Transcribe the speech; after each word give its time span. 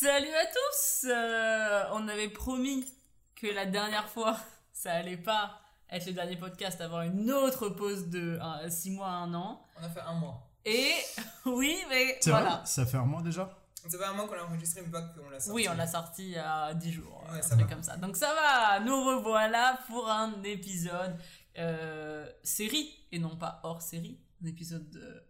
Salut 0.00 0.32
à 0.32 0.46
tous 0.46 1.06
Euh, 1.10 1.84
On 1.92 2.06
avait 2.06 2.28
promis 2.28 2.86
que 3.34 3.48
la 3.48 3.66
dernière 3.66 4.08
fois, 4.08 4.36
ça 4.72 4.92
allait 4.92 5.16
pas 5.16 5.58
être 5.90 6.06
le 6.06 6.12
dernier 6.12 6.36
podcast, 6.36 6.80
avoir 6.80 7.02
une 7.02 7.32
autre 7.32 7.68
pause 7.70 8.06
de 8.06 8.38
6 8.68 8.92
mois 8.92 9.08
à 9.08 9.10
1 9.10 9.34
an. 9.34 9.60
On 9.76 9.82
a 9.82 9.88
fait 9.88 9.98
un 10.02 10.14
mois. 10.14 10.48
Et 10.64 10.92
oui, 11.46 11.82
mais 11.88 12.16
C'est 12.20 12.30
voilà. 12.30 12.48
vrai 12.58 12.60
Ça 12.66 12.86
fait 12.86 12.96
un 12.96 13.06
mois 13.06 13.22
déjà? 13.22 13.58
Ça 13.88 13.98
fait 13.98 14.04
un 14.04 14.12
mois 14.12 14.28
qu'on 14.28 14.36
l'a 14.36 14.44
enregistré, 14.44 14.82
mais 14.82 14.88
pas 14.92 15.02
qu'on 15.02 15.30
l'a 15.30 15.40
sorti. 15.40 15.50
Oui, 15.56 15.68
on 15.68 15.74
l'a 15.74 15.86
sorti 15.88 16.22
il 16.26 16.30
y 16.30 16.38
a 16.38 16.74
10 16.74 16.92
jours, 16.92 17.24
Ouais, 17.32 17.38
un 17.38 17.42
ça 17.42 17.56
truc 17.56 17.68
va. 17.68 17.74
comme 17.74 17.82
ça. 17.82 17.96
Donc 17.96 18.16
ça 18.16 18.32
va, 18.34 18.78
nous 18.78 19.02
revoilà 19.04 19.80
pour 19.88 20.08
un 20.08 20.40
épisode 20.44 21.18
euh, 21.58 22.24
série 22.44 22.94
et 23.10 23.18
non 23.18 23.36
pas 23.36 23.58
hors 23.64 23.82
série. 23.82 24.20
Un 24.44 24.46
épisode 24.46 24.94
euh, 24.94 25.20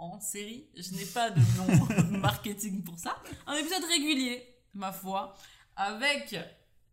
en 0.00 0.18
série. 0.18 0.68
Je 0.74 0.94
n'ai 0.94 1.04
pas 1.04 1.30
de 1.30 1.40
nom 1.56 2.18
marketing 2.18 2.82
pour 2.82 2.98
ça. 2.98 3.22
Un 3.46 3.54
épisode 3.54 3.84
régulier, 3.84 4.56
ma 4.74 4.92
foi, 4.92 5.34
avec 5.76 6.36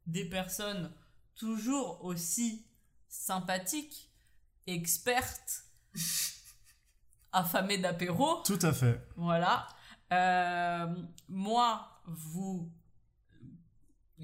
des 0.06 0.26
personnes 0.26 0.92
toujours 1.36 2.04
aussi 2.04 2.66
sympathiques, 3.08 4.12
expertes, 4.68 5.64
affamées 7.32 7.78
d'apéro. 7.78 8.42
Tout 8.44 8.60
à 8.62 8.74
fait. 8.74 9.02
Voilà. 9.16 9.68
Euh, 10.12 10.94
moi, 11.30 12.02
vous, 12.06 12.72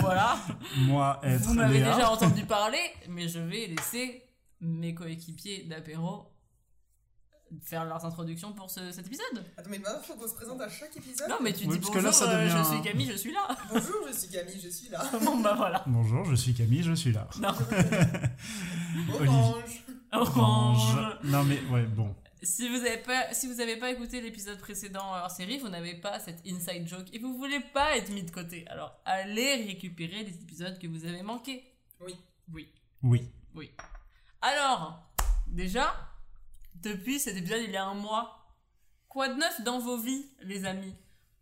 voilà. 0.00 0.38
Moi, 0.78 1.20
être 1.22 1.42
Vous 1.42 1.54
m'avez 1.54 1.78
déjà 1.78 2.10
entendu 2.10 2.46
parler, 2.46 2.82
mais 3.08 3.28
je 3.28 3.40
vais 3.40 3.66
laisser 3.66 4.22
mes 4.60 4.94
coéquipiers 4.94 5.64
d'apéro 5.64 6.33
faire 7.62 7.84
leurs 7.84 8.04
introductions 8.04 8.52
pour 8.52 8.70
ce- 8.70 8.90
cet 8.92 9.06
épisode. 9.06 9.44
Attends, 9.56 9.70
mais 9.70 9.78
maintenant, 9.78 10.00
faut 10.02 10.14
qu'on 10.14 10.28
se 10.28 10.34
présente 10.34 10.60
à 10.60 10.68
chaque 10.68 10.96
épisode 10.96 11.28
Non, 11.28 11.36
mais 11.42 11.52
tu 11.52 11.66
Oui, 11.66 11.74
dis 11.74 11.78
parce 11.78 11.86
bonjour, 11.88 11.94
que 11.94 12.06
là, 12.06 12.12
ça 12.12 12.30
euh, 12.30 12.42
devient 12.44 12.54
je 12.58 12.64
suis 12.74 12.82
Camille, 12.82 13.10
je 13.12 13.16
suis 13.16 13.32
là. 13.32 13.48
Bonjour, 13.72 13.96
je 14.08 14.12
suis 14.16 14.28
Camille, 14.28 14.60
je 14.62 14.68
suis 14.68 14.88
là. 14.88 15.04
bon, 15.24 15.40
bah 15.40 15.54
voilà. 15.56 15.82
Bonjour, 15.86 16.24
je 16.24 16.34
suis 16.34 16.54
Camille, 16.54 16.82
je 16.82 16.92
suis 16.94 17.12
là. 17.12 17.28
Non. 17.40 17.54
Orange. 19.20 19.84
Orange. 20.12 20.96
Non 21.24 21.42
mais 21.44 21.60
ouais, 21.70 21.84
bon. 21.84 22.14
Si 22.42 22.68
vous 22.68 22.76
n'avez 22.76 22.98
pas, 22.98 23.32
si 23.32 23.46
vous 23.52 23.60
avez 23.60 23.76
pas 23.76 23.90
écouté 23.90 24.20
l'épisode 24.20 24.58
précédent 24.58 25.02
hors 25.14 25.30
série, 25.30 25.58
vous 25.58 25.68
n'avez 25.70 25.94
pas 25.94 26.20
cette 26.20 26.40
inside 26.46 26.86
joke 26.86 27.06
et 27.12 27.18
vous 27.18 27.36
voulez 27.36 27.60
pas 27.60 27.96
être 27.96 28.10
mis 28.12 28.22
de 28.22 28.30
côté. 28.30 28.66
Alors 28.68 28.94
allez 29.04 29.64
récupérer 29.66 30.24
les 30.24 30.34
épisodes 30.42 30.78
que 30.78 30.86
vous 30.86 31.04
avez 31.06 31.22
manqués. 31.22 31.64
Oui. 32.00 32.14
Oui. 32.52 32.68
Oui. 33.02 33.30
Oui. 33.54 33.70
Alors, 34.42 35.10
déjà, 35.46 35.94
depuis 36.84 37.18
cet 37.18 37.36
épisode, 37.36 37.62
il 37.64 37.70
y 37.70 37.76
a 37.76 37.84
un 37.84 37.94
mois, 37.94 38.46
quoi 39.08 39.28
de 39.28 39.34
neuf 39.34 39.60
dans 39.62 39.78
vos 39.78 39.98
vies, 39.98 40.26
les 40.42 40.64
amis? 40.64 40.94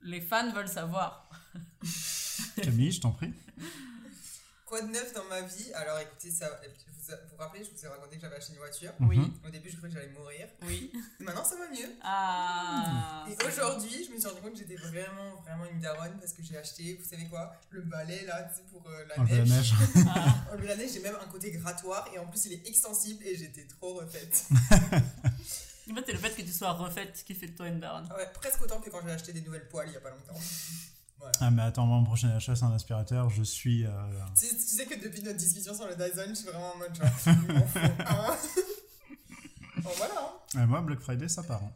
Les 0.03 0.21
fans 0.21 0.51
veulent 0.53 0.69
savoir. 0.69 1.29
Camille, 2.63 2.93
je 2.93 3.01
t'en 3.01 3.13
prie. 3.13 3.33
Quoi 4.73 4.81
de 4.81 4.87
neuf 4.91 5.13
dans 5.13 5.25
ma 5.25 5.43
vie? 5.43 5.71
Alors 5.75 5.99
écoutez, 5.99 6.31
ça, 6.31 6.49
vous 6.49 6.71
vous 7.11 7.17
vous 7.33 7.37
rappelez, 7.37 7.63
je 7.63 7.71
vous 7.79 7.85
ai 7.85 7.89
raconté 7.89 8.17
que 8.17 8.23
j'avais 8.23 8.37
acheté 8.37 8.53
une 8.55 8.59
voiture. 8.59 8.91
Oui. 9.01 9.31
Au 9.47 9.51
début, 9.51 9.69
je 9.69 9.77
croyais 9.77 9.95
que 9.95 10.01
j'allais 10.01 10.13
mourir. 10.15 10.49
oui. 10.63 10.91
Maintenant, 11.21 11.45
ça 11.45 11.57
va 11.57 11.69
mieux. 11.69 11.91
Ah. 12.03 13.27
Et 13.29 13.45
aujourd'hui, 13.45 14.03
je 14.03 14.11
me 14.11 14.19
suis 14.19 14.27
rendu 14.27 14.41
compte 14.41 14.53
que 14.55 14.61
j'étais 14.61 14.77
vraiment, 14.77 15.35
vraiment 15.43 15.67
une 15.67 15.79
daronne 15.79 16.19
parce 16.19 16.33
que 16.33 16.43
j'ai 16.43 16.57
acheté, 16.57 16.95
vous 16.95 17.05
savez 17.07 17.27
quoi, 17.27 17.53
le 17.69 17.83
balai 17.83 18.25
là, 18.25 18.45
tu 18.45 18.55
sais, 18.55 18.63
pour 18.71 18.83
euh, 18.89 19.05
la 19.11 19.21
Enlever 19.21 19.37
la 19.41 19.45
neige. 19.45 19.75
neige. 19.75 20.07
Ah. 20.09 20.57
La 20.65 20.77
neige, 20.77 20.93
j'ai 20.95 21.01
même 21.01 21.19
un 21.23 21.29
côté 21.29 21.51
grattoir 21.51 22.09
et 22.15 22.19
en 22.19 22.27
plus, 22.29 22.47
il 22.47 22.55
est 22.55 22.67
extensible 22.67 23.27
et 23.27 23.37
j'étais 23.37 23.67
trop 23.67 23.93
refaite. 23.97 24.47
En 25.91 25.95
fait, 25.97 26.05
c'est 26.07 26.13
le 26.13 26.19
fait 26.19 26.31
que 26.31 26.43
tu 26.43 26.53
sois 26.53 26.73
refaite 26.73 27.25
qui 27.27 27.35
fait 27.35 27.49
de 27.49 27.57
toi 27.57 27.67
une 27.67 27.81
daronne. 27.81 28.09
Ouais, 28.17 28.27
presque 28.33 28.63
autant 28.63 28.81
que 28.81 28.89
quand 28.89 29.01
j'ai 29.05 29.13
acheté 29.13 29.33
des 29.33 29.43
nouvelles 29.43 29.69
poêles 29.69 29.89
il 29.89 29.95
y 29.95 29.97
a 29.97 30.01
pas 30.01 30.11
longtemps. 30.11 30.41
Ah 31.41 31.51
mais 31.51 31.63
attends, 31.63 31.87
mon 31.87 32.05
prochain 32.05 32.31
achat 32.31 32.55
c'est 32.57 32.65
un 32.65 32.73
aspirateur, 32.73 33.31
je 33.31 33.43
suis... 33.43 33.87
euh, 33.87 33.91
Tu, 34.39 34.47
tu 34.49 34.59
sais 34.61 34.87
que 34.87 34.95
depuis 35.03 35.23
notre 35.23 35.37
discussion 35.39 35.75
sur 35.75 35.87
le 35.87 35.95
Dyson, 35.95 36.25
je 36.29 36.35
suis 36.35 36.47
vraiment 36.49 36.73
en 36.75 36.79
mode 36.79 36.95
genre. 36.95 37.07
Bon 39.83 39.91
voilà. 39.97 40.15
hein. 40.55 40.61
euh, 40.61 40.67
moi, 40.67 40.81
Black 40.83 41.01
Friday, 41.01 41.29
ça 41.29 41.43
part. 41.43 41.63
hein. 41.63 41.73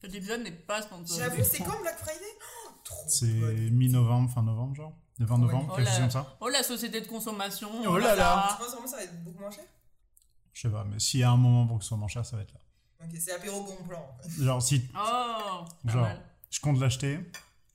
Cet 0.00 0.14
épisode 0.14 0.42
n'est 0.42 0.50
pas 0.52 0.82
sponsorisé. 0.82 1.22
J'avoue, 1.22 1.42
c'est 1.44 1.58
quand 1.62 1.80
Black 1.80 1.98
Friday? 1.98 2.20
Oh, 2.38 3.04
C'est 3.08 3.26
mi-novembre, 3.70 4.30
fin 4.30 4.42
novembre, 4.42 4.74
genre 4.76 4.92
Le 5.18 5.26
20 5.26 5.38
novembre, 5.38 5.70
Oh 5.72 5.76
quelque 5.76 5.88
chose 5.88 5.98
comme 6.00 6.10
ça 6.10 6.36
Oh 6.40 6.48
la 6.48 6.62
société 6.62 7.00
de 7.00 7.06
consommation. 7.06 7.70
Oh 7.86 7.96
là 7.98 8.14
là. 8.14 8.48
Tu 8.50 8.62
penses 8.62 8.72
vraiment 8.72 8.84
que 8.84 8.90
ça 8.90 8.96
va 8.96 9.02
être 9.04 9.24
beaucoup 9.24 9.40
moins 9.40 9.50
cher? 9.50 9.64
Je 10.52 10.60
sais 10.62 10.68
pas, 10.70 10.84
mais 10.84 10.98
s'il 10.98 11.20
y 11.20 11.22
a 11.22 11.30
un 11.30 11.36
moment 11.36 11.66
pour 11.66 11.78
que 11.78 11.84
ce 11.84 11.88
soit 11.88 11.96
moins 11.98 12.08
cher, 12.08 12.24
ça 12.26 12.36
va 12.36 12.42
être 12.42 12.52
là. 12.52 12.60
Ok, 13.04 13.10
c'est 13.18 13.32
apéro 13.32 13.62
bon 13.62 13.76
plan 13.88 13.98
en 14.00 14.22
fait. 14.22 14.42
Genre, 14.42 14.62
si 14.62 14.82
Oh, 14.94 15.64
pas 15.84 15.92
Genre. 15.92 16.02
mal. 16.02 16.20
je 16.50 16.60
compte 16.60 16.78
l'acheter, 16.80 17.18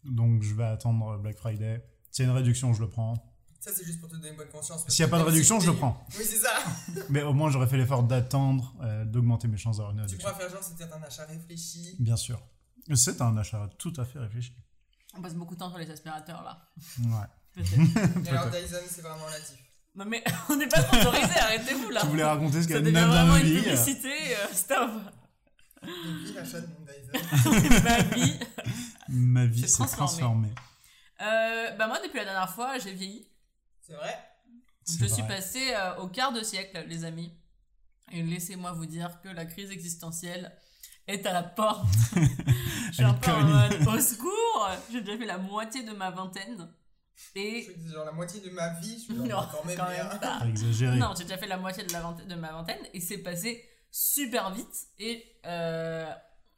donc 0.06 0.42
je 0.44 0.54
vais 0.54 0.64
attendre 0.66 1.18
Black 1.18 1.38
Friday. 1.38 1.84
S'il 2.12 2.26
y 2.26 2.28
a 2.28 2.32
une 2.32 2.38
réduction, 2.38 2.74
je 2.74 2.82
le 2.82 2.90
prends. 2.90 3.14
Ça, 3.60 3.72
c'est 3.76 3.86
juste 3.86 4.00
pour 4.00 4.10
te 4.10 4.16
donner 4.16 4.30
une 4.30 4.38
bonne 4.38 4.50
conscience. 4.50 4.84
S'il 4.88 5.06
n'y 5.06 5.08
a 5.08 5.12
pas 5.12 5.20
de 5.20 5.24
réduction, 5.24 5.60
tu 5.60 5.66
je 5.68 5.72
le 5.72 5.78
prends. 5.78 6.04
Oui, 6.18 6.26
c'est 6.28 6.38
ça. 6.38 6.50
Mais 7.10 7.22
au 7.22 7.32
moins, 7.34 7.52
j'aurais 7.52 7.68
fait 7.68 7.78
l'effort 7.78 8.02
d'attendre, 8.02 8.74
euh, 8.82 9.06
d'augmenter 9.06 9.48
mes 9.48 9.58
chances 9.58 9.78
d'avoir 9.78 9.92
une 9.92 9.98
Tu 10.00 10.04
réduction. 10.06 10.28
pourras 10.30 10.40
faire 10.42 10.50
genre, 10.50 10.64
c'est 10.64 10.76
peut-être 10.76 10.98
un 10.98 11.04
achat 11.04 11.26
réfléchi. 11.26 11.96
Bien 12.00 12.16
sûr. 12.18 12.42
C'est 12.96 13.22
un 13.22 13.38
achat 13.38 13.70
tout 13.78 13.94
à 13.98 14.06
fait 14.06 14.18
réfléchi. 14.18 14.56
On 15.16 15.22
passe 15.22 15.36
beaucoup 15.36 15.54
de 15.54 15.60
temps 15.60 15.70
sur 15.70 15.78
les 15.78 15.92
aspirateurs 15.92 16.42
là. 16.44 16.58
Ouais. 17.00 17.28
Peut-être. 17.64 18.26
Et 18.26 18.30
alors, 18.30 18.50
Dyson, 18.50 18.78
c'est 18.90 19.02
vraiment 19.02 19.30
natif. 19.30 19.58
non 19.94 20.06
mais 20.06 20.24
on 20.50 20.56
n'est 20.56 20.68
pas 20.68 20.82
sponsorisé, 20.82 21.38
arrêtez-vous 21.38 21.90
là. 21.92 22.02
Tu 22.02 22.08
voulais 22.08 22.24
raconter 22.24 22.62
ce 22.64 22.68
qu'il 22.68 22.72
y 22.72 22.74
Ça 22.74 22.78
a 22.78 22.82
de 22.82 22.86
devient 22.86 22.96
neuf 22.96 23.06
dans 23.08 23.12
vraiment 23.14 23.36
une 23.38 23.44
vie 23.46 23.62
publicité. 23.62 24.08
euh, 24.10 24.48
stop. 24.54 24.90
L'achat 26.36 26.62
de. 26.62 26.68
Ma 27.84 28.02
vie. 28.16 28.40
Ma 29.10 29.46
vie 29.46 29.68
s'est 29.68 29.74
transformé. 29.74 29.98
transformée. 29.98 30.54
Euh, 31.22 31.72
bah 31.76 31.88
moi 31.88 32.00
depuis 32.04 32.18
la 32.18 32.26
dernière 32.26 32.50
fois 32.50 32.78
j'ai 32.78 32.94
vieilli. 32.94 33.28
C'est 33.82 33.94
vrai? 33.94 34.18
Je 34.88 35.06
suis 35.06 35.22
vrai. 35.22 35.28
passée 35.28 35.74
euh, 35.76 35.98
au 35.98 36.08
quart 36.08 36.32
de 36.32 36.42
siècle 36.42 36.84
les 36.88 37.04
amis. 37.06 37.32
Et 38.12 38.24
laissez-moi 38.24 38.74
vous 38.74 38.86
dire 38.86 39.22
que 39.22 39.30
la 39.30 39.46
crise 39.46 39.72
existentielle 39.72 40.52
est 41.08 41.26
à 41.26 41.34
la 41.34 41.44
porte. 41.44 41.86
je 42.88 42.92
suis 42.94 43.04
un 43.04 43.14
peu 43.14 43.32
en 43.32 43.44
mode 43.44 43.88
au 43.88 44.00
secours. 44.00 44.70
J'ai 44.92 45.02
déjà 45.02 45.18
fait 45.18 45.26
la 45.26 45.38
moitié 45.38 45.84
de 45.84 45.92
ma 45.92 46.12
vingtaine. 46.12 46.70
Je 47.16 47.40
Et 47.40 47.66
que 47.66 47.74
c'est 47.74 47.94
genre 47.94 48.06
la 48.06 48.12
moitié 48.12 48.42
de 48.42 48.50
ma 48.50 48.70
vie. 48.80 48.96
Je 48.96 49.14
suis 49.14 49.16
genre, 49.16 49.26
non, 49.44 49.48
quand 49.52 49.66
même, 49.66 49.78
quand 49.78 49.90
bien. 49.90 50.10
même 50.10 50.20
pas. 50.20 50.40
Pas 50.40 50.46
exagéré. 50.48 50.98
Non, 50.98 51.14
j'ai 51.18 51.24
déjà 51.24 51.38
fait 51.38 51.48
la 51.48 51.58
moitié 51.58 51.84
de, 51.84 51.94
la 51.94 52.02
vingtaine, 52.02 52.28
de 52.28 52.36
ma 52.36 52.52
vingtaine 52.52 52.86
et 52.94 53.00
c'est 53.00 53.20
passé 53.20 53.64
super 53.92 54.52
vite. 54.52 54.88
Et 54.98 55.24
euh, 55.46 56.12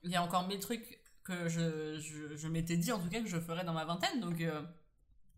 il 0.04 0.12
y 0.12 0.16
a 0.16 0.24
encore 0.24 0.48
mille 0.48 0.60
trucs 0.60 1.02
que 1.24 1.50
je, 1.50 2.00
je, 2.00 2.36
je 2.36 2.48
m'étais 2.48 2.78
dit 2.78 2.92
en 2.92 3.00
tout 3.00 3.10
cas 3.10 3.22
que 3.22 3.28
je 3.28 3.40
ferais 3.40 3.66
dans 3.66 3.74
ma 3.74 3.86
vingtaine. 3.86 4.20
Donc, 4.20 4.40
euh, 4.42 4.62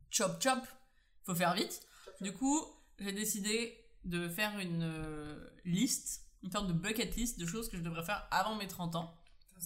chop 0.09 0.41
chop, 0.41 0.59
faut 1.23 1.35
faire 1.35 1.53
vite. 1.53 1.81
Du 2.21 2.33
coup, 2.33 2.61
j'ai 2.99 3.11
décidé 3.11 3.81
de 4.03 4.29
faire 4.29 4.57
une 4.59 4.83
euh, 4.83 5.49
liste, 5.63 6.25
une 6.43 6.51
sorte 6.51 6.67
de 6.67 6.73
bucket 6.73 7.15
list 7.15 7.39
de 7.39 7.45
choses 7.45 7.69
que 7.69 7.77
je 7.77 7.81
devrais 7.81 8.03
faire 8.03 8.27
avant 8.29 8.55
mes 8.55 8.67
30 8.67 8.95
ans. 8.95 9.15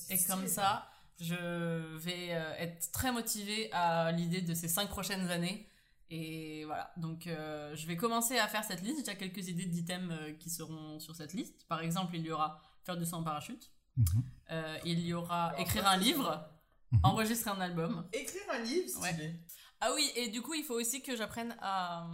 Et 0.09 0.23
comme 0.23 0.47
ça, 0.47 0.90
je 1.19 1.96
vais 1.97 2.28
être 2.59 2.91
très 2.91 3.11
motivée 3.11 3.69
à 3.73 4.11
l'idée 4.11 4.41
de 4.41 4.53
ces 4.53 4.67
cinq 4.67 4.88
prochaines 4.88 5.29
années. 5.29 5.69
Et 6.12 6.66
voilà, 6.66 6.92
donc 6.97 7.28
euh, 7.28 7.75
je 7.75 7.86
vais 7.86 7.96
commencer 7.96 8.38
à 8.40 8.47
faire 8.47 8.64
cette 8.64 8.81
liste. 8.81 9.06
J'ai 9.06 9.16
quelques 9.16 9.47
idées 9.47 9.66
d'items 9.66 10.12
euh, 10.12 10.34
qui 10.34 10.50
seront 10.50 11.00
sur 11.00 11.16
cette 11.16 11.34
liste. 11.34 11.68
Par 11.68 11.81
exemple, 11.81 12.16
il 12.16 12.24
y 12.25 12.31
aura 12.31 12.59
faire 12.84 12.97
du 12.97 13.06
saut 13.06 13.18
en 13.18 13.24
parachute. 13.24 13.72
Mhm. 13.96 14.06
Euh, 14.52 14.78
il 14.86 15.00
y 15.02 15.14
aura 15.14 15.47
Alors, 15.50 15.59
écrire 15.59 15.88
un 15.88 15.97
livre, 15.97 16.50
Mhm. 16.92 17.00
enregistrer 17.03 17.52
un 17.52 17.62
album. 17.62 18.09
Écrire 18.14 18.42
un 18.52 18.59
livre, 18.59 18.90
stylé. 18.90 19.40
Ah 19.80 19.92
oui, 19.94 20.12
et 20.16 20.30
du 20.30 20.42
coup, 20.42 20.56
il 20.56 20.64
faut 20.64 20.74
aussi 20.74 21.03
que 21.03 21.16
j'apprenne 21.16 21.56
à 21.62 22.08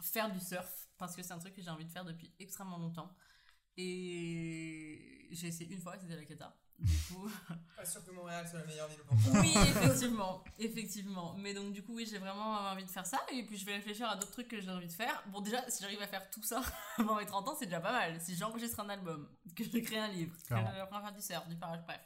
faire 0.00 0.30
du 0.30 0.38
surf. 0.38 0.88
Parce 0.96 1.16
que 1.16 1.22
c'est 1.22 1.32
un 1.32 1.38
truc 1.38 1.54
que 1.54 1.62
j'ai 1.62 1.70
envie 1.70 1.86
de 1.86 1.90
faire 1.90 2.04
depuis 2.04 2.32
extrêmement 2.38 2.78
longtemps. 2.78 3.10
Et 3.76 5.28
j'ai 5.32 5.48
essayé 5.48 5.72
une 5.72 5.80
fois, 5.80 5.98
c'était 5.98 6.14
la 6.16 6.24
cata. 6.24 6.56
Du 6.80 6.96
coup, 7.08 7.30
Pas 7.76 7.84
sûr 7.84 8.04
que 8.04 8.10
Montréal 8.10 8.46
soit 8.48 8.60
la 8.60 8.64
meilleure 8.66 8.88
ville 8.88 9.00
pour 9.00 9.18
ça. 9.32 9.40
Oui, 9.40 9.52
effectivement, 9.56 10.42
effectivement. 10.58 11.34
Mais 11.38 11.52
donc 11.54 11.72
du 11.72 11.82
coup, 11.82 11.94
oui, 11.94 12.06
j'ai 12.10 12.18
vraiment 12.18 12.52
envie 12.70 12.84
de 12.84 12.90
faire 12.90 13.06
ça. 13.06 13.20
Et 13.32 13.44
puis 13.44 13.56
je 13.58 13.64
vais 13.66 13.74
réfléchir 13.74 14.08
à 14.08 14.16
d'autres 14.16 14.32
trucs 14.32 14.48
que 14.48 14.60
j'ai 14.60 14.70
envie 14.70 14.86
de 14.88 14.92
faire. 14.92 15.22
Bon, 15.28 15.40
déjà, 15.40 15.68
si 15.70 15.82
j'arrive 15.82 16.00
à 16.00 16.06
faire 16.06 16.28
tout 16.30 16.42
ça 16.42 16.62
avant 16.98 17.16
mes 17.16 17.26
30 17.26 17.48
ans, 17.48 17.56
c'est 17.58 17.66
déjà 17.66 17.80
pas 17.80 17.92
mal. 17.92 18.20
Si 18.20 18.34
j'enregistre 18.36 18.80
un 18.80 18.88
album, 18.88 19.28
que 19.54 19.64
je 19.64 19.78
crée 19.78 19.98
un 19.98 20.08
livre, 20.08 20.34
que 20.48 20.54
j'apprends 20.54 20.98
à 20.98 21.02
faire 21.02 21.12
du 21.14 21.20
surf, 21.22 21.46
du 21.48 21.56
parage, 21.56 21.80
bref. 21.86 22.00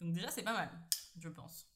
Donc 0.00 0.12
déjà, 0.14 0.30
c'est 0.30 0.42
pas 0.42 0.54
mal, 0.54 0.70
je 1.18 1.28
pense. 1.28 1.66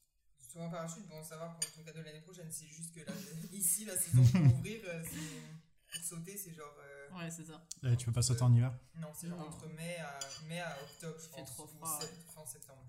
Sur 0.40 0.62
un 0.62 0.68
parachute, 0.68 1.06
bon, 1.08 1.20
va 1.20 1.46
pour 1.48 1.72
ton 1.72 1.82
cadeau 1.84 2.02
l'année 2.02 2.20
prochaine. 2.20 2.50
C'est 2.50 2.66
juste 2.66 2.94
que 2.94 3.00
là, 3.00 3.12
ici, 3.52 3.84
la 3.84 3.96
saison 3.96 4.22
pour 4.24 4.56
ouvrir, 4.58 4.80
euh, 4.86 5.02
c'est- 5.04 5.92
pour 5.92 6.02
sauter, 6.04 6.36
c'est 6.36 6.52
genre. 6.54 6.74
euh, 6.80 6.93
Ouais, 7.14 7.30
c'est 7.30 7.44
ça. 7.44 7.62
Eh, 7.84 7.96
tu 7.96 8.06
peux 8.06 8.12
pas 8.12 8.22
sauter 8.22 8.42
en 8.42 8.52
hiver 8.52 8.72
Non, 8.96 9.08
c'est 9.14 9.28
genre 9.28 9.40
entre 9.46 9.66
mai 9.68 9.96
à, 9.98 10.18
mai 10.48 10.60
à 10.60 10.76
octobre, 10.82 11.16
je 11.18 11.24
Il 11.26 11.30
fait 11.30 11.36
pense. 11.40 11.50
trop 11.52 11.64
ou 11.64 11.68
froid, 11.68 12.00
sept- 12.00 12.10
ouais. 12.10 12.32
fin 12.34 12.46
septembre. 12.46 12.84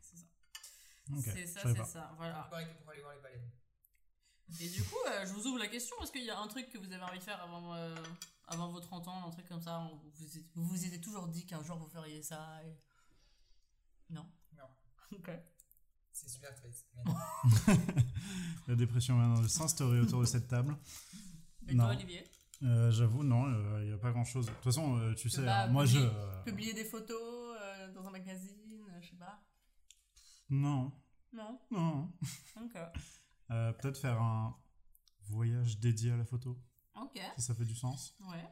C'est 0.00 0.16
ça. 0.16 0.24
Ok, 1.16 1.24
c'est 1.24 1.46
ça, 1.46 1.60
c'est 1.64 1.74
pas. 1.74 1.84
ça. 1.84 2.12
Voilà. 2.16 2.42
Pareil 2.50 2.66
que 2.68 2.82
pour 2.82 2.90
aller 2.90 3.00
voir 3.02 3.14
les 3.14 3.20
baleines. 3.20 3.50
Et 4.60 4.68
du 4.68 4.82
coup, 4.84 4.96
euh, 5.08 5.24
je 5.26 5.32
vous 5.32 5.46
ouvre 5.46 5.58
la 5.58 5.68
question. 5.68 5.96
Est-ce 6.02 6.10
qu'il 6.12 6.24
y 6.24 6.30
a 6.30 6.38
un 6.38 6.48
truc 6.48 6.68
que 6.70 6.78
vous 6.78 6.92
avez 6.92 7.02
envie 7.02 7.18
de 7.18 7.22
faire 7.24 7.40
avant, 7.42 7.74
euh, 7.74 7.94
avant 8.48 8.68
vos 8.70 8.80
30 8.80 9.06
ans 9.08 9.26
Un 9.26 9.30
truc 9.30 9.46
comme 9.48 9.60
ça 9.62 9.88
Vous 9.92 10.10
vous, 10.16 10.36
êtes- 10.38 10.44
vous 10.54 10.64
vous 10.64 10.84
étiez 10.84 11.00
toujours 11.00 11.28
dit 11.28 11.46
qu'un 11.46 11.62
jour 11.62 11.76
vous 11.78 11.88
feriez 11.88 12.22
ça 12.22 12.60
et... 12.64 12.76
Non 14.10 14.26
Non. 14.56 14.64
Ok. 15.12 15.30
C'est 16.12 16.28
super 16.28 16.52
triste. 16.54 16.86
mais- 16.96 17.04
La 18.68 18.74
dépression 18.74 19.16
vient 19.16 19.34
dans 19.34 19.40
le 19.40 20.00
autour 20.02 20.20
de 20.20 20.26
cette 20.26 20.48
table. 20.48 20.76
Et 21.68 21.74
Non. 21.74 21.84
toi, 21.84 21.94
Olivier? 21.94 22.28
Euh, 22.62 22.90
J'avoue, 22.90 23.24
non, 23.24 23.78
il 23.80 23.86
n'y 23.86 23.92
a 23.92 23.98
pas 23.98 24.12
grand 24.12 24.24
chose. 24.24 24.46
De 24.46 24.52
toute 24.52 24.64
façon, 24.64 24.98
euh, 24.98 25.14
tu 25.14 25.30
sais, 25.30 25.42
moi 25.70 25.86
je. 25.86 25.98
publier- 25.98 26.10
euh, 26.14 26.42
Publier 26.44 26.74
des 26.74 26.84
photos 26.84 27.56
euh, 27.60 27.92
dans 27.92 28.06
un 28.06 28.10
magazine, 28.10 28.84
euh, 28.90 29.00
je 29.00 29.08
sais 29.10 29.16
pas. 29.16 29.42
Non, 30.50 30.92
Non? 31.32 31.58
Non. 31.70 32.12
Ok. 32.56 32.76
Euh, 33.50 33.72
Peut-être 33.72 33.98
faire 33.98 34.20
un 34.20 34.56
voyage 35.22 35.78
dédié 35.80 36.12
à 36.12 36.16
la 36.16 36.24
photo, 36.24 36.60
Ok. 36.94 37.18
si 37.36 37.42
ça 37.42 37.54
fait 37.54 37.64
du 37.64 37.74
sens. 37.74 38.14
Ouais. 38.20 38.44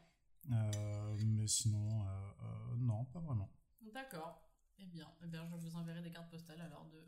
Euh, 0.51 1.17
mais 1.27 1.47
sinon, 1.47 2.03
euh, 2.07 2.31
euh, 2.43 2.77
non, 2.79 3.05
pas 3.07 3.21
vraiment. 3.21 3.51
D'accord. 3.93 4.43
Eh 4.79 4.87
bien, 4.87 5.09
eh 5.23 5.27
bien, 5.27 5.45
je 5.47 5.55
vous 5.69 5.77
enverrai 5.77 6.01
des 6.03 6.11
cartes 6.11 6.31
postales 6.31 6.61
alors 6.61 6.87
de, 6.87 7.01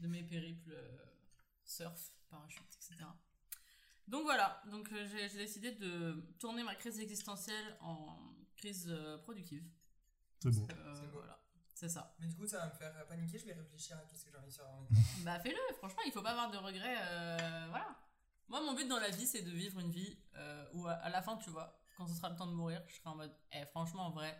de 0.00 0.08
mes 0.08 0.22
périples 0.24 0.72
euh, 0.72 0.98
surf, 1.64 2.12
parachute, 2.30 2.66
etc. 2.76 3.04
Donc 4.08 4.24
voilà, 4.24 4.62
donc 4.70 4.90
euh, 4.92 5.06
j'ai 5.06 5.28
décidé 5.38 5.72
de 5.72 6.22
tourner 6.38 6.62
ma 6.62 6.74
crise 6.74 6.98
existentielle 7.00 7.76
en 7.80 8.18
crise 8.56 8.86
euh, 8.88 9.18
productive. 9.18 9.64
C'est 10.40 10.50
beau. 10.50 10.66
Euh, 10.70 10.94
C'est 10.94 11.06
beau. 11.06 11.18
voilà, 11.18 11.38
c'est 11.74 11.88
ça. 11.88 12.14
Mais 12.18 12.26
du 12.26 12.36
coup, 12.36 12.46
ça 12.46 12.58
va 12.58 12.66
me 12.66 12.72
faire 12.72 13.06
paniquer. 13.06 13.38
Je 13.38 13.46
vais 13.46 13.54
réfléchir 13.54 13.96
à 13.96 14.02
qu'est-ce 14.02 14.24
que 14.26 14.30
j'ai 14.30 14.36
envie 14.36 14.48
de 14.50 14.54
faire 14.54 14.68
en 14.68 14.80
même 14.80 14.88
temps. 14.88 15.00
Bah 15.24 15.38
fais-le, 15.40 15.74
franchement, 15.76 16.02
il 16.04 16.12
faut 16.12 16.22
pas 16.22 16.32
avoir 16.32 16.50
de 16.50 16.58
regrets. 16.58 16.96
euh, 17.00 17.66
voilà. 17.70 17.96
Moi, 18.48 18.60
mon 18.60 18.74
but 18.74 18.86
dans 18.86 19.00
la 19.00 19.08
vie, 19.08 19.26
c'est 19.26 19.40
de 19.42 19.50
vivre 19.50 19.78
une 19.80 19.90
vie 19.90 20.18
euh, 20.36 20.66
où 20.74 20.86
à, 20.86 20.92
à 20.92 21.08
la 21.08 21.22
fin, 21.22 21.36
tu 21.38 21.48
vois, 21.48 21.80
quand 21.96 22.06
ce 22.06 22.14
sera 22.14 22.28
le 22.28 22.36
temps 22.36 22.46
de 22.46 22.52
mourir, 22.52 22.82
je 22.86 22.96
serai 22.96 23.08
en 23.08 23.14
mode, 23.16 23.34
eh, 23.52 23.64
franchement, 23.66 24.06
en 24.06 24.10
vrai, 24.10 24.36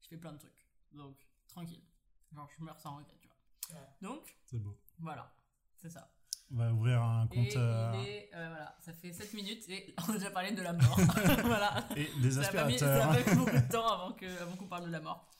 je 0.00 0.08
fais 0.08 0.16
plein 0.16 0.32
de 0.32 0.38
trucs. 0.38 0.66
Donc, 0.92 1.18
tranquille. 1.48 1.84
Genre, 2.32 2.48
je 2.56 2.64
meurs 2.64 2.80
sans 2.80 2.96
regret, 2.96 3.18
tu 3.20 3.28
vois. 3.28 3.78
Ouais. 3.78 3.86
Donc, 4.00 4.38
C'est 4.46 4.58
beau. 4.58 4.80
voilà, 4.98 5.36
c'est 5.76 5.90
ça. 5.90 6.10
On 6.52 6.56
va 6.56 6.72
ouvrir 6.72 7.02
un 7.02 7.26
compte. 7.28 7.46
Et 7.46 7.56
euh, 7.56 7.92
il 7.94 8.08
est, 8.08 8.30
euh, 8.34 8.48
voilà, 8.48 8.76
ça 8.78 8.92
fait 8.92 9.10
7 9.12 9.32
minutes 9.34 9.66
et 9.70 9.94
on 10.06 10.10
a 10.10 10.18
déjà 10.18 10.30
parlé 10.30 10.52
de 10.52 10.60
la 10.62 10.74
mort. 10.74 10.98
voilà. 11.44 11.88
Et 11.96 12.08
des 12.20 12.30
Ça 12.32 12.42
a 12.42 12.52
pas 12.52 12.66
mis, 12.66 12.78
ça 12.78 12.92
aspirateurs. 12.94 13.10
a 13.10 13.24
pas 13.24 13.30
mis 13.30 13.36
beaucoup 13.38 13.56
de 13.56 13.72
temps 13.72 13.86
avant 13.92 14.12
que 14.12 14.42
avant 14.42 14.56
qu'on 14.56 14.66
parle 14.66 14.84
de 14.86 14.90
la 14.90 15.00
mort. 15.00 15.30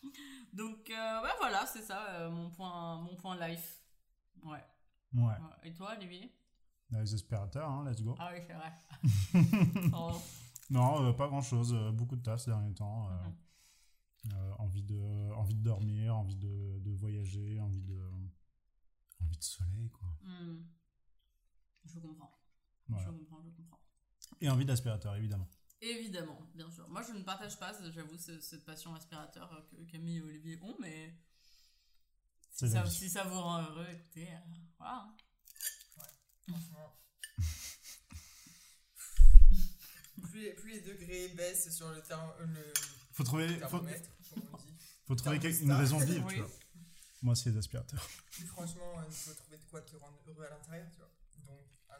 Donc, 0.54 0.88
euh, 0.90 1.22
ouais, 1.22 1.30
voilà, 1.38 1.66
c'est 1.66 1.82
ça, 1.82 2.06
euh, 2.10 2.30
mon 2.30 2.50
point, 2.50 2.96
mon 3.02 3.14
point 3.16 3.36
life. 3.48 3.82
Ouais. 4.42 4.64
Ouais, 5.14 5.22
ouais. 5.22 5.36
Et 5.64 5.72
toi, 5.74 5.92
Olivier? 5.96 6.32
Les 6.90 7.14
aspirateurs, 7.14 7.68
hein, 7.70 7.84
let's 7.88 8.02
go. 8.02 8.14
Ah 8.18 8.30
oui, 8.34 8.40
c'est 8.46 8.52
vrai. 8.54 9.90
Oh. 9.94 10.12
Non, 10.70 11.12
pas 11.14 11.28
grand 11.28 11.40
chose. 11.42 11.74
beaucoup 11.94 12.16
de 12.16 12.22
taf 12.22 12.40
ces 12.40 12.50
derniers 12.50 12.74
temps. 12.74 13.08
euh, 14.32 14.52
envie, 14.58 14.82
de, 14.82 15.32
envie 15.34 15.54
de 15.54 15.62
dormir, 15.62 16.16
envie 16.16 16.36
de, 16.36 16.78
de 16.80 16.90
voyager, 16.92 17.60
envie 17.60 17.82
de, 17.82 17.98
envie 19.22 19.36
de 19.38 19.42
soleil, 19.42 19.90
quoi. 19.90 20.08
Hmm. 20.22 20.62
Je 21.84 21.98
comprends. 21.98 22.38
Voilà. 22.88 23.04
Je 23.06 23.10
comprends, 23.10 23.42
je 23.42 23.50
comprends. 23.50 23.80
Et 24.40 24.48
envie 24.48 24.64
d'aspirateur, 24.64 25.14
évidemment. 25.16 25.48
Évidemment, 25.80 26.40
bien 26.54 26.70
sûr. 26.70 26.88
Moi, 26.88 27.02
je 27.02 27.12
ne 27.12 27.22
partage 27.22 27.58
pas, 27.58 27.72
j'avoue, 27.90 28.16
ce- 28.16 28.40
cette 28.40 28.64
passion 28.64 28.94
aspirateur 28.94 29.52
euh, 29.52 29.60
que 29.76 29.82
Camille 29.90 30.18
et 30.18 30.22
Olivier 30.22 30.58
ont, 30.62 30.76
mais 30.80 31.14
si 32.52 32.68
ça, 32.70 32.82
vie. 32.82 32.90
si 32.90 33.10
ça 33.10 33.24
vous 33.24 33.40
rend 33.40 33.62
heureux, 33.62 33.86
écoutez, 33.90 34.32
euh, 34.32 34.38
voilà. 34.78 35.12
Franchement. 36.48 36.96
plus, 40.22 40.40
les, 40.42 40.52
plus 40.54 40.70
les 40.72 40.80
degrés 40.82 41.28
baissent 41.30 41.74
sur 41.74 41.90
le, 41.90 42.00
therm- 42.00 42.36
le 42.40 42.72
Faut 43.12 43.24
trouver, 43.24 43.48
faut, 43.48 43.58
thermomètre, 43.60 44.10
comme 44.32 44.42
on 44.52 44.56
dit, 44.58 44.74
faut 45.06 45.14
trouver 45.14 45.36
une 45.60 45.72
raison 45.72 45.98
de 45.98 46.04
vivre, 46.04 46.26
Oui. 46.26 46.34
tu 46.34 46.40
vois. 46.40 46.50
Moi, 47.22 47.34
c'est 47.36 47.50
les 47.50 47.56
aspirateurs. 47.56 48.06
plus 48.32 48.46
franchement, 48.46 48.98
euh, 48.98 49.02
il 49.08 49.14
faut 49.14 49.32
trouver 49.34 49.56
de 49.56 49.64
quoi 49.64 49.80
te 49.82 49.96
rendre 49.96 50.18
heureux 50.28 50.44
à 50.44 50.50
l'intérieur, 50.50 50.88
tu 50.92 50.98
vois. 50.98 51.10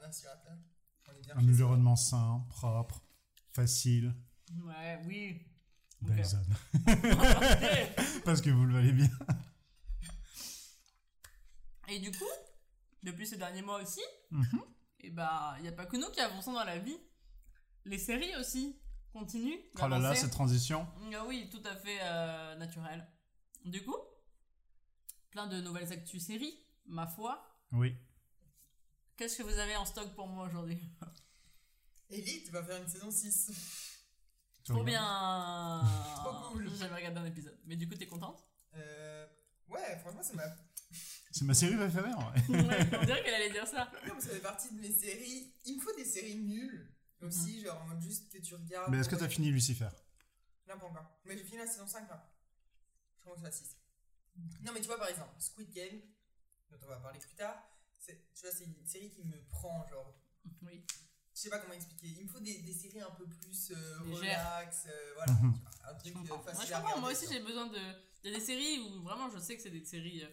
Un 0.02 0.08
aspirateur, 0.08 0.52
on 1.08 1.12
est 1.12 1.20
bien 1.20 1.34
Un 1.34 1.38
chez 1.40 1.44
soi. 1.44 1.52
environnement 1.52 1.96
sain, 1.96 2.44
propre, 2.50 3.02
facile, 3.52 4.14
Ouais, 4.64 5.00
oui. 5.06 5.40
belle 6.02 6.24
zone. 6.24 6.54
Parce 8.24 8.40
que 8.42 8.50
vous 8.50 8.64
le 8.66 8.74
valez 8.74 8.92
bien. 8.92 9.08
Et 11.88 11.98
du 12.00 12.10
coup, 12.10 12.24
depuis 13.02 13.26
ces 13.26 13.36
derniers 13.36 13.62
mois 13.62 13.80
aussi, 13.82 14.00
Mhm. 14.30 14.60
et 15.00 15.10
bah, 15.10 15.54
il 15.58 15.62
n'y 15.62 15.68
a 15.68 15.72
pas 15.72 15.86
que 15.86 15.96
nous 15.96 16.10
qui 16.10 16.20
avançons 16.20 16.52
dans 16.52 16.64
la 16.64 16.78
vie. 16.78 16.98
Les 17.84 17.98
séries 17.98 18.34
aussi 18.36 18.78
continuent. 19.12 19.58
Oh 19.80 19.88
là 19.88 19.98
là, 19.98 20.14
cette 20.14 20.30
transition. 20.30 20.86
Ah 21.14 21.24
oui, 21.26 21.48
tout 21.50 21.62
à 21.64 21.74
fait 21.76 21.98
euh, 22.02 22.54
naturel. 22.56 23.06
Du 23.64 23.84
coup, 23.84 23.96
plein 25.30 25.46
de 25.46 25.60
nouvelles 25.60 25.92
actus 25.92 26.24
séries, 26.24 26.56
ma 26.86 27.06
foi. 27.06 27.60
Oui. 27.72 27.96
Qu'est-ce 29.16 29.38
que 29.38 29.42
vous 29.42 29.58
avez 29.58 29.76
en 29.76 29.84
stock 29.84 30.14
pour 30.14 30.26
moi 30.26 30.46
aujourd'hui 30.46 30.78
Elite 32.10 32.50
va 32.50 32.62
faire 32.62 32.80
une 32.80 32.88
saison 32.88 33.10
6. 33.10 33.50
Tu 34.64 34.72
Trop 34.72 34.84
bien 34.84 35.82
Trop 36.16 36.48
cool. 36.48 36.70
J'avais 36.78 36.94
regardé 36.94 37.20
un 37.20 37.24
épisode. 37.24 37.58
Mais 37.64 37.76
du 37.76 37.88
coup, 37.88 37.94
t'es 37.94 38.06
contente 38.06 38.44
Euh, 38.74 39.26
ouais, 39.68 39.98
franchement, 40.00 40.22
ça 40.22 40.34
m'a. 40.34 40.44
C'est 41.30 41.44
ma 41.44 41.54
série 41.54 41.76
préférée, 41.76 42.12
en 42.12 42.30
vrai. 42.30 42.40
Ouais, 42.48 42.98
On 43.00 43.04
dirait 43.04 43.22
qu'elle 43.22 43.34
allait 43.34 43.50
dire 43.50 43.66
ça. 43.66 43.90
Non, 44.06 44.14
mais 44.14 44.20
ça 44.20 44.28
fait 44.30 44.40
partie 44.40 44.74
de 44.74 44.80
mes 44.80 44.92
séries. 44.92 45.54
Il 45.64 45.76
me 45.76 45.80
faut 45.80 45.94
des 45.96 46.04
séries 46.04 46.36
nulles 46.36 46.94
aussi, 47.22 47.62
genre 47.62 47.80
en 47.80 47.86
mode 47.86 48.02
juste 48.02 48.30
que 48.30 48.38
tu 48.38 48.54
regardes. 48.54 48.90
Mais 48.90 48.98
est-ce 48.98 49.08
que 49.08 49.16
t'as 49.16 49.28
fini 49.28 49.50
Lucifer 49.50 49.88
Non, 50.68 50.78
pas 50.78 50.86
encore. 50.86 51.18
Mais 51.24 51.38
j'ai 51.38 51.44
fini 51.44 51.58
la 51.58 51.66
saison 51.66 51.86
5 51.86 52.08
là. 52.08 52.30
Je 53.24 53.30
c'est 53.36 53.42
la 53.42 53.50
6. 53.50 53.76
Non, 54.62 54.72
mais 54.74 54.80
tu 54.80 54.86
vois, 54.86 54.98
par 54.98 55.08
exemple, 55.08 55.32
Squid 55.38 55.70
Game, 55.72 56.00
dont 56.70 56.78
on 56.82 56.88
va 56.88 56.96
parler 56.96 57.18
plus 57.18 57.34
tard, 57.34 57.54
c'est, 57.54 57.71
tu 58.06 58.42
vois, 58.42 58.50
c'est 58.52 58.64
une 58.64 58.86
série 58.86 59.10
qui 59.10 59.22
me 59.24 59.36
prend, 59.50 59.86
genre. 59.88 60.14
Oui. 60.62 60.84
Je 61.34 61.40
sais 61.40 61.50
pas 61.50 61.58
comment 61.58 61.74
expliquer. 61.74 62.08
Il 62.08 62.24
me 62.24 62.28
faut 62.28 62.40
des, 62.40 62.58
des 62.62 62.72
séries 62.72 63.00
un 63.00 63.10
peu 63.10 63.26
plus 63.26 63.70
euh, 63.72 63.98
relax, 64.10 64.86
euh, 64.86 65.12
voilà. 65.16 65.32
Tu 65.32 65.40
vois, 65.40 65.90
un 65.90 65.94
truc 65.94 66.14
euh, 66.16 66.20
Moi, 66.36 66.42
facile 66.44 66.68
je 66.68 66.74
à 66.74 66.80
comprends. 66.80 67.00
Moi 67.00 67.12
aussi, 67.12 67.26
j'ai 67.30 67.40
besoin 67.40 67.66
de. 67.66 67.78
Il 68.24 68.30
y 68.30 68.34
a 68.34 68.38
des 68.38 68.44
séries 68.44 68.78
où 68.80 69.02
vraiment 69.02 69.28
je 69.30 69.38
sais 69.38 69.56
que 69.56 69.62
c'est 69.62 69.70
des 69.70 69.84
séries 69.84 70.22
euh, 70.24 70.28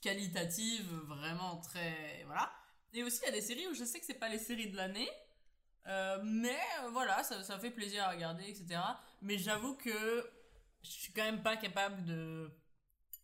qualitatives, 0.00 0.90
vraiment 1.06 1.58
très. 1.58 2.24
Voilà. 2.26 2.50
Et 2.92 3.02
aussi, 3.02 3.18
il 3.22 3.26
y 3.26 3.28
a 3.28 3.32
des 3.32 3.42
séries 3.42 3.66
où 3.68 3.74
je 3.74 3.84
sais 3.84 4.00
que 4.00 4.06
c'est 4.06 4.14
pas 4.14 4.28
les 4.30 4.38
séries 4.38 4.70
de 4.70 4.76
l'année. 4.76 5.08
euh, 5.86 6.20
mais 6.24 6.58
euh, 6.84 6.90
voilà, 6.90 7.22
ça, 7.24 7.42
ça 7.44 7.58
fait 7.58 7.70
plaisir 7.70 8.04
à 8.04 8.10
regarder, 8.10 8.44
etc. 8.44 8.80
Mais 9.22 9.38
j'avoue 9.38 9.74
que 9.76 10.30
je 10.82 10.88
suis 10.90 11.12
quand 11.12 11.24
même 11.24 11.42
pas 11.42 11.56
capable 11.56 12.04
de 12.04 12.50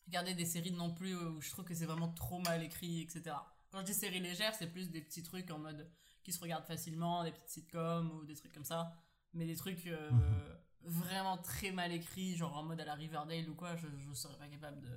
regarder 0.07 0.35
des 0.35 0.45
séries 0.47 0.73
non 0.73 0.93
plus 0.95 1.17
où 1.17 1.41
je 1.41 1.51
trouve 1.51 1.65
que 1.65 1.75
c'est 1.75 1.87
vraiment 1.87 2.13
trop 2.13 2.39
mal 2.41 2.63
écrit, 2.63 3.01
etc. 3.03 3.37
Quand 3.75 3.81
je 3.81 3.87
dis 3.87 3.95
séries 3.95 4.21
légères, 4.21 4.55
c'est 4.55 4.69
plus 4.71 4.89
des 4.89 5.01
petits 5.01 5.25
trucs 5.25 5.51
en 5.51 5.59
mode 5.59 5.91
qui 6.23 6.33
se 6.33 6.39
regardent 6.39 6.65
facilement, 6.65 7.25
des 7.25 7.33
petites 7.33 7.49
sitcoms 7.49 8.09
ou 8.13 8.25
des 8.25 8.37
trucs 8.37 8.53
comme 8.53 8.65
ça. 8.65 8.93
Mais 9.33 9.47
des 9.47 9.57
trucs 9.57 9.85
euh, 9.89 10.11
Mhm. 10.13 10.57
vraiment 10.83 11.39
très 11.39 11.73
mal 11.73 11.91
écrits, 11.91 12.37
genre 12.37 12.57
en 12.57 12.63
mode 12.63 12.81
à 12.81 12.85
la 12.85 12.95
Riverdale 12.95 13.51
ou 13.51 13.57
quoi, 13.57 13.75
je, 13.75 13.89
je 13.99 14.13
serais 14.15 14.39
pas 14.39 14.47
capable 14.47 14.81
de, 14.81 14.97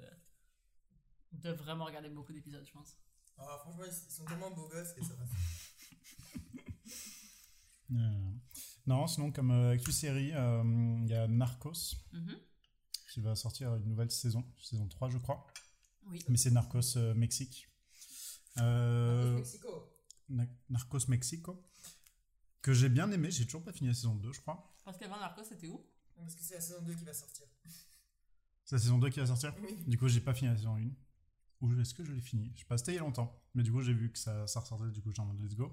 de 1.32 1.50
vraiment 1.54 1.86
regarder 1.86 2.10
beaucoup 2.10 2.34
d'épisodes, 2.34 2.64
je 2.64 2.72
pense. 2.72 2.96
Ah, 3.40 3.58
franchement, 3.64 3.84
ils 3.86 4.12
sont 4.14 4.26
tellement 4.26 4.52
beaux 4.52 4.68
gosses 4.70 4.94
que 4.94 5.04
ça 5.04 5.16
va. 5.16 5.24
Euh, 7.90 8.32
Non, 8.86 9.08
sinon, 9.08 9.32
comme 9.32 9.50
euh, 9.52 9.80
série, 9.92 10.34
euh, 10.34 10.62
il 11.04 11.10
y 11.10 11.14
a 11.16 11.26
Narcos 11.28 11.96
Mhm. 12.12 12.38
qui 13.10 13.22
va 13.22 13.34
sortir 13.34 13.74
une 13.76 13.86
nouvelle 13.88 14.12
saison, 14.12 14.44
saison 14.62 14.88
3, 14.90 15.10
je 15.10 15.18
crois. 15.18 15.48
Oui. 16.08 16.20
Mais 16.28 16.36
c'est 16.38 16.52
Narcos 16.52 16.98
euh, 16.98 17.14
Mexique. 17.16 17.70
Euh, 18.60 19.36
Mexico. 19.36 19.70
Na- 20.30 20.46
Narcos 20.70 21.08
Mexico. 21.08 21.64
Que 22.62 22.74
j'ai 22.74 22.90
bien 22.90 23.10
aimé, 23.12 23.32
j'ai 23.32 23.46
toujours 23.46 23.64
pas 23.64 23.72
fini 23.72 23.90
la 23.90 23.94
saison 23.94 24.16
2, 24.16 24.34
je 24.34 24.42
crois. 24.42 24.74
Parce 24.84 24.98
qu'avant 24.98 25.20
Narcos, 25.20 25.44
c'était 25.46 25.68
où? 25.68 25.86
Parce 26.18 26.36
que 26.36 26.42
c'est 26.44 26.56
la 26.56 26.62
saison 26.62 26.82
2 26.82 26.94
qui 26.96 27.06
va 27.06 27.14
sortir. 27.14 27.46
C'est 28.66 28.76
la 28.76 28.82
saison 28.82 28.98
2 28.98 29.10
qui 29.10 29.20
va 29.20 29.26
sortir? 29.28 29.54
Oui. 29.62 29.78
Du 29.88 29.98
coup, 29.98 30.08
j'ai 30.10 30.20
pas 30.20 30.34
fini 30.34 30.50
la 30.50 30.58
saison 30.58 30.76
1. 30.76 30.90
Ou 31.62 31.80
est-ce 31.80 31.94
que 31.94 32.04
je 32.04 32.12
l'ai 32.12 32.22
fini? 32.22 32.52
Je 32.56 32.60
sais 32.60 32.66
pas, 32.66 32.78
c'était 32.78 32.92
il 32.94 32.96
y 32.96 32.98
a 32.98 33.02
longtemps. 33.02 33.42
Mais 33.54 33.64
du 33.64 33.72
coup, 33.72 33.82
j'ai 33.82 33.94
vu 33.94 34.12
que 34.12 34.18
ça, 34.20 34.46
ça 34.48 34.60
ressortait, 34.60 34.92
du 34.92 35.02
coup, 35.02 35.10
j'étais 35.10 35.22
en 35.22 35.26
mode 35.26 35.40
let's 35.40 35.56
go. 35.56 35.72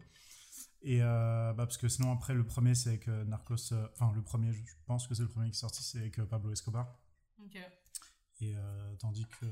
Et 0.82 1.02
euh, 1.02 1.52
bah, 1.54 1.64
parce 1.66 1.78
que 1.78 1.88
sinon, 1.88 2.12
après, 2.12 2.34
le 2.34 2.46
premier, 2.46 2.74
c'est 2.74 2.90
avec 2.90 3.06
Narcos. 3.08 3.72
euh, 3.72 3.88
Enfin, 3.94 4.12
le 4.14 4.22
premier, 4.22 4.52
je 4.52 4.62
pense 4.86 5.08
que 5.08 5.14
c'est 5.14 5.22
le 5.22 5.28
premier 5.28 5.50
qui 5.50 5.56
est 5.56 5.60
sorti, 5.60 5.82
c'est 5.82 5.98
avec 5.98 6.22
Pablo 6.24 6.52
Escobar. 6.52 6.96
Ok. 7.42 7.58
Et 8.40 8.54
euh, 8.56 8.96
tandis 8.96 9.24
que, 9.26 9.46
euh, 9.46 9.50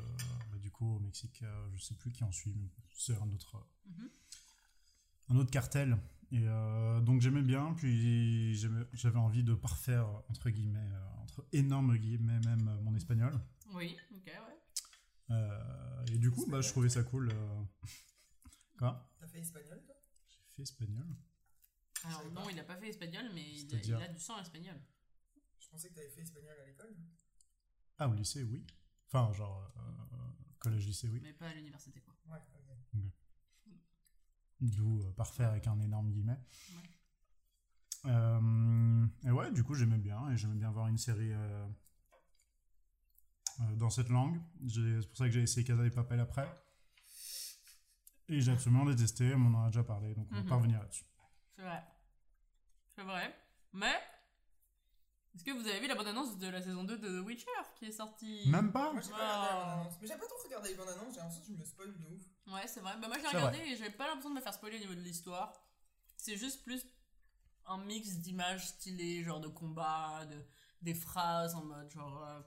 bah, 0.50 0.58
du 0.58 0.70
coup, 0.70 0.96
au 0.96 0.98
Mexique, 0.98 1.42
euh, 1.42 1.70
je 1.74 1.82
sais 1.82 1.94
plus 1.94 2.10
qui 2.12 2.24
en 2.24 2.32
suit, 2.32 2.52
mais 2.56 2.68
c'est 2.94 3.16
un 3.16 3.30
autre, 3.30 3.64
Mhm. 3.86 4.10
un 5.30 5.36
autre 5.36 5.50
cartel. 5.50 5.96
Et 6.32 6.48
euh, 6.48 7.00
donc 7.00 7.20
j'aimais 7.20 7.42
bien, 7.42 7.74
puis 7.74 8.54
j'avais 8.94 9.18
envie 9.18 9.44
de 9.44 9.54
parfaire, 9.54 10.08
entre 10.30 10.48
guillemets, 10.50 10.78
euh, 10.92 11.08
entre 11.22 11.46
énormes 11.52 11.96
guillemets 11.96 12.40
même, 12.40 12.68
euh, 12.68 12.80
mon 12.80 12.94
espagnol. 12.96 13.38
Oui, 13.74 13.96
ok, 14.14 14.26
ouais. 14.26 14.58
Euh, 15.30 16.04
et 16.06 16.18
du 16.18 16.30
coup, 16.30 16.46
bah, 16.48 16.60
je 16.60 16.68
trouvais 16.70 16.88
ça 16.88 17.02
cool. 17.04 17.30
euh. 17.30 17.64
Quoi? 18.78 19.08
T'as 19.20 19.26
fait 19.28 19.40
espagnol, 19.40 19.80
toi? 19.84 19.94
J'ai 20.30 20.38
fait 20.56 20.62
espagnol. 20.62 21.06
Alors 22.04 22.24
non, 22.32 22.44
pas. 22.44 22.50
il 22.50 22.58
a 22.58 22.64
pas 22.64 22.76
fait 22.76 22.88
espagnol, 22.88 23.30
mais 23.34 23.42
il 23.52 23.74
a, 23.76 23.78
il 23.80 23.94
a 23.94 24.08
du 24.08 24.18
sang 24.18 24.40
espagnol. 24.40 24.80
Je 25.60 25.68
pensais 25.68 25.88
que 25.90 25.94
t'avais 25.94 26.10
fait 26.10 26.22
espagnol 26.22 26.54
à 26.60 26.66
l'école. 26.66 26.96
Ah, 27.98 28.08
au 28.08 28.14
lycée, 28.14 28.42
oui. 28.44 28.64
Enfin, 29.08 29.32
genre, 29.32 29.70
euh, 29.76 29.80
collège, 30.58 30.86
lycée, 30.86 31.08
oui. 31.08 31.20
mais 31.22 31.32
pas 31.32 31.48
à 31.48 31.54
l'université 31.54 32.00
quoi. 32.00 32.14
Ouais, 32.26 32.38
ok. 32.94 33.00
D'où 34.60 35.02
euh, 35.02 35.12
parfait 35.12 35.44
avec 35.44 35.66
un 35.66 35.78
énorme 35.80 36.10
guillemet. 36.10 36.38
Ouais. 36.70 38.10
Euh, 38.10 39.06
et 39.24 39.30
ouais, 39.30 39.50
du 39.52 39.62
coup, 39.64 39.74
j'aimais 39.74 39.98
bien. 39.98 40.30
Et 40.30 40.36
j'aimais 40.36 40.54
bien 40.56 40.70
voir 40.70 40.86
une 40.88 40.98
série 40.98 41.32
euh, 41.32 41.66
euh, 43.60 43.74
dans 43.76 43.90
cette 43.90 44.08
langue. 44.08 44.40
C'est 44.68 45.06
pour 45.08 45.16
ça 45.16 45.24
que 45.26 45.30
j'ai 45.32 45.42
essayé 45.42 45.64
Casa 45.66 45.82
des 45.82 45.90
Papel 45.90 46.20
après. 46.20 46.48
Et 48.28 48.40
j'ai 48.40 48.52
absolument 48.52 48.84
détesté. 48.84 49.34
On 49.34 49.54
en 49.54 49.64
a 49.64 49.66
déjà 49.66 49.82
parlé, 49.84 50.14
donc 50.14 50.28
on 50.30 50.34
va 50.36 50.42
Mhm. 50.42 50.48
pas 50.48 50.56
revenir 50.56 50.78
là-dessus. 50.80 51.04
C'est 51.56 51.62
vrai. 51.62 51.82
C'est 52.96 53.02
vrai. 53.04 53.36
Mais. 53.72 54.00
Est-ce 55.34 55.44
que 55.44 55.50
vous 55.50 55.66
avez 55.66 55.80
vu 55.80 55.86
la 55.86 55.94
bande-annonce 55.94 56.36
de 56.38 56.46
la 56.48 56.60
saison 56.60 56.84
2 56.84 56.98
de 56.98 57.20
The 57.22 57.24
Witcher 57.26 57.46
qui 57.78 57.86
est 57.86 57.92
sortie 57.92 58.42
Même 58.48 58.70
pas 58.70 58.92
Moi 58.92 59.00
j'ai 59.00 59.10
pas 59.10 59.16
regardé 59.16 59.46
la 59.48 59.64
bande-annonce. 59.64 59.94
Mais 60.00 60.06
j'aime 60.08 60.18
pas 60.18 60.26
trop 60.26 60.36
regarder 60.44 60.68
les 60.68 60.74
bandes 60.74 60.88
annonces, 60.90 61.14
j'ai 61.14 61.20
l'impression 61.20 61.42
que 61.42 61.48
je 61.48 61.52
me 61.58 61.64
spoil 61.64 61.92
de 61.92 62.06
ouf. 62.14 62.52
Ouais, 62.54 62.66
c'est 62.68 62.80
vrai. 62.80 62.92
Bah, 63.00 63.08
moi, 63.08 63.16
je 63.18 63.22
l'ai 63.22 63.28
C'est 63.30 63.36
regardé 63.36 63.58
et 63.58 63.76
j'avais 63.76 63.90
pas 63.90 64.06
l'impression 64.06 64.30
de 64.30 64.34
me 64.34 64.40
faire 64.40 64.52
spoiler 64.52 64.76
au 64.76 64.80
niveau 64.80 64.94
de 64.94 65.00
l'histoire. 65.00 65.52
C'est 66.16 66.36
juste 66.36 66.62
plus 66.64 66.84
un 67.66 67.78
mix 67.78 68.16
d'images 68.16 68.66
stylées, 68.66 69.24
genre 69.24 69.40
de 69.40 69.48
combat, 69.48 70.26
de, 70.26 70.36
des 70.82 70.94
phrases 70.94 71.54
en 71.54 71.64
mode 71.64 71.90
genre. 71.90 72.24
euh, 72.28 72.40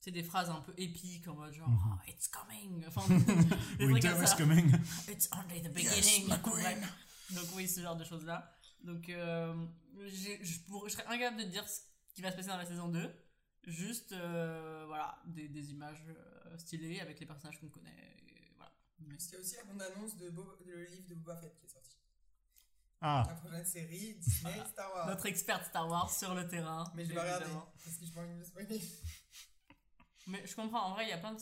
c'est 0.00 0.12
des 0.12 0.22
phrases 0.22 0.48
un 0.48 0.60
peu 0.60 0.72
épiques 0.76 1.26
en 1.26 1.34
mode 1.34 1.52
genre 1.52 1.68
Mhm. 1.68 1.78
Oh, 1.98 2.08
It's 2.08 2.28
coming 2.28 2.84
Enfin, 2.86 3.02
des 3.16 3.24
trucs 3.24 3.92
Winter 3.94 4.10
comme 4.12 4.22
is 4.22 4.26
ça. 4.28 4.36
coming. 4.36 4.72
It's 5.08 5.28
only 5.32 5.60
the 5.60 5.76
Yes, 5.76 5.96
beginning. 5.96 6.28
my 6.28 6.40
queen. 6.40 6.54
Ouais. 6.64 6.78
Donc 7.32 7.46
oui, 7.54 7.66
ce 7.66 7.80
genre 7.80 7.96
de 7.96 8.04
choses-là. 8.04 8.54
Donc 8.84 9.08
euh, 9.08 9.66
j'ai- 10.06 10.38
je, 10.44 10.60
pourrais- 10.60 10.88
je 10.88 10.94
serais 10.94 11.06
incapable 11.06 11.38
de 11.38 11.48
dire 11.48 11.68
ce 11.68 11.80
qui 12.18 12.22
va 12.22 12.32
se 12.32 12.36
passer 12.36 12.48
dans 12.48 12.56
la 12.56 12.66
saison 12.66 12.88
2. 12.88 13.14
Juste, 13.68 14.10
euh, 14.10 14.82
voilà, 14.88 15.22
des, 15.26 15.46
des 15.48 15.70
images 15.70 16.02
euh, 16.08 16.58
stylées 16.58 16.98
avec 16.98 17.20
les 17.20 17.26
personnages 17.26 17.60
qu'on 17.60 17.68
connaît. 17.68 18.16
et 18.26 18.52
voilà. 18.56 18.72
Mais- 18.98 19.14
Parce 19.14 19.26
qu'il 19.26 19.34
y 19.34 19.36
a 19.36 19.40
aussi 19.40 19.54
la 19.54 19.62
bande-annonce 19.62 20.16
de 20.16 20.26
le 20.66 20.84
livre 20.86 21.06
de 21.08 21.14
Boba 21.14 21.36
Fett 21.36 21.56
qui 21.56 21.66
est 21.66 21.68
sorti. 21.68 21.96
Ah, 23.00 23.22
La 23.28 23.34
prochaine 23.36 23.64
série, 23.64 24.14
Disney, 24.14 24.64
Star 24.68 24.92
Wars. 24.92 25.06
Notre 25.06 25.26
experte 25.26 25.66
Star 25.66 25.88
Wars 25.88 26.12
sur 26.12 26.34
le 26.34 26.48
terrain. 26.48 26.90
Mais 26.96 27.04
je 27.04 27.12
vais 27.12 27.20
regarder. 27.20 27.44
Parce 27.84 27.98
que 27.98 28.04
je 28.04 28.10
pas 28.12 28.22
envie 28.22 28.36
de 28.36 28.42
spoiler. 28.42 28.82
Mais 30.26 30.44
je 30.44 30.56
comprends, 30.56 30.86
en 30.86 30.94
vrai, 30.94 31.04
il 31.04 31.10
y 31.10 31.12
a 31.12 31.18
plein 31.18 31.34
de 31.34 31.38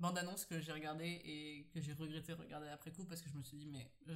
bandes 0.00 0.18
annonces 0.18 0.44
que 0.46 0.60
j'ai 0.60 0.72
regardées 0.72 1.20
et 1.24 1.68
que 1.72 1.80
j'ai 1.80 1.92
regretté 1.92 2.32
de 2.34 2.38
regarder 2.40 2.68
après 2.68 2.90
coup 2.90 3.04
parce 3.04 3.20
que 3.20 3.28
je 3.28 3.34
me 3.36 3.42
suis 3.42 3.56
dit, 3.58 3.66
mais 3.66 3.92
je 4.06 4.14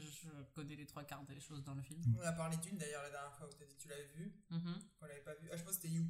connais 0.54 0.76
les 0.76 0.86
trois 0.86 1.04
quarts 1.04 1.24
des 1.24 1.38
choses 1.40 1.62
dans 1.64 1.74
le 1.74 1.82
film. 1.82 2.02
On 2.18 2.22
a 2.22 2.32
parlé 2.32 2.56
d'une 2.56 2.76
d'ailleurs 2.78 3.02
la 3.02 3.10
dernière 3.10 3.34
fois 3.36 3.46
où 3.46 3.52
t'as 3.52 3.64
dit 3.66 3.76
que 3.76 3.82
tu 3.82 3.88
l'avais 3.88 4.08
vue. 4.16 4.32
Mhm. 4.50 4.74
On 5.02 5.06
l'avait 5.06 5.20
pas 5.20 5.34
vue. 5.34 5.48
Ah, 5.52 5.56
je 5.56 5.62
pense 5.62 5.76
que 5.76 5.82
c'était 5.82 5.94
You. 5.94 6.06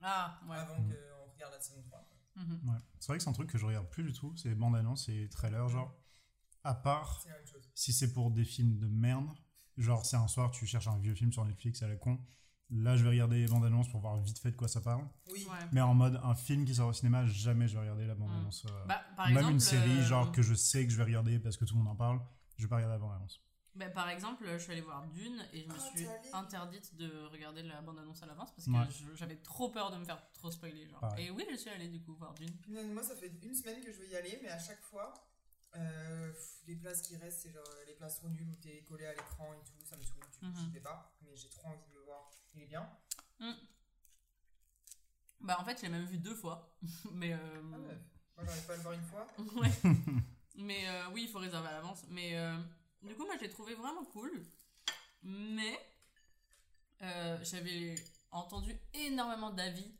Ah, 0.00 0.40
ouais. 0.48 0.56
Avant 0.56 0.78
Mhm. 0.80 0.92
qu'on 0.94 1.32
regarde 1.32 1.52
la 1.54 1.60
saison 1.60 1.82
3. 1.82 2.08
Mhm. 2.36 2.68
ouais. 2.68 2.78
C'est 3.00 3.08
vrai 3.08 3.18
que 3.18 3.24
c'est 3.24 3.30
un 3.30 3.32
truc 3.32 3.50
que 3.50 3.58
je 3.58 3.66
regarde 3.66 3.88
plus 3.90 4.04
du 4.04 4.12
tout. 4.12 4.36
C'est 4.36 4.48
les 4.50 4.54
bandes 4.54 4.76
annonces 4.76 5.08
et 5.08 5.14
les 5.14 5.28
trailers, 5.28 5.68
genre. 5.68 5.94
À 6.64 6.74
part 6.74 7.24
si 7.74 7.92
c'est 7.92 8.12
pour 8.12 8.30
des 8.30 8.44
films 8.44 8.78
de 8.78 8.88
merde, 8.88 9.28
genre 9.76 10.04
c'est 10.04 10.16
un 10.16 10.28
soir, 10.28 10.50
tu 10.50 10.66
cherches 10.66 10.88
un 10.88 10.98
vieux 10.98 11.14
film 11.14 11.32
sur 11.32 11.44
Netflix 11.44 11.82
à 11.82 11.88
la 11.88 11.96
con. 11.96 12.20
Là, 12.70 12.96
je 12.96 13.02
vais 13.02 13.10
regarder 13.10 13.38
les 13.38 13.46
bandes 13.46 13.64
annonces 13.64 13.88
pour 13.88 14.00
voir 14.00 14.16
vite 14.18 14.38
fait 14.38 14.50
de 14.50 14.56
quoi 14.56 14.68
ça 14.68 14.80
parle. 14.82 15.06
Oui. 15.30 15.46
Ouais. 15.50 15.56
Mais 15.72 15.80
en 15.80 15.94
mode 15.94 16.20
un 16.22 16.34
film 16.34 16.64
qui 16.66 16.74
sort 16.74 16.88
au 16.88 16.92
cinéma, 16.92 17.24
jamais 17.26 17.66
je 17.66 17.74
vais 17.74 17.80
regarder 17.80 18.06
la 18.06 18.14
bande 18.14 18.30
annonce. 18.30 18.66
euh, 18.66 18.84
Bah, 18.86 19.00
par 19.16 19.26
Même 19.28 19.36
exemple, 19.38 19.54
une 19.54 19.60
série, 19.60 19.98
euh, 19.98 20.02
genre 20.02 20.32
que 20.32 20.42
je 20.42 20.52
sais 20.54 20.84
que 20.84 20.92
je 20.92 20.96
vais 20.98 21.04
regarder 21.04 21.38
parce 21.38 21.56
que 21.56 21.64
tout 21.64 21.74
le 21.74 21.78
monde 21.80 21.88
en 21.92 21.96
parle, 21.96 22.20
je 22.58 22.64
vais 22.64 22.68
pas 22.68 22.76
regarder 22.76 22.94
la 22.96 22.98
bande 22.98 23.12
annonce. 23.16 23.40
bah, 23.74 23.88
par 23.88 24.10
exemple, 24.10 24.44
je 24.52 24.58
suis 24.58 24.72
allée 24.72 24.82
voir 24.82 25.06
Dune 25.08 25.42
et 25.54 25.62
je 25.62 25.68
me 25.68 25.74
Ah, 25.74 25.96
suis 25.96 26.06
interdite 26.34 26.94
de 26.96 27.10
regarder 27.32 27.62
la 27.62 27.80
bande-annonce 27.80 28.22
à 28.22 28.26
l'avance 28.26 28.52
parce 28.54 28.66
que 28.66 28.70
Ouais. 28.72 29.14
j'avais 29.16 29.36
trop 29.36 29.70
peur 29.70 29.90
de 29.90 29.96
me 29.96 30.04
faire 30.04 30.20
trop 30.34 30.50
spoiler. 30.50 30.86
Genre. 30.88 31.00
Pareil. 31.00 31.26
Et 31.26 31.30
oui, 31.30 31.46
je 31.50 31.56
suis 31.56 31.70
allée 31.70 31.88
du 31.88 32.02
coup 32.02 32.14
voir 32.16 32.34
Dune. 32.34 32.50
Moi, 32.92 33.02
ça 33.02 33.14
fait 33.16 33.32
une 33.42 33.54
semaine 33.54 33.80
que 33.82 33.90
je 33.92 33.98
veux 33.98 34.08
y 34.10 34.16
aller, 34.16 34.38
mais 34.42 34.48
à 34.50 34.58
chaque 34.58 34.82
fois, 34.82 35.14
euh, 35.76 36.32
les 36.66 36.76
places 36.76 37.00
qui 37.02 37.16
restent, 37.16 37.42
c'est 37.42 37.52
genre 37.52 37.62
les 37.86 37.94
places 37.94 38.16
trop 38.16 38.28
nulles 38.28 38.48
où 38.50 38.56
t'es 38.56 38.82
collé 38.86 39.06
à 39.06 39.12
l'écran 39.12 39.54
et 39.54 39.64
tout, 39.64 39.84
ça 39.86 39.96
me 39.96 40.02
saoule. 40.02 40.20
Du 40.42 40.48
coup, 40.50 40.58
j'y 40.58 40.70
vais 40.70 40.80
pas, 40.80 41.16
mais 41.22 41.34
j'ai 41.36 41.48
trop 41.48 41.68
envie 41.68 41.86
de 41.88 41.94
le 41.94 42.04
voir. 42.04 42.28
Il 42.58 42.64
est 42.64 42.66
bien. 42.66 42.88
Bah, 45.40 45.56
en 45.60 45.64
fait, 45.64 45.76
je 45.78 45.82
l'ai 45.82 45.88
même 45.90 46.04
vu 46.06 46.18
deux 46.18 46.34
fois. 46.34 46.76
Mais. 47.12 47.32
euh, 47.32 47.38
Ah 47.72 47.78
ouais. 47.78 47.98
Moi, 48.36 48.44
j'arrive 48.46 48.66
pas 48.66 48.72
à 48.72 48.76
le 48.76 48.82
voir 48.82 48.94
une 48.94 49.02
fois. 49.04 49.26
Ouais. 49.60 49.70
Mais 50.56 50.88
euh, 50.88 51.08
oui, 51.12 51.22
il 51.22 51.28
faut 51.28 51.38
réserver 51.38 51.68
à 51.68 51.72
l'avance. 51.72 52.04
Mais 52.08 52.36
euh, 52.36 52.58
du 53.02 53.14
coup, 53.14 53.24
moi, 53.24 53.36
je 53.36 53.42
l'ai 53.44 53.48
trouvé 53.48 53.74
vraiment 53.74 54.04
cool. 54.06 54.42
Mais 55.22 55.78
j'avais 57.42 57.94
entendu 58.32 58.76
énormément 58.92 59.50
d'avis 59.52 59.96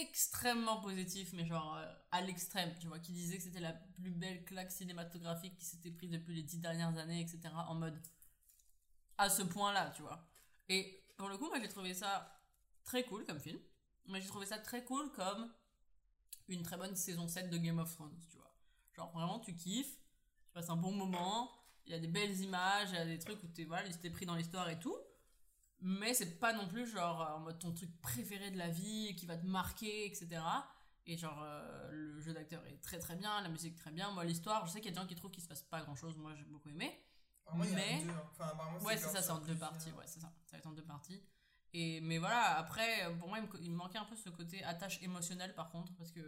extrêmement 0.00 0.80
positifs, 0.80 1.32
mais 1.32 1.44
genre 1.44 1.76
à 2.12 2.20
l'extrême, 2.20 2.72
tu 2.80 2.86
vois, 2.86 3.00
qui 3.00 3.10
disaient 3.12 3.38
que 3.38 3.42
c'était 3.42 3.58
la 3.60 3.72
plus 3.72 4.12
belle 4.12 4.44
claque 4.44 4.70
cinématographique 4.70 5.56
qui 5.56 5.64
s'était 5.64 5.90
prise 5.90 6.10
depuis 6.10 6.34
les 6.34 6.44
dix 6.44 6.58
dernières 6.58 6.96
années, 6.98 7.20
etc. 7.20 7.52
En 7.66 7.74
mode 7.74 8.00
à 9.18 9.28
ce 9.28 9.42
point-là, 9.42 9.90
tu 9.90 10.02
vois. 10.02 10.24
Et 10.68 11.01
pour 11.22 11.28
le 11.30 11.38
coup, 11.38 11.46
moi, 11.46 11.60
j'ai 11.60 11.68
trouvé 11.68 11.94
ça 11.94 12.36
très 12.82 13.04
cool 13.04 13.24
comme 13.24 13.38
film. 13.38 13.60
Mais 14.08 14.20
j'ai 14.20 14.26
trouvé 14.26 14.44
ça 14.44 14.58
très 14.58 14.82
cool 14.82 15.08
comme 15.12 15.52
une 16.48 16.64
très 16.64 16.76
bonne 16.76 16.96
saison 16.96 17.28
7 17.28 17.48
de 17.48 17.58
Game 17.58 17.78
of 17.78 17.94
Thrones, 17.94 18.18
tu 18.28 18.36
vois. 18.38 18.52
Genre 18.96 19.08
vraiment 19.12 19.38
tu 19.38 19.54
kiffes, 19.54 20.00
tu 20.44 20.52
passes 20.52 20.68
un 20.68 20.76
bon 20.76 20.90
moment, 20.90 21.48
il 21.86 21.92
y 21.92 21.94
a 21.94 22.00
des 22.00 22.08
belles 22.08 22.36
images, 22.40 22.88
il 22.90 22.96
y 22.96 22.98
a 22.98 23.04
des 23.04 23.20
trucs 23.20 23.40
où 23.44 23.46
t'es 23.46 23.62
voilà, 23.62 23.88
t'es 23.88 24.10
pris 24.10 24.26
dans 24.26 24.34
l'histoire 24.34 24.68
et 24.68 24.80
tout. 24.80 24.96
Mais 25.80 26.12
c'est 26.12 26.40
pas 26.40 26.52
non 26.52 26.66
plus 26.66 26.88
genre 26.88 27.20
en 27.36 27.38
mode 27.38 27.60
ton 27.60 27.72
truc 27.72 27.96
préféré 28.00 28.50
de 28.50 28.58
la 28.58 28.68
vie 28.68 29.14
qui 29.14 29.24
va 29.24 29.36
te 29.36 29.46
marquer, 29.46 30.06
etc. 30.06 30.42
Et 31.06 31.16
genre 31.16 31.40
euh, 31.40 31.88
le 31.92 32.20
jeu 32.20 32.32
d'acteur 32.32 32.66
est 32.66 32.82
très 32.82 32.98
très 32.98 33.14
bien, 33.14 33.40
la 33.42 33.48
musique 33.48 33.76
très 33.76 33.92
bien. 33.92 34.10
Moi 34.10 34.24
l'histoire, 34.24 34.66
je 34.66 34.72
sais 34.72 34.80
qu'il 34.80 34.90
y 34.90 34.92
a 34.92 34.96
des 34.96 35.00
gens 35.00 35.06
qui 35.06 35.14
trouvent 35.14 35.30
qu'il 35.30 35.44
se 35.44 35.48
passe 35.48 35.62
pas 35.62 35.82
grand 35.82 35.94
chose, 35.94 36.16
moi 36.16 36.34
j'ai 36.34 36.44
beaucoup 36.44 36.68
aimé. 36.68 37.00
Apparemment, 37.44 37.64
il 37.64 37.70
y 37.70 37.74
en 37.74 37.76
a 37.76 37.80
Mais- 37.80 38.02
deux. 38.04 38.10
hein. 38.10 38.22
Enfin, 38.32 38.44
apparemment, 38.52 38.78
Ouais, 38.80 38.96
c'est 38.96 39.08
ça, 39.08 39.22
c'est 39.22 39.30
en 39.30 39.38
deux 39.40 39.54
parties. 39.56 39.90
Ouais, 39.92 40.04
c'est 40.06 40.20
ça. 40.20 40.32
Ça 40.46 40.52
va 40.52 40.58
être 40.58 40.66
en 40.66 40.72
deux 40.72 40.84
parties. 40.84 41.22
Et, 41.74 42.00
mais 42.02 42.18
voilà, 42.18 42.58
après, 42.58 43.06
pour 43.18 43.28
moi, 43.28 43.38
il 43.38 43.42
me, 43.44 43.48
co- 43.48 43.58
il 43.60 43.70
me 43.70 43.76
manquait 43.76 43.98
un 43.98 44.04
peu 44.04 44.14
ce 44.16 44.28
côté 44.28 44.62
attache 44.64 45.02
émotionnelle, 45.02 45.54
par 45.54 45.70
contre, 45.70 45.94
parce 45.96 46.10
que 46.12 46.20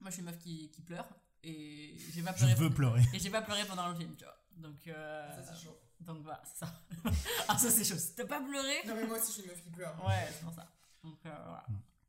moi, 0.00 0.10
je 0.10 0.10
suis 0.10 0.20
une 0.20 0.26
meuf 0.26 0.38
qui, 0.38 0.70
qui 0.70 0.82
pleure, 0.82 1.08
et 1.42 1.96
j'ai 2.12 2.22
pas 2.22 2.32
Je 2.32 2.38
pleuré. 2.44 2.54
veux 2.54 2.70
pleurer. 2.70 3.02
Et 3.14 3.18
j'ai 3.18 3.30
pas 3.30 3.42
pleuré 3.42 3.64
pendant 3.66 3.88
le 3.88 3.94
film, 3.94 4.14
tu 4.16 4.24
vois. 4.24 4.36
Donc, 4.56 4.86
euh, 4.88 5.42
Ça, 5.42 5.54
c'est 5.54 5.62
chaud. 5.64 5.78
donc 6.00 6.22
voilà, 6.22 6.42
c'est 6.44 6.58
ça. 6.66 6.72
ah, 7.48 7.56
ça, 7.56 7.70
c'est 7.70 7.84
chaud. 7.84 8.00
T'as 8.16 8.26
pas 8.26 8.40
pleuré? 8.42 8.74
Non, 8.86 8.94
mais 8.94 9.06
moi 9.06 9.16
aussi, 9.18 9.28
je 9.28 9.32
suis 9.32 9.42
une 9.42 9.48
meuf 9.48 9.62
qui 9.62 9.70
pleure. 9.70 9.94
Ouais, 10.06 10.28
c'est 10.32 10.44
pour 10.44 10.52
ça. 10.52 10.70
Donc, 11.02 11.18
euh, 11.24 11.30
voilà. 11.44 11.66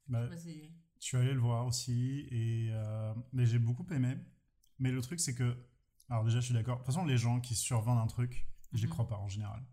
Bah, 0.08 0.26
Vas-y. 0.26 0.70
je 1.00 1.06
suis 1.06 1.16
allé 1.18 1.34
le 1.34 1.40
voir 1.40 1.66
aussi 1.66 2.28
et, 2.30 2.72
euh, 2.74 3.14
mais 3.32 3.46
j'ai 3.46 3.60
beaucoup 3.60 3.86
aimé. 3.94 4.18
Mais 4.80 4.92
le 4.92 5.02
truc, 5.02 5.20
c'est 5.22 5.34
que. 5.36 5.56
Alors, 6.12 6.24
déjà, 6.26 6.40
je 6.42 6.46
suis 6.46 6.54
d'accord. 6.54 6.76
De 6.80 6.84
toute 6.84 6.94
façon, 6.94 7.06
les 7.06 7.18
gens 7.18 7.40
qui 7.40 7.56
survendent 7.56 7.98
un 8.00 8.08
truc, 8.08 8.46
j'y 8.74 8.84
Mhm. 8.86 8.90
crois 8.92 9.08
pas 9.08 9.18
en 9.18 9.30
général. 9.30 9.66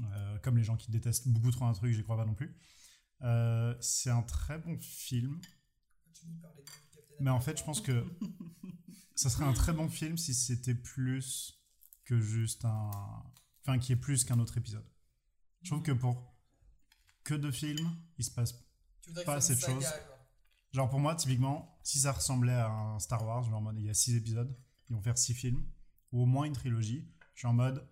Euh, 0.00 0.38
comme 0.40 0.58
les 0.58 0.62
gens 0.64 0.76
qui 0.76 0.90
détestent 0.90 1.26
beaucoup 1.28 1.50
trop 1.50 1.64
un 1.64 1.72
truc, 1.72 1.92
j'y 1.92 2.02
crois 2.02 2.16
pas 2.18 2.26
non 2.26 2.34
plus. 2.34 2.54
Euh, 3.22 3.74
c'est 3.80 4.10
un 4.10 4.22
très 4.22 4.58
bon 4.58 4.78
film, 4.78 5.40
Tu 6.12 6.26
parlais 6.42 6.62
de 6.62 6.68
mais 7.18 7.30
en 7.30 7.40
fait, 7.40 7.58
je 7.58 7.64
pense 7.64 7.80
que 7.80 8.04
ça 9.14 9.30
serait 9.30 9.46
un 9.46 9.54
très 9.54 9.72
bon 9.72 9.88
film 9.88 10.18
si 10.18 10.34
c'était 10.34 10.74
plus 10.74 11.58
que 12.04 12.20
juste 12.20 12.64
un. 12.66 12.90
Enfin, 13.62 13.78
qui 13.78 13.92
est 13.92 13.96
plus 13.96 14.22
qu'un 14.24 14.38
autre 14.38 14.58
épisode. 14.58 14.84
Je 15.62 15.70
trouve 15.70 15.82
que 15.82 15.92
pour 15.92 16.36
que 17.24 17.32
deux 17.34 17.50
films, 17.52 17.90
il 18.18 18.24
se 18.24 18.30
passe 18.30 18.52
pas 18.52 18.60
que 19.02 19.14
ce 19.14 19.24
soit 19.24 19.40
cette 19.40 19.58
une 19.60 19.80
saga, 19.80 19.80
chose. 19.80 20.00
genre. 20.72 20.90
Pour 20.90 21.00
moi, 21.00 21.14
typiquement, 21.16 21.78
si 21.82 21.98
ça 22.00 22.12
ressemblait 22.12 22.52
à 22.52 22.68
un 22.68 22.98
Star 22.98 23.24
Wars, 23.24 23.44
genre 23.44 23.72
il 23.74 23.82
y 23.84 23.88
a 23.88 23.94
six 23.94 24.14
épisodes, 24.14 24.54
ils 24.88 24.94
vont 24.96 25.02
faire 25.02 25.18
six 25.18 25.34
films, 25.34 25.62
ou 26.12 26.22
au 26.22 26.26
moins 26.26 26.44
une 26.44 26.52
trilogie, 26.52 27.06
je 27.34 27.40
suis 27.40 27.48
en 27.48 27.52
mode, 27.54 27.86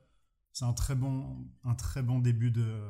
c'est 0.52 0.64
un 0.64 0.72
très 0.72 0.94
bon, 0.94 1.46
un 1.64 1.74
très 1.74 2.02
bon 2.02 2.18
début 2.20 2.50
de, 2.50 2.80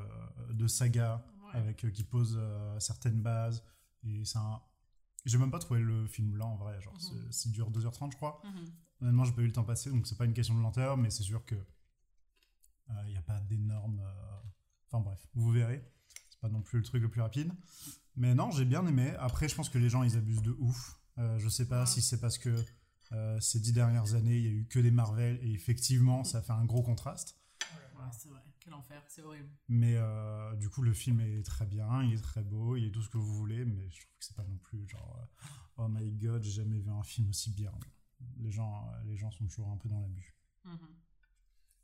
de 0.53 0.67
saga, 0.67 1.25
Ouais. 1.45 1.61
avec, 1.61 1.85
euh, 1.85 1.91
qui 1.91 2.05
pose 2.05 2.37
euh, 2.39 2.79
certaines 2.81 3.21
bases, 3.23 3.63
et 4.05 4.25
c'est 4.25 4.39
un... 4.39 4.61
J'ai 5.25 5.39
même 5.39 5.51
pas 5.51 5.59
trouvé 5.59 5.81
le 5.81 6.07
film 6.07 6.37
lent 6.37 6.53
en 6.53 6.57
vrai, 6.57 6.81
genre 6.83 6.93
Mhm. 6.95 7.01
c'est- 7.01 7.33
c'est 7.33 7.51
dure 7.53 7.71
2h30 7.71 8.13
je 8.13 8.17
crois. 8.17 8.43
Mhm. 8.45 8.73
Honnêtement, 9.01 9.25
j'ai 9.25 9.33
pas 9.33 9.43
eu 9.43 9.47
le 9.47 9.53
temps 9.53 9.65
passer, 9.65 9.91
donc 9.91 10.07
c'est 10.07 10.17
pas 10.19 10.25
une 10.27 10.35
question 10.35 10.55
de 10.55 10.61
lenteur, 10.61 10.97
mais 10.99 11.11
c'est 11.11 11.23
sûr 11.23 11.45
que 11.45 11.55
il 13.07 13.11
n'y 13.11 13.17
a 13.17 13.23
pas 13.23 13.41
d'énormes. 13.41 14.01
euh, 14.01 14.41
Enfin 14.87 15.01
bref, 15.03 15.27
vous 15.35 15.51
verrez. 15.51 15.83
C'est 16.31 16.39
pas 16.41 16.49
non 16.49 16.61
plus 16.63 16.79
le 16.79 16.85
truc 16.85 17.03
le 17.03 17.09
plus 17.11 17.21
rapide. 17.21 17.51
Mais 18.17 18.35
non, 18.35 18.51
j'ai 18.53 18.65
bien 18.65 18.87
aimé. 18.87 19.15
Après, 19.19 19.49
je 19.49 19.55
pense 19.57 19.69
que 19.69 19.79
les 19.79 19.89
gens 19.89 20.03
ils 20.05 20.17
abusent 20.17 20.43
de 20.43 20.55
ouf. 20.61 21.01
Euh, 21.19 21.39
je 21.39 21.49
sais 21.49 21.67
pas 21.67 21.85
si 21.87 22.01
c'est 22.03 22.21
parce 22.21 22.39
que 22.39 22.55
euh, 23.13 23.39
ces 23.41 23.61
dix 23.61 23.73
dernières 23.73 24.15
années, 24.15 24.37
il 24.37 24.45
y 24.45 24.49
a 24.49 24.51
eu 24.51 24.67
que 24.67 24.79
des 24.79 24.91
Marvel 24.91 25.39
et 25.43 25.53
effectivement, 25.53 26.25
ça 26.25 26.43
fait 26.43 26.53
un 26.53 26.65
gros 26.65 26.83
contraste. 26.83 27.39
Ouais, 27.63 28.03
c'est 28.19 28.29
vrai. 28.29 28.41
Quel 28.61 28.75
enfer, 28.75 29.03
c'est 29.09 29.23
horrible. 29.23 29.51
Mais 29.69 29.95
euh, 29.97 30.55
du 30.57 30.69
coup, 30.71 30.83
le 30.83 30.93
film 30.95 31.21
est 31.21 31.43
très 31.43 31.67
bien, 31.67 32.03
il 32.03 32.15
est 32.15 32.23
très 32.23 32.43
beau, 32.43 32.77
il 32.77 32.85
est 32.87 32.91
tout 32.91 33.03
ce 33.03 33.11
que 33.11 33.19
vous 33.19 33.35
voulez, 33.35 33.65
mais 33.65 33.91
je 33.91 34.01
trouve 34.01 34.17
que 34.19 34.25
c'est 34.25 34.37
pas 34.37 34.45
non 34.45 34.57
plus 34.59 34.89
genre 34.89 35.19
euh, 35.21 35.47
oh 35.77 35.89
my 35.89 36.11
god, 36.13 36.43
j'ai 36.43 36.51
jamais 36.63 36.79
vu 36.79 36.91
un 36.91 37.03
film 37.03 37.29
aussi 37.29 37.51
bien. 37.51 37.73
Les 38.39 38.51
gens, 38.51 38.91
les 39.05 39.17
gens 39.17 39.31
sont 39.31 39.45
toujours 39.47 39.69
un 39.71 39.77
peu 39.77 39.89
dans 39.89 40.01
l'abus. 40.01 40.35
Mhm. 40.65 40.79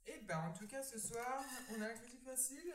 Et 0.07 0.25
ben, 0.27 0.39
en 0.39 0.53
tout 0.53 0.67
cas, 0.67 0.83
ce 0.83 0.99
soir, 0.99 1.43
on 1.77 1.83
a 1.83 1.85
un 1.87 1.95
critique 1.95 2.25
facile. 2.25 2.75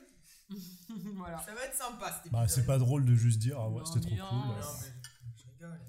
voilà. 1.16 1.40
Ça 1.40 1.56
va 1.56 1.66
être 1.66 1.76
sympa 1.76 2.08
cet 2.12 2.28
épisode. 2.28 2.32
Bah, 2.32 2.48
c'est 2.48 2.66
pas 2.66 2.78
drôle 2.78 3.06
de 3.06 3.16
juste 3.16 3.40
dire 3.40 3.60
ah 3.60 3.70
ouais, 3.70 3.84
c'était 3.86 4.02
trop 4.16 4.28
cool. 4.30 4.38
Non, 4.38 4.56
mais 4.56 4.62
je, 5.36 5.42
je 5.44 5.48
rigole. 5.50 5.80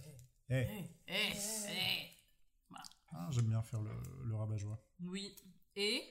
eh. 0.48 0.54
Eh, 0.54 0.90
Eh, 1.06 1.12
eh, 1.12 1.68
eh. 1.68 2.15
Ah, 3.18 3.28
j'aime 3.30 3.46
bien 3.46 3.62
faire 3.62 3.80
le, 3.82 3.90
le 4.24 4.34
rabat-joie. 4.34 4.78
Oui. 5.00 5.34
Et, 5.76 6.02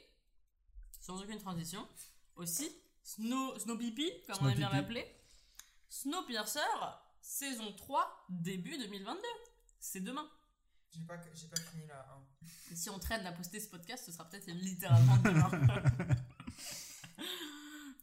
sans 1.01 1.21
aucune 1.21 1.39
transition, 1.39 1.87
aussi, 2.35 2.69
Snow, 3.03 3.57
Snowpipi, 3.59 4.11
comme 4.27 4.37
on 4.41 4.49
aime 4.49 4.57
bien 4.57 4.69
l'appeler. 4.71 5.05
Snowpiercer, 5.89 6.59
saison 7.21 7.71
3, 7.73 8.25
début 8.29 8.77
2022. 8.77 9.21
C'est 9.79 10.01
demain. 10.01 10.27
J'ai 10.91 11.03
pas, 11.03 11.15
j'ai 11.33 11.47
pas 11.47 11.59
fini 11.59 11.85
là. 11.87 12.05
hein. 12.09 12.23
Et 12.71 12.75
si 12.75 12.89
on 12.89 12.97
traîne 12.99 13.25
à 13.25 13.31
poster 13.33 13.59
ce 13.59 13.69
podcast, 13.69 14.05
ce 14.05 14.11
sera 14.11 14.27
peut-être 14.29 14.47
littéralement 14.47 15.17
demain. 15.17 15.51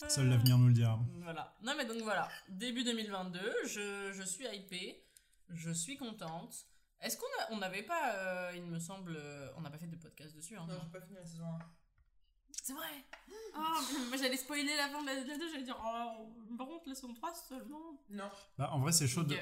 Seul 0.09 0.28
l'avenir 0.28 0.59
nous 0.59 0.68
le 0.68 0.73
dira. 0.75 0.99
Voilà. 1.23 1.54
Non 1.62 1.75
mais 1.76 1.87
donc 1.87 2.02
voilà, 2.02 2.28
début 2.49 2.82
2022, 2.85 3.40
je, 3.66 4.12
je 4.12 4.23
suis 4.23 4.44
hypée, 4.47 5.04
je 5.49 5.71
suis 5.71 5.97
contente. 5.97 6.66
Est-ce 7.02 7.16
qu'on 7.16 7.26
a, 7.40 7.52
on 7.52 7.59
n'avait 7.59 7.82
pas, 7.82 8.14
euh, 8.14 8.52
il 8.54 8.62
me 8.64 8.78
semble, 8.78 9.16
euh, 9.16 9.49
on 9.56 9.61
n'a 9.61 9.71
pas 9.71 9.78
fait 9.78 9.87
de 9.88 9.97
podcast 9.97 10.35
dessus. 10.37 10.56
Hein, 10.56 10.66
Non, 10.68 10.75
j'ai 10.82 10.90
pas 10.90 11.00
fini 11.04 11.16
la 11.16 11.26
saison 11.26 11.44
1. 11.47 11.59
C'est 12.62 12.75
vrai. 12.75 12.87
Oh, 13.56 13.61
moi 14.09 14.16
j'allais 14.16 14.37
spoiler 14.37 14.76
la 14.76 14.88
fin 14.88 15.02
de 15.02 15.06
la 15.06 15.16
2, 15.37 15.49
j'allais 15.50 15.64
dire, 15.64 15.76
oh, 15.85 16.28
par 16.56 16.66
contre 16.68 16.88
la 16.88 16.94
saison 16.94 17.12
3 17.12 17.32
seulement. 17.49 17.99
Non. 18.11 18.28
Bah, 18.56 18.71
en 18.73 18.78
vrai, 18.80 18.92
c'est 18.92 19.09
chaud. 19.09 19.25
de-. 19.25 19.35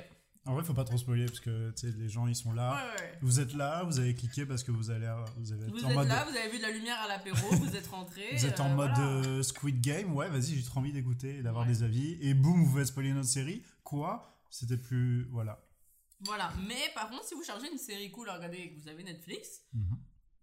En 0.47 0.55
vrai, 0.55 0.65
faut 0.65 0.73
pas 0.73 0.85
trop 0.85 0.97
spoiler 0.97 1.27
parce 1.27 1.41
que 1.41 1.71
tu 1.73 1.91
sais, 1.91 1.97
les 1.99 2.09
gens 2.09 2.27
ils 2.27 2.35
sont 2.35 2.53
là. 2.55 2.73
Ouais, 2.73 3.01
ouais. 3.03 3.19
Vous 3.21 3.41
êtes 3.41 3.53
là, 3.53 3.83
vous 3.85 3.99
avez 3.99 4.15
cliqué 4.15 4.47
parce 4.47 4.63
que 4.65 4.71
vous 4.71 4.91
allez, 4.91 5.13
vous 5.37 5.53
être 5.53 5.71
Vous 5.71 5.85
en 5.85 5.91
êtes 5.91 5.97
mode. 5.97 6.09
là, 6.09 6.25
vous 6.25 6.35
avez 6.35 6.49
vu 6.49 6.57
de 6.57 6.63
la 6.63 6.71
lumière 6.71 6.99
à 6.99 7.09
l'apéro, 7.09 7.37
vous 7.57 7.77
êtes 7.77 7.87
rentrés. 7.89 8.31
Vous 8.37 8.47
êtes 8.47 8.59
en 8.59 8.71
euh, 8.71 8.75
mode 8.75 8.91
voilà. 8.95 9.27
euh, 9.27 9.43
Squid 9.43 9.83
Game, 9.83 10.15
ouais, 10.15 10.31
vas-y, 10.31 10.57
j'ai 10.57 10.63
trop 10.65 10.81
envie 10.81 10.93
d'écouter 10.95 11.37
et 11.37 11.43
d'avoir 11.43 11.67
Ouais. 11.67 11.73
des 11.73 11.83
avis. 11.83 12.17
Et 12.23 12.33
boum, 12.33 12.65
vous 12.65 12.79
faites 12.79 12.87
spoiler 12.87 13.13
notre 13.13 13.29
série. 13.29 13.63
Quoi? 13.85 14.35
C'était 14.49 14.79
plus. 14.79 15.25
Voilà. 15.31 15.61
Voilà, 16.21 16.53
mais 16.67 16.91
par 16.95 17.09
contre, 17.09 17.25
si 17.25 17.35
vous 17.35 17.43
cherchez 17.43 17.71
une 17.71 17.79
série 17.79 18.11
cool 18.11 18.29
à 18.29 18.35
regarder 18.35 18.59
et 18.59 18.71
que 18.75 18.79
vous 18.81 18.89
avez 18.89 19.03
Netflix, 19.03 19.63
Mhm. 19.73 19.99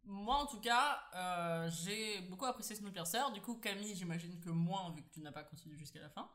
moi 0.06 0.38
en 0.38 0.46
tout 0.48 0.60
cas, 0.60 1.00
euh, 1.14 1.70
j'ai 1.70 2.22
beaucoup 2.22 2.46
apprécié 2.46 2.76
Snowpiercer. 2.76 3.20
Du 3.34 3.42
coup, 3.42 3.56
Camille, 3.56 3.96
j'imagine 3.96 4.40
que 4.40 4.50
moins, 4.50 4.92
vu 4.96 5.04
que 5.04 5.10
tu 5.14 5.20
n'as 5.22 5.32
pas 5.32 5.44
continué 5.44 5.78
jusqu'à 5.78 6.00
la 6.02 6.10
fin. 6.10 6.30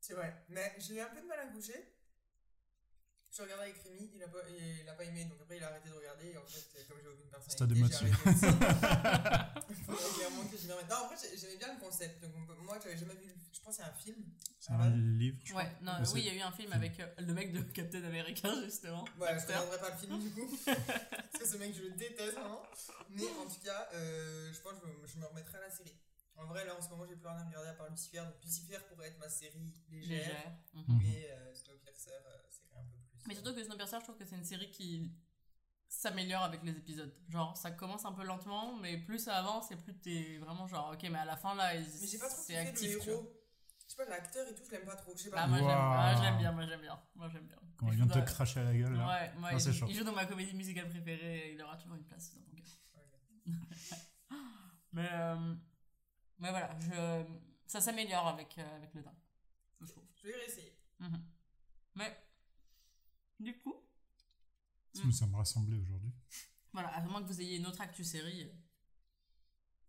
C'est 0.00 0.14
vrai. 0.14 0.44
Mais 0.48 0.74
j'ai 0.78 0.94
eu 0.96 1.00
un 1.00 1.08
peu 1.08 1.20
de 1.20 1.26
mal 1.26 1.38
à 1.40 1.46
coucher. 1.48 1.92
Je 3.32 3.42
regardais 3.42 3.62
avec 3.70 3.76
Rémi, 3.82 4.10
il 4.14 4.22
a, 4.22 4.28
pas, 4.28 4.38
il 4.48 4.88
a 4.88 4.92
pas 4.92 5.04
aimé, 5.04 5.24
donc 5.26 5.38
après 5.40 5.56
il 5.56 5.62
a 5.62 5.68
arrêté 5.68 5.88
de 5.88 5.94
regarder. 5.94 6.30
Et 6.30 6.36
en 6.36 6.44
fait, 6.46 6.86
comme 6.88 6.98
j'ai 7.00 7.08
aucune 7.08 7.30
Stade 7.48 7.72
aussi. 7.72 8.04
Il 9.70 9.76
faudrait 9.84 10.10
clairement 10.16 10.44
que 10.44 10.56
remette. 10.72 10.88
Non, 10.90 10.96
en 10.96 11.06
vrai, 11.06 11.16
j'ai- 11.20 11.36
j'aimais 11.38 11.56
bien 11.56 11.74
le 11.74 11.80
concept. 11.80 12.20
Donc, 12.22 12.32
moi, 12.62 12.78
j'avais 12.82 12.96
jamais 12.96 13.14
vu. 13.14 13.32
Je 13.52 13.60
pense 13.60 13.76
qu'il 13.76 13.84
y 13.84 13.88
a 13.88 13.90
un 13.90 13.94
film. 13.94 14.16
C'est 14.58 14.72
un 14.72 14.90
livre, 14.90 15.38
je 15.44 15.50
crois. 15.52 15.62
Ouais, 15.62 15.70
non, 15.82 15.92
oui, 16.12 16.20
il 16.20 16.26
y 16.26 16.30
a 16.30 16.34
eu 16.34 16.40
un 16.40 16.52
film 16.52 16.72
avec 16.72 16.98
euh, 17.00 17.06
le 17.18 17.32
mec 17.34 17.52
de 17.52 17.60
Captain 17.62 18.02
America, 18.04 18.48
justement. 18.64 19.04
Ouais, 19.18 19.38
je 19.38 19.46
regarderai 19.46 19.78
pas 19.78 19.90
le 19.90 19.96
film 19.96 20.18
du 20.18 20.30
coup. 20.30 20.58
Parce 20.66 21.38
que 21.38 21.46
ce 21.46 21.56
mec, 21.56 21.74
je 21.74 21.82
le 21.82 21.90
déteste 21.92 22.34
vraiment. 22.34 22.62
Mais 23.10 23.24
en 23.40 23.46
tout 23.48 23.60
cas, 23.64 23.88
euh, 23.94 24.52
je 24.52 24.60
pense 24.60 24.72
que 24.80 24.86
je 24.86 24.92
me, 24.92 25.06
je 25.06 25.16
me 25.18 25.26
remettrai 25.26 25.58
à 25.58 25.62
la 25.62 25.70
série. 25.70 25.96
En 26.36 26.46
vrai, 26.46 26.64
là 26.64 26.74
en 26.76 26.82
ce 26.82 26.88
moment, 26.90 27.04
j'ai 27.06 27.16
plus 27.16 27.26
rien 27.28 27.38
à 27.38 27.44
regarder 27.46 27.68
à 27.68 27.74
part 27.74 27.88
Lucifer. 27.90 28.18
Donc 28.18 28.42
Lucifer 28.44 28.78
pourrait 28.88 29.08
être 29.08 29.18
ma 29.18 29.28
série 29.28 29.74
légère. 29.90 30.18
Légère. 30.18 30.52
Mhm. 30.74 30.98
Mais 31.02 31.28
euh, 31.30 31.54
Snowpiercer, 31.54 32.10
euh, 32.10 32.36
c'est 32.48 32.76
un 32.78 32.82
peu 32.84 32.98
plus. 33.08 33.09
Mais 33.26 33.34
surtout 33.34 33.54
que 33.54 33.62
Snowpiercer, 33.62 33.96
je 34.00 34.04
trouve 34.04 34.16
que 34.16 34.24
c'est 34.24 34.36
une 34.36 34.44
série 34.44 34.70
qui 34.70 35.12
s'améliore 35.88 36.42
avec 36.44 36.62
les 36.62 36.72
épisodes. 36.72 37.12
Genre, 37.28 37.56
ça 37.56 37.70
commence 37.72 38.04
un 38.04 38.12
peu 38.12 38.22
lentement, 38.24 38.76
mais 38.76 38.96
plus 38.98 39.18
ça 39.18 39.36
avance 39.38 39.70
et 39.72 39.76
plus 39.76 39.94
t'es 39.98 40.38
vraiment 40.38 40.66
genre, 40.66 40.92
ok, 40.92 41.02
mais 41.10 41.18
à 41.18 41.24
la 41.24 41.36
fin 41.36 41.54
là, 41.54 41.74
ils- 41.74 41.86
Mais 42.00 42.06
j'ai 42.06 42.18
pas 42.18 42.28
trop 42.28 42.42
c'est 42.42 42.56
actif. 42.56 43.04
le 43.04 43.12
héros. 43.12 43.32
Je 43.86 43.96
sais 43.96 44.04
pas, 44.04 44.08
l'acteur 44.08 44.46
et 44.48 44.54
tout, 44.54 44.62
je 44.64 44.70
l'aime 44.70 44.84
pas 44.84 44.94
trop. 44.94 45.12
Je 45.16 45.22
sais 45.24 45.30
pas. 45.30 45.46
moi 45.48 45.58
j'aime 45.58 45.66
Waouh. 45.66 45.76
ah, 45.96 46.14
je 46.16 46.22
l'aime 46.22 46.38
bien, 46.38 46.52
moi 46.52 46.64
j'aime 46.66 46.80
bien. 46.80 47.02
Moi 47.16 47.28
j'aime 47.28 47.46
bien. 47.46 47.56
Quand 47.76 47.86
il 47.88 47.92
Il 47.92 47.96
vient 47.96 48.06
de 48.06 48.12
te 48.12 48.18
cracher 48.24 48.60
à 48.60 48.64
la 48.64 48.72
gueule, 48.74 48.92
là. 48.96 49.08
Ouais, 49.08 49.32
moi 49.36 49.48
Ah, 49.52 49.54
il, 49.56 49.60
joue, 49.60 49.72
chaud. 49.72 49.86
il 49.88 49.96
joue 49.96 50.04
dans 50.04 50.12
ma 50.14 50.26
comédie 50.26 50.54
musicale 50.54 50.88
préférée, 50.88 51.52
il 51.54 51.62
aura 51.62 51.76
toujours 51.76 51.96
une 51.96 52.04
place 52.04 52.32
dans 52.34 52.40
mon 52.40 52.50
cœur. 52.54 52.66
Mais, 54.92 55.08
euh, 55.12 55.54
mais 56.38 56.50
voilà, 56.50 56.70
je, 56.80 57.24
ça 57.66 57.80
s'améliore 57.80 58.28
avec, 58.28 58.58
euh, 58.58 58.76
avec 58.76 58.92
le 58.94 59.02
temps, 59.02 59.14
je 59.80 59.86
trouve. 59.86 60.04
Je 60.22 60.28
vais 60.28 60.34
réessayer. 60.36 60.76
Mhm. 60.98 61.22
Mais, 61.94 62.16
du 63.40 63.56
coup, 63.58 63.74
Si 64.94 65.04
nous 65.06 65.12
sommes 65.12 65.34
rassemblés 65.34 65.78
aujourd'hui. 65.78 66.12
Voilà, 66.72 66.88
à 66.88 67.00
moins 67.02 67.22
que 67.22 67.28
vous 67.28 67.40
ayez 67.40 67.56
une 67.56 67.66
autre 67.66 67.80
actu 67.80 68.04
série. 68.04 68.50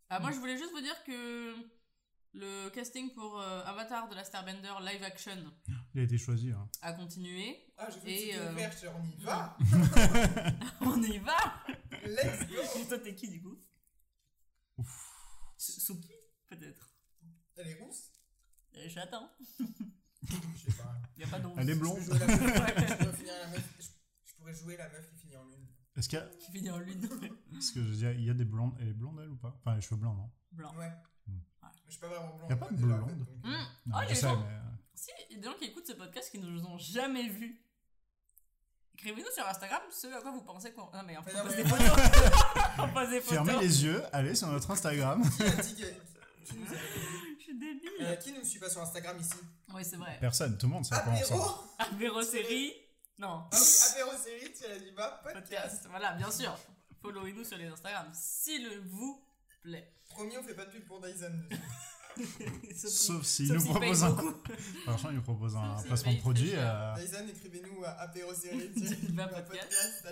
Ah, 0.10 0.20
moi, 0.20 0.32
je 0.32 0.38
voulais 0.40 0.58
juste 0.58 0.72
vous 0.72 0.82
dire 0.82 1.04
que 1.04 1.56
le 2.34 2.70
casting 2.70 3.14
pour 3.14 3.40
euh, 3.40 3.64
Avatar 3.66 4.10
de 4.10 4.16
la 4.16 4.24
Starbender 4.24 4.74
live 4.82 5.04
action 5.04 5.54
Il 5.94 6.00
a 6.00 6.04
été 6.04 6.18
choisi. 6.18 6.52
hein. 6.52 6.70
a 6.82 6.94
continué. 6.94 7.72
Ah, 7.78 7.90
veux 8.00 8.02
que 8.06 8.38
euh, 8.40 8.52
ouvert, 8.54 8.72
je 8.72 8.88
on 8.88 9.04
y 9.06 9.16
va. 9.24 9.58
On 10.82 11.02
y 11.04 11.18
va 11.20 11.38
Let's 12.04 12.48
go. 12.48 12.56
Et 12.80 12.88
toi, 12.88 13.00
t'es 13.00 13.16
qui 13.16 13.30
du 13.30 13.42
coup? 13.42 13.62
Ouf. 14.78 15.54
S- 15.58 15.80
Suki 15.86 16.12
Peut-être? 16.48 16.90
Elle 17.58 17.68
est 17.68 17.76
rousse? 17.76 18.12
J'attends. 18.88 19.30
Je 20.28 20.72
sais 20.72 20.78
pas. 20.78 20.94
Il 21.18 21.24
a 21.24 21.28
pas 21.28 21.40
d'once. 21.40 21.58
Elle 21.60 21.70
est 21.70 21.74
Je 21.74 21.80
blonde. 21.80 21.98
peux 22.08 22.14
jouer 22.16 22.18
la 22.18 22.28
meuf- 22.28 22.90
je 22.90 22.96
pourrais 22.96 23.14
finir 23.14 23.34
la 23.42 23.48
meuf- 23.48 23.70
je- 23.80 23.86
je 24.30 24.36
pourrais 24.36 24.54
jouer 24.54 24.78
la 24.78 24.90
meuf 24.90 25.10
qui 25.10 25.18
finit 25.18 25.38
en 25.38 25.44
lune. 25.46 25.68
Est-ce 25.98 26.10
qu'il 26.10 26.20
y 26.20 26.22
a. 26.22 26.26
Qui 26.26 26.52
finit 26.52 26.70
en 26.72 26.78
lune. 26.80 27.10
Est-ce 27.58 27.72
que 27.74 27.82
je 27.84 27.88
veux 27.90 27.96
dire, 27.96 28.12
il 28.12 28.26
y 28.26 28.30
a 28.30 28.34
des 28.34 28.46
blondes. 28.46 28.76
Elle 28.80 28.90
est 28.90 28.94
blonde, 28.94 29.20
elle 29.22 29.30
ou 29.30 29.36
pas? 29.38 29.56
Enfin, 29.60 29.76
les 29.76 29.82
cheveux 29.82 29.98
blancs, 29.98 30.16
non? 30.18 30.30
Blanc. 30.52 30.74
Ouais. 30.78 30.92
Hmm. 31.28 31.40
Mais 31.64 31.70
je 31.88 31.92
suis 31.92 32.02
pas 32.02 32.08
vraiment 32.08 32.36
blonde. 32.38 32.50
Y 32.50 32.54
a 32.54 32.56
pas 32.58 32.70
de 32.70 32.76
déjà, 32.76 32.86
en 32.94 32.98
blonde. 32.98 33.10
fait, 33.10 33.16
donc, 33.16 33.28
euh, 33.30 33.48
Hmm. 33.48 33.66
Non, 33.88 33.96
Oh, 33.98 34.02
je 34.04 34.10
les 34.10 34.16
sais, 34.16 34.22
gens 34.22 34.40
mais. 34.40 34.46
euh, 34.48 34.60
Si, 34.94 35.12
il 35.30 35.36
y 35.36 35.40
a 35.40 35.42
des 35.42 35.48
gens 35.48 35.56
qui 35.58 35.66
écoutent 35.66 35.88
ce 35.88 35.94
podcast 35.94 36.32
qui 36.32 36.40
ne 36.40 36.48
nous 36.50 36.66
ont 36.66 36.78
jamais 36.78 37.28
vus. 37.28 37.62
Écrivez-nous 38.94 39.32
sur 39.34 39.48
Instagram 39.48 39.82
ce 39.92 40.08
à 40.08 40.22
quoi 40.22 40.32
vous 40.32 40.44
pensez 40.44 40.72
qu'on. 40.74 40.82
Non, 40.92 41.02
mais 41.06 41.18
on 41.18 41.22
Mais 41.26 41.32
pose 41.32 41.44
non, 41.44 41.50
des 41.50 41.64
mais- 41.64 41.70
photos. 41.70 41.88
on 42.80 42.88
pose 42.94 43.10
des 43.10 43.22
photos. 43.22 43.46
Fermez 43.48 43.60
les 43.60 43.84
yeux, 43.84 44.04
allez 44.14 44.36
sur 44.36 44.48
notre 44.50 44.70
Instagram. 44.72 45.24
Qui 45.38 45.44
a 45.44 45.50
dit 45.50 45.76
que- 45.76 46.46
qui 46.46 46.58
nous 46.58 46.66
a- 46.68 46.78
suis 47.52 47.60
débile. 47.60 47.90
Euh, 48.02 48.16
Qui 48.16 48.32
ne 48.34 48.40
me 48.40 48.44
suit 48.44 48.60
pas 48.60 48.70
sur 48.70 48.82
Instagram 48.82 49.18
ici? 49.20 49.36
Oui, 49.74 49.84
c'est 49.84 49.98
vrai. 49.98 50.18
Personne, 50.20 50.58
tout 50.58 50.68
le 50.68 50.74
monde 50.74 50.86
sait 50.86 50.96
on 50.96 51.16
ressemble. 51.16 51.42
Apéro 51.42 51.54
Apéro 51.80 52.24
série. 52.24 52.74
Non. 53.18 53.44
Ah 53.52 53.58
oui, 53.58 53.68
apéro 53.92 54.12
série, 54.18 54.54
tu 54.54 54.66
as 54.66 54.80
dit 54.80 54.92
bas, 54.92 55.22
podcast. 55.24 55.50
Podcast. 55.50 55.88
Voilà, 55.90 56.14
bien 56.14 56.32
sûr. 56.32 56.58
Followez-nous 57.02 57.44
sur 57.44 57.58
les 57.58 57.68
Instagram 57.68 58.08
s'il 58.14 58.68
vous 58.88 59.24
plaît. 59.62 59.94
Promis, 60.10 60.38
on 60.38 60.44
fait 60.44 60.56
pas 60.56 60.66
de 60.66 60.72
pub 60.72 60.86
pour 60.86 61.02
Dyson. 61.02 61.32
Sauf 62.76 63.24
s'il 63.26 63.48
sauf 63.48 63.58
nous 63.58 63.72
propose 63.72 64.04
un. 64.04 64.16
Franchement, 64.84 65.10
il 65.12 65.16
nous 65.16 65.22
propose 65.22 65.56
un 65.56 65.78
Sauf 65.78 65.80
s'il 65.80 65.88
placement 65.88 66.14
de 66.14 66.20
produit. 66.20 66.52
euh, 66.56 66.96
Dyson, 66.96 67.26
écrivez-nous 67.30 67.86
à 67.86 67.92
apéro 68.02 68.34
série. 68.34 68.70
Podcast. 69.16 70.06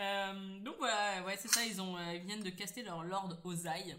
Euh, 0.00 0.60
donc 0.60 0.74
voilà, 0.78 1.24
ouais, 1.24 1.38
c'est 1.40 1.48
ça. 1.48 1.64
Ils, 1.64 1.80
ont, 1.80 1.96
euh, 1.96 2.14
ils 2.14 2.26
viennent 2.26 2.42
de 2.42 2.50
caster 2.50 2.82
leur 2.82 3.04
Lord 3.04 3.38
Ozai. 3.44 3.96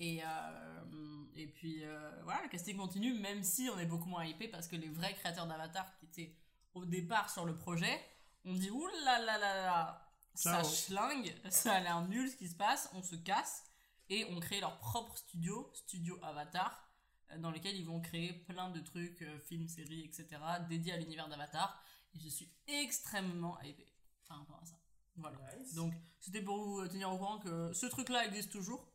Et, 0.00 0.22
euh, 0.24 1.24
et 1.36 1.46
puis 1.46 1.84
euh, 1.84 2.10
voilà, 2.24 2.42
le 2.42 2.48
casting 2.48 2.76
continue, 2.76 3.12
même 3.12 3.42
si 3.42 3.68
on 3.68 3.78
est 3.78 3.86
beaucoup 3.86 4.08
moins 4.08 4.24
hypé 4.24 4.48
parce 4.48 4.66
que 4.66 4.76
les 4.76 4.88
vrais 4.88 5.12
créateurs 5.12 5.46
d'Avatar 5.46 5.94
qui 5.98 6.06
étaient 6.06 6.36
au 6.72 6.86
départ 6.86 7.28
sur 7.28 7.44
le 7.44 7.56
projet, 7.56 8.00
on 8.46 8.54
dit 8.54 8.70
ouh 8.70 8.86
là 9.04 9.18
là 9.18 9.38
là 9.38 9.54
là, 9.54 10.10
ça 10.34 10.64
schlingue, 10.64 11.34
ça 11.50 11.74
a 11.74 11.80
l'air 11.80 12.08
nul 12.08 12.30
ce 12.30 12.36
qui 12.36 12.48
se 12.48 12.56
passe, 12.56 12.88
on 12.94 13.02
se 13.02 13.14
casse 13.14 13.64
et 14.08 14.24
on 14.30 14.40
crée 14.40 14.60
leur 14.60 14.78
propre 14.78 15.16
studio, 15.18 15.70
Studio 15.74 16.18
Avatar, 16.22 16.88
euh, 17.32 17.38
dans 17.38 17.50
lequel 17.50 17.76
ils 17.76 17.84
vont 17.84 18.00
créer 18.00 18.32
plein 18.32 18.70
de 18.70 18.80
trucs, 18.80 19.22
films, 19.46 19.68
séries, 19.68 20.04
etc., 20.06 20.28
dédiés 20.68 20.94
à 20.94 20.96
l'univers 20.96 21.28
d'Avatar. 21.28 21.80
Et 22.14 22.18
je 22.18 22.28
suis 22.28 22.50
extrêmement 22.66 23.60
hypé 23.60 23.86
par 24.26 24.38
rapport 24.38 24.60
à 24.60 24.64
ça. 24.64 24.74
Voilà. 25.16 25.36
Nice. 25.58 25.74
Donc, 25.74 25.92
c'était 26.18 26.42
pour 26.42 26.56
vous 26.56 26.88
tenir 26.88 27.12
au 27.12 27.18
courant 27.18 27.38
que 27.38 27.72
ce 27.72 27.86
truc-là 27.86 28.26
existe 28.26 28.50
toujours, 28.50 28.89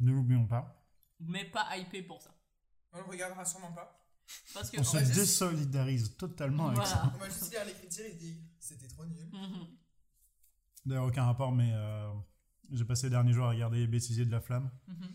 Ne 0.00 0.12
l'oublions 0.12 0.46
pas. 0.46 0.84
mais 1.20 1.44
pas 1.44 1.76
hypé 1.76 2.02
pour 2.02 2.22
ça. 2.22 2.30
On 2.92 2.98
le 2.98 3.04
regardera 3.04 3.44
sûrement 3.44 3.72
pas. 3.72 3.94
Parce 4.54 4.70
que. 4.70 4.78
On 4.80 4.84
se 4.84 4.98
juste- 4.98 5.14
désolidarise 5.14 6.16
totalement 6.16 6.68
avec 6.68 6.86
ça. 6.86 7.10
On 7.14 7.18
va 7.18 7.28
juste 7.28 7.50
lire 7.50 7.64
les 7.64 7.72
critiques 7.72 8.04
et 8.06 8.14
dire 8.14 8.36
c'était 8.60 8.88
trop 8.88 9.04
nul. 9.06 9.26
Mhm. 9.32 9.66
D'ailleurs, 10.86 11.04
aucun 11.06 11.24
rapport, 11.24 11.52
mais 11.52 11.70
euh, 11.74 12.08
j'ai 12.70 12.84
passé 12.84 13.06
les 13.06 13.10
derniers 13.10 13.32
jours 13.32 13.46
à 13.46 13.50
regarder 13.50 13.78
les 13.78 13.86
bêtisiers 13.86 14.24
de 14.24 14.30
la 14.30 14.40
flamme. 14.40 14.70
Mhm. 14.86 15.08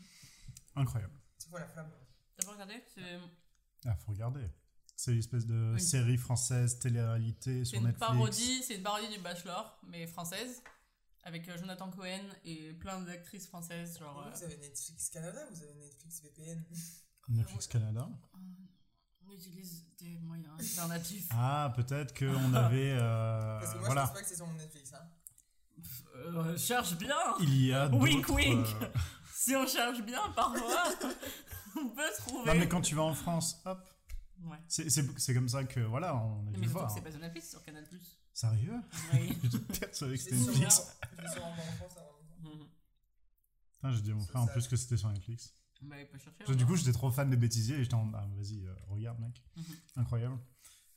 Incroyable. 0.75 1.13
C'est 1.37 1.49
quoi 1.49 1.59
la 1.59 1.67
flamme 1.67 1.89
T'as 2.35 2.45
pas 2.45 2.51
regardé? 2.53 2.83
C'est 2.93 3.19
Ah, 3.85 3.95
faut 3.97 4.11
regarder. 4.11 4.47
C'est 4.95 5.11
une 5.11 5.19
espèce 5.19 5.45
de 5.45 5.73
Oui. 5.75 5.81
série 5.81 6.17
française, 6.17 6.79
télé-réalité 6.79 7.59
c'est 7.65 7.71
sur 7.71 7.81
Netflix. 7.81 7.99
parodie, 7.99 8.63
c'est 8.63 8.75
une 8.75 8.83
parodie 8.83 9.09
du 9.09 9.19
Bachelor, 9.19 9.79
mais 9.87 10.05
française, 10.07 10.63
avec 11.23 11.47
euh, 11.49 11.57
Jonathan 11.57 11.89
Cohen 11.91 12.21
et 12.45 12.73
plein 12.73 12.99
d'actrices 13.01 13.47
françaises, 13.47 13.97
genre. 13.99 14.25
euh, 14.27 14.29
Vous 14.35 14.43
avez 14.43 14.57
Netflix 14.57 15.09
Canada 15.09 15.39
vous 15.51 15.63
avez 15.63 15.73
Netflix 15.75 16.21
VPN 16.21 16.63
Netflix 17.29 17.67
Canada. 17.67 18.09
on 19.27 19.31
utilise 19.33 19.85
des 19.99 20.17
moyens 20.19 20.53
alternatifs. 20.59 21.27
Ah, 21.31 21.71
peut-être 21.75 22.17
qu'on 22.17 22.53
avait. 22.53 22.91
euh, 22.99 23.59
Parce 23.59 23.71
que 23.73 23.77
moi 23.77 23.81
je 23.81 23.85
voilà. 23.93 24.01
pense 24.03 24.13
pas 24.13 24.21
que 24.21 24.27
c'est 24.27 24.35
sur 24.35 24.47
mon 24.47 24.53
Netflix. 24.53 24.93
Hein. 24.93 25.07
Euh, 26.15 26.57
cherche 26.57 26.95
bien 26.97 27.15
Il 27.39 27.65
y 27.65 27.73
a. 27.73 27.87
Wink, 27.87 28.27
wink. 28.29 28.67
euh, 28.81 28.87
Si 29.33 29.55
on 29.55 29.67
cherche 29.67 30.01
bien, 30.03 30.21
parfois, 30.35 30.83
on 31.77 31.89
peut 31.89 32.01
trouver. 32.19 32.45
Non, 32.53 32.57
mais 32.59 32.67
quand 32.69 32.79
tu 32.81 32.95
vas 32.95 33.01
en 33.03 33.13
France, 33.13 33.61
hop, 33.65 33.79
Ouais. 34.45 34.57
C'est- 34.67 34.89
C'est 34.89 35.05
c'est 35.19 35.33
comme 35.33 35.47
ça 35.47 35.63
que, 35.63 35.79
voilà, 35.79 36.15
on 36.17 36.47
a 36.47 36.51
Mais 36.57 36.67
surtout 36.67 36.85
que 36.87 36.91
c'est 36.93 37.01
pas 37.01 37.11
sur 37.11 37.19
Netflix, 37.21 37.45
c'est 37.47 37.51
sur 37.51 37.63
Canal+. 37.63 37.85
Sérieux? 38.33 38.79
Oui. 39.13 39.37
J'étais 39.43 39.79
persuadé 39.79 40.13
que 40.17 40.19
Je 40.19 40.23
c'était 40.23 40.35
Netflix. 40.37 40.97
je 41.17 41.21
l'ai 41.21 41.27
sûrement 41.29 41.51
en 41.51 41.55
France 41.55 41.97
avant 41.97 42.11
longtemps. 42.11 42.57
Mhm. 42.59 42.67
Putain, 43.73 43.91
J'ai 43.91 44.01
dit 44.01 44.11
à 44.11 44.15
mon 44.15 44.23
frère 44.25 44.41
en 44.41 44.47
plus 44.47 44.67
que 44.67 44.75
c'était 44.75 44.97
sur 44.97 45.09
Netflix. 45.09 45.53
Bah. 45.81 45.95
Parce 46.11 46.23
que 46.23 46.29
on 46.47 46.55
du 46.55 46.63
va. 46.63 46.69
coup, 46.69 46.75
j'étais 46.77 46.93
trop 46.93 47.11
fan 47.11 47.29
des 47.29 47.35
bêtisiers 47.37 47.75
et 47.77 47.83
j'étais 47.83 47.93
en. 47.95 48.11
Ah, 48.13 48.25
vas-y, 48.35 48.65
euh, 48.65 48.73
regarde, 48.87 49.19
mec. 49.19 49.41
Mhm. 49.55 49.63
Incroyable. 49.97 50.39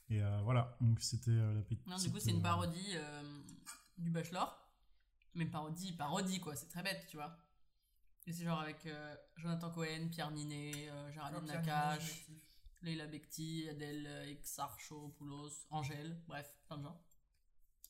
Et 0.08 0.22
euh, 0.22 0.40
voilà, 0.42 0.76
donc 0.80 1.00
c'était 1.00 1.32
euh, 1.32 1.54
la 1.54 1.62
petite. 1.62 1.84
Non, 1.86 1.96
du 1.98 2.10
coup, 2.12 2.20
c'est 2.20 2.30
une 2.30 2.42
parodie 2.42 2.92
euh, 2.94 3.42
du 3.98 4.10
Bachelor. 4.10 4.62
Mais 5.34 5.44
parodie, 5.46 5.92
parodie, 5.92 6.40
quoi. 6.40 6.54
C'est 6.56 6.68
très 6.68 6.82
bête, 6.82 7.04
tu 7.10 7.16
vois. 7.16 7.36
Et 8.28 8.32
c'est 8.32 8.44
genre 8.44 8.60
avec 8.60 8.86
euh, 8.86 9.16
Jonathan 9.36 9.70
Cohen, 9.70 10.08
Pierre 10.10 10.30
Ninet, 10.30 10.72
Géraldine 11.12 11.44
Pierre 11.44 11.60
Nakache. 11.62 12.26
Leila 12.82 13.06
Bekti, 13.06 13.68
Adèle 13.68 14.06
Exarchopoulos, 14.28 15.66
Angèle, 15.70 16.20
bref, 16.28 16.54
plein 16.68 16.78
de 16.78 16.84
gens. 16.84 17.02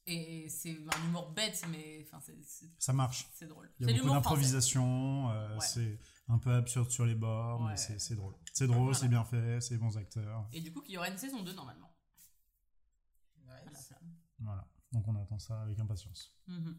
Et 0.08 0.48
c'est 0.48 0.70
un 0.70 1.06
humour 1.06 1.32
bête, 1.32 1.64
mais 1.68 2.04
enfin, 2.06 2.20
c'est- 2.20 2.40
c'est 2.44 2.70
Ça 2.78 2.92
marche. 2.92 3.26
c'est 3.34 3.48
drôle. 3.48 3.68
Il 3.80 3.86
y 3.86 3.90
C'est 3.92 3.94
a 3.98 4.02
beaucoup 4.02 4.14
d'improvisation, 4.14 5.30
euh, 5.30 5.54
Ouais. 5.58 5.66
c'est 5.66 5.98
un 6.28 6.38
peu 6.38 6.52
absurde 6.54 6.90
sur 6.90 7.04
les 7.06 7.16
bords, 7.16 7.60
Ouais. 7.62 7.70
mais 7.70 7.76
c'est 7.76 7.98
c'est 7.98 8.14
drôle. 8.14 8.34
C'est 8.52 8.68
drôle, 8.68 8.82
Voilà. 8.84 8.98
c'est 8.98 9.08
bien 9.08 9.24
fait, 9.24 9.60
c'est 9.60 9.74
des 9.74 9.80
bons 9.80 9.96
acteurs. 9.98 10.48
Et 10.52 10.60
du 10.60 10.72
coup, 10.72 10.80
qu'il 10.82 10.94
y 10.94 10.96
aura 10.96 11.08
une 11.10 11.18
saison 11.18 11.42
2 11.42 11.52
normalement. 11.54 11.92
Nice. 13.44 13.92
Voilà, 14.38 14.68
donc 14.92 15.08
on 15.08 15.16
attend 15.16 15.38
ça 15.40 15.62
avec 15.62 15.78
impatience. 15.80 16.32
Mhm. 16.46 16.78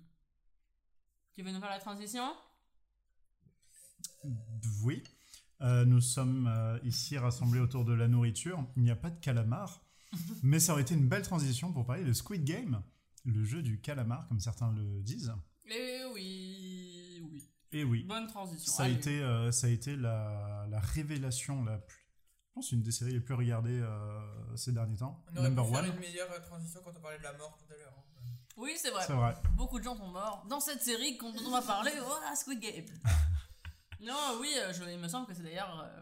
Tu 1.33 1.43
veux 1.43 1.51
nous 1.51 1.59
faire 1.59 1.69
la 1.69 1.79
transition? 1.79 2.33
Oui, 4.83 5.03
Euh, 5.61 5.85
nous 5.85 6.01
sommes 6.01 6.45
euh, 6.47 6.77
ici 6.83 7.17
rassemblés 7.17 7.59
autour 7.59 7.83
de 7.83 7.91
la 7.91 8.07
nourriture. 8.07 8.63
Il 8.75 8.83
n'y 8.83 8.91
a 8.91 8.95
pas 8.95 9.09
de 9.09 9.19
calamar, 9.19 9.83
mais 10.43 10.59
ça 10.59 10.73
aurait 10.73 10.83
été 10.83 10.93
une 10.93 11.09
belle 11.09 11.23
transition 11.23 11.73
pour 11.73 11.83
parler 11.83 12.03
de 12.03 12.13
Squid 12.13 12.43
Game, 12.43 12.83
le 13.27 13.43
jeu 13.43 13.61
du 13.61 13.79
calamar, 13.79 14.27
comme 14.27 14.39
certains 14.39 14.71
le 14.71 15.01
disent. 15.03 15.33
Eh 15.69 16.03
oui, 16.13 17.21
oui. 17.31 17.49
Et 17.73 17.83
oui, 17.83 18.03
Bonne 18.05 18.27
transition. 18.27 18.71
ça 18.71 18.83
a 18.83 18.87
été, 18.87 19.21
euh, 19.21 19.51
ça 19.51 19.67
a 19.67 19.69
été 19.69 19.95
la, 19.97 20.65
la 20.69 20.79
révélation 20.79 21.63
la 21.63 21.77
plus. 21.77 22.07
Je 22.47 22.53
pense 22.53 22.71
une 22.71 22.81
des 22.81 22.91
séries 22.91 23.11
les 23.11 23.19
plus 23.19 23.33
regardées 23.35 23.79
euh, 23.81 24.55
ces 24.55 24.71
derniers 24.71 24.95
temps. 24.97 25.23
On 25.33 25.37
aurait 25.37 25.49
Number 25.49 25.65
pu 25.67 25.73
faire 25.73 25.83
one. 25.83 25.89
une 25.93 25.99
meilleure 25.99 26.31
euh, 26.31 26.39
transition 26.39 26.79
quand 26.83 26.93
on 26.97 27.01
parlait 27.01 27.17
de 27.19 27.23
la 27.23 27.33
mort 27.37 27.57
tout 27.57 27.71
à 27.73 27.77
l'heure. 27.77 27.93
hein. 27.97 28.03
Oui, 28.55 28.71
c'est 28.77 28.89
vrai. 28.89 29.05
Beaucoup 29.55 29.77
de 29.77 29.83
gens 29.83 29.95
sont 29.95 30.07
morts. 30.07 30.43
Dans 30.49 30.59
cette 30.59 30.81
série 30.81 31.17
dont 31.19 31.33
on 31.45 31.51
va 31.51 31.61
parler, 31.61 31.91
oh, 32.01 32.35
Squid 32.35 32.59
Game. 32.59 32.85
non, 34.01 34.37
oui, 34.41 34.49
je- 34.73 34.89
il 34.91 34.97
me 34.99 35.07
semble 35.07 35.27
que 35.27 35.33
c'est 35.33 35.43
d'ailleurs 35.43 35.79
euh, 35.81 36.01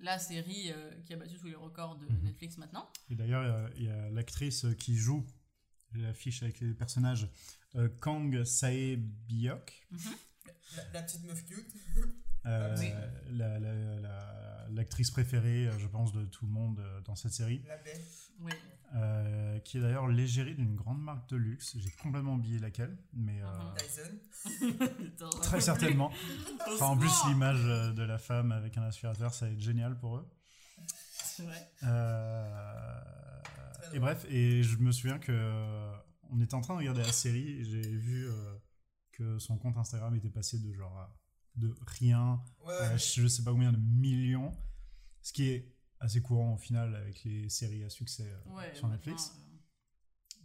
la 0.00 0.18
série 0.18 0.72
euh, 0.72 1.02
qui 1.04 1.12
a 1.12 1.16
battu 1.16 1.36
tous 1.36 1.46
les 1.48 1.54
records 1.54 1.96
de 1.96 2.06
Mhm. 2.06 2.22
Netflix 2.22 2.56
maintenant. 2.58 2.88
Et 3.10 3.14
d'ailleurs, 3.14 3.42
il 3.42 3.48
y 3.48 3.50
a- 3.52 3.70
il 3.76 3.82
y 3.84 3.90
a, 4.06 4.10
l'actrice 4.10 4.64
qui 4.78 4.96
joue 4.96 5.26
l'affiche 6.02 6.42
avec 6.42 6.60
les 6.60 6.74
personnages, 6.74 7.28
euh, 7.76 7.88
Kang 8.00 8.44
Sae 8.44 8.96
Biok. 8.96 9.86
La, 10.76 10.82
la 10.94 11.02
petite 11.02 11.24
meuf 11.24 11.44
cute. 11.44 11.66
Euh, 12.46 12.76
Oui. 12.78 12.90
la- 13.32 13.58
la- 13.58 14.00
la- 14.00 14.66
l'actrice 14.70 15.10
préférée, 15.10 15.66
euh, 15.68 15.78
je 15.78 15.86
pense, 15.88 16.12
de 16.12 16.24
tout 16.26 16.46
le 16.46 16.52
monde 16.52 16.78
euh, 16.78 17.00
dans 17.00 17.16
cette 17.16 17.32
série, 17.32 17.62
La. 17.66 17.76
Oui. 18.40 18.52
euh, 18.94 19.58
qui 19.60 19.78
est 19.78 19.80
d'ailleurs 19.80 20.06
l'égérie 20.06 20.54
d'une 20.54 20.76
grande 20.76 21.00
marque 21.02 21.28
de 21.30 21.36
luxe. 21.36 21.76
J'ai 21.78 21.90
complètement 21.90 22.34
oublié 22.34 22.58
laquelle, 22.60 22.96
mais 23.14 23.42
euh, 23.42 23.46
Mhm. 24.60 24.78
Très 25.42 25.60
certainement. 25.60 26.12
Enfin, 26.68 26.86
en 26.86 26.96
plus, 26.96 27.10
l'image 27.28 27.62
de 27.94 28.02
la 28.02 28.18
femme 28.18 28.52
avec 28.52 28.76
un 28.78 28.82
aspirateur, 28.82 29.34
ça 29.34 29.46
va 29.46 29.52
être 29.52 29.60
génial 29.60 29.98
pour 29.98 30.18
eux. 30.18 30.28
C'est 31.24 31.42
vrai. 31.42 31.68
Euh, 31.82 33.00
Et 33.92 33.98
bref, 34.00 34.24
et 34.28 34.62
je 34.62 34.76
me 34.78 34.92
souviens 34.92 35.18
que 35.18 35.32
euh, 35.32 35.96
on 36.30 36.40
était 36.40 36.54
en 36.54 36.60
train 36.60 36.74
de 36.74 36.78
regarder 36.80 37.02
la 37.02 37.12
série 37.12 37.48
et 37.60 37.64
j'ai 37.64 37.80
vu 37.96 38.28
euh, 38.28 38.56
que 39.12 39.38
son 39.38 39.56
compte 39.58 39.76
Instagram 39.76 40.14
était 40.16 40.30
passé 40.30 40.58
de 40.58 40.72
genre 40.72 40.96
à- 40.98 41.16
de 41.54 41.74
rien 41.86 42.42
Ouais, 42.64 42.74
à 42.84 42.96
je 42.96 43.26
sais 43.26 43.42
pas 43.42 43.52
combien 43.52 43.72
de 43.72 43.78
millions, 43.78 44.52
ce 45.22 45.32
qui 45.32 45.48
est 45.50 45.72
assez 46.00 46.20
courant 46.20 46.54
au 46.54 46.58
final 46.58 46.94
avec 46.94 47.24
les 47.24 47.48
séries 47.48 47.84
à 47.84 47.88
succès 47.88 48.30
euh, 48.30 48.50
Ouais, 48.54 48.74
sur 48.74 48.88
Netflix. 48.88 49.32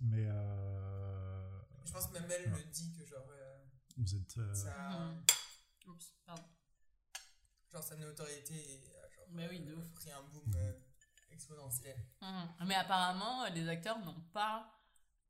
Mais 0.02 0.26
euh, 0.28 1.60
Je 1.86 1.92
pense 1.92 2.08
que 2.08 2.14
même 2.14 2.30
elle 2.30 2.50
me 2.52 2.64
dit 2.72 2.94
que 2.98 3.06
genre, 3.06 3.28
euh, 3.30 3.58
vous 3.98 4.16
êtes 4.16 4.38
euh, 4.38 4.54
ça, 4.54 4.90
Mhm. 4.92 5.92
Oups, 5.94 6.14
pardon. 6.26 6.44
genre 7.72 7.84
sa 7.84 7.96
notoriété 7.98 8.54
genre, 9.16 9.26
Mais 9.32 9.50
oui, 9.50 9.60
de 9.62 9.72
euh, 9.74 9.78
ouf. 9.78 9.92
pris 9.94 10.12
un 10.12 10.24
boom 10.32 10.54
euh, 10.56 10.74
exponentiel. 11.32 11.98
Mhm. 12.22 12.68
Mais 12.68 12.76
apparemment, 12.76 13.46
les 13.50 13.68
acteurs 13.68 14.00
n'ont 14.06 14.22
pas 14.34 14.72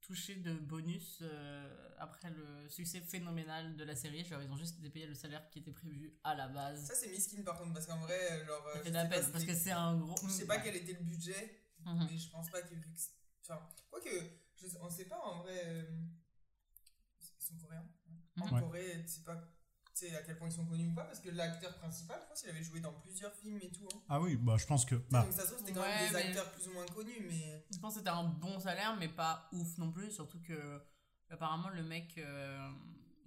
touché 0.01 0.35
de 0.35 0.53
bonus 0.55 1.19
euh, 1.21 1.89
après 1.99 2.29
le 2.31 2.67
succès 2.69 3.01
phénoménal 3.01 3.75
de 3.75 3.83
la 3.83 3.95
série. 3.95 4.25
Genre, 4.25 4.41
ils 4.41 4.49
ont 4.51 4.55
juste 4.57 4.79
été 4.79 4.89
payés 4.89 5.05
le 5.05 5.13
salaire 5.13 5.47
qui 5.51 5.59
était 5.59 5.71
prévu 5.71 6.17
à 6.23 6.33
la 6.33 6.47
base. 6.47 6.85
Ça 6.87 6.95
c'est 6.95 7.09
miskin 7.09 7.43
par 7.43 7.57
contre 7.59 7.73
parce 7.73 7.85
qu'en 7.85 7.99
vrai 7.99 8.43
genre 8.45 8.65
euh, 8.67 8.73
Ça 8.73 8.79
fait 8.83 8.89
de 8.89 8.93
la 8.95 9.03
sais 9.03 9.09
pas 9.09 9.15
peine 9.21 9.31
parce 9.31 9.45
que 9.45 9.53
c'est 9.53 9.71
un 9.71 9.95
gros. 9.97 10.15
je 10.23 10.29
sais 10.29 10.47
pas 10.47 10.57
quel 10.59 10.75
était 10.75 10.93
le 10.93 11.03
budget 11.03 11.57
Mhm. 11.85 12.07
mais 12.11 12.17
je 12.17 12.29
pense 12.29 12.49
pas 12.51 12.59
c'est- 12.95 13.11
enfin 13.43 13.67
quoique 13.89 14.09
je 14.55 14.67
on 14.79 14.89
sait 14.89 15.05
pas 15.05 15.19
en 15.19 15.39
vrai 15.41 15.61
euh, 15.65 15.83
ils 17.39 17.43
sont 17.45 17.55
coréens 17.57 17.87
en. 18.39 18.53
Ouais. 18.53 18.59
Corée 18.61 19.01
tu 19.03 19.07
sais 19.07 19.23
pas 19.23 19.35
sais 20.07 20.15
à 20.15 20.21
quel 20.23 20.37
point 20.37 20.47
ils 20.47 20.51
sont 20.53 20.65
connus 20.65 20.87
ou 20.87 20.93
pas 20.93 21.03
parce 21.05 21.19
que 21.19 21.29
l'acteur 21.29 21.73
principal 21.75 22.19
je 22.23 22.27
pense 22.27 22.41
qu'il 22.41 22.49
avait 22.49 22.63
joué 22.63 22.79
dans 22.79 22.93
plusieurs 22.93 23.33
films 23.35 23.59
et 23.61 23.69
tout 23.71 23.87
hein. 23.93 23.99
Ah 24.09 24.19
oui, 24.21 24.35
bah 24.37 24.55
je 24.57 24.65
pense 24.65 24.85
que 24.85 24.95
bah, 25.09 25.23
donc 25.23 25.33
ça 25.33 25.41
se 25.43 25.47
trouve 25.47 25.59
c'était 25.59 25.73
quand 25.73 25.81
Ouais, 25.81 25.87
même 25.95 26.07
des 26.09 26.13
mais- 26.17 26.27
acteurs 26.27 26.51
plus 26.51 26.67
ou 26.67 26.73
moins 26.73 26.85
connus 26.87 27.25
mais 27.29 27.65
Je 27.73 27.79
pense 27.79 27.93
que 27.93 27.99
c'était 27.99 28.09
un 28.11 28.23
bon 28.23 28.59
salaire, 28.59 28.95
mais 28.99 29.07
pas 29.09 29.47
ouf 29.53 29.77
non 29.77 29.91
plus. 29.91 30.11
Surtout 30.11 30.41
que, 30.41 30.81
apparemment, 31.29 31.69
le 31.69 31.83
mec 31.83 32.15
euh, 32.17 32.69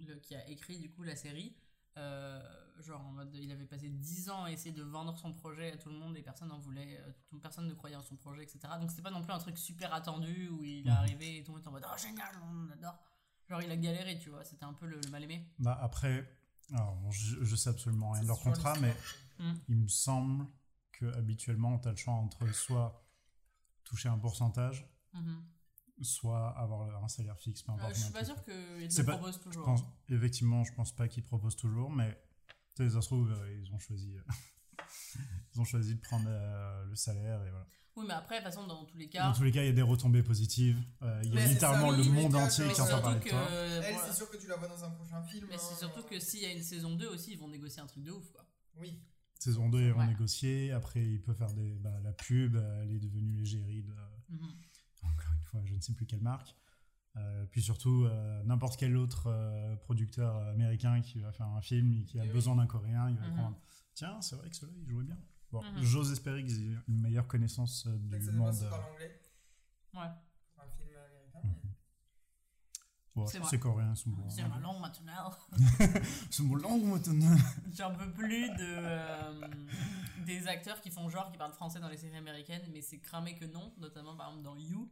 le- 0.01 0.15
qui 0.15 0.35
a 0.35 0.47
écrit 0.49 0.77
du 0.79 0.89
coup 0.91 1.03
la 1.03 1.15
série, 1.15 1.55
euh, 1.97 2.41
genre 2.81 3.01
en 3.01 3.11
mode, 3.11 3.33
il 3.35 3.51
avait 3.51 3.65
passé 3.65 3.89
10 3.89 4.29
ans 4.29 4.43
à 4.43 4.51
essayer 4.51 4.73
de 4.75 4.83
vendre 4.83 5.17
son 5.17 5.31
projet 5.33 5.71
à 5.71 5.77
tout 5.77 5.89
le 5.89 5.95
monde 5.95 6.17
et 6.17 6.21
personne 6.21 6.49
n'en 6.49 6.59
voulait, 6.59 6.99
euh, 6.99 7.11
tout- 7.29 7.39
personne 7.39 7.67
ne 7.67 7.73
croyait 7.73 7.95
en 7.95 8.03
son 8.03 8.15
projet, 8.17 8.43
etc. 8.43 8.59
Donc 8.79 8.89
c'était 8.91 9.01
pas 9.01 9.11
non 9.11 9.21
plus 9.23 9.31
un 9.33 9.39
truc 9.39 9.57
super 9.57 9.93
attendu 9.93 10.49
où 10.49 10.63
il 10.63 10.87
est 10.87 10.91
Mhm. 10.91 10.97
arrivé 10.97 11.37
et 11.37 11.43
tout 11.43 11.51
le 11.51 11.53
monde 11.53 11.61
était 11.61 11.69
en 11.69 11.71
mode, 11.71 11.85
oh 11.91 11.97
génial, 11.97 12.31
on 12.43 12.69
adore. 12.71 12.97
Genre 13.49 13.61
il 13.61 13.71
a 13.71 13.77
galéré, 13.77 14.17
tu 14.19 14.29
vois, 14.29 14.43
c'était 14.43 14.65
un 14.65 14.73
peu 14.73 14.85
le, 14.87 14.99
le 15.03 15.09
mal 15.09 15.23
aimé. 15.23 15.47
bah 15.59 15.77
après 15.81 16.27
alors, 16.73 17.11
je, 17.11 17.43
je 17.43 17.55
sais 17.55 17.69
absolument 17.69 18.11
rien 18.11 18.23
de 18.23 18.27
leur 18.27 18.39
contrat, 18.39 18.73
mais 18.79 18.93
l'histoire. 19.39 19.55
il 19.69 19.75
me 19.77 19.87
semble 19.87 20.47
que 20.91 21.05
habituellement 21.13 21.77
tu 21.79 21.87
as 21.87 21.91
le 21.91 21.97
choix 21.97 22.13
entre 22.13 22.47
soit 22.53 23.05
toucher 23.83 24.09
un 24.09 24.17
pourcentage, 24.17 24.87
Mhm. 25.13 25.43
soit 26.01 26.49
avoir 26.57 27.03
un 27.03 27.07
salaire 27.07 27.37
fixe, 27.39 27.61
peu 27.61 27.71
Euh, 27.71 27.75
importe. 27.75 27.95
je 27.95 27.99
suis 28.01 28.11
pas 28.13 28.19
fais. 28.19 28.25
qu'ils 28.43 28.91
C'est 28.91 29.01
le 29.01 29.05
pas- 29.05 29.17
proposent 29.17 29.37
Je 29.37 29.43
toujours. 29.43 29.65
pense, 29.65 29.81
effectivement, 30.09 30.63
je 30.63 30.73
pense 30.73 30.91
pas 30.95 31.07
qu'ils 31.07 31.23
proposent 31.23 31.55
toujours, 31.55 31.89
mais 31.91 32.19
ça 32.77 32.89
se 32.89 32.99
trouve, 33.07 33.31
euh, 33.31 33.57
ils 33.61 33.71
ont 33.73 33.79
choisi, 33.79 34.17
euh, 34.17 34.21
ils 35.53 35.61
ont 35.61 35.65
choisi 35.65 35.95
de 35.95 36.01
prendre 36.01 36.25
euh, 36.27 36.85
le 36.85 36.95
salaire 36.95 37.41
et 37.43 37.49
voilà. 37.49 37.67
Oui, 37.97 38.03
mais 38.07 38.13
après, 38.13 38.39
de 38.39 38.43
toute 38.45 38.53
façon, 38.53 38.67
dans 38.67 38.83
tous 38.85 38.97
les 38.97 39.05
Dans 39.05 39.11
cas. 39.11 39.33
tous 39.33 39.43
les 39.43 39.51
cas, 39.51 39.61
il 39.63 39.67
y 39.67 39.69
a 39.69 39.73
des 39.73 39.81
retombées 39.81 40.21
positives. 40.23 40.77
Euh, 41.01 41.21
il 41.23 41.33
y 41.33 41.37
a 41.39 41.45
littéralement 41.47 41.91
ça, 41.91 41.97
le 41.97 42.03
monde 42.03 42.35
entier 42.35 42.67
qui 42.67 42.75
parler 42.81 43.19
de 43.19 43.23
que. 43.23 43.29
toi. 43.29 43.47
elle 43.49 43.93
voilà. 43.93 44.07
c'est 44.07 44.13
sûr 44.17 44.29
que 44.29 44.37
tu 44.37 44.47
la 44.47 44.57
vois 44.57 44.67
dans 44.67 44.83
un 44.83 44.89
prochain 44.91 45.23
film 45.23 45.47
Mais 45.49 45.57
c'est 45.57 45.73
hein. 45.73 45.77
surtout 45.77 46.03
que 46.03 46.19
s'il 46.19 46.41
y 46.41 46.45
a 46.45 46.51
une 46.51 46.61
saison 46.63 46.95
2 46.95 47.07
aussi, 47.07 47.31
ils 47.33 47.39
vont 47.39 47.47
négocier 47.47 47.81
un 47.81 47.87
truc 47.87 48.03
de 48.03 48.11
ouf, 48.11 48.29
quoi. 48.31 48.45
oui 48.77 48.99
Saison 49.39 49.69
2, 49.69 49.81
ils 49.81 49.91
vont 49.93 50.05
négocier. 50.05 50.71
Après, 50.71 51.05
il 51.05 51.21
peut 51.21 51.33
faire 51.33 51.53
des, 51.53 51.75
bah, 51.79 51.99
la 52.03 52.11
pub. 52.13 52.55
euh, 52.55 52.83
Elle 52.83 52.91
est 52.95 52.99
devenue 52.99 53.33
l'égérie 53.33 53.83
de, 53.83 53.93
Mhm. 54.29 54.39
encore 55.03 55.33
une 55.33 55.43
fois, 55.45 55.61
je 55.65 55.73
ne 55.75 55.79
sais 55.81 55.93
plus 55.93 56.05
quelle 56.05 56.21
marque. 56.21 56.55
Euh, 57.17 57.45
puis 57.45 57.61
surtout, 57.61 58.03
euh, 58.05 58.43
n'importe 58.43 58.77
quel 58.77 58.97
autre 58.97 59.27
euh, 59.27 59.75
producteur 59.77 60.35
américain 60.47 60.99
qui 61.01 61.19
va 61.19 61.31
faire 61.31 61.47
un 61.47 61.61
film 61.61 61.93
et 61.93 62.03
qui 62.03 62.19
a 62.19 62.25
Et 62.25 62.27
oui. 62.27 62.33
besoin 62.33 62.55
d'un 62.57 62.65
coréen, 62.67 63.09
il 63.09 63.15
va 63.17 63.27
Mhm. 63.27 63.35
prendre. 63.35 63.57
Tiens, 63.93 64.19
c'est 64.21 64.35
vrai 64.35 64.49
que 64.49 64.55
celui-là, 64.57 64.77
il 64.83 64.89
jouait 64.89 65.03
bien. 65.05 65.17
Bon, 65.51 65.61
Mhm. 65.63 65.83
j'ose 65.83 66.11
espérer 66.11 66.43
qu'ils 66.43 66.71
aient 66.71 66.77
une 66.87 66.99
meilleure 67.01 67.27
connaissance 67.27 67.85
euh, 67.87 67.97
du 67.97 68.25
ça 68.25 68.31
monde. 68.33 68.53
si 68.53 68.59
tu 68.61 68.65
euh, 68.65 68.69
anglais 68.93 69.21
Ouais, 69.93 70.07
pour 70.53 70.63
un 70.63 70.67
film 70.69 70.89
américain 70.89 71.39
mais- 71.43 71.69
bon, 73.15 73.25
C'est 73.27 73.39
bons. 74.09 74.29
c'est 74.29 74.43
ma 74.47 74.59
langue 74.59 74.81
maternelle. 74.81 75.15
Ils 76.29 76.33
sont 76.33 76.43
bons 76.45 76.55
langues 76.55 76.83
maintenant. 76.83 77.37
J'en 77.73 77.95
peux 77.95 78.11
plus 78.11 78.49
de, 78.49 78.55
euh, 78.59 79.47
des 80.25 80.47
acteurs 80.47 80.81
qui 80.81 80.89
font 80.91 81.07
genre 81.09 81.31
qui 81.31 81.37
parlent 81.37 81.53
français 81.53 81.79
dans 81.79 81.87
les 81.89 81.97
séries 81.97 82.17
américaines, 82.17 82.63
mais 82.73 82.81
c'est 82.81 82.99
cramé 82.99 83.35
que 83.37 83.45
non, 83.45 83.73
notamment 83.77 84.15
par 84.17 84.27
exemple 84.29 84.43
dans 84.43 84.57
You. 84.57 84.91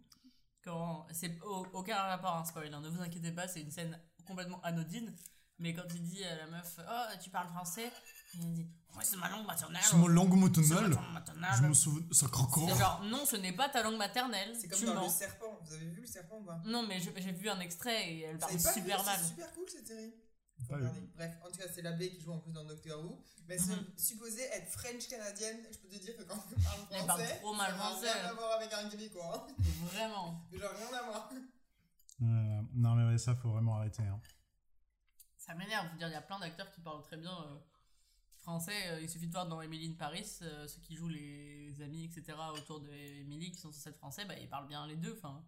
Quand 0.64 1.08
c'est 1.12 1.42
au- 1.42 1.68
aucun 1.74 1.98
rapport 1.98 2.36
à 2.36 2.40
un 2.40 2.46
spoil, 2.46 2.74
hein, 2.74 2.80
ne 2.80 2.88
vous 2.88 3.02
inquiétez 3.02 3.34
pas, 3.34 3.50
c'est 3.50 3.62
une 3.62 3.72
scène 3.72 4.00
complètement 4.26 4.62
anodine. 4.62 5.14
Mais 5.60 5.74
quand 5.74 5.84
il 5.94 6.02
dit 6.04 6.24
à 6.24 6.38
la 6.38 6.48
meuf, 6.48 6.80
oh 6.80 7.18
tu 7.22 7.30
parles 7.30 7.50
français, 7.50 7.92
il 8.36 8.54
dit, 8.54 8.68
c'est 9.02 9.18
ma 9.18 9.30
langue 9.30 9.46
maternelle. 9.46 9.82
C'est 9.84 9.96
mon 9.98 10.08
langue 10.08 10.30
C'est 10.32 10.36
ma 10.38 10.82
maternelle. 10.82 10.92
langue 10.92 11.14
maternelle. 11.14 11.52
Je 11.58 11.68
me 11.68 11.74
souviens. 11.74 12.08
Ça 12.12 12.28
croque. 12.28 12.70
Genre 12.78 13.02
non, 13.06 13.26
ce 13.26 13.36
n'est 13.38 13.54
pas 13.54 13.70
ta 13.70 13.82
langue 13.84 13.98
maternelle. 13.98 14.56
c'est 14.60 14.68
comme 14.68 14.80
tu 14.80 14.86
dans 14.86 14.96
mens. 14.96 15.04
le 15.04 15.10
serpent 15.10 15.60
vous 15.62 15.74
avez 15.74 15.86
vu 15.90 16.02
le 16.02 16.08
serpent 16.08 16.38
ou 16.38 16.44
pas? 16.46 16.62
Non 16.66 16.86
mais 16.88 17.00
j'ai 17.00 17.12
vu 17.12 17.50
un 17.50 17.60
extrait 17.60 18.12
et 18.14 18.20
elle 18.22 18.38
parle 18.38 18.60
super 18.60 19.00
vu, 19.00 19.06
mal. 19.06 19.18
c'est 19.20 19.28
super 19.28 19.52
cool 19.54 19.66
cette 19.70 19.88
série? 19.88 20.14
Pas. 20.70 20.78
Bref, 21.16 21.34
en 21.44 21.52
tout 21.52 21.58
cas, 21.58 21.66
c'est 21.74 21.82
l'abbé 21.82 22.10
qui 22.12 22.22
joue 22.22 22.32
en 22.32 22.40
plus 22.40 22.52
dans 22.54 22.64
Doctor 22.64 23.04
Who. 23.04 23.22
Mais 23.50 23.58
c'est 23.58 23.76
Mhm. 23.76 23.86
supposé 23.98 24.44
être 24.44 24.72
French-canadienne. 24.72 25.58
Je 25.70 25.78
peux 25.80 25.90
te 25.90 25.98
dire 26.02 26.16
que 26.16 26.24
quand 26.24 26.38
elle 26.56 26.64
parle 26.64 26.80
Elle 26.92 26.98
français, 27.00 27.28
parle 27.28 27.40
trop 27.40 27.54
mal 27.54 27.72
ça 27.72 27.78
n'a 27.78 27.84
français. 27.84 28.12
rien 28.14 28.30
à 28.30 28.34
voir 28.34 28.52
avec 28.54 28.72
un 28.74 28.90
québécois. 28.90 29.46
hein. 29.50 29.54
Vraiment. 29.92 30.42
Mais 30.52 30.58
Genre 30.60 30.72
rien 30.78 30.98
à 31.00 31.04
voir. 31.04 31.30
Euh, 32.22 32.62
non, 32.76 32.96
mais 32.96 33.12
ouais, 33.12 33.18
ça, 33.18 33.36
faut 33.36 33.50
vraiment 33.50 33.76
arrêter. 33.76 34.04
hein. 34.04 34.22
Ça 35.38 35.54
m'énerve. 35.56 35.88
Je 35.88 35.92
veux 35.94 35.98
dire, 35.98 36.08
il 36.08 36.14
y 36.14 36.16
a 36.16 36.22
plein 36.22 36.40
d'acteurs 36.40 36.72
qui 36.72 36.80
parlent 36.80 37.02
très 37.04 37.18
bien 37.18 37.32
euh, 37.34 37.58
français. 38.44 38.90
Euh, 38.90 39.02
il 39.02 39.10
suffit 39.10 39.26
de 39.28 39.32
voir 39.32 39.48
dans 39.48 39.60
Emily 39.62 39.88
in 39.90 39.94
Paris, 39.98 40.30
euh, 40.44 40.68
ceux 40.68 40.80
qui 40.82 40.96
jouent 40.96 41.08
les 41.10 41.82
amis, 41.82 42.06
etc. 42.06 42.38
autour 42.56 42.80
de 42.82 42.90
Emily, 43.22 43.52
qui 43.52 43.58
sont 43.60 43.72
censés 43.72 43.90
être 43.90 43.98
français, 43.98 44.26
bah, 44.26 44.36
ils 44.40 44.48
parlent 44.50 44.68
bien 44.68 44.86
les 44.86 44.96
deux. 44.98 45.14
Enfin, 45.18 45.44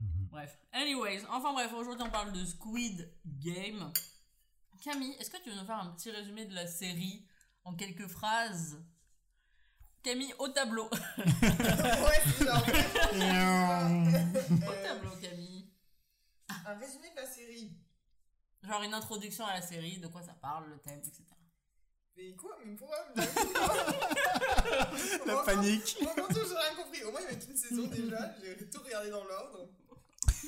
Mhm. 0.00 0.28
bref. 0.30 0.58
Anyways, 0.72 1.24
enfin 1.28 1.52
bref, 1.52 1.72
aujourd'hui 1.72 2.04
on 2.06 2.10
parle 2.10 2.32
de 2.32 2.44
Squid 2.44 3.12
Game. 3.26 3.92
Camille, 4.82 5.12
est-ce 5.18 5.28
que 5.30 5.42
tu 5.42 5.50
veux 5.50 5.56
nous 5.56 5.64
faire 5.66 5.80
un 5.80 5.90
petit 5.90 6.10
résumé 6.12 6.44
de 6.46 6.54
la 6.54 6.66
série 6.68 7.26
en 7.64 7.74
quelques 7.74 8.06
phrases? 8.06 8.80
Camille, 10.04 10.32
au 10.38 10.46
tableau. 10.48 10.88
ouais, 10.92 12.22
c'est 12.38 12.44
au 12.44 12.46
tableau, 14.84 15.10
Camille. 15.20 15.68
un 16.48 16.74
résumé 16.78 17.10
de 17.10 17.16
la 17.16 17.26
série. 17.26 17.76
Genre 18.62 18.82
une 18.82 18.94
introduction 18.94 19.44
à 19.46 19.54
la 19.54 19.62
série, 19.62 19.98
de 19.98 20.06
quoi 20.06 20.22
ça 20.22 20.34
parle, 20.34 20.70
le 20.70 20.78
thème, 20.78 21.00
etc. 21.00 21.24
Mais 22.18 22.32
quoi 22.36 22.58
Mais 22.64 22.74
pourquoi 22.74 22.96
La 25.26 25.36
panique. 25.44 25.96
Moi, 26.02 26.14
non, 26.18 26.24
j'ai 26.34 26.40
rien 26.40 26.74
compris. 26.76 27.02
Au 27.04 27.10
moins, 27.12 27.20
il 27.20 27.24
y 27.24 27.26
avait 27.28 27.38
qu'une 27.38 27.56
saison 27.56 27.86
déjà. 27.86 28.34
J'ai 28.42 28.66
tout 28.68 28.80
regardé 28.84 29.10
dans 29.10 29.24
l'ordre. 29.24 29.68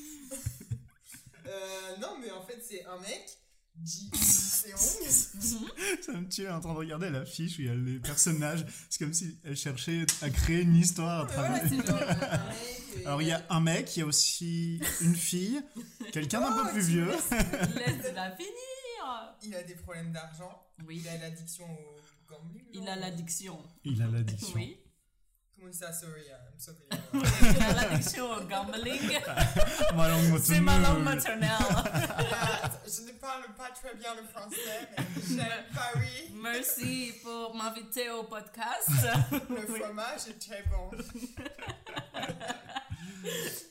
Euh, 1.46 1.96
non, 2.00 2.18
mais 2.20 2.30
en 2.30 2.42
fait, 2.44 2.60
c'est 2.62 2.84
un 2.84 2.98
mec, 3.00 3.26
Ji 3.82 4.10
Seong. 4.14 4.78
Ça 6.02 6.12
me 6.12 6.28
tue 6.28 6.46
en 6.48 6.60
train 6.60 6.74
de 6.74 6.78
regarder 6.78 7.10
la 7.10 7.24
fiche 7.24 7.58
où 7.58 7.62
il 7.62 7.66
y 7.66 7.70
a 7.70 7.74
les 7.74 7.98
personnages. 7.98 8.64
C'est 8.88 9.02
comme 9.02 9.12
si 9.14 9.36
elle 9.42 9.56
cherchait 9.56 10.04
à 10.22 10.30
créer 10.30 10.60
une 10.60 10.76
histoire 10.76 11.24
à 11.24 11.26
travers. 11.26 11.64
et- 11.66 13.04
Alors 13.06 13.20
il 13.22 13.28
y 13.28 13.32
a 13.32 13.44
un 13.50 13.60
mec, 13.60 13.96
il 13.96 14.00
y 14.00 14.02
a 14.02 14.06
aussi 14.06 14.80
une 15.00 15.16
fille, 15.16 15.60
quelqu'un 16.12 16.40
d'un 16.40 16.54
Oh, 16.56 16.64
peu 16.66 16.72
plus 16.72 16.82
tu 16.82 16.88
vieux. 16.90 17.10
Laisse-la 17.10 18.30
finir 18.36 19.34
Il 19.42 19.54
a 19.56 19.62
des 19.64 19.74
problèmes 19.74 20.12
d'argent. 20.12 20.62
Oui, 20.86 20.98
Il 21.02 21.08
a 21.08 21.18
l'addiction 21.18 21.64
au 21.66 22.00
gambling. 22.32 22.64
il 22.72 22.88
a 22.88 22.96
l'addiction. 22.96 23.58
Il 23.84 24.02
a 24.02 24.06
l'addiction. 24.06 24.54
Oui. 24.56 24.78
Comment 25.58 25.72
ça, 25.74 25.92
sorry, 25.92 26.22
I'm 26.22 26.58
sorry. 26.58 26.78
Il 27.56 27.62
a 27.62 27.72
l'addiction 27.74 28.30
au 28.30 28.40
gambling. 28.44 29.18
Ma 29.94 30.08
langue 30.08 30.38
C'est 30.42 30.58
ma 30.60 30.78
langue 30.78 31.02
maternelle. 31.02 31.50
je 32.86 33.02
ne 33.02 33.12
parle 33.18 33.44
pas 33.54 33.70
très 33.72 33.94
bien 33.94 34.14
le 34.14 34.26
français, 34.26 34.88
mais 34.96 35.04
j'aime 35.28 35.64
Paris. 35.74 36.30
Merci 36.32 37.12
pour 37.22 37.54
m'inviter 37.54 38.08
au 38.10 38.22
podcast. 38.22 38.88
Le 39.50 39.66
fromage 39.76 40.28
est 40.30 40.38
très 40.38 40.62
bon. 40.62 40.90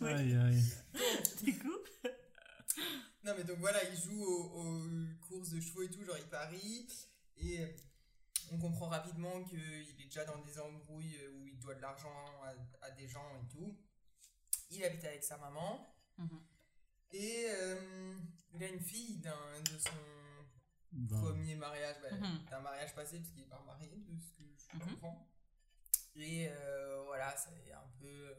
Aïe 0.06 0.36
aïe. 0.36 0.64
Du 1.44 1.58
coup, 1.58 1.78
Non, 3.30 3.36
mais 3.38 3.44
donc 3.44 3.60
voilà, 3.60 3.84
il 3.84 3.96
joue 3.96 4.24
aux, 4.24 4.60
aux 4.60 4.90
courses 5.28 5.50
de 5.52 5.60
chevaux 5.62 5.84
et 5.84 5.90
tout, 5.92 6.04
genre 6.04 6.18
il 6.18 6.26
parie. 6.30 6.88
Et 7.38 7.62
euh, 7.62 7.68
on 8.52 8.58
comprend 8.58 8.88
rapidement 8.88 9.44
qu'il 9.44 9.60
est 9.60 10.04
déjà 10.04 10.26
dans 10.26 10.40
des 10.40 10.58
embrouilles 10.60 11.16
euh, 11.22 11.32
où 11.38 11.46
il 11.48 11.60
doit 11.60 11.76
de 11.76 11.82
l'argent 11.82 12.10
à, 12.44 12.56
à 12.88 12.90
des 12.92 13.08
gens 13.08 13.30
et 13.36 13.48
tout. 13.48 13.78
Il 14.72 14.84
habite 14.84 15.04
avec 15.06 15.24
sa 15.24 15.38
maman. 15.38 15.96
Mhm. 16.18 16.42
Et 17.12 17.46
euh, 17.50 18.16
il 18.56 18.64
a 18.64 18.68
une 18.68 18.80
fille 18.80 19.18
d'un, 19.18 19.62
de 19.62 19.78
son 19.78 21.08
premier 21.08 21.54
mariage, 21.56 21.98
bah, 22.02 22.10
Mhm. 22.12 22.46
d'un 22.50 22.62
mariage 22.62 22.96
passé, 22.96 23.20
parce 23.20 23.30
qu'il 23.30 23.42
est 23.44 23.46
pas 23.50 23.62
marié, 23.64 23.90
de 24.08 24.18
ce 24.20 24.32
que 24.32 24.44
je 24.58 24.76
Mhm. 24.78 24.90
comprends. 24.96 25.30
Et 26.16 26.48
euh, 26.50 27.04
voilà, 27.06 27.36
c'est 27.38 27.72
un 27.74 27.88
peu. 28.00 28.34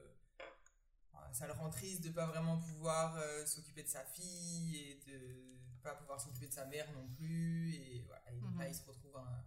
Ça 1.33 1.47
le 1.47 1.53
rend 1.53 1.71
triste 1.71 2.03
de 2.03 2.11
pas 2.11 2.27
vraiment 2.27 2.59
pouvoir 2.59 3.16
euh, 3.16 3.47
s'occuper 3.47 3.83
de 3.83 3.88
sa 3.88 4.05
fille 4.05 4.77
et 4.77 4.95
de 5.07 5.59
pas 5.83 5.95
pouvoir 5.95 6.21
s'occuper 6.21 6.47
de 6.49 6.53
sa 6.53 6.66
mère 6.66 6.90
non 6.93 7.07
plus. 7.09 7.75
Et 7.75 7.97
et 7.99 8.40
Mhm. 8.43 8.59
là, 8.59 8.69
il 8.69 8.75
se 8.75 8.85
retrouve 8.85 9.16
hein, 9.16 9.45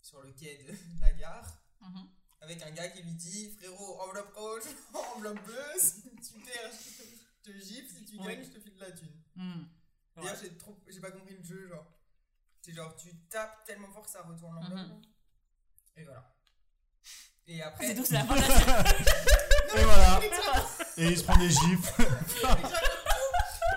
sur 0.00 0.22
le 0.22 0.32
quai 0.32 0.58
de 0.64 0.72
la 1.00 1.12
gare 1.12 1.60
Mhm. 1.80 2.08
avec 2.40 2.62
un 2.62 2.70
gars 2.70 2.88
qui 2.88 3.02
lui 3.02 3.12
dit 3.14 3.50
Frérot, 3.52 4.00
enveloppe 4.00 4.34
rouge, 4.34 4.62
enveloppe 5.16 5.42
bleue, 5.44 5.78
si 5.78 6.02
tu 6.16 6.40
perds, 6.40 6.72
je 6.72 7.50
te 7.52 7.58
gifle, 7.58 7.94
si 7.94 8.04
tu 8.04 8.18
Oui. 8.18 8.24
gagnes, 8.26 8.44
je 8.44 8.50
te 8.50 8.60
file 8.60 8.74
de 8.74 8.80
la 8.80 8.92
thune. 8.92 9.22
Hmm. 9.36 9.64
D'ailleurs, 10.16 10.36
j'ai 10.40 10.56
trop, 10.56 10.78
j'ai 10.88 11.00
pas 11.00 11.10
compris 11.10 11.36
le 11.36 11.42
jeu, 11.42 11.68
genre. 11.68 11.86
C'est 12.62 12.72
genre, 12.72 12.94
tu 12.96 13.14
tapes 13.28 13.64
tellement 13.64 13.90
fort 13.90 14.04
que 14.04 14.10
ça 14.10 14.22
retourne 14.22 14.54
l'enveloppe. 14.54 14.88
Mhm. 14.88 15.02
Et 15.96 16.04
voilà. 16.04 16.33
Et 17.48 17.62
après. 17.62 17.86
C'est 17.88 17.94
tout, 17.94 18.04
c'est 18.04 18.14
la 18.14 18.24
fin 18.24 18.34
de 18.36 18.40
la 18.40 18.46
série. 18.46 18.66
Non, 18.66 19.76
Et 19.80 19.84
voilà. 19.84 20.20
Et 20.96 21.04
il 21.06 21.18
se 21.18 21.24
prend 21.24 21.36
des 21.36 21.50
gifles. 21.50 21.92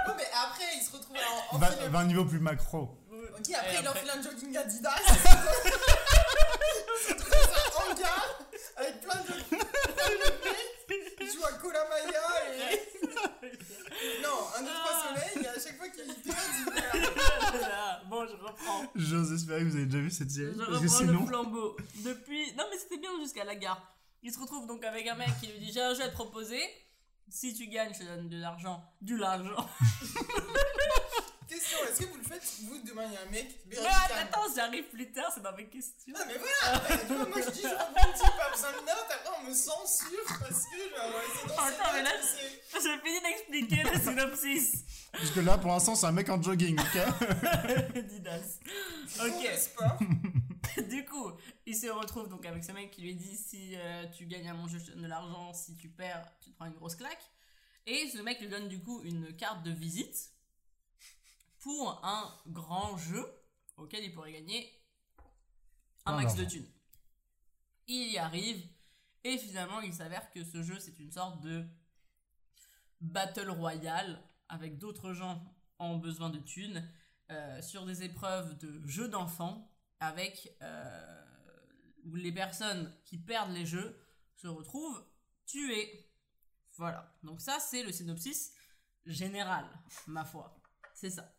Non, 0.08 0.14
mais 0.16 0.28
après, 0.34 0.64
il 0.78 0.82
se 0.86 0.92
retrouve 0.94 1.18
en, 1.52 1.56
en 1.56 1.60
20, 1.60 1.68
film. 1.72 1.92
20 1.92 2.04
niveaux 2.06 2.24
plus 2.26 2.40
macro. 2.40 2.98
Ok, 3.12 3.50
après, 3.54 3.70
Et 3.70 3.74
il 3.74 3.78
après- 3.88 3.90
enfile 3.90 4.10
un 4.18 4.22
jogging 4.24 4.56
Adidas. 4.58 4.96
il 5.06 5.12
se 7.04 7.10
retrouve 7.14 7.30
dans 7.30 7.38
un 7.58 7.92
hangar 7.92 8.26
avec 8.78 9.02
plein 9.02 9.16
de, 9.16 9.28
plein 9.44 10.10
de 10.10 10.16
mecs. 10.46 11.18
Il 11.20 11.28
joue 11.32 11.44
à 11.46 11.52
Kolamaya 11.54 12.24
et. 12.72 12.88
Non, 14.24 14.40
un, 14.58 14.62
deux, 14.62 14.70
trois 14.70 14.96
soleils, 15.04 15.44
et 15.44 15.48
à 15.50 15.54
chaque 15.62 15.78
fois 15.78 15.90
qu'il 15.90 16.06
perd, 16.06 16.38
il 16.58 16.66
perd. 16.74 17.14
Voilà. 17.60 18.02
Bon, 18.10 18.26
je 18.28 18.36
reprends. 18.48 18.92
J'ose 18.96 19.32
espérer 19.34 19.62
que 19.62 19.66
vous 19.66 19.76
avez 19.76 19.86
déjà 19.86 20.00
vu 20.00 20.10
cette 20.12 20.30
Je 20.30 20.36
série. 20.36 20.56
Parce 20.56 20.82
que 20.82 20.88
reprends 20.88 21.06
le 21.06 21.26
flambeau. 21.26 21.78
Depuis. 22.04 22.54
Non, 22.56 22.64
mais 22.70 22.78
c'était 22.78 22.98
bien 22.98 23.12
jusqu'à 23.22 23.44
la 23.44 23.56
gare. 23.56 23.96
Il 24.24 24.32
se 24.32 24.40
retrouve 24.40 24.68
donc 24.68 24.84
avec 24.84 25.08
un 25.08 25.16
mec 25.16 25.30
qui 25.40 25.48
lui 25.48 25.60
dit 25.60 25.72
J'ai 25.72 25.82
un 25.82 25.94
jeu 25.94 26.04
à 26.04 26.10
te 26.10 26.14
proposer. 26.14 26.60
Si 27.30 27.54
tu 27.54 27.68
gagnes, 27.68 27.94
je 27.94 28.00
te 28.00 28.04
donne 28.06 28.30
de 28.30 28.38
l'argent. 28.38 28.82
Du 29.02 29.18
l'argent. 29.18 29.68
Question, 31.48 31.78
est-ce 31.88 32.00
que 32.02 32.06
vous 32.06 32.18
le 32.18 32.24
faites, 32.24 32.44
vous, 32.64 32.80
demain, 32.80 33.04
il 33.08 33.14
y 33.14 33.18
a 33.18 33.22
un 33.22 33.32
mec, 33.32 33.48
Mais 33.68 33.78
attends, 33.78 34.54
j'arrive 34.54 34.84
plus 34.90 35.12
tard, 35.12 35.32
c'est 35.34 35.42
dans 35.42 35.56
mes 35.56 35.68
questions. 35.68 36.14
Ah, 36.14 36.24
mais 36.28 36.34
voilà 36.38 37.26
Moi, 37.26 37.38
je 37.46 37.52
dis, 37.52 37.62
je 37.62 37.68
petit 37.68 38.32
pas 38.38 38.52
besoin 38.52 38.72
de 38.72 38.86
notes, 38.86 39.08
après, 39.10 39.30
on 39.40 39.48
me 39.48 39.54
censure 39.54 40.26
parce 40.40 40.66
que, 40.66 40.78
genre, 40.90 41.22
c'est 41.34 41.48
dans 41.48 41.64
Attends, 41.64 41.94
mais 41.94 42.04
là, 42.04 42.12
c'est... 42.22 42.82
J'ai 42.84 43.00
fini 43.00 43.22
d'expliquer 43.22 43.84
le 43.84 44.00
synopsis. 44.00 44.84
Parce 45.14 45.32
que 45.32 45.40
là, 45.40 45.58
pour 45.58 45.72
l'instant, 45.72 45.96
c'est 45.96 46.08
un 46.08 46.12
mec 46.12 46.28
en 46.30 46.42
jogging, 46.42 46.78
ok 46.78 48.04
Didas. 48.08 48.60
Ok. 49.22 49.32
Ok. 49.32 49.58
sport. 49.58 50.00
Du 50.90 51.06
coup, 51.06 51.32
il 51.66 51.76
se 51.76 51.88
retrouve 51.88 52.28
donc 52.28 52.46
avec 52.46 52.64
ce 52.64 52.72
mec 52.72 52.92
qui 52.92 53.02
lui 53.02 53.16
dit 53.16 53.36
si 53.36 53.76
euh, 53.76 54.06
tu 54.16 54.28
gagnes 54.28 54.50
à 54.50 54.54
mon 54.54 54.68
jeu, 54.68 54.78
je 54.78 54.86
te 54.86 54.92
donne 54.92 55.04
de 55.04 55.08
l'argent, 55.08 55.52
si 55.54 55.76
tu 55.76 55.88
perds, 55.90 56.24
tu 56.40 56.52
te 56.52 56.56
prends 56.56 56.66
une 56.66 56.74
grosse 56.74 56.96
claque. 56.96 57.24
Et 57.88 58.08
ce 58.10 58.22
mec 58.22 58.40
lui 58.40 58.48
donne 58.48 58.68
du 58.68 58.80
coup 58.80 59.02
une 59.04 59.36
carte 59.36 59.64
de 59.64 59.72
visite 59.72 60.34
pour 61.60 62.04
un 62.06 62.34
grand 62.48 62.98
jeu 62.98 63.26
auquel 63.78 64.04
il 64.04 64.14
pourrait 64.14 64.34
gagner 64.34 64.72
un 66.06 66.16
max 66.16 66.36
de 66.36 66.46
thunes. 66.46 66.70
Il 67.88 68.12
y 68.12 68.18
arrive 68.18 68.62
et 69.24 69.38
finalement 69.38 69.82
il 69.82 69.94
s'avère 69.94 70.30
que 70.32 70.44
ce 70.44 70.64
jeu 70.64 70.80
c'est 70.80 71.00
une 71.00 71.12
sorte 71.12 71.42
de 71.42 71.66
battle 73.02 73.50
royale 73.50 74.24
avec 74.50 74.78
d'autres 74.78 75.14
gens 75.14 75.44
en 75.80 75.98
besoin 75.98 76.30
de 76.30 76.40
thunes 76.40 76.90
euh, 77.30 77.62
sur 77.62 77.86
des 77.86 78.04
épreuves 78.04 78.58
de 78.58 78.86
jeux 78.88 79.10
d'enfants 79.10 79.72
avec 80.00 80.56
euh, 80.62 81.26
où 82.06 82.16
les 82.16 82.32
personnes 82.32 82.94
qui 83.04 83.18
perdent 83.18 83.52
les 83.52 83.66
jeux 83.66 84.00
se 84.36 84.48
retrouvent 84.48 85.06
tuées. 85.46 86.10
Voilà. 86.76 87.18
Donc 87.24 87.42
ça 87.42 87.60
c'est 87.60 87.84
le 87.84 87.92
synopsis 87.92 88.54
général, 89.06 89.68
ma 90.08 90.26
foi. 90.26 90.60
C'est 90.94 91.10
ça. 91.10 91.37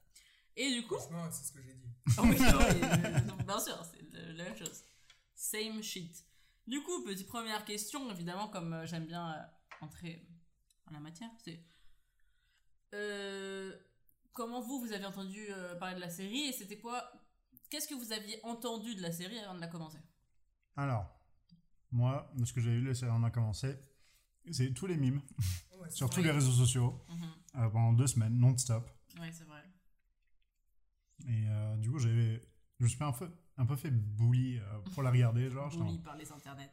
Et 0.61 0.73
du 0.75 0.87
coup, 0.87 0.97
Franchement, 0.97 1.31
c'est 1.31 1.45
ce 1.45 1.53
que 1.53 1.63
j'ai 1.63 1.73
dit. 1.75 1.89
ah 2.17 2.23
oui, 2.25 2.37
bien 2.37 3.61
sûr, 3.61 3.81
c'est 3.85 4.19
la 4.37 4.45
même 4.45 4.57
chose. 4.57 4.85
Same 5.35 5.83
shit. 5.83 6.25
Du 6.67 6.83
coup, 6.83 7.05
petite 7.05 7.29
première 7.29 7.65
question, 7.65 8.11
évidemment, 8.11 8.49
comme 8.49 8.73
euh, 8.73 8.85
j'aime 8.87 9.07
bien 9.07 9.33
euh, 9.35 9.43
entrer 9.85 10.27
en 10.87 10.93
la 10.95 11.01
matière, 11.01 11.31
c'est 11.45 11.63
euh, 12.95 13.77
comment 14.33 14.61
vous, 14.61 14.81
vous 14.81 14.93
avez 14.93 15.05
entendu 15.07 15.47
parler 15.79 15.95
de 15.97 16.01
la 16.01 16.11
série 16.11 16.47
et 16.49 16.53
c'était 16.53 16.79
quoi 16.79 17.11
Qu'est-ce 17.71 17.87
que 17.87 17.95
vous 17.95 18.13
aviez 18.13 18.41
entendu 18.45 18.95
de 18.95 19.03
la 19.03 19.13
série 19.13 19.39
avant 19.39 19.55
de 19.55 19.61
la 19.61 19.67
commencer? 19.69 19.99
Alors, 20.77 21.07
moi, 21.91 22.31
de 22.35 22.45
ce 22.47 22.53
que 22.55 22.61
j'ai 22.63 22.71
vu, 22.71 22.87
la 22.87 22.95
série 22.95 23.11
en 23.13 23.23
a 23.25 23.31
commencé, 23.31 23.77
c'est 24.51 24.73
tous 24.73 24.87
les 24.87 24.97
mimes 24.97 25.21
Ouais, 25.79 25.91
sur 25.91 26.07
vrai. 26.07 26.17
tous 26.17 26.23
les 26.23 26.31
réseaux 26.31 26.53
sociaux 26.53 27.05
euh, 27.57 27.69
pendant 27.69 27.93
deux 27.93 28.07
semaines, 28.07 28.39
non-stop. 28.39 28.89
Oui, 29.21 29.29
c'est 29.33 29.45
vrai. 29.45 29.63
Et 31.27 31.49
euh, 31.49 31.77
du 31.77 31.91
coup, 31.91 31.99
j'avais, 31.99 32.41
je 32.79 32.85
me 32.85 32.89
suis 32.89 33.03
un 33.03 33.13
peu, 33.13 33.31
un 33.57 33.67
peu 33.67 33.77
fait 33.77 33.91
bully 33.91 34.59
euh, 34.59 34.79
pour 34.95 35.03
la 35.03 35.11
regarder, 35.11 35.51
genre. 35.51 35.69
Bully 35.77 35.99
par 35.99 36.17
les 36.17 36.31
internets. 36.31 36.71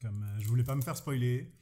Comme 0.00 0.22
euh, 0.24 0.40
je 0.40 0.48
voulais 0.48 0.64
pas 0.64 0.74
me 0.74 0.82
faire 0.82 0.96
spoiler. 0.96 1.54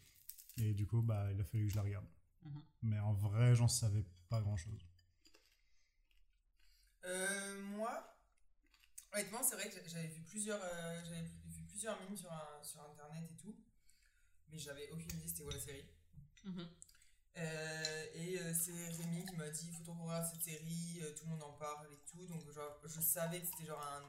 Et 0.57 0.72
du 0.74 0.87
coup, 0.87 1.02
bah, 1.02 1.31
il 1.33 1.40
a 1.40 1.44
fallu 1.44 1.66
que 1.66 1.70
je 1.70 1.76
la 1.76 1.83
regarde. 1.83 2.07
Mhm. 2.42 2.62
Mais 2.83 2.98
en 3.00 3.12
vrai, 3.12 3.54
j'en 3.54 3.68
savais 3.68 4.04
pas 4.28 4.40
grand 4.40 4.57
chose. 4.57 4.87
Euh, 7.04 7.61
moi, 7.76 8.16
honnêtement, 9.12 9.42
c'est 9.42 9.54
vrai 9.57 9.68
que 9.70 9.76
j'avais 9.88 10.09
vu 10.09 10.22
plusieurs, 10.22 10.61
euh, 10.62 11.02
j'avais 11.04 11.22
vu 11.22 11.62
plusieurs 11.68 12.00
mimes 12.02 12.16
sur, 12.16 12.31
un- 12.33 12.62
sur 12.62 12.81
internet 12.83 13.31
et 13.31 13.37
tout, 13.37 13.54
mais 14.50 14.59
j'avais 14.59 14.90
aucune 14.90 15.11
idée 15.18 15.28
c'était 15.28 15.44
quoi 15.44 15.52
la 15.52 15.61
série. 15.61 15.85
Mhm. 16.44 16.66
Euh, 17.38 18.07
et 18.14 18.38
euh, 18.40 18.53
c'est 18.53 18.72
Rémi 18.72 19.24
qui 19.24 19.37
m'a 19.37 19.48
dit 19.48 19.66
il 19.68 19.72
faut 19.72 19.85
trop 19.85 19.94
qu'on 19.94 20.07
regarde 20.07 20.27
cette 20.33 20.42
série, 20.42 20.98
euh, 21.03 21.14
tout 21.14 21.24
le 21.24 21.31
monde 21.31 21.42
en 21.44 21.53
parle 21.53 21.87
et 21.92 21.98
tout, 22.11 22.27
donc 22.27 22.51
genre, 22.51 22.81
je 22.85 23.01
savais 23.01 23.40
que 23.40 23.46
c'était 23.46 23.66
genre 23.66 23.81
un. 23.87 24.03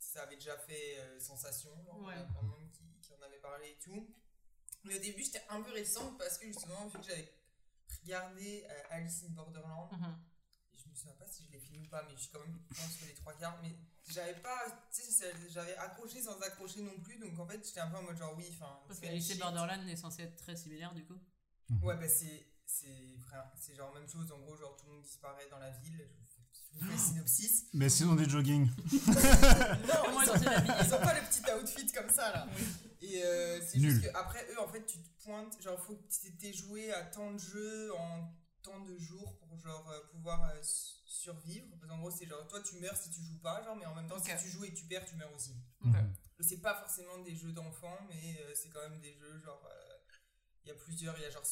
Ça 0.00 0.22
avait 0.22 0.34
déjà 0.36 0.56
fait 0.58 0.98
euh, 0.98 1.20
sensation, 1.20 1.70
genre, 1.84 2.00
Ouais. 2.02 2.14
il 2.14 2.18
y 2.18 2.22
a 2.22 2.24
plein 2.24 2.42
de 2.42 2.46
monde 2.48 2.70
qui, 2.72 2.84
qui 3.00 3.14
en 3.14 3.22
avait 3.22 3.38
parlé 3.38 3.68
et 3.70 3.78
tout. 3.82 4.08
Mais 4.84 4.96
au 4.96 4.98
début, 4.98 5.22
j'étais 5.22 5.42
un 5.50 5.60
peu 5.62 5.70
réticente 5.72 6.18
parce 6.18 6.38
que 6.38 6.46
justement, 6.46 6.86
vu 6.88 6.98
que 6.98 7.04
j'avais 7.04 7.32
regardé 8.02 8.66
euh, 8.68 8.82
Alice 8.90 9.22
in 9.28 9.30
Borderland, 9.34 9.90
Mhm. 9.92 10.16
et 10.74 10.78
je 10.78 10.88
me 10.88 10.94
souviens 10.94 11.14
pas 11.14 11.26
si 11.28 11.44
je 11.46 11.52
l'ai 11.52 11.60
fini 11.60 11.78
ou 11.86 11.88
pas, 11.88 12.02
mais 12.04 12.16
je 12.16 12.22
suis 12.22 12.30
quand 12.32 12.40
même, 12.40 12.58
je 12.70 12.76
pense 12.80 12.96
que 12.96 13.04
les 13.04 13.14
trois 13.14 13.34
quarts, 13.34 13.58
mais 13.62 13.76
j'avais 14.08 14.34
pas, 14.40 14.64
tu 14.92 15.02
sais, 15.02 15.32
j'avais 15.50 15.76
accroché 15.76 16.22
sans 16.22 16.40
accrocher 16.40 16.80
non 16.80 16.98
plus, 17.00 17.18
donc 17.18 17.38
en 17.38 17.46
fait, 17.46 17.64
j'étais 17.64 17.80
un 17.80 17.88
peu 17.90 17.98
en 17.98 18.02
mode 18.02 18.16
genre 18.16 18.34
oui, 18.36 18.48
enfin. 18.54 18.80
Parce 18.88 18.98
qu'Alice 18.98 19.28
shit. 19.28 19.38
Borderland 19.38 19.86
est 19.88 19.96
censé 19.96 20.22
être 20.22 20.36
très 20.36 20.56
similaire 20.56 20.92
du 20.94 21.04
coup. 21.04 21.18
Ouais, 21.82 21.96
bah 21.96 22.08
c'est. 22.08 22.46
C'est 22.70 23.74
genre 23.74 23.92
même 23.94 24.08
chose, 24.08 24.30
en 24.32 24.38
gros, 24.38 24.56
genre 24.56 24.76
tout 24.76 24.86
le 24.86 24.92
monde 24.92 25.02
disparaît 25.02 25.48
dans 25.50 25.58
la 25.58 25.70
ville. 25.70 26.08
Je 26.08 26.78
vous 26.80 26.86
fais, 26.86 26.92
le 26.92 26.98
synopsis. 26.98 27.64
Mais 27.72 27.88
sinon, 27.88 28.14
des 28.14 28.28
jogging. 28.28 28.66
non, 29.06 30.12
Moi, 30.12 30.24
ils, 30.24 30.30
ont, 30.30 30.34
ils 30.34 30.94
ont 30.94 31.00
pas 31.02 31.14
le 31.14 31.26
petit 31.28 31.42
outfit 31.52 31.90
comme 31.92 32.10
ça 32.10 32.30
là. 32.32 32.48
Et 33.00 33.22
euh, 33.24 33.60
c'est 33.66 33.80
juste 33.80 34.02
qu'après, 34.02 34.46
eux, 34.52 34.60
en 34.60 34.68
fait, 34.68 34.84
tu 34.84 34.98
te 35.02 35.24
pointes, 35.24 35.60
genre, 35.62 35.80
faut 35.80 35.96
que 35.96 36.06
tu 36.08 36.36
t'aies 36.36 36.52
joué 36.52 36.92
à 36.92 37.02
tant 37.04 37.32
de 37.32 37.38
jeux 37.38 37.94
en 37.96 38.32
tant 38.62 38.80
de 38.80 38.96
jours 38.98 39.38
pour 39.38 39.56
genre 39.58 39.88
euh, 39.90 40.00
pouvoir 40.12 40.42
euh, 40.50 40.62
su- 40.62 40.96
survivre. 41.06 41.66
Parce 41.80 41.90
qu'en 41.90 41.98
gros, 41.98 42.10
c'est 42.10 42.26
genre, 42.26 42.46
toi 42.48 42.60
tu 42.62 42.76
meurs 42.76 42.96
si 42.96 43.10
tu 43.10 43.22
joues 43.22 43.38
pas, 43.40 43.62
genre, 43.64 43.76
mais 43.76 43.86
en 43.86 43.94
même 43.94 44.06
temps, 44.08 44.18
si 44.22 44.30
tu 44.44 44.50
joues 44.50 44.64
et 44.64 44.70
que 44.70 44.76
tu 44.78 44.84
perds, 44.86 45.04
tu 45.06 45.14
meurs 45.16 45.32
aussi. 45.34 45.54
Ok. 45.84 45.92
Mhm. 45.92 46.14
C'est 46.40 46.60
pas 46.60 46.74
forcément 46.76 47.18
des 47.18 47.34
jeux 47.34 47.52
d'enfants, 47.52 47.98
mais 48.08 48.38
euh, 48.42 48.52
c'est 48.54 48.68
quand 48.68 48.80
même 48.88 49.00
des 49.00 49.14
jeux 49.14 49.38
genre. 49.40 49.64
euh, 49.66 49.94
Il 50.64 50.68
y 50.68 50.70
a 50.70 50.74
plusieurs, 50.74 51.16
il 51.18 51.22
y 51.22 51.24
a 51.24 51.30
genre 51.30 51.44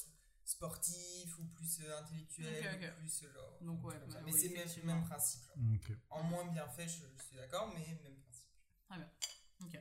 sportif 0.46 1.38
ou 1.38 1.44
plus 1.46 1.80
euh, 1.80 1.98
intellectuel, 1.98 2.94
ou 2.96 3.00
plus 3.00 3.22
euh, 3.24 3.32
genre. 3.32 3.58
Donc, 3.60 3.84
ouais, 3.84 3.94
mais 4.24 4.32
oui, 4.32 4.40
c'est 4.40 4.80
le 4.80 4.86
même, 4.86 5.04
principe. 5.04 5.42
En 6.08 6.22
moins 6.22 6.46
bien 6.46 6.68
fait, 6.68 6.88
je, 6.88 7.04
je 7.18 7.22
suis 7.22 7.36
d'accord, 7.36 7.72
mais 7.74 7.84
même 8.02 8.16
principe. 8.20 8.46
Ok. 9.60 9.78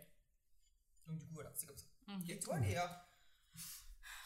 Donc 1.07 1.19
du 1.19 1.25
coup, 1.27 1.35
voilà, 1.35 1.51
c'est 1.55 1.67
comme 1.67 1.77
ça. 1.77 1.85
Et 2.27 2.39
toi, 2.39 2.57
Léa? 2.59 3.01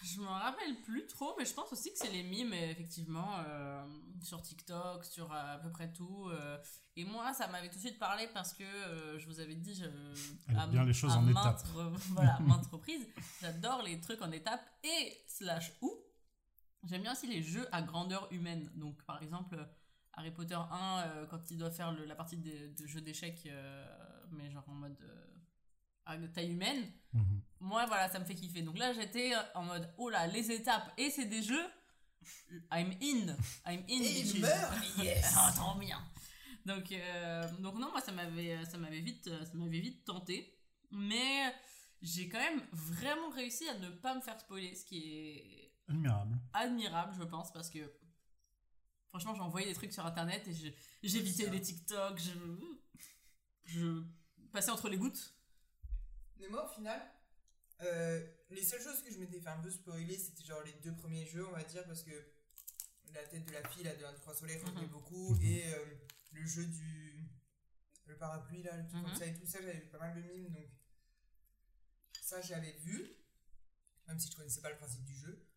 Je 0.01 0.21
m'en 0.21 0.31
rappelle 0.31 0.81
plus 0.81 1.05
trop, 1.07 1.35
mais 1.37 1.43
je 1.43 1.53
pense 1.53 1.73
aussi 1.73 1.91
que 1.91 1.97
c'est 1.97 2.11
les 2.11 2.23
mimes, 2.23 2.53
effectivement, 2.53 3.39
euh, 3.39 3.85
sur 4.21 4.41
TikTok, 4.41 5.03
sur 5.03 5.31
à 5.33 5.57
peu 5.59 5.69
près 5.71 5.91
tout. 5.91 6.29
euh, 6.29 6.57
et 6.95 7.03
moi, 7.03 7.33
ça 7.33 7.47
m'avait 7.47 7.69
tout 7.69 7.75
de 7.75 7.81
suite 7.81 7.99
parlé 7.99 8.27
parce 8.33 8.53
que 8.53 8.63
euh, 8.63 9.19
je 9.19 9.25
vous 9.25 9.41
avais 9.41 9.55
dit, 9.55 9.75
je, 9.75 9.85
à 10.55 10.63
aime 10.63 10.71
bien 10.71 10.85
les 10.85 10.93
choses 10.93 11.11
à 11.11 11.17
en 11.17 11.21
maintes 11.21 11.59
étapes. 11.59 11.67
voilà, 12.11 12.39
maintes 12.39 12.67
reprises, 12.67 13.05
j'adore 13.41 13.81
les 13.83 13.99
trucs 13.99 14.21
en 14.21 14.31
étapes 14.31 14.65
et 14.83 15.21
slash 15.27 15.73
ou. 15.81 15.93
J'aime 16.83 17.01
bien 17.01 17.11
aussi 17.11 17.27
les 17.27 17.41
jeux 17.41 17.67
à 17.71 17.81
grandeur 17.81 18.27
humaine. 18.31 18.69
Donc, 18.75 19.03
par 19.03 19.21
exemple, 19.21 19.57
Harry 20.13 20.31
Potter 20.31 20.55
1, 20.55 20.99
euh, 21.07 21.25
quand 21.27 21.49
il 21.51 21.57
doit 21.57 21.71
faire 21.71 21.91
le- 21.91 22.05
la 22.05 22.15
partie 22.15 22.37
de, 22.37 22.73
de 22.75 22.87
jeu 22.87 23.01
d'échecs, 23.01 23.43
euh, 23.47 23.85
mais 24.31 24.49
genre 24.51 24.67
en 24.67 24.73
mode 24.73 24.97
euh, 25.01 25.25
à 26.05 26.17
taille 26.29 26.51
humaine, 26.51 26.91
Mhm. 27.13 27.41
moi 27.59 27.85
voilà 27.85 28.07
ça 28.09 28.19
me 28.19 28.25
fait 28.25 28.35
kiffer. 28.35 28.61
Donc 28.61 28.77
là 28.77 28.93
j'étais 28.93 29.31
en 29.55 29.63
mode 29.63 29.91
oh 29.97 30.09
là 30.09 30.27
les 30.27 30.51
étapes 30.51 30.91
et 30.97 31.09
c'est 31.09 31.25
des 31.25 31.41
jeux 31.43 31.65
I'm 32.71 32.91
in 33.01 33.35
I'm 33.65 33.81
in 33.87 34.01
Et 34.03 34.21
il 34.21 34.41
meurt. 34.41 34.73
Yes. 34.97 35.33
Ah, 35.37 35.51
trop 35.55 35.77
bien. 35.79 35.99
Donc 36.65 36.91
euh, 36.91 37.47
donc 37.59 37.75
non 37.79 37.91
moi 37.91 38.01
ça 38.01 38.11
m'avait 38.11 38.65
ça 38.65 38.77
m'avait 38.77 39.01
vite 39.01 39.25
ça 39.45 39.53
m'avait 39.53 39.79
vite 39.79 40.03
tenté. 40.05 40.55
Mais 40.91 41.53
j'ai 42.01 42.27
quand 42.29 42.39
même 42.39 42.61
vraiment 42.71 43.29
réussi 43.29 43.67
à 43.69 43.77
ne 43.77 43.89
pas 43.89 44.15
me 44.15 44.21
faire 44.21 44.39
spoiler 44.39 44.73
ce 44.75 44.85
qui 44.85 44.97
est 44.97 45.58
Admirable. 45.89 46.37
admirable 46.53 47.13
je 47.17 47.23
pense 47.23 47.51
parce 47.51 47.69
que 47.69 47.79
franchement 49.09 49.33
j'envoyais 49.35 49.67
des 49.67 49.73
trucs 49.73 49.91
sur 49.93 50.05
internet 50.05 50.47
et 50.47 50.53
j'évitais 51.03 51.49
les 51.49 51.61
TikTok 51.61 52.19
je 52.19 52.33
je 53.65 54.03
passais 54.51 54.71
entre 54.71 54.89
les 54.89 54.97
gouttes 54.97 55.33
Mais 56.39 56.47
moi, 56.49 56.65
au 56.65 56.73
final, 56.73 57.01
euh, 57.81 58.25
les 58.49 58.63
seules 58.63 58.81
choses 58.81 59.01
que 59.03 59.11
je 59.11 59.17
m'étais 59.19 59.39
fait 59.41 59.49
un 59.49 59.59
peu 59.61 59.69
spoiler, 59.69 60.17
c'était 60.17 60.43
genre 60.43 60.63
les 60.63 60.73
deux 60.83 60.95
premiers 60.95 61.25
jeux, 61.25 61.45
on 61.47 61.51
va 61.51 61.63
dire, 61.63 61.85
parce 61.85 62.01
que 62.03 62.11
la 63.13 63.23
tête 63.27 63.45
de 63.45 63.51
la 63.51 63.67
fille, 63.69 63.83
là, 63.83 63.95
de 63.95 64.03
1, 64.05 64.11
2, 64.13 64.17
3 64.19 64.33
soleil, 64.33 64.57
revenait 64.57 64.85
Mhm. 64.85 64.91
beaucoup, 64.91 65.35
et 65.41 65.73
euh, 65.73 65.85
le 66.31 66.45
jeu 66.45 66.65
du. 66.65 67.29
le 68.05 68.17
parapluie, 68.17 68.63
là, 68.63 68.75
le 68.77 68.87
truc 68.87 69.01
comme 69.03 69.11
Mhm. 69.11 69.15
ça 69.17 69.25
et 69.27 69.33
tout 69.35 69.45
ça, 69.45 69.59
j'avais 69.61 69.79
vu 69.81 69.87
pas 69.89 69.99
mal 69.99 70.15
de 70.15 70.21
mimes, 70.27 70.49
donc. 70.49 70.69
Ça, 72.21 72.41
j'avais 72.41 72.71
vu, 72.79 73.07
même 74.07 74.17
si 74.17 74.31
je 74.31 74.35
connaissais 74.35 74.61
pas 74.61 74.71
le 74.71 74.77
principe 74.77 75.03
du 75.03 75.15
jeu. 75.15 75.47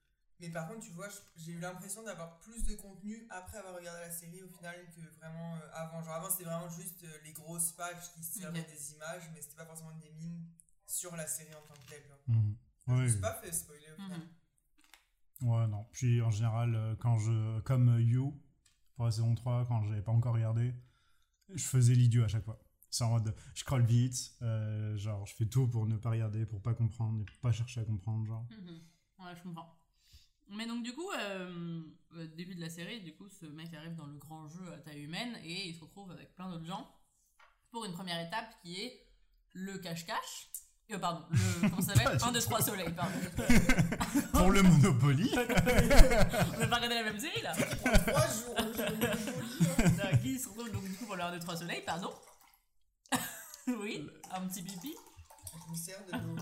Mais 0.43 0.51
par 0.51 0.67
contre, 0.67 0.81
tu 0.81 0.91
vois, 0.91 1.07
j'ai 1.37 1.53
eu 1.53 1.61
l'impression 1.61 2.03
d'avoir 2.03 2.41
plus 2.41 2.65
de 2.65 2.75
contenu 2.75 3.29
après 3.31 3.59
avoir 3.59 3.77
regardé 3.77 4.01
la 4.01 4.11
série 4.11 4.43
au 4.43 4.49
final 4.49 4.75
que 4.91 5.01
vraiment 5.19 5.55
euh, 5.55 5.69
avant. 5.73 6.03
Genre 6.03 6.15
avant, 6.15 6.29
c'était 6.29 6.43
vraiment 6.45 6.69
juste 6.69 7.05
euh, 7.05 7.19
les 7.25 7.33
grosses 7.33 7.71
pages 7.73 8.13
qui 8.13 8.25
servaient 8.25 8.65
des 8.65 8.93
images, 8.95 9.23
mais 9.33 9.41
c'était 9.41 9.55
pas 9.55 9.67
forcément 9.67 9.93
des 9.93 10.11
mimes 10.11 10.45
sur 10.85 11.15
la 11.15 11.29
série 11.29 11.55
en 11.55 11.63
tant 11.63 11.75
que 11.81 11.89
telle. 11.89 12.05
genre. 12.09 12.19
Mhm. 12.27 12.57
Je 12.89 12.93
me 12.93 13.03
Oui. 13.05 13.11
suis 13.11 13.21
pas 13.21 13.35
fait 13.35 13.53
spoiler 13.53 13.87
au 13.93 13.95
final. 14.03 14.19
Mhm. 15.41 15.49
Ouais, 15.49 15.67
non. 15.69 15.87
Puis 15.93 16.21
en 16.23 16.31
général, 16.31 16.75
euh, 16.75 16.97
quand 16.97 17.19
je. 17.19 17.61
Comme 17.61 18.01
You, 18.01 18.37
pour 18.97 19.05
la 19.05 19.13
saison 19.13 19.37
3, 19.37 19.65
quand 19.67 19.85
j'avais 19.85 20.03
pas 20.03 20.11
encore 20.13 20.35
regardé, 20.35 20.75
je 21.55 21.63
faisais 21.65 21.95
l'idiot 21.95 22.25
à 22.25 22.29
chaque 22.29 22.45
fois. 22.45 22.61
C'est 22.91 23.05
en 23.05 23.11
mode. 23.11 23.33
Je 23.55 23.61
scroll 23.61 23.85
vite, 23.85 24.35
euh, 24.43 24.97
genre, 24.97 25.25
je 25.25 25.35
fais 25.37 25.47
tout 25.47 25.69
pour 25.69 25.87
ne 25.87 25.97
pas 25.97 26.11
regarder, 26.11 26.47
pour 26.47 26.61
pas 26.61 26.75
comprendre, 26.75 27.21
et 27.23 27.25
pour 27.25 27.37
pas 27.39 27.53
chercher 27.53 27.81
à 27.81 27.85
comprendre, 27.85 28.27
genre. 28.27 28.45
Mhm. 28.51 28.81
Ouais, 29.21 29.37
je 29.37 29.43
comprends. 29.45 29.79
Mais 30.55 30.67
donc, 30.67 30.83
du 30.83 30.93
coup, 30.95 31.11
euh, 31.13 31.83
au 32.15 32.25
début 32.37 32.55
de 32.55 32.61
la 32.61 32.69
série, 32.69 33.01
du 33.01 33.15
coup, 33.15 33.29
ce 33.29 33.47
mec 33.47 33.73
arrive 33.75 33.95
dans 33.95 34.07
le 34.07 34.19
grand 34.19 34.49
jeu 34.49 34.73
à 34.73 34.79
taille 34.79 35.03
humaine 35.03 35.39
et 35.43 35.69
il 35.69 35.75
se 35.75 35.81
retrouve 35.81 36.11
avec 36.11 36.35
plein 36.35 36.51
d'autres 36.51 36.67
gens 36.67 36.89
pour 37.71 37.85
une 37.87 37.93
première 37.93 38.21
étape 38.21 38.55
qui 38.63 38.81
est 38.81 39.07
le 39.55 39.79
cache-cache. 39.79 40.51
Euh, 40.91 40.99
pardon, 40.99 41.25
le. 41.31 41.69
Comment 41.71 41.81
ça 41.81 41.95
s'appelle 41.95 42.19
1, 42.23 42.33
2, 42.33 42.41
3 42.41 42.61
soleil, 42.63 42.93
pardon. 42.93 43.19
pour 44.33 44.51
le 44.51 44.63
Monopoly 44.63 45.31
On 45.35 46.59
va 46.59 46.67
pas 46.67 46.77
regarder 46.77 46.97
la 46.97 47.05
même 47.05 47.19
série 47.19 47.41
là 47.41 47.55
Trois 47.55 48.27
jours, 48.27 48.55
le 48.59 48.73
jeu 48.75 48.95
Monopoly. 48.97 49.97
Non, 49.97 50.19
Qui 50.21 50.39
se 50.39 50.49
retrouve 50.49 50.71
donc 50.71 50.85
du 50.85 50.95
coup 50.97 51.07
pour 51.07 51.17
le 51.17 51.23
1, 51.23 51.33
2, 51.33 51.39
3 51.39 51.57
soleil, 51.57 51.83
pardon. 51.87 52.13
oui, 53.69 54.07
un 54.33 54.47
petit 54.49 54.63
pipi. 54.63 54.95
Je 55.67 55.71
me 55.73 55.77
sers 55.77 56.05
de 56.07 56.13
l'eau. 56.13 56.37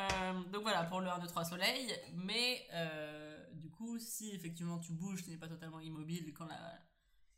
Euh, 0.00 0.42
donc 0.50 0.62
voilà, 0.62 0.84
pour 0.84 1.00
le 1.00 1.08
1, 1.08 1.18
2, 1.20 1.26
3 1.26 1.44
soleil, 1.44 1.94
mais 2.14 2.66
euh, 2.72 3.50
du 3.52 3.70
coup, 3.70 3.98
si 3.98 4.30
effectivement 4.34 4.78
tu 4.78 4.92
bouges, 4.92 5.22
tu 5.22 5.30
n'es 5.30 5.36
pas 5.36 5.48
totalement 5.48 5.80
immobile 5.80 6.32
quand 6.34 6.46
la, 6.46 6.80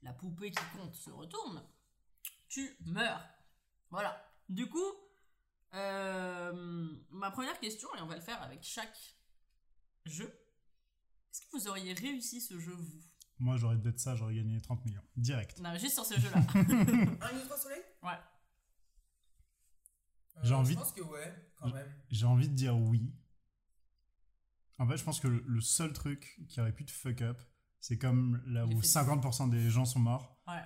la 0.02 0.12
poupée 0.12 0.50
qui 0.50 0.64
compte 0.76 0.94
se 0.94 1.10
retourne, 1.10 1.62
tu 2.48 2.76
meurs. 2.86 3.22
Voilà. 3.90 4.22
Du 4.48 4.68
coup, 4.68 4.92
euh, 5.74 6.88
ma 7.10 7.30
première 7.30 7.58
question, 7.60 7.88
et 7.98 8.00
on 8.00 8.06
va 8.06 8.16
le 8.16 8.22
faire 8.22 8.40
avec 8.42 8.62
chaque 8.62 9.16
jeu, 10.06 10.32
est-ce 11.30 11.42
que 11.42 11.56
vous 11.58 11.68
auriez 11.68 11.92
réussi 11.92 12.40
ce 12.40 12.58
jeu, 12.58 12.72
vous? 12.72 13.00
Moi, 13.38 13.58
j'aurais 13.58 13.76
peut-être 13.78 14.00
ça, 14.00 14.16
j'aurais 14.16 14.34
gagné 14.34 14.58
30 14.62 14.82
millions. 14.86 15.02
Direct. 15.16 15.60
Non, 15.60 15.74
juste 15.76 15.92
sur 15.92 16.06
ce 16.06 16.18
jeu-là. 16.18 16.38
Un 16.54 17.38
et 17.38 17.44
trois 17.44 17.58
soleils? 17.58 17.84
Ouais. 18.02 18.16
Euh, 20.36 20.40
J'ai 20.42 20.54
envie 20.54 20.72
Je 20.72 20.78
de- 20.78 20.82
pense 20.82 20.92
que 20.92 21.00
ouais, 21.02 21.34
quand 21.56 21.72
même. 21.72 21.92
J'ai 22.10 22.26
envie 22.26 22.48
de 22.48 22.54
dire 22.54 22.76
oui. 22.76 23.12
En 24.78 24.86
fait, 24.86 24.96
je 24.98 25.04
pense 25.04 25.20
que 25.20 25.28
le, 25.28 25.60
seul 25.60 25.92
truc 25.92 26.38
qui 26.48 26.60
aurait 26.60 26.72
pu 26.72 26.84
te 26.84 26.90
fuck 26.92 27.22
up, 27.22 27.40
c'est 27.80 27.98
comme 27.98 28.42
là 28.46 28.66
où 28.66 28.68
L'effet 28.68 28.80
de- 28.82 28.86
50% 28.86 29.48
des 29.48 29.70
gens 29.70 29.84
sont 29.86 29.98
morts. 30.00 30.38
Ouais, 30.46 30.62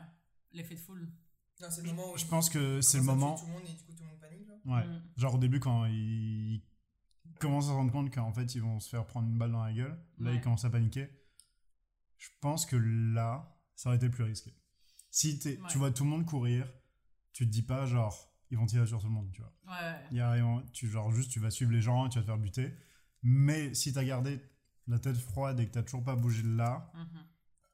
l'effet 0.52 0.74
de 0.74 0.80
foule. 0.80 1.12
Non, 1.60 1.68
c'est 1.70 1.82
le 1.82 1.88
moment 1.92 2.12
où. 2.12 2.16
Je 2.18 2.24
pense 2.26 2.48
que 2.50 2.80
c'est 2.80 2.98
le 2.98 3.04
moment. 3.04 3.36
Tout 3.36 3.46
le 3.46 3.52
monde 3.52 3.62
et 3.68 3.72
du 3.74 3.84
coup 3.84 3.92
tout 3.92 4.02
le 4.02 4.08
monde 4.08 4.18
panique. 4.20 4.46
Genre. 4.46 4.58
Ouais. 4.64 4.86
Mm. 4.86 5.02
Genre 5.16 5.34
au 5.34 5.38
début, 5.38 5.60
quand 5.60 5.84
ils 5.86 6.64
commencent 7.38 7.66
à 7.66 7.68
se 7.68 7.72
rendre 7.74 7.92
compte 7.92 8.12
qu'en 8.12 8.32
fait 8.32 8.54
ils 8.54 8.62
vont 8.62 8.80
se 8.80 8.88
faire 8.88 9.06
prendre 9.06 9.28
une 9.28 9.38
balle 9.38 9.52
dans 9.52 9.62
la 9.64 9.72
gueule, 9.72 9.98
là 10.18 10.30
Ouais. 10.30 10.36
ils 10.36 10.40
commencent 10.40 10.64
à 10.64 10.70
paniquer. 10.70 11.08
Je 12.18 12.28
pense 12.40 12.66
que 12.66 12.76
là, 12.76 13.56
ça 13.76 13.90
aurait 13.90 13.96
été 13.96 14.08
plus 14.10 14.24
risqué. 14.24 14.52
Si 15.10 15.38
Ouais. 15.44 15.58
tu 15.68 15.78
vois 15.78 15.90
tout 15.92 16.04
le 16.04 16.10
monde 16.10 16.26
courir, 16.26 16.66
tu 17.32 17.46
te 17.46 17.50
dis 17.50 17.62
pas 17.62 17.86
genre 17.86 18.29
ils 18.50 18.58
vont 18.58 18.66
tirer 18.66 18.86
sur 18.86 19.00
tout 19.00 19.06
le 19.06 19.12
monde, 19.12 19.30
tu 19.32 19.40
vois. 19.42 19.52
Ouais. 19.68 19.96
Il 20.10 20.16
y 20.16 20.20
a 20.20 20.30
rien- 20.30 20.62
tu 20.72 20.88
genre 20.88 21.10
juste 21.12 21.30
tu 21.30 21.40
vas 21.40 21.50
suivre 21.50 21.72
les 21.72 21.80
gens 21.82 22.06
et 22.06 22.08
tu 22.10 22.18
vas 22.18 22.22
te 22.22 22.26
faire 22.26 22.38
buter. 22.38 22.74
Mais 23.22 23.74
si 23.74 23.92
t'as 23.92 24.04
gardé 24.04 24.40
la 24.86 24.98
tête 24.98 25.16
froide 25.18 25.60
et 25.60 25.66
que 25.68 25.72
t'as 25.72 25.82
toujours 25.82 26.02
pas 26.04 26.16
bougé 26.16 26.42
de 26.42 26.54
là, 26.56 26.90
Mhm. 26.94 27.24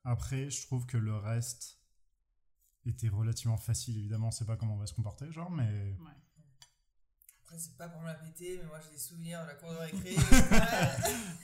après 0.05 0.51
je 0.51 0.63
trouve 0.67 0.85
que 0.87 0.97
le 0.99 1.17
reste 1.17 1.79
était 2.85 3.09
relativement 3.09 3.57
facile. 3.57 3.97
Évidemment, 3.99 4.29
on 4.29 4.31
sait 4.33 4.45
pas 4.45 4.57
comment 4.57 4.75
on 4.75 4.79
va 4.79 4.87
se 4.87 4.95
comporter, 4.95 5.31
genre, 5.33 5.51
mais 5.51 5.97
Ouais. 6.01 6.11
Après, 7.45 7.59
c'est 7.59 7.77
pas 7.77 7.89
pour 7.89 8.01
me 8.03 8.07
la 8.07 8.15
péter, 8.15 8.59
mais 8.61 8.69
moi 8.69 8.81
j'ai 8.85 8.91
des 8.91 8.99
souvenirs 8.99 9.43
de 9.43 9.47
la 9.47 9.55
cour 9.55 9.71
de 9.73 9.77
récré. 9.77 10.17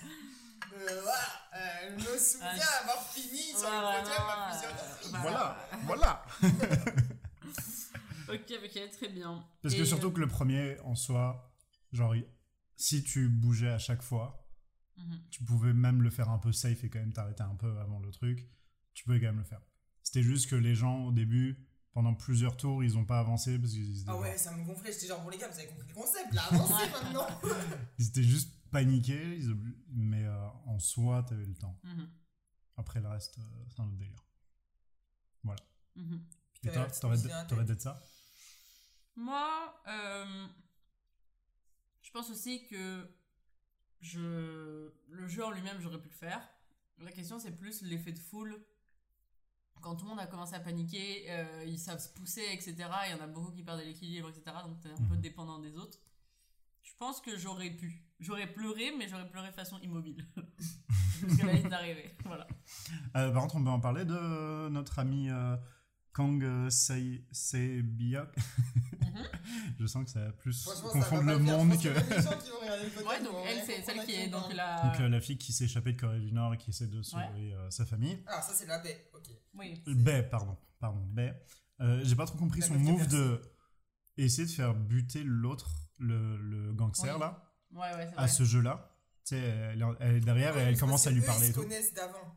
Euh, 0.75 1.01
voilà, 1.03 1.19
euh, 1.55 1.99
je 1.99 2.13
me 2.13 2.19
souviens 2.19 2.49
Ah, 2.63 2.81
avoir 2.83 3.07
fini 3.11 3.39
sur 3.51 3.69
le 3.69 4.01
podium 4.01 4.23
à 4.27 4.51
plusieurs 4.51 4.73
euh, 4.73 4.95
reprises. 4.95 5.17
Voilà, 5.21 5.57
voilà. 5.85 6.25
Ok, 8.33 8.53
ok, 8.65 8.91
très 8.91 9.09
bien. 9.09 9.45
Parce 9.63 9.75
que 9.75 9.81
Et, 9.83 9.87
surtout 9.87 10.11
que 10.13 10.21
le 10.21 10.29
premier, 10.29 10.79
en 10.81 10.95
soi, 10.95 11.55
genre, 11.93 12.15
si 12.77 13.03
tu 13.05 13.29
bougeais 13.29 13.71
à 13.71 13.79
chaque 13.79 14.03
fois, 14.03 14.39
Mhm. 14.97 15.21
tu 15.31 15.45
pouvais 15.45 15.73
même 15.73 16.03
le 16.03 16.11
faire 16.11 16.29
un 16.31 16.39
peu 16.39 16.53
safe 16.53 16.85
et 16.85 16.91
quand 16.91 16.99
même 16.99 17.13
t'arrêter 17.13 17.43
un 17.43 17.55
peu 17.55 17.79
avant 17.79 17.99
le 17.99 18.11
truc. 18.11 18.49
Tu 18.95 19.05
pouvais 19.05 19.21
quand 19.21 19.27
même 19.27 19.39
le 19.39 19.45
faire. 19.45 19.61
C'était 20.03 20.23
juste 20.23 20.51
que 20.51 20.57
les 20.57 20.75
gens, 20.75 21.07
au 21.07 21.13
début, 21.13 21.67
pendant 21.93 22.15
plusieurs 22.15 22.57
tours, 22.57 22.83
ils 22.85 22.97
ont 22.99 23.05
pas 23.05 23.19
avancé 23.19 23.59
parce 23.59 23.73
qu'ils 23.73 24.01
étaient, 24.03 24.11
Ah 24.11 24.19
ouais, 24.19 24.37
ça 24.37 24.55
me 24.57 24.65
gonflait. 24.65 24.93
J'étais 24.93 25.07
genre, 25.07 25.23
bon 25.23 25.31
les 25.31 25.39
gars, 25.39 25.49
vous 25.49 25.59
avez 25.59 25.69
compris 25.69 25.89
le 25.89 25.95
concept 25.95 26.33
là, 26.35 26.43
avancez 26.51 26.91
maintenant. 26.91 27.27
ils 27.99 28.09
étaient 28.09 28.23
juste 28.23 28.51
paniqués. 28.71 29.37
ils 29.39 29.55
Mais 29.89 30.25
euh, 30.25 30.47
en 30.67 30.79
soi, 30.79 31.23
t'avais 31.23 31.47
le 31.47 31.55
temps. 31.55 31.79
Mhm. 31.85 32.09
Après, 32.77 33.01
le 33.01 33.09
reste, 33.09 33.39
euh, 33.39 33.43
c'est 33.69 33.81
un 33.81 33.87
autre 33.87 33.97
délire. 33.97 34.25
Mhm. 35.95 36.25
Et 36.65 36.69
T'avais 36.69 36.91
toi, 36.91 37.45
t'aurais 37.49 37.65
d'être 37.65 37.83
ça? 37.83 38.03
Moi, 39.17 39.75
euh, 39.89 40.47
je 42.03 42.11
pense 42.11 42.31
aussi 42.31 42.67
que 42.67 43.09
je, 44.01 44.91
le 45.11 45.27
jeu 45.29 45.45
en 45.45 45.51
lui-même, 45.51 45.81
j'aurais 45.81 46.01
pu 46.01 46.09
le 46.09 46.15
faire. 46.15 46.41
La 46.99 47.13
question, 47.13 47.39
c'est 47.39 47.57
plus 47.57 47.83
l'effet 47.83 48.13
de 48.13 48.19
foule. 48.19 48.65
Quand 49.81 49.97
tout 49.97 50.05
le 50.05 50.11
monde 50.11 50.21
a 50.21 50.27
commencé 50.27 50.55
à 50.55 50.61
paniquer, 50.61 51.25
euh, 51.31 51.65
ils 51.67 51.79
savent 51.79 51.99
se 51.99 52.09
pousser, 52.09 52.45
etc. 52.53 52.77
Il 53.07 53.11
y 53.11 53.15
en 53.15 53.21
a 53.21 53.27
beaucoup 53.27 53.51
qui 53.53 53.63
perdaient 53.65 53.85
l'équilibre, 53.85 54.29
etc. 54.29 54.57
Donc 54.65 54.81
t'es 54.81 54.91
un 54.91 54.95
peu 55.09 55.15
Mhm. 55.15 55.21
dépendant 55.21 55.59
des 55.59 55.77
autres. 55.77 55.99
Je 56.85 56.93
pense 56.99 57.21
que 57.21 57.37
j'aurais 57.37 57.71
pu. 57.71 58.05
J'aurais 58.21 58.47
pleuré, 58.53 58.93
mais 58.97 59.09
j'aurais 59.09 59.29
pleuré 59.29 59.49
de 59.49 59.55
façon 59.55 59.79
immobile. 59.81 60.25
Jusqu'à 61.21 61.47
la 61.47 61.59
d'arrivée. 61.69 62.15
Voilà. 62.25 62.47
Euh, 63.17 63.31
Par 63.33 63.43
contre, 63.43 63.57
on 63.57 63.65
peut 63.65 63.71
en 63.71 63.81
parler 63.81 64.05
de 64.05 64.69
notre 64.69 64.99
ami 65.01 65.31
euh, 65.31 65.57
Kang 66.13 66.43
euh, 66.43 66.69
Sei- 66.71 67.25
Sebiok. 67.33 68.29
Mhm. 68.37 69.25
Je 69.81 69.87
sens 69.87 70.05
que 70.05 70.11
ça 70.11 70.21
va 70.25 70.33
plus 70.33 70.65
confondre 70.93 71.25
le 71.25 71.39
monde 71.39 71.71
que. 71.81 71.89
Ouais, 71.89 73.23
donc 73.23 73.35
elle, 73.47 73.63
c'est 73.67 73.83
celle 73.83 74.05
qui 74.05 74.15
à 74.17 74.21
est 74.25 74.29
donc 74.29 74.53
la. 74.55 74.83
Donc 74.83 75.01
euh, 75.01 75.09
la 75.09 75.21
fille 75.21 75.39
qui 75.39 75.53
s'est 75.53 75.65
échappée 75.65 75.93
de 75.93 76.01
Corée 76.01 76.21
du 76.21 76.33
Nord 76.33 76.55
et 76.55 76.59
qui 76.59 76.71
essaie 76.71 76.87
de 76.87 77.03
sauver 77.03 77.53
euh, 77.55 77.71
sa 77.71 77.85
famille. 77.87 78.23
Alors 78.27 78.43
ça 78.43 78.53
c'est 78.55 78.67
la 78.67 78.79
baie, 78.79 79.11
ok. 79.15 79.27
Oui. 79.55 79.83
Bae, 79.87 80.23
pardon. 80.31 80.57
Pardon, 80.81 81.01
Bae. 81.13 81.35
Euh, 81.81 82.01
J'ai 82.05 82.15
pas 82.17 82.27
trop 82.27 82.39
compris 82.39 82.61
La 82.61 82.67
son 82.67 82.75
a 82.75 82.79
move 82.79 83.07
de 83.09 83.41
essayer 84.17 84.47
de 84.47 84.53
faire 84.53 84.75
buter 84.75 85.23
l'autre, 85.25 85.71
le, 85.99 86.37
le 86.39 86.73
gangster 86.75 87.15
Oui. 87.15 87.21
là, 87.21 87.49
Ouais, 87.73 87.81
ouais, 87.97 88.07
c'est 88.11 88.17
à 88.19 88.23
vrai. 88.23 88.29
ce 88.29 88.45
jeu-là. 88.45 88.89
Tu 89.25 89.35
sais, 89.37 89.41
elle, 89.41 89.81
est- 89.83 89.97
elle 90.01 90.17
est 90.17 90.21
derrière 90.21 90.57
et 90.59 90.63
elle 90.63 90.79
commence 90.79 91.07
à 91.07 91.11
lui 91.11 91.23
parler 91.23 91.49
Ils 91.49 91.55
se 91.55 91.59
connaissent 91.61 91.95
d'avant. 91.95 92.35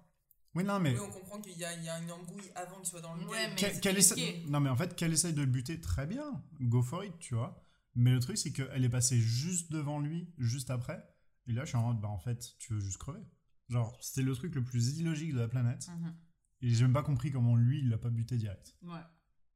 Oui, 0.56 0.64
non, 0.64 0.80
mais. 0.80 0.94
Oui, 0.94 1.00
on 1.06 1.12
comprend 1.12 1.40
qu'il 1.42 1.58
y, 1.58 1.66
a- 1.66 1.74
il 1.74 1.84
y 1.84 1.90
a 1.90 2.00
une 2.02 2.12
embrouille 2.12 2.50
avant 2.56 2.78
qu'il 2.78 2.86
soit 2.88 3.02
dans 3.02 3.14
le 3.16 3.26
Ouais, 3.28 3.54
game. 3.56 3.72
mais- 3.84 4.00
essaie-. 4.00 4.44
Non, 4.48 4.60
mais 4.62 4.70
en 4.70 4.76
fait, 4.76 4.96
qu'elle 4.96 5.14
essaye 5.14 5.34
de 5.34 5.42
le 5.42 5.48
buter, 5.48 5.80
très 5.82 6.08
bien. 6.08 6.42
Go 6.62 6.82
for 6.82 7.04
it, 7.04 7.18
tu 7.20 7.36
vois. 7.36 7.62
Mais 7.96 8.12
le 8.12 8.20
truc, 8.20 8.38
c'est 8.38 8.52
qu'elle 8.52 8.84
est 8.84 8.90
passée 8.90 9.20
juste 9.20 9.72
devant 9.72 10.00
lui, 10.00 10.34
juste 10.38 10.70
après. 10.70 11.04
Et 11.48 11.54
là, 11.54 11.64
je 11.64 11.70
suis 11.70 11.78
en 11.78 11.84
mode, 11.88 12.02
bah 12.02 12.08
en 12.08 12.18
fait, 12.20 12.56
tu 12.58 12.74
veux 12.74 12.80
juste 12.80 12.98
crever. 12.98 13.22
Genre, 13.70 13.98
c'était 14.02 14.22
le 14.22 14.34
truc 14.36 14.56
le 14.56 14.64
plus 14.64 14.98
illogique 14.98 15.34
de 15.34 15.40
la 15.40 15.48
planète. 15.48 15.88
Mhm. 15.90 16.16
Et 16.62 16.70
j'ai 16.70 16.84
même 16.84 16.94
pas 16.94 17.04
compris 17.04 17.32
comment 17.32 17.56
lui, 17.56 17.80
il 17.80 17.90
l'a 17.90 17.98
pas 17.98 18.10
buté 18.10 18.38
direct. 18.38 18.76
Ouais. 18.82 19.00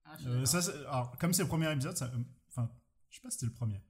Ah, 0.05 0.17
Euh, 0.25 0.45
ça, 0.45 0.59
alors, 0.89 1.17
comme 1.17 1.33
c'est 1.33 1.43
le 1.43 1.47
premier 1.47 1.71
épisode, 1.71 1.95
ça, 1.97 2.05
euh, 2.05 2.17
enfin, 2.49 2.71
je 3.09 3.15
sais 3.17 3.21
pas 3.21 3.29
si 3.29 3.37
c'était 3.39 3.45
le 3.47 3.53
premier. 3.53 3.81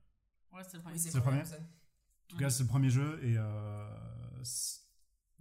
Ouais, 0.52 0.64
c'était 0.64 0.78
le 0.78 0.84
premier. 0.84 0.96
Oui, 0.96 1.00
c'est 1.02 1.18
le 1.18 1.22
premier. 1.24 1.42
En 1.42 2.28
tout 2.28 2.38
cas, 2.38 2.50
c'est 2.50 2.64
le 2.64 2.70
premier 2.70 2.90
jeu 2.90 3.20
et 3.24 3.36
euh, 3.38 4.44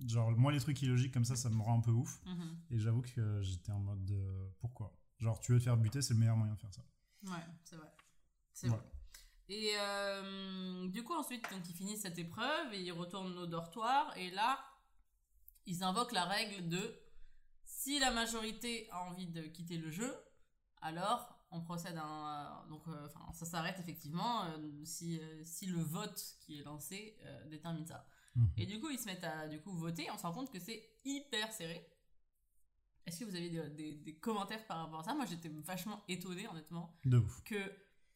genre 0.06 0.30
moi 0.32 0.52
les 0.52 0.60
trucs 0.60 0.80
illogiques 0.82 1.12
comme 1.12 1.24
ça, 1.24 1.36
ça 1.36 1.50
me 1.50 1.60
rend 1.60 1.78
un 1.78 1.80
peu 1.80 1.90
ouf. 1.90 2.20
Mhm. 2.26 2.58
Et 2.70 2.78
j'avoue 2.78 3.02
que 3.02 3.42
j'étais 3.42 3.72
en 3.72 3.80
mode 3.80 4.10
euh, 4.10 4.48
pourquoi? 4.60 4.96
Genre 5.18 5.40
tu 5.40 5.52
veux 5.52 5.58
te 5.58 5.64
faire 5.64 5.76
buter, 5.76 6.02
c'est 6.02 6.14
le 6.14 6.20
meilleur 6.20 6.36
moyen 6.36 6.54
de 6.54 6.58
faire 6.58 6.72
ça. 6.72 6.82
Ouais, 7.24 7.44
c'est 7.64 7.76
vrai. 7.76 7.92
C'est 8.52 8.68
vrai. 8.68 8.80
Et 9.48 9.72
euh, 9.78 10.88
du 10.88 11.02
coup, 11.02 11.14
ensuite, 11.14 11.42
donc, 11.50 11.66
ils 11.68 11.74
finissent 11.74 12.02
cette 12.02 12.18
épreuve 12.18 12.74
et 12.74 12.82
ils 12.82 12.92
retournent 12.92 13.36
au 13.38 13.46
dortoir. 13.46 14.14
Et 14.16 14.30
là, 14.30 14.62
ils 15.64 15.82
invoquent 15.82 16.12
la 16.12 16.26
règle 16.26 16.68
de 16.68 17.00
si 17.64 17.98
la 17.98 18.10
majorité 18.10 18.88
a 18.90 19.04
envie 19.04 19.26
de 19.26 19.42
quitter 19.42 19.78
le 19.78 19.90
jeu, 19.90 20.14
alors 20.82 21.34
on 21.50 21.62
procède 21.62 21.96
à 21.96 22.04
un. 22.04 22.66
Donc, 22.66 22.86
euh, 22.88 23.06
enfin, 23.06 23.32
ça 23.32 23.46
s'arrête 23.46 23.78
effectivement 23.80 24.44
si, 24.84 25.20
si 25.44 25.66
le 25.66 25.80
vote 25.80 26.36
qui 26.40 26.58
est 26.60 26.62
lancé 26.62 27.16
détermine 27.50 27.86
ça. 27.86 28.06
Mhm. 28.38 28.50
Et 28.56 28.66
du 28.66 28.80
coup, 28.80 28.88
ils 28.90 28.98
se 28.98 29.06
mettent 29.06 29.24
à 29.24 29.48
du 29.48 29.60
coup 29.60 29.72
voter. 29.72 30.08
On 30.12 30.16
se 30.16 30.22
rend 30.22 30.32
compte 30.32 30.50
que 30.52 30.58
c'est 30.60 30.82
hyper 31.04 31.52
serré. 31.52 31.86
Est-ce 33.06 33.20
que 33.20 33.24
vous 33.24 33.34
avez 33.36 33.48
des, 33.50 33.68
des- 33.70 33.92
des 33.94 34.14
commentaires 34.16 34.66
par 34.66 34.78
rapport 34.78 35.00
à 35.00 35.04
ça? 35.04 35.14
Moi, 35.14 35.24
j'étais 35.26 35.48
vachement 35.48 36.02
étonnée, 36.08 36.46
honnêtement 36.48 36.94
De 37.04 37.18
ouf. 37.18 37.42
que 37.44 37.56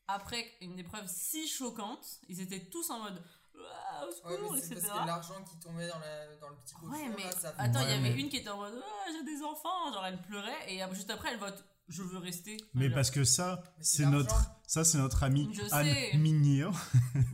après 0.06 0.44
une 0.60 0.78
épreuve 0.78 1.06
si 1.08 1.48
choquante, 1.48 2.20
ils 2.28 2.40
étaient 2.40 2.66
tous 2.70 2.90
en 2.90 3.00
mode 3.02 3.22
Ah, 3.64 4.04
au 4.04 4.08
Ouais, 4.28 4.36
secours, 4.36 4.56
c'est 4.56 4.72
etc. 4.72 4.80
parce 4.88 5.00
que 5.02 5.06
l'argent 5.06 5.44
qui 5.44 5.58
tombait 5.58 5.86
dans, 5.88 5.98
la, 5.98 6.36
dans 6.36 6.48
le 6.48 6.56
petit 6.56 6.74
pot 6.74 6.86
de 6.86 6.92
Ouais, 6.92 7.08
mais 7.16 7.24
là, 7.24 7.30
ça 7.32 7.52
fait- 7.52 7.60
attends, 7.60 7.80
il 7.80 7.84
y 7.84 7.86
Ouais, 7.86 7.92
avait 7.92 8.00
mais- 8.14 8.20
une 8.20 8.28
qui 8.28 8.38
était 8.38 8.48
en 8.48 8.56
mode 8.58 8.82
Ah, 8.84 9.10
j'ai 9.12 9.24
des 9.24 9.42
enfants, 9.42 9.92
genre 9.92 10.04
elle 10.06 10.20
pleurait, 10.22 10.72
et 10.74 10.82
juste 10.94 11.10
après 11.10 11.32
elle 11.32 11.38
vote 11.38 11.64
Je 11.88 12.02
veux 12.02 12.18
rester. 12.18 12.56
Mais 12.74 12.90
parce 12.90 13.10
que 13.10 13.24
ça, 13.24 13.62
c'est 13.80 14.06
notre, 14.06 14.50
ça 14.72 14.84
c'est 14.84 14.98
notre 14.98 15.22
ami. 15.22 15.48
Anne 15.70 15.86
Mignot. 16.18 16.72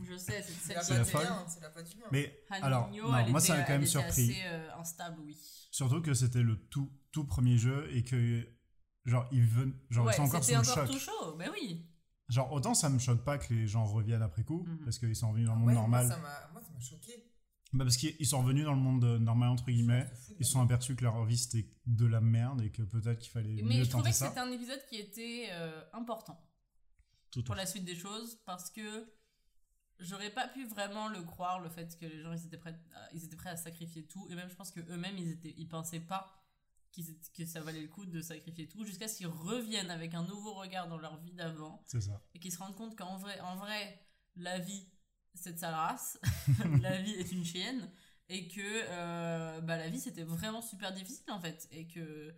Je 0.09 0.17
sais, 0.17 0.43
c'est 0.61 0.73
la 0.73 0.81
qui 0.81 0.91
la 0.93 1.05
folle. 1.05 1.27
c'est 1.47 1.61
la. 1.61 1.69
Mais 2.11 2.43
Han 2.49 2.55
alors, 2.63 2.89
Minho, 2.89 3.09
non, 3.09 3.17
elle 3.17 3.31
moi 3.31 3.39
ça 3.39 3.53
était- 3.53 3.61
m'a 3.61 3.67
quand 3.67 3.73
même 3.73 3.85
surpris. 3.87 4.31
assez 4.31 4.41
euh, 4.45 4.69
instable, 4.77 5.17
oui. 5.23 5.37
Surtout 5.71 6.01
que 6.01 6.13
c'était 6.13 6.41
le 6.41 6.57
tout, 6.67 6.91
tout 7.11 7.25
premier 7.25 7.57
jeu 7.57 7.87
et 7.95 8.03
que 8.03 8.45
genre 9.05 9.25
ils 9.31 9.45
ven- 9.45 9.73
genre 9.89 10.05
ouais, 10.07 10.13
ils 10.13 10.15
sont 10.17 10.23
encore 10.23 10.43
sous 10.43 10.51
le 10.51 10.57
encore 10.57 10.75
choc. 10.75 10.87
tout 10.91 10.99
chaud, 10.99 11.35
mais 11.37 11.49
oui. 11.49 11.85
Genre 12.27 12.51
autant 12.51 12.73
ça 12.73 12.89
me 12.89 12.99
choque 12.99 13.23
pas 13.23 13.37
que 13.37 13.53
les 13.53 13.67
gens 13.67 13.85
reviennent 13.85 14.21
après 14.21 14.43
coup 14.43 14.63
Mhm. 14.67 14.79
parce 14.83 14.99
qu'ils 14.99 15.15
sont 15.15 15.29
revenus 15.29 15.47
dans 15.47 15.53
le 15.55 15.59
Ah 15.59 15.61
monde 15.61 15.67
ouais, 15.69 15.73
normal. 15.75 16.05
Moi, 16.07 16.15
ça 16.15 16.21
m'a 16.21 16.61
ça 16.61 16.89
choqué. 16.89 17.25
Bah 17.71 17.85
parce 17.85 17.97
qu'ils 17.97 18.15
ils 18.19 18.25
sont 18.25 18.41
revenus 18.41 18.65
dans 18.65 18.73
le 18.73 18.79
monde 18.81 19.03
euh, 19.05 19.19
normal 19.19 19.49
entre 19.49 19.65
guillemets. 19.65 20.07
Ça 20.13 20.33
Ils 20.39 20.45
se 20.45 20.51
sont 20.51 20.61
aperçus 20.61 20.95
que 20.95 21.03
leur 21.05 21.23
vie 21.25 21.37
c'était 21.37 21.71
de 21.85 22.05
la 22.05 22.19
merde 22.19 22.61
et 22.63 22.71
que 22.71 22.81
peut-être 22.81 23.19
qu'il 23.19 23.31
fallait 23.31 23.61
Mais 23.63 23.77
mieux 23.77 23.83
je 23.83 23.89
trouvais 23.91 24.09
que 24.09 24.15
ça. 24.15 24.27
c'était 24.27 24.39
un 24.39 24.51
épisode 24.51 24.83
qui 24.89 24.97
était 24.97 25.47
euh, 25.51 25.81
important. 25.93 26.39
Tout 27.31 27.43
pour 27.43 27.55
la 27.55 27.65
suite 27.65 27.85
des 27.85 27.95
choses 27.95 28.39
parce 28.45 28.69
que 28.69 29.13
j'aurais 29.99 30.31
pas 30.31 30.47
pu 30.47 30.65
vraiment 30.65 31.09
le 31.09 31.21
croire 31.23 31.59
le 31.59 31.69
fait 31.69 31.97
que 31.99 32.05
les 32.05 32.21
gens 32.21 32.33
ils 32.33 32.45
étaient 32.45 32.57
prêts 32.57 32.79
à, 32.95 33.13
ils 33.13 33.25
étaient 33.25 33.35
prêts 33.35 33.49
à 33.49 33.57
sacrifier 33.57 34.05
tout. 34.07 34.27
Et 34.29 34.35
même 34.35 34.49
je 34.49 34.55
pense 34.55 34.71
que 34.71 34.79
eux-mêmes 34.79 35.17
ils 35.17 35.31
étaient 35.31 35.53
ils 35.57 35.67
pensaient 35.67 35.99
pas 35.99 36.35
que 37.33 37.45
ça 37.45 37.61
valait 37.61 37.81
le 37.81 37.87
coup 37.87 38.05
de 38.05 38.19
sacrifier 38.19 38.67
tout 38.67 38.83
jusqu'à 38.83 39.07
ce 39.07 39.17
qu'ils 39.17 39.27
reviennent 39.27 39.91
avec 39.91 40.15
un 40.15 40.23
nouveau 40.23 40.53
regard 40.53 40.87
dans 40.87 40.97
leur 40.97 41.17
vie 41.17 41.33
d'avant. 41.33 41.83
C'est 41.85 42.01
ça. 42.01 42.21
et 42.33 42.39
qu'ils 42.39 42.51
se 42.51 42.57
rendent 42.57 42.75
compte 42.75 42.97
qu'en 42.97 43.17
vrai 43.17 43.39
en 43.41 43.55
vrai 43.55 44.01
la 44.35 44.59
vie 44.59 44.87
c'est 45.33 45.53
de 45.53 45.59
sale 45.59 45.73
race 45.73 46.19
la 46.81 46.99
vie 47.01 47.13
est 47.13 47.31
une 47.31 47.45
chienne 47.45 47.91
et 48.27 48.47
que 48.47 48.61
euh, 48.61 49.61
bah, 49.61 49.77
la 49.77 49.89
vie 49.89 49.99
c'était 49.99 50.23
vraiment 50.23 50.61
super 50.61 50.93
difficile 50.93 51.31
en 51.31 51.39
fait. 51.39 51.67
Et 51.71 51.87
que 51.87 52.33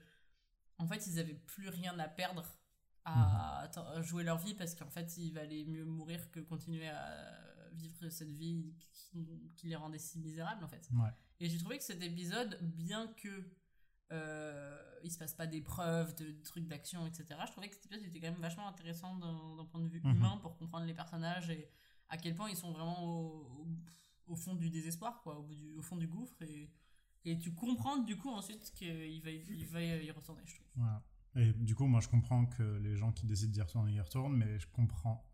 en 0.78 0.88
fait 0.88 1.06
ils 1.08 1.20
avaient 1.20 1.36
plus 1.36 1.70
rien 1.70 1.98
à 2.00 2.08
perdre 2.08 2.44
à, 3.06 3.66
atten- 3.68 3.86
à 3.98 4.02
jouer 4.02 4.24
leur 4.24 4.38
vie 4.38 4.54
parce 4.54 4.76
qu'en 4.76 4.90
fait 4.90 5.18
il 5.18 5.32
valait 5.34 5.66
mieux 5.66 5.86
mourir 5.86 6.30
que 6.32 6.40
continuer 6.40 6.88
à 6.88 7.38
vivre 7.74 8.10
cette 8.10 8.32
vie 8.32 8.76
qui, 8.92 9.52
qui 9.56 9.68
les 9.68 9.76
rendait 9.76 9.98
si 10.00 10.20
misérables 10.20 10.64
en 10.64 10.68
fait 10.68 10.88
Ouais. 10.94 11.10
et 11.40 11.50
j'ai 11.50 11.58
trouvé 11.58 11.78
que 11.78 11.84
cet 11.84 12.02
épisode 12.04 12.60
bien 12.62 13.08
que 13.18 13.50
euh, 14.12 14.78
il 15.04 15.12
se 15.12 15.18
passe 15.18 15.34
pas 15.34 15.48
d'épreuves 15.48 16.14
de, 16.16 16.32
de 16.32 16.44
trucs 16.44 16.68
d'action 16.68 17.06
etc 17.08 17.40
je 17.46 17.52
trouvais 17.52 17.70
que 17.70 17.76
cet 17.76 17.86
épisode 17.86 18.06
était 18.06 18.20
quand 18.20 18.32
même 18.32 18.42
vachement 18.42 18.68
intéressant 18.68 19.16
d'un 19.16 19.66
point 19.66 19.82
de 19.82 19.88
vue 19.88 20.02
Mhm. 20.04 20.16
humain 20.18 20.38
pour 20.42 20.58
comprendre 20.58 20.86
les 20.86 20.94
personnages 20.94 21.50
et 21.50 21.70
à 22.10 22.18
quel 22.18 22.36
point 22.36 22.50
ils 22.50 22.58
sont 22.58 22.72
vraiment 22.72 23.02
au, 23.04 23.64
au, 23.64 23.68
au 24.28 24.36
fond 24.36 24.54
du 24.56 24.70
désespoir 24.70 25.22
quoi 25.22 25.38
au, 25.40 25.44
bout 25.44 25.56
du, 25.56 25.74
au 25.76 25.82
fond 25.82 25.96
du 25.98 26.08
gouffre 26.08 26.42
et 26.42 26.70
et 27.24 27.38
tu 27.38 27.54
comprends 27.54 27.98
du 27.98 28.18
coup 28.18 28.30
ensuite 28.32 28.74
qu'il 28.74 29.22
va, 29.22 29.30
il 29.30 29.66
va 29.68 29.82
y 29.82 30.12
retourner 30.12 30.42
je 30.46 30.56
trouve 30.56 30.68
Voilà. 30.76 31.04
Et 31.36 31.54
du 31.54 31.76
coup, 31.76 31.86
moi, 31.88 32.02
je 32.02 32.10
comprends 32.10 32.46
que 32.46 32.64
les 32.80 32.96
gens 32.98 33.12
qui 33.12 33.26
décident 33.26 33.52
d'y 33.54 33.62
retourner 33.62 33.94
y 33.94 34.00
retournent, 34.02 34.36
mais 34.36 34.60
je 34.60 34.68
comprends. 34.68 35.26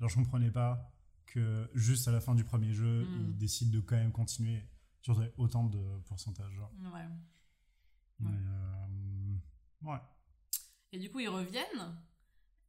Genre, 0.00 0.08
je 0.08 0.14
comprenais 0.16 0.50
pas 0.50 0.90
que 1.26 1.70
juste 1.74 2.08
à 2.08 2.12
la 2.12 2.20
fin 2.20 2.34
du 2.34 2.44
premier 2.44 2.72
jeu, 2.72 3.04
Mm. 3.04 3.20
ils 3.30 3.36
décident 3.38 3.70
de 3.76 3.80
quand 3.80 3.96
même 3.96 4.12
continuer 4.12 4.62
sur 5.02 5.22
autant 5.36 5.64
de 5.64 5.98
pourcentage. 6.06 6.52
Genre. 6.54 6.70
ouais 6.92 7.06
Mais, 8.20 8.30
euh, 8.30 9.36
ouais. 9.82 9.98
Et 10.92 10.98
du 10.98 11.10
coup, 11.10 11.20
ils 11.20 11.28
reviennent 11.28 11.96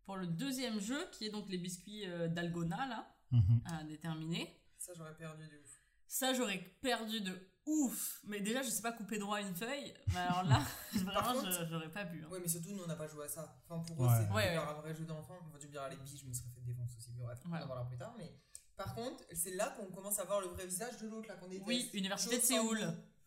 pour 0.06 0.18
le 0.18 0.28
deuxième 0.28 0.80
jeu, 0.80 1.00
qui 1.12 1.26
est 1.26 1.30
donc 1.30 1.48
les 1.50 1.58
biscuits 1.58 2.06
euh, 2.08 2.28
d'Algona, 2.28 2.86
là, 2.88 3.16
Mhm. 3.32 3.62
à 3.66 3.84
déterminer. 3.84 4.60
Ça, 4.78 4.92
j'aurais 4.96 5.16
perdu 5.16 5.44
de 5.44 5.58
ouf. 5.64 5.82
Ça, 6.08 6.34
j'aurais 6.34 6.60
perdu 6.82 7.22
de 7.22 7.32
ouf. 7.66 8.20
Mais 8.26 8.40
déjà, 8.42 8.62
je 8.62 8.70
sais 8.70 8.82
pas 8.82 8.92
couper 8.92 9.18
droit 9.18 9.40
une 9.42 9.56
feuille. 9.56 9.94
Mais 10.10 10.20
alors 10.20 10.44
là, 10.44 10.62
vraiment, 10.94 11.42
j'aurais 11.70 11.90
pas 11.92 12.06
pu. 12.06 12.24
hein. 12.24 12.28
Ouais, 12.30 12.40
mais 12.42 12.48
surtout, 12.48 12.72
nous, 12.72 12.84
on 12.84 12.88
n'a 12.88 12.96
pas 12.96 13.08
joué 13.08 13.26
à 13.26 13.28
ça. 13.28 13.56
Enfin, 13.70 13.80
pour 13.84 14.04
eux, 14.06 14.08
Ouais. 14.10 14.16
c'était 14.20 14.34
Ouais, 14.34 14.54
leur 14.54 14.70
un 14.70 14.74
vrai 14.82 14.94
jeu 14.94 15.06
d'enfant. 15.06 15.38
On 15.46 15.50
va 15.50 15.60
dire, 15.60 15.70
bien, 15.70 15.88
les 15.90 15.96
billes, 15.98 16.18
je 16.18 16.26
me 16.26 16.34
serais 16.34 16.50
fait 16.54 16.62
défoncer 16.62 16.98
aussi. 16.98 17.12
Mais 17.18 17.24
bref, 17.24 17.40
on 17.46 17.52
Ouais. 17.52 17.60
en 17.62 17.68
parlera 17.68 17.88
plus 17.88 17.98
tard. 17.98 18.14
Mais 18.18 18.32
par 18.76 18.94
contre, 18.96 19.24
c'est 19.34 19.56
là 19.56 19.70
qu'on 19.78 19.86
commence 19.92 20.20
à 20.20 20.26
voir 20.26 20.42
le 20.42 20.48
vrai 20.48 20.66
visage 20.66 20.98
de 20.98 21.08
l'autre, 21.08 21.28
là, 21.28 21.36
qu'on 21.36 21.48
déteste. 21.48 21.68
Oui, 21.68 21.90
Université 21.94 22.38
de. 22.38 22.42
Séoul. 22.44 22.80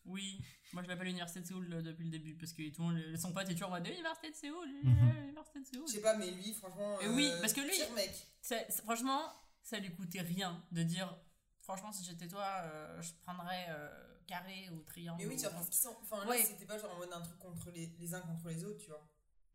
Oui, 0.08 0.40
moi 0.72 0.84
je 0.84 0.88
l'appelle 0.88 1.06
l'Université 1.08 1.40
de 1.40 1.46
Séoul 1.46 1.68
euh, 1.72 1.82
depuis 1.82 2.04
le 2.04 2.10
début 2.10 2.36
parce 2.36 2.52
que 2.52 2.62
tout 2.72 2.80
le 2.82 2.94
monde, 2.94 3.16
son 3.16 3.32
pote 3.32 3.48
est 3.50 3.54
toujours 3.54 3.70
en 3.70 3.72
mode 3.72 3.88
Université 3.88 4.30
de 4.30 4.36
Séoul, 4.36 4.68
Mhm. 4.84 5.16
Université 5.30 5.58
de 5.58 5.64
Séoul. 5.64 5.84
Je 5.88 5.92
sais 5.94 6.00
pas, 6.00 6.14
mais 6.16 6.30
lui, 6.30 6.54
franchement. 6.54 7.00
Et 7.00 7.08
oui, 7.08 7.28
euh, 7.28 7.40
parce 7.40 7.52
que 7.52 7.60
lui- 7.60 7.70
Pire 7.72 7.92
mec. 7.92 8.12
Ça- 8.40 8.70
ça- 8.70 8.82
franchement, 8.84 9.20
ça 9.64 9.80
lui 9.80 9.92
coûtait 9.92 10.20
rien 10.20 10.62
de 10.70 10.84
dire 10.84 11.12
franchement, 11.58 11.90
si 11.90 12.04
j'étais 12.04 12.28
toi, 12.28 12.46
euh, 12.66 13.02
je 13.02 13.10
prendrais 13.22 13.66
euh, 13.70 14.05
carré 14.26 14.68
ou 14.70 14.82
triangle. 14.82 15.22
Mais 15.22 15.26
oui, 15.28 15.34
ou- 15.34 15.36
tu 15.36 15.42
vois, 15.44 15.50
parce 15.52 15.68
qu'ils 15.68 15.78
sont. 15.80 15.96
Enfin, 16.02 16.20
là, 16.24 16.30
Ouais. 16.30 16.42
c'était 16.42 16.66
pas 16.66 16.78
genre 16.78 16.94
en 16.94 16.98
mode 16.98 17.12
un 17.12 17.20
truc 17.20 17.38
contre 17.38 17.70
les, 17.70 17.86
les 17.98 18.14
uns 18.14 18.20
contre 18.20 18.48
les 18.48 18.64
autres, 18.64 18.78
tu 18.78 18.88
vois. 18.90 19.06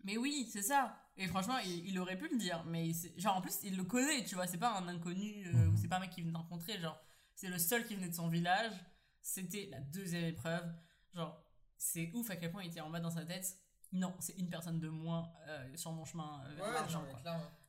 Mais 0.03 0.17
oui, 0.17 0.49
c'est 0.51 0.63
ça. 0.63 0.97
Et 1.15 1.27
franchement, 1.27 1.57
il, 1.59 1.87
il 1.89 1.99
aurait 1.99 2.17
pu 2.17 2.27
le 2.29 2.37
dire. 2.37 2.63
Mais 2.65 2.91
genre, 3.17 3.37
en 3.37 3.41
plus, 3.41 3.59
il 3.63 3.77
le 3.77 3.83
connaît, 3.83 4.23
tu 4.25 4.33
vois. 4.35 4.47
C'est 4.47 4.57
pas 4.57 4.75
un 4.77 4.87
inconnu 4.87 5.45
euh, 5.53 5.67
ou 5.67 5.77
c'est 5.77 5.87
pas 5.87 5.97
un 5.97 5.99
mec 5.99 6.09
qui 6.09 6.21
vient 6.21 6.31
de 6.31 6.37
rencontrer. 6.37 6.79
Genre, 6.79 6.99
c'est 7.35 7.49
le 7.49 7.59
seul 7.59 7.85
qui 7.85 7.95
venait 7.95 8.09
de 8.09 8.15
son 8.15 8.27
village. 8.27 8.73
C'était 9.21 9.67
la 9.69 9.79
deuxième 9.79 10.25
épreuve. 10.25 10.65
Genre, 11.13 11.39
c'est 11.77 12.11
ouf 12.15 12.29
à 12.31 12.35
quel 12.35 12.51
point 12.51 12.63
il 12.63 12.71
était 12.71 12.81
en 12.81 12.89
bas 12.89 12.99
dans 12.99 13.11
sa 13.11 13.25
tête. 13.25 13.55
Non, 13.91 14.15
c'est 14.19 14.37
une 14.39 14.49
personne 14.49 14.79
de 14.79 14.87
moins 14.89 15.31
euh, 15.47 15.75
sur 15.75 15.91
mon 15.91 16.05
chemin 16.05 16.43
euh, 16.45 16.55
vers 16.55 16.65
Ouais, 16.65 16.73
l'argent. 16.73 17.05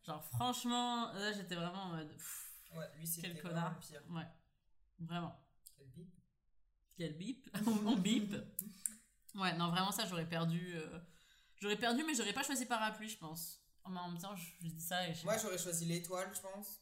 Genre, 0.05 0.25
franchement, 0.25 1.13
là, 1.13 1.33
j'étais 1.33 1.55
vraiment 1.57 1.83
en 1.83 1.89
mode. 1.97 2.09
pff, 2.13 2.49
Ouais, 2.75 2.87
lui, 2.97 3.07
Quel 3.21 3.39
connard. 3.43 3.79
pire. 3.81 4.01
ouais, 4.11 4.27
vraiment. 5.01 5.37
Quel 6.97 7.17
bip. 7.17 7.49
On 7.87 7.97
bip 7.97 8.35
Ouais, 9.35 9.57
non, 9.57 9.71
vraiment, 9.71 9.93
ça, 9.93 10.05
j'aurais 10.07 10.29
perdu. 10.29 10.75
euh, 10.77 10.99
J'aurais 11.61 11.77
perdu, 11.79 12.03
mais 12.05 12.15
j'aurais 12.15 12.33
pas 12.33 12.43
choisi 12.43 12.67
parapluie, 12.67 13.09
je 13.09 13.17
pense. 13.19 13.61
En 13.85 13.91
même 13.91 14.19
temps, 14.21 14.37
je, 14.37 14.45
je 14.61 14.69
dis 14.69 14.81
ça 14.81 15.09
et 15.09 15.15
je 15.15 15.25
Moi, 15.25 15.37
j'aurais 15.39 15.59
choisi 15.59 15.85
l'étoile, 15.87 16.31
je 16.35 16.41
pense. 16.41 16.81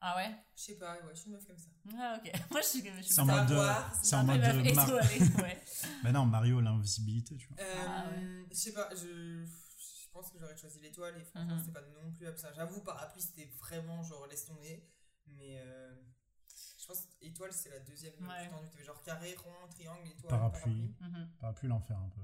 Ah 0.00 0.16
ouais? 0.16 0.34
Je 0.56 0.62
sais 0.62 0.78
pas, 0.78 0.94
ouais, 0.96 1.14
je 1.14 1.20
suis 1.20 1.26
une 1.28 1.34
meuf 1.36 1.46
comme 1.46 1.56
ça. 1.58 1.68
Ah 1.96 2.18
ok. 2.18 2.32
Moi 2.50 2.60
je 2.60 2.66
suis, 2.66 2.80
je 2.84 3.02
suis 3.02 3.14
C'est 3.14 3.20
en 3.20 3.24
mode, 3.26 3.50
euh, 3.52 3.72
c'est 4.02 4.06
c'est 4.08 4.16
en 4.16 4.24
mode 4.24 4.40
meuf 4.40 4.48
euh, 4.56 4.74
Mar- 4.74 4.88
ouais. 5.44 5.62
Mais 6.02 6.10
non, 6.10 6.26
Mario, 6.26 6.60
l'invisibilité, 6.60 7.36
tu 7.36 7.46
vois. 7.46 7.56
Euh, 7.60 7.86
Ah 7.86 8.10
Je 8.50 8.54
sais 8.56 8.72
pas, 8.72 8.88
je, 8.96 9.44
je 9.44 10.10
pense 10.12 10.32
que 10.32 10.40
j'aurais 10.40 10.56
choisi 10.56 10.80
l'étoile 10.80 11.16
et 11.20 11.24
franchement, 11.24 11.52
Mhm. 11.54 11.60
c'était 11.60 11.72
pas 11.72 11.82
non 12.02 12.10
plus 12.12 12.26
absent. 12.26 12.48
J'avoue, 12.52 12.82
parapluie, 12.82 13.22
c'était 13.22 13.46
vraiment 13.60 14.02
genre 14.02 14.26
laisse 14.26 14.44
tomber. 14.46 14.88
Mais 15.28 15.60
euh, 15.60 15.94
je 16.82 16.86
pense 16.88 17.00
que 17.02 17.24
étoile, 17.26 17.52
c'est 17.52 17.70
la 17.70 17.78
deuxième 17.78 18.12
Ouais. 18.20 18.42
plus 18.42 18.50
tendue. 18.50 18.84
Genre 18.84 19.00
carré, 19.02 19.34
rond, 19.42 19.68
triangle, 19.70 20.08
étoile, 20.08 20.30
Parapluie. 20.30 20.94
Mhm. 21.00 21.28
Parapluie 21.40 21.68
l'enfer 21.68 21.96
un 21.96 22.08
peu. 22.08 22.20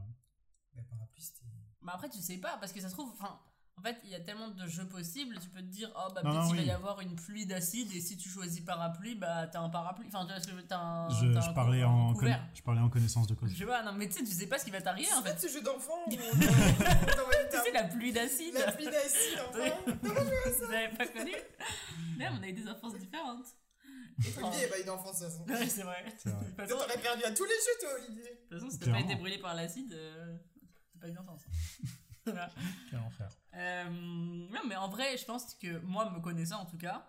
Mais 0.74 0.82
parapluie, 0.82 1.22
c'était. 1.22 1.46
Bah 1.80 1.92
après 1.94 2.08
tu 2.08 2.18
sais 2.18 2.38
pas 2.38 2.56
parce 2.58 2.72
que 2.72 2.80
ça 2.80 2.88
se 2.88 2.94
trouve, 2.94 3.10
enfin, 3.12 3.38
en 3.76 3.82
fait 3.82 3.96
il 4.02 4.10
y 4.10 4.14
a 4.16 4.20
tellement 4.20 4.48
de 4.48 4.66
jeux 4.66 4.86
possibles, 4.88 5.38
tu 5.40 5.48
peux 5.48 5.60
te 5.60 5.66
dire 5.66 5.90
oh 5.96 6.12
bah 6.12 6.22
peut-être 6.22 6.48
qu'il 6.48 6.56
va 6.56 6.62
y 6.62 6.70
avoir 6.72 7.00
une 7.00 7.14
pluie 7.14 7.46
d'acide 7.46 7.92
et 7.92 8.00
si 8.00 8.16
tu 8.16 8.28
choisis 8.28 8.60
parapluie 8.60 9.14
bah 9.14 9.46
t'as 9.46 9.60
un 9.60 9.68
parapluie, 9.70 10.08
enfin 10.08 10.26
tu 10.26 10.32
vois 10.32 10.40
ce 10.40 10.46
que 10.46 10.50
je 10.50 10.56
veux- 10.56 10.66
t'as 10.66 10.78
un, 10.80 11.08
Je, 11.08 11.32
je 11.32 11.38
un 11.38 11.52
parlais 11.52 11.84
en 11.84 12.12
je 12.52 12.62
parlais 12.62 12.80
en 12.80 12.90
connaissance 12.90 13.28
de 13.28 13.34
cause. 13.34 13.52
Je 13.52 13.58
sais 13.58 13.64
pas, 13.64 13.84
non 13.84 13.92
mais 13.92 14.08
tu 14.08 14.14
sais 14.14 14.24
tu 14.24 14.32
sais 14.32 14.48
pas 14.48 14.58
ce 14.58 14.64
qui 14.64 14.72
va 14.72 14.82
t'arriver 14.82 15.08
en 15.12 15.22
C'est 15.22 15.28
fait. 15.28 15.34
pas 15.34 15.38
ce 15.40 15.48
jeu 15.48 15.62
d'enfant 15.62 16.04
Tu 16.08 16.16
sais 17.64 17.72
la 17.72 17.84
pluie 17.84 18.12
d'acide. 18.12 18.54
La 18.54 18.72
pluie 18.72 18.86
d'acide, 18.86 19.38
enfin. 19.48 19.70
Vous 20.66 20.72
avez 20.72 20.88
pas 20.96 21.06
connu? 21.06 21.32
Mais 22.16 22.26
on 22.28 22.42
a 22.42 22.48
eu 22.48 22.52
des 22.52 22.68
enfances 22.68 22.96
différentes. 22.96 23.46
Olivier 24.18 24.62
n'a 24.62 24.68
pas 24.68 24.80
eu 24.80 24.84
d'enfance, 24.84 25.20
de 25.20 25.26
toute 25.26 25.34
façon. 25.34 25.44
Ouais, 25.48 25.68
c'est 25.68 25.82
vrai. 25.82 26.04
De 26.04 26.10
toute 26.10 26.56
façon, 26.56 26.76
T'aurais 26.76 26.98
perdu 27.00 27.24
à 27.24 27.30
tous 27.32 27.44
les 27.44 27.50
jeux, 27.50 27.80
toi, 27.80 27.90
Olivier. 28.04 28.22
de 28.22 28.48
toute 28.48 28.58
façon, 28.58 28.70
si 28.70 28.78
t'as 28.78 28.90
pas 28.92 29.00
été 29.00 29.14
brûlé 29.14 29.38
par 29.38 29.54
l'acide, 29.54 29.92
euh, 29.92 30.36
t'as 30.92 31.00
pas 31.00 31.08
eu 31.08 31.12
d'enfance. 31.12 31.42
voilà. 32.24 32.50
Quel 32.90 32.98
enfer. 33.00 33.30
Euh, 33.54 33.84
non, 33.88 34.60
mais 34.68 34.76
en 34.76 34.88
vrai, 34.88 35.16
je 35.16 35.24
pense 35.24 35.54
que 35.54 35.78
moi, 35.80 36.10
me 36.10 36.20
connaissant 36.20 36.60
en 36.60 36.66
tout 36.66 36.78
cas, 36.78 37.08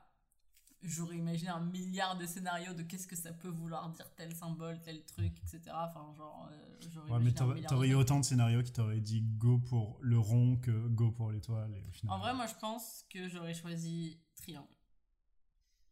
j'aurais 0.81 1.17
imaginé 1.17 1.49
un 1.49 1.59
milliard 1.59 2.17
de 2.17 2.25
scénarios 2.25 2.73
de 2.73 2.83
qu'est-ce 2.83 3.07
que 3.07 3.15
ça 3.15 3.33
peut 3.33 3.49
vouloir 3.49 3.89
dire 3.89 4.09
tel 4.15 4.33
symbole, 4.35 4.79
tel 4.81 5.03
truc, 5.05 5.33
etc. 5.43 5.61
Enfin, 5.73 6.13
genre, 6.15 6.49
euh, 6.51 6.75
j'aurais 6.93 7.11
Ouais, 7.11 7.19
mais 7.19 7.31
imaginé 7.31 7.65
un 7.65 7.67
t'aurais 7.67 7.87
eu 7.89 7.95
autant 7.95 8.19
de 8.19 8.25
scénarios 8.25 8.63
qui 8.63 8.71
t'auraient 8.71 9.01
dit 9.01 9.21
go 9.21 9.57
pour 9.57 9.97
le 10.01 10.19
rond 10.19 10.57
que 10.57 10.87
go 10.87 11.11
pour 11.11 11.31
l'étoile. 11.31 11.73
Et 11.75 11.83
au 11.87 11.91
final. 11.91 12.15
En 12.15 12.19
vrai, 12.19 12.33
moi, 12.33 12.47
je 12.47 12.55
pense 12.55 13.05
que 13.09 13.27
j'aurais 13.27 13.53
choisi 13.53 14.21
triangle. 14.35 14.67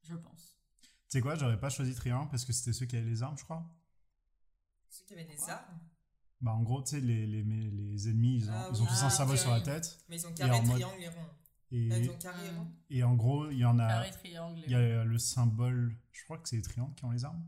Je 0.04 0.16
pense. 0.16 0.57
Tu 1.10 1.18
sais 1.18 1.22
quoi, 1.22 1.36
j'aurais 1.36 1.60
pas 1.60 1.70
choisi 1.70 1.96
triangle 1.96 2.30
parce 2.30 2.44
que 2.44 2.52
c'était 2.54 2.74
ceux 2.74 2.86
qui 2.86 2.98
avaient 2.98 3.06
les 3.10 3.24
armes, 3.24 3.38
je 3.38 3.44
crois. 3.44 3.66
Ceux 4.90 5.06
qui 5.06 5.14
avaient 5.14 5.24
des 5.26 5.36
Quoi? 5.36 5.54
armes. 5.54 5.80
Bah, 6.42 6.52
en 6.52 6.62
gros, 6.64 6.84
tu 6.84 6.92
sais, 6.92 7.00
les, 7.02 7.26
les, 7.26 7.44
les, 7.44 7.72
les 7.72 8.10
ennemis, 8.10 8.38
ils 8.38 8.50
ont, 8.50 8.54
Ah 8.54 8.70
ils 8.72 8.82
ont 8.82 8.86
tous 8.86 9.04
un 9.04 9.08
Ah, 9.08 9.10
symbole 9.10 9.36
ok. 9.36 9.42
sur 9.42 9.52
la 9.52 9.62
tête. 9.62 10.00
Mais 10.10 10.18
ils 10.18 10.28
ont 10.28 10.32
Et 10.32 10.34
carré, 10.36 10.52
en 10.52 10.64
mode- 10.64 10.72
triangle 10.82 11.02
et 11.02 11.08
rond. 11.10 11.26
Et, 11.72 11.88
ils 11.88 12.10
ont 12.10 12.18
carré 12.18 12.46
et 12.46 12.50
rond. 12.52 12.68
et 12.90 13.04
en 13.04 13.16
gros, 13.16 13.50
il 13.50 13.58
y 13.58 13.66
en 13.66 13.80
a. 13.80 13.88
Carré, 13.88 14.12
triangle, 14.12 14.62
Il 14.66 14.72
y 14.72 14.76
a 14.76 15.04
le 15.04 15.18
symbole, 15.18 15.96
je 16.12 16.24
crois 16.26 16.38
que 16.38 16.48
c'est 16.48 16.56
les 16.58 16.62
triangles 16.62 16.94
qui 16.96 17.06
ont 17.06 17.12
les 17.12 17.26
armes. 17.26 17.44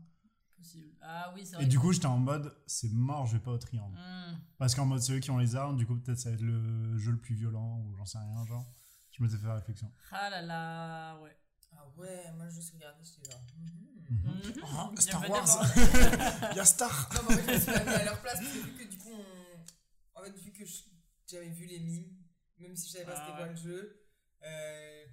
possible. 0.56 0.88
Ah 1.02 1.32
oui, 1.34 1.44
c'est 1.46 1.54
Et 1.54 1.56
vrai. 1.58 1.66
du 1.66 1.78
coup, 1.78 1.92
j'étais 1.92 2.06
en 2.06 2.18
mode, 2.18 2.54
c'est 2.66 2.90
mort, 2.92 3.26
je 3.26 3.34
vais 3.34 3.42
pas 3.42 3.52
au 3.52 3.58
triangle. 3.58 3.96
Hmm. 3.96 4.38
Parce 4.58 4.74
qu'en 4.74 4.86
mode, 4.86 5.00
c'est 5.00 5.12
eux 5.14 5.20
qui 5.20 5.30
ont 5.30 5.38
les 5.38 5.54
armes, 5.54 5.76
du 5.76 5.86
coup, 5.86 5.96
peut-être 5.96 6.18
ça 6.18 6.30
va 6.30 6.34
être 6.34 6.42
le 6.42 6.98
jeu 6.98 7.12
le 7.12 7.18
plus 7.20 7.34
violent, 7.34 7.78
ou 7.84 7.94
j'en 7.96 8.04
sais 8.06 8.18
rien, 8.18 8.44
genre. 8.46 8.66
Je 9.12 9.22
me 9.22 9.28
suis 9.28 9.38
fait 9.38 9.46
la 9.46 9.54
réflexion. 9.56 9.90
Ah 10.12 10.28
là 10.30 10.42
là, 10.42 11.20
ouais. 11.20 11.36
Ah 11.82 11.88
ouais, 11.96 12.30
moi, 12.32 12.46
je 12.48 12.54
juste 12.56 12.72
regardé, 12.74 13.02
j'étais 13.04 13.30
genre. 13.30 13.40
mhm. 13.56 13.70
Mhm. 14.10 14.42
Mhm. 14.44 14.64
Ah, 14.64 14.90
Il 14.92 14.98
y 14.98 15.02
Star 15.02 15.30
Wars 15.30 15.62
Il 16.52 16.56
y 16.56 16.60
a 16.60 16.64
Star 16.64 17.08
Non, 17.14 17.20
mais 17.28 17.34
en 17.34 17.38
fait, 17.38 17.46
je 17.46 17.52
me 17.52 17.58
suis 17.60 17.72
pas 17.72 17.84
mis 17.84 17.94
à 17.94 18.04
leur 18.04 18.20
place 18.20 18.34
parce 18.40 18.52
que 18.52 18.58
vu 18.58 18.72
que 18.76 18.90
du 18.90 18.98
coup, 18.98 19.12
on... 19.12 20.18
en 20.20 20.24
fait, 20.24 20.30
vu 20.36 20.52
que 20.52 20.64
je- 20.66 20.82
j'avais 21.26 21.48
vu 21.48 21.64
les 21.66 21.78
mimes, 21.80 22.16
même 22.58 22.76
si 22.76 22.88
je 22.88 22.92
savais 22.92 23.04
pas 23.06 23.12
Ah 23.16 23.24
c'était 23.26 23.30
ouais. 23.32 23.36
quoi 23.38 23.46
le 23.46 23.56
jeu, 23.56 24.06
euh... 24.42 25.06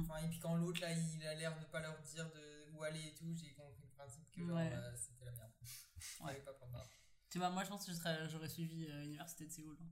Enfin, 0.00 0.18
et 0.18 0.28
puis 0.28 0.38
quand 0.38 0.54
l'autre 0.54 0.80
là 0.80 0.92
il 0.92 1.26
a 1.26 1.34
l'air 1.34 1.58
de 1.58 1.64
pas 1.64 1.80
leur 1.80 2.00
dire 2.02 2.30
de 2.30 2.70
où 2.72 2.82
aller 2.84 3.00
et 3.08 3.14
tout, 3.14 3.34
j'ai 3.34 3.52
compris 3.52 3.82
le 3.82 3.88
principe 3.96 4.30
que 4.30 4.40
genre 4.46 4.56
Ouais. 4.56 4.70
euh, 4.72 4.94
c'était 4.96 5.24
la 5.24 5.32
merde. 5.32 5.50
Je 5.60 6.22
Ouais. 6.22 6.28
savais 6.32 6.40
pas 6.44 6.52
prendre 6.52 6.72
part. 6.72 6.88
Tu 7.30 7.38
vois, 7.38 7.50
moi 7.50 7.64
je 7.64 7.68
pense 7.70 7.84
que 7.86 7.92
j'aurais 8.30 8.48
suivi 8.48 8.86
euh, 8.86 9.00
l'université 9.02 9.46
de 9.46 9.50
Séoul. 9.50 9.76
hein. 9.80 9.86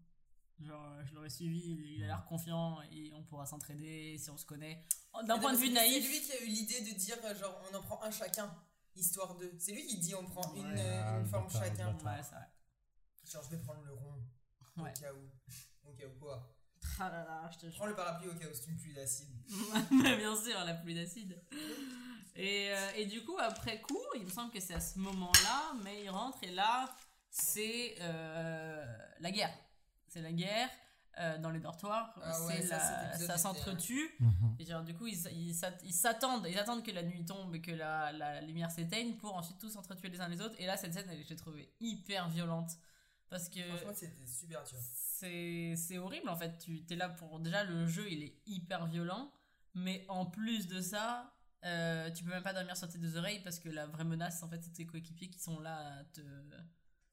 Genre, 0.61 0.93
euh, 0.93 1.03
je 1.07 1.15
l'aurais 1.15 1.31
suivi, 1.31 1.79
il, 1.97 2.05
a 2.05 2.07
l'air 2.09 2.25
confiant 2.27 2.83
et 2.93 3.13
on 3.15 3.23
pourra 3.23 3.47
s'entraider 3.47 4.17
si 4.19 4.29
on 4.31 4.37
se 4.37 4.45
connaît. 4.45 4.85
D'un 5.25 5.39
point 5.39 5.53
de 5.53 5.59
vue 5.59 5.71
naïf. 5.71 6.05
C'est 6.05 6.11
lui 6.11 6.21
qui 6.21 6.33
a 6.33 6.43
eu 6.43 6.47
l'idée 6.47 6.81
de 6.93 6.99
dire 6.99 7.17
euh, 7.25 7.35
genre 7.35 7.61
on 7.71 7.75
en 7.77 7.83
prend 7.83 8.03
un 8.03 8.11
chacun, 8.11 8.55
histoire 8.95 9.35
de. 9.37 9.51
C'est 9.59 9.73
lui 9.73 9.87
qui 9.87 9.99
dit 9.99 10.15
on 10.15 10.25
prend 10.27 10.55
une, 10.55 10.67
Ouais. 10.67 10.75
euh, 10.79 11.03
Ah, 11.05 11.19
une 11.19 11.27
forme 11.27 11.47
bâtard, 11.47 11.63
chacun. 11.65 11.93
bâtard. 11.93 12.13
Ouais, 12.17 12.23
c'est 12.23 12.35
vrai. 12.35 12.47
Genre 13.25 13.43
je 13.45 13.51
vais 13.57 13.63
prendre 13.63 13.83
le 13.85 13.95
rond. 13.95 14.23
Ouais. 14.77 14.93
Au 14.97 15.01
cas 15.01 15.13
où. 15.15 15.89
Au 15.89 15.93
cas 15.95 16.07
où 16.07 16.19
quoi. 16.19 16.57
Ah 16.99 17.09
là 17.11 17.25
là, 17.25 17.51
je 17.53 17.59
te 17.59 17.75
prends 17.77 17.87
le 17.87 17.95
parapluie 17.95 18.29
au 18.31 18.35
cas 18.35 18.47
où 18.49 18.55
c'est 18.55 18.67
une 18.71 18.77
pluie 18.77 18.95
d'acide. 18.95 19.29
Bien 19.91 20.35
sûr, 20.37 20.59
la 20.65 20.75
pluie 20.75 20.95
d'acide. 20.95 21.43
Et, 22.37 22.71
euh, 22.73 22.91
et 22.97 23.07
du 23.07 23.25
coup, 23.25 23.37
après 23.39 23.81
coup, 23.83 23.99
il 24.17 24.25
me 24.25 24.31
semble 24.31 24.51
que 24.53 24.61
c'est 24.61 24.75
à 24.75 24.81
ce 24.81 24.99
moment-là, 24.99 25.75
mais 25.83 26.05
il 26.05 26.11
rentre 26.11 26.39
et 26.43 26.51
là, 26.51 26.95
c'est 27.31 27.97
euh, 28.01 28.87
la 29.21 29.31
guerre. 29.31 29.53
C'est 30.11 30.21
la 30.21 30.33
guerre 30.33 30.69
euh, 31.19 31.39
dans 31.39 31.51
les 31.51 31.61
dortoirs. 31.61 32.13
Ah 32.23 32.45
ouais, 32.47 32.63
ça, 32.63 32.77
la- 33.27 33.39
s'entretue. 33.39 34.11
Mhm. 34.21 34.57
Et 34.59 34.65
genre, 34.65 34.83
du 34.85 34.95
coup, 34.95 35.07
ils 35.07 35.19
ils 35.33 35.55
s'att- 35.55 35.81
ils 35.85 35.93
s'attendent, 35.93 36.47
ils 36.49 36.59
attendent 36.59 36.85
que 36.85 36.91
la 36.91 37.03
nuit 37.03 37.25
tombe 37.25 37.55
et 37.55 37.61
que 37.63 37.71
la, 37.71 38.13
la 38.13 38.41
lumière 38.41 38.71
s'éteigne 38.71 39.17
pour 39.17 39.35
ensuite 39.37 39.59
tous 39.59 39.71
s'entretuer 39.71 40.09
les 40.09 40.21
uns 40.21 40.29
les 40.29 40.41
autres. 40.41 40.55
Et 40.59 40.67
là, 40.67 40.77
cette 40.77 40.93
scène, 40.95 41.07
elle, 41.11 41.23
je 41.25 41.29
l'ai 41.31 41.37
trouvée 41.37 41.73
hyper 41.81 42.29
violente. 42.29 42.71
Parce 43.29 43.49
que 43.49 43.61
Franchement 43.63 43.93
c'était 43.95 44.27
super 44.27 44.65
dur. 44.65 44.77
c'est 44.83 45.75
c'est 45.77 45.99
horrible 45.99 46.29
en 46.29 46.37
fait. 46.37 46.59
Tu 46.59 46.83
es 46.91 46.97
là 46.97 47.09
pour. 47.09 47.39
Déjà, 47.39 47.63
le 47.63 47.87
jeu 47.87 48.11
il 48.11 48.25
est 48.25 48.37
hyper 48.47 48.87
violent, 48.87 49.31
mais 49.75 50.05
en 50.09 50.27
plus 50.27 50.67
de 50.67 50.81
ça, 50.81 51.33
euh, 51.65 52.11
tu 52.11 52.25
peux 52.25 52.31
même 52.31 52.43
pas 52.43 52.53
dormir 52.53 52.77
sur 52.77 52.89
tes 52.89 52.99
deux 52.99 53.17
oreilles 53.17 53.41
parce 53.45 53.61
que 53.61 53.69
la 53.69 53.87
vraie 53.87 54.03
menace 54.03 54.43
en 54.43 54.49
fait, 54.49 54.61
c'est 54.65 54.73
tes 54.73 54.85
coéquipiers 54.87 55.31
qui 55.31 55.39
sont 55.39 55.61
là 55.61 55.99
à 56.01 56.05
te. 56.07 56.21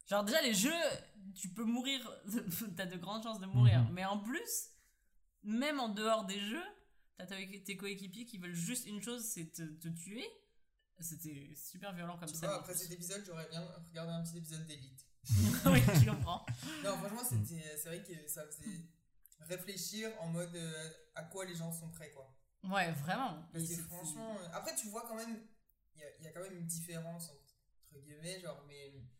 Genre, 0.08 0.24
déjà, 0.24 0.42
les 0.42 0.54
jeux, 0.54 0.72
tu 1.36 1.50
peux 1.50 1.64
mourir, 1.66 2.00
t'as 2.78 2.86
de 2.86 2.98
grandes 2.98 3.24
chances 3.24 3.40
de 3.40 3.46
mourir, 3.46 3.82
Mhm. 3.84 3.94
mais 3.94 4.06
en 4.06 4.20
plus, 4.20 4.70
même 5.44 5.80
en 5.80 5.90
dehors 5.90 6.26
des 6.26 6.40
jeux, 6.40 6.64
t'as 7.18 7.26
tes 7.26 7.64
tes 7.64 7.78
coéquipiers 7.78 8.26
qui 8.26 8.38
veulent 8.38 8.54
juste 8.56 8.86
une 8.88 9.02
chose, 9.02 9.24
c'est 9.26 9.52
te, 9.52 9.64
te 9.64 9.88
tuer. 9.90 10.26
C'était 11.00 11.54
super 11.56 11.94
violent 11.94 12.18
comme 12.18 12.28
Tu 12.30 12.36
ça. 12.36 12.48
vois, 12.48 12.56
après 12.60 12.74
cet 12.74 12.90
épisode, 12.92 13.24
j'aurais 13.26 13.48
bien 13.50 13.62
regardé 13.90 14.14
un 14.14 14.24
petit 14.24 14.38
épisode 14.38 14.66
d'élite. 14.66 15.06
oui, 15.66 15.80
je 16.04 16.10
comprends. 16.10 16.44
Non, 16.84 16.98
franchement, 16.98 17.24
c'était, 17.24 17.78
c'est 17.78 17.90
vrai 17.90 18.02
que 18.04 18.28
ça 18.28 18.46
faisait 18.48 18.82
réfléchir 19.42 20.10
en 20.22 20.30
mode 20.30 20.56
euh, 20.56 20.90
à 21.16 21.24
quoi 21.24 21.46
les 21.46 21.54
gens 21.56 21.72
sont 21.72 21.90
prêts, 21.92 22.12
quoi. 22.12 22.34
Ouais, 22.64 22.92
vraiment. 22.94 23.44
Parce 23.54 23.68
que 23.68 23.76
franchement, 23.84 24.38
euh, 24.40 24.48
après, 24.54 24.74
tu 24.76 24.88
vois 24.88 25.04
quand 25.08 25.16
même, 25.16 25.40
il 25.96 26.02
y 26.22 26.24
y 26.24 26.28
a 26.28 26.32
quand 26.32 26.42
même 26.42 26.56
une 26.58 26.66
différence 26.66 27.30
entre 27.30 28.00
guillemets, 28.04 28.40
genre, 28.40 28.64
mais 28.68 28.92
tu 28.92 29.17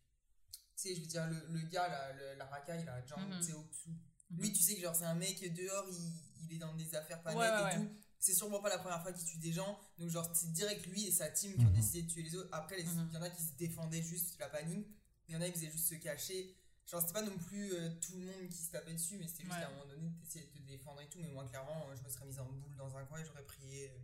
sais, 0.80 0.94
je 0.94 1.00
veux 1.00 1.06
dire, 1.06 1.26
le, 1.28 1.46
le 1.60 1.66
gars, 1.68 1.88
là, 1.88 2.12
le- 2.12 2.34
la 2.38 2.46
racaille, 2.46 2.84
là, 2.84 3.04
Jang 3.06 3.20
Mhm. 3.28 3.40
Tseoksu, 3.42 3.90
Mhm. 4.30 4.40
lui, 4.40 4.52
tu 4.52 4.62
sais 4.62 4.74
que 4.76 4.80
genre, 4.82 4.94
c'est 4.94 5.04
un 5.04 5.14
mec 5.14 5.40
dehors, 5.54 5.86
il, 5.90 6.12
il 6.44 6.52
est 6.56 6.58
dans 6.58 6.74
des 6.74 6.94
affaires 6.94 7.22
pas 7.22 7.34
Ouais, 7.34 7.44
nettes 7.50 7.64
ouais, 7.64 7.74
et 7.74 7.78
ouais. 7.78 7.86
tout. 7.86 7.92
C'est 8.20 8.34
sûrement 8.34 8.60
pas 8.60 8.68
la 8.68 8.78
première 8.78 9.00
fois 9.02 9.12
qu'il 9.12 9.24
tue 9.26 9.38
des 9.38 9.52
gens, 9.52 9.78
donc 9.98 10.08
genre, 10.10 10.28
c'est 10.34 10.52
direct 10.52 10.84
lui 10.86 11.06
et 11.06 11.12
sa 11.12 11.28
team 11.28 11.54
qui 11.54 11.64
ont 11.64 11.68
Mhm. 11.70 11.74
décidé 11.76 12.02
de 12.02 12.10
tuer 12.10 12.22
les 12.22 12.34
autres. 12.34 12.48
Après, 12.52 12.76
les- 12.76 12.82
il 12.82 12.88
Mhm. 12.88 13.10
y 13.12 13.16
en 13.16 13.22
a 13.22 13.30
qui 13.30 13.42
se 13.42 13.52
défendaient 13.56 14.02
juste 14.02 14.36
la 14.40 14.48
panique, 14.48 14.86
il 15.28 15.34
y 15.34 15.36
en 15.36 15.40
a 15.40 15.46
qui 15.46 15.52
faisaient 15.52 15.70
juste 15.70 15.86
se 15.88 15.94
cacher. 15.94 16.54
Genre, 16.86 17.00
c'était 17.02 17.12
pas 17.12 17.22
non 17.22 17.36
plus 17.36 17.72
euh, 17.74 17.90
tout 18.00 18.12
le 18.18 18.24
monde 18.26 18.48
qui 18.50 18.56
se 18.56 18.70
tapait 18.72 18.94
dessus, 18.94 19.18
mais 19.18 19.28
c'était 19.28 19.42
juste 19.44 19.54
Ouais. 19.54 19.62
à 19.62 19.68
un 19.68 19.70
moment 19.72 19.86
donné, 19.86 20.10
t'essayais 20.24 20.46
de 20.46 20.58
te 20.58 20.66
défendre 20.66 21.00
et 21.02 21.08
tout. 21.08 21.18
Mais 21.20 21.28
moi, 21.28 21.46
clairement, 21.46 21.86
euh, 21.90 21.94
je 21.96 22.02
me 22.02 22.08
serais 22.08 22.24
mise 22.24 22.38
en 22.40 22.46
boule 22.46 22.74
dans 22.76 22.96
un 22.96 23.04
coin 23.04 23.18
et 23.20 23.24
j'aurais 23.24 23.44
prié. 23.44 23.90
euh, 23.90 23.98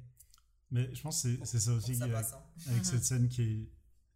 Mais 0.71 0.95
je 0.95 1.01
pense 1.03 1.23
que 1.23 1.37
c'est- 1.37 1.45
c'est 1.47 1.61
ça 1.61 1.73
aussi 1.73 1.93
que 1.93 1.99
ça 1.99 2.07
qui- 2.07 2.13
passe, 2.13 2.33
hein. 2.35 2.43
avec 2.67 2.79
Mhm. 2.81 2.85
cette 2.85 3.05
scène 3.05 3.29
qui 3.29 3.43
est 3.43 3.69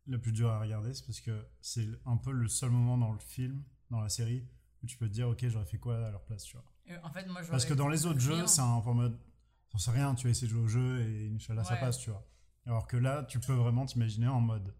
la 0.09 0.19
plus 0.19 0.33
dure 0.33 0.51
à 0.51 0.61
regarder, 0.61 0.93
c'est 0.95 1.05
parce 1.07 1.21
que 1.21 1.47
c'est 1.61 1.87
un 2.07 2.17
peu 2.17 2.33
le 2.33 2.49
seul 2.49 2.71
moment 2.71 2.97
dans 2.99 3.13
le 3.13 3.19
film, 3.21 3.63
dans 3.91 4.01
la 4.01 4.09
série, 4.09 4.47
où 4.83 4.87
tu 4.87 4.97
peux 4.97 5.07
te 5.09 5.13
dire, 5.13 5.29
ok, 5.29 5.47
j'aurais 5.49 5.67
fait 5.67 5.79
quoi 5.79 5.97
à 6.07 6.11
leur 6.11 6.25
place, 6.25 6.45
tu 6.45 6.57
vois. 6.57 6.65
Et 6.87 6.97
en 6.99 7.11
fait, 7.13 7.27
moi, 7.27 7.43
Parce 7.51 7.65
que 7.67 7.75
dans 7.75 7.89
les 7.89 8.07
autres 8.07 8.21
jeux, 8.21 8.35
rien. 8.35 8.47
c'est 8.47 8.61
un 8.63 8.81
peu 8.81 8.91
en 8.91 8.95
mode, 8.95 9.19
t'en 9.71 9.79
sais 9.79 9.91
rien, 9.91 10.15
tu 10.15 10.25
vas 10.27 10.31
essayer 10.31 10.47
de 10.47 10.53
jouer 10.53 10.63
au 10.63 10.69
jeu 10.69 11.01
et 11.03 11.31
Inch'Allah, 11.35 11.65
ça 11.65 11.75
Ouais. 11.75 11.81
passe, 11.81 11.99
tu 11.99 12.11
vois. 12.11 12.27
Alors 12.67 12.87
que 12.87 12.97
là, 12.97 13.25
tu 13.25 13.39
peux 13.41 13.53
vraiment 13.55 13.85
t'imaginer 13.87 14.29
en 14.29 14.41
mode, 14.41 14.75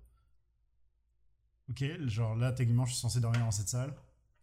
ok, 1.71 1.85
genre 2.07 2.35
là, 2.37 2.53
techniquement, 2.53 2.87
je 2.87 2.93
suis 2.93 3.01
censé 3.01 3.21
dormir 3.21 3.41
dans 3.41 3.51
cette 3.51 3.69
salle, 3.69 3.95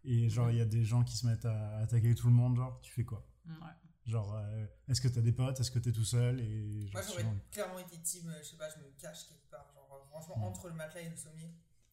et 0.04 0.28
genre, 0.28 0.50
il 0.50 0.56
y 0.58 0.60
a 0.60 0.64
des 0.66 0.84
gens 0.84 1.02
qui 1.02 1.16
se 1.16 1.26
mettent 1.26 1.44
à 1.46 1.78
attaquer 1.78 2.14
tout 2.14 2.28
le 2.28 2.32
monde, 2.32 2.56
genre, 2.56 2.80
tu 2.80 2.92
fais 2.92 3.04
quoi? 3.04 3.26
Ouais. 3.46 3.52
Genre, 4.04 4.36
euh, 4.36 4.66
est-ce 4.86 5.00
que 5.00 5.08
t'as 5.08 5.20
des 5.20 5.32
potes? 5.32 5.58
Est-ce 5.58 5.70
que 5.72 5.80
t'es 5.80 5.90
tout 5.90 6.04
seul? 6.04 6.38
Et 6.40 6.86
genre, 6.86 7.02
Moi, 7.02 7.02
j'aurais 7.02 7.36
clairement 7.50 7.78
été 7.80 7.98
team, 8.00 8.28
euh, 8.28 8.38
je 8.40 8.50
sais 8.50 8.56
pas, 8.56 8.68
je 8.70 8.76
me 8.78 8.88
cache 8.96 9.26
quelque 9.26 9.50
part. 9.50 9.66
Franchement, 10.20 10.38
Mm. 10.38 10.44
entre 10.44 10.68
le 10.68 10.74
matelas 10.74 11.02
et 11.02 11.08
le 11.08 11.16
sommier. 11.16 11.50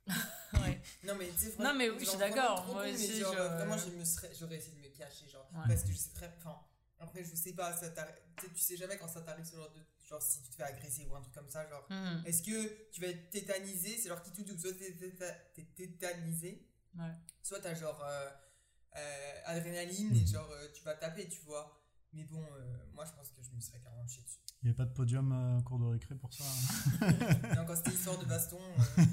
Ouais. 0.54 0.82
Non, 1.04 1.16
mais 1.16 1.30
tu 1.30 1.38
sais, 1.50 1.56
Non, 1.60 1.74
mais 1.74 1.90
oui, 1.90 1.98
je 2.00 2.06
suis 2.10 2.18
d'accord, 2.20 2.66
moi 2.68 2.86
aussi, 2.88 3.20
genre, 3.20 3.34
je- 3.34 3.38
Vraiment, 3.42 3.78
je 3.78 3.90
me 3.90 4.06
serais- 4.06 4.32
j'aurais 4.40 4.58
essayé 4.58 4.76
de 4.76 4.82
me 4.82 4.90
cacher, 4.96 5.28
genre. 5.28 5.50
Ouais. 5.54 5.62
Parce 5.68 5.84
que 5.84 5.92
je 5.92 5.98
sais 5.98 6.14
très. 6.14 6.32
Enfin, 6.38 6.60
après, 7.00 7.24
je 7.24 7.36
sais 7.36 7.54
pas, 7.54 7.76
ça 7.76 7.90
t'arrive- 7.90 8.16
tu 8.38 8.56
sais, 8.62 8.78
jamais 8.78 8.98
quand 8.98 9.08
ça 9.08 9.22
t'arrive 9.22 9.46
ce 9.46 9.56
genre 9.56 9.72
de. 9.72 9.82
Genre, 10.08 10.22
si 10.22 10.42
tu 10.44 10.50
te 10.52 10.56
fais 10.56 10.64
agresser 10.64 11.06
ou 11.06 11.16
un 11.16 11.22
truc 11.22 11.34
comme 11.34 11.50
ça, 11.50 11.68
genre. 11.68 11.86
Mhm. 11.90 12.24
Est-ce 12.26 12.44
que 12.44 12.90
tu 12.92 13.02
vas 13.02 13.08
être 13.08 13.30
tétanisé? 13.32 13.98
C'est 13.98 14.10
genre 14.10 14.22
qui 14.22 14.32
tout 14.32 14.44
double. 14.44 14.60
Soit 14.60 14.74
t'es 14.78 14.92
téta- 14.92 15.34
t'es 15.56 15.64
tétanisé, 15.76 16.68
Ouais. 16.98 17.12
soit 17.42 17.60
t'as 17.62 17.74
genre 17.74 18.00
euh, 18.04 18.30
euh, 18.98 19.42
adrénaline 19.46 20.16
et 20.16 20.20
Mhm. 20.22 20.28
genre 20.28 20.52
euh, 20.52 20.68
tu 20.74 20.84
vas 20.84 20.94
taper, 20.96 21.28
tu 21.28 21.42
vois. 21.42 21.82
Mais 22.12 22.24
bon, 22.26 22.44
euh, 22.44 22.78
moi 22.94 23.06
je 23.06 23.12
pense 23.14 23.30
que 23.30 23.42
je 23.42 23.50
me 23.52 23.60
serais 23.60 23.80
carrément 23.80 24.06
chié 24.08 24.22
dessus. 24.24 24.38
Il 24.64 24.70
n'y 24.70 24.72
a 24.72 24.78
pas 24.78 24.86
de 24.86 24.94
podium 24.94 25.32
euh, 25.34 25.62
cours 25.64 25.78
de 25.78 25.86
récré 25.86 26.16
pour 26.16 26.34
ça 26.34 26.44
hein 26.46 27.08
Non, 27.58 27.66
quand 27.68 27.76
c'était 27.76 27.92
histoire 27.92 28.18
de 28.18 28.24
baston, 28.26 28.58
euh, 28.98 29.04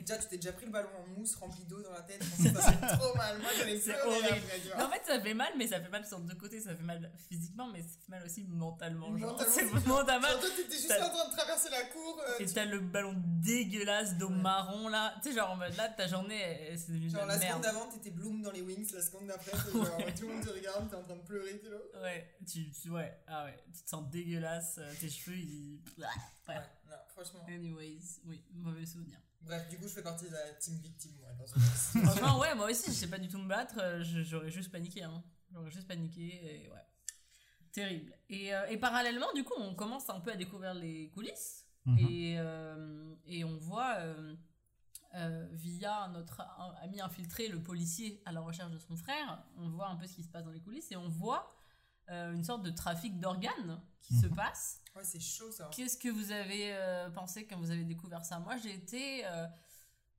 déjà 0.00 0.18
tu 0.18 0.26
t'es 0.28 0.36
déjà 0.36 0.52
pris 0.52 0.66
le 0.66 0.72
ballon 0.72 0.88
en 0.98 1.18
mousse 1.20 1.36
rempli 1.36 1.64
d'eau 1.64 1.80
dans 1.80 1.92
la 1.92 2.00
tête, 2.02 2.24
ça 2.24 2.72
fait 2.72 2.86
trop 2.98 3.14
mal. 3.16 3.38
Moi 3.38 3.50
j'en 3.56 3.66
ai 3.68 3.78
pleuré 3.78 4.42
tu 4.64 4.82
en 4.82 4.90
fait, 4.90 5.02
ça 5.06 5.20
fait 5.20 5.34
mal, 5.34 5.52
mais 5.56 5.68
ça 5.68 5.80
fait 5.80 5.88
mal 5.90 6.04
sur 6.04 6.18
deux 6.18 6.34
côtés. 6.34 6.60
Ça 6.60 6.74
fait 6.74 6.82
mal 6.82 7.10
physiquement, 7.28 7.68
mais 7.72 7.82
ça 7.82 7.88
fait 8.04 8.08
mal 8.10 8.24
aussi 8.24 8.44
mentalement. 8.48 9.16
Genre, 9.16 9.30
Mentalement, 9.30 9.52
c'est 9.54 9.60
c'est 9.60 9.66
vraiment 9.66 10.04
t'as 10.04 10.18
mal. 10.18 10.32
Genre, 10.32 10.40
toi 10.40 10.50
t'étais 10.56 10.76
juste 10.76 10.92
en 11.00 11.08
train 11.10 11.28
de 11.30 11.36
traverser 11.36 11.70
la 11.70 11.82
cour. 11.84 12.20
euh, 12.28 12.32
Et 12.40 12.46
tu- 12.46 12.54
t'as 12.54 12.64
le 12.64 12.80
ballon 12.80 13.14
dégueulasse 13.16 14.16
d'eau 14.18 14.28
Ouais. 14.28 14.34
marron 14.34 14.88
là. 14.88 15.14
Tu 15.22 15.30
sais, 15.30 15.36
genre 15.36 15.50
en 15.50 15.56
mode 15.56 15.76
là, 15.76 15.88
ta 15.88 16.08
journée, 16.08 16.72
c'est 16.76 16.88
devenu 16.88 17.06
de 17.06 17.12
Genre 17.12 17.26
la 17.26 17.36
la 17.36 17.40
seconde 17.48 17.62
d'avant 17.62 17.86
t'étais 17.88 18.10
Bloom 18.10 18.42
dans 18.42 18.50
les 18.50 18.60
Wings, 18.62 18.92
la 18.92 19.02
seconde 19.02 19.28
d'après 19.28 19.50
tout 19.70 20.26
le 20.26 20.34
monde 20.34 20.44
te 20.44 20.50
regarde, 20.50 20.90
t'es 20.90 20.96
en 20.96 21.02
train 21.04 21.16
de 21.16 21.22
pleurer, 21.22 21.60
tu 21.62 21.68
vois. 21.68 22.02
Ouais, 22.02 22.28
tu, 22.44 22.70
tu- 22.72 22.90
ouais, 22.90 23.16
ah 23.28 23.44
ouais, 23.44 23.56
tu 23.72 23.82
te 23.84 23.88
sens 23.88 24.08
dégueulasse, 24.10 24.78
euh, 24.78 24.92
tes 24.98 25.08
cheveux 25.10 25.36
ils. 25.36 25.80
Ouais. 25.98 26.04
Ouais, 26.48 26.54
non, 26.88 26.96
franchement. 27.08 27.44
Anyways, 27.48 28.20
oui, 28.24 28.42
mauvais 28.52 28.86
souvenir. 28.86 29.18
Bref, 29.42 29.68
du 29.68 29.76
coup 29.78 29.84
je 29.86 29.94
fais 29.94 30.02
partie 30.02 30.26
de 30.26 30.32
la 30.32 30.50
team 30.54 30.76
victime 30.78 31.12
moi 31.20 31.30
dans 31.38 31.46
ce 31.46 31.58
situation. 31.60 32.00
Franchement, 32.12 32.38
ouais, 32.40 32.54
moi 32.54 32.70
aussi, 32.70 32.86
je 32.90 32.96
sais 32.96 33.08
pas 33.08 33.18
du 33.18 33.28
tout 33.28 33.38
me 33.38 33.48
battre, 33.48 33.76
euh, 33.80 34.02
j'aurais 34.02 34.50
juste 34.50 34.70
paniqué, 34.72 35.02
hein. 35.04 35.22
J'aurais 35.52 35.70
juste 35.70 35.86
paniqué 35.86 36.64
et 36.64 36.68
ouais. 36.70 36.84
Terrible. 37.72 38.12
Et, 38.30 38.54
euh, 38.54 38.66
et 38.68 38.76
parallèlement, 38.78 39.32
du 39.34 39.44
coup, 39.44 39.52
on 39.58 39.74
commence 39.74 40.08
un 40.10 40.18
peu 40.20 40.32
à 40.32 40.36
découvrir 40.36 40.74
les 40.74 41.10
coulisses 41.10 41.62
Mhm. 41.84 41.98
et, 41.98 42.34
euh, 42.40 43.14
et 43.26 43.44
on 43.44 43.56
voit 43.58 43.94
euh, 43.98 44.34
euh, 45.14 45.46
via 45.52 46.08
notre 46.08 46.40
ami 46.82 47.00
infiltré, 47.00 47.46
le 47.46 47.62
policier 47.62 48.20
à 48.24 48.32
la 48.32 48.40
recherche 48.40 48.72
de 48.72 48.78
son 48.78 48.96
frère, 48.96 49.44
on 49.56 49.68
voit 49.68 49.86
un 49.88 49.94
peu 49.96 50.04
ce 50.08 50.14
qui 50.16 50.24
se 50.24 50.28
passe 50.28 50.44
dans 50.44 50.50
les 50.50 50.60
coulisses 50.60 50.90
et 50.90 50.96
on 50.96 51.08
voit 51.08 51.55
euh, 52.10 52.32
une 52.34 52.44
sorte 52.44 52.62
de 52.62 52.70
trafic 52.70 53.18
d'organes 53.20 53.80
qui 54.02 54.14
se 54.18 54.26
Mhm. 54.26 54.34
passe. 54.36 54.80
Ouais, 54.94 55.04
c'est 55.04 55.20
chaud 55.20 55.50
ça. 55.52 55.68
Qu'est-ce 55.74 55.98
que 55.98 56.08
vous 56.08 56.30
avez 56.30 56.72
euh, 56.74 57.10
pensé 57.10 57.46
quand 57.46 57.58
vous 57.58 57.70
avez 57.70 57.84
découvert 57.84 58.24
ça? 58.24 58.38
Moi, 58.38 58.56
j'ai 58.58 58.72
été. 58.74 59.26
euh, 59.26 59.46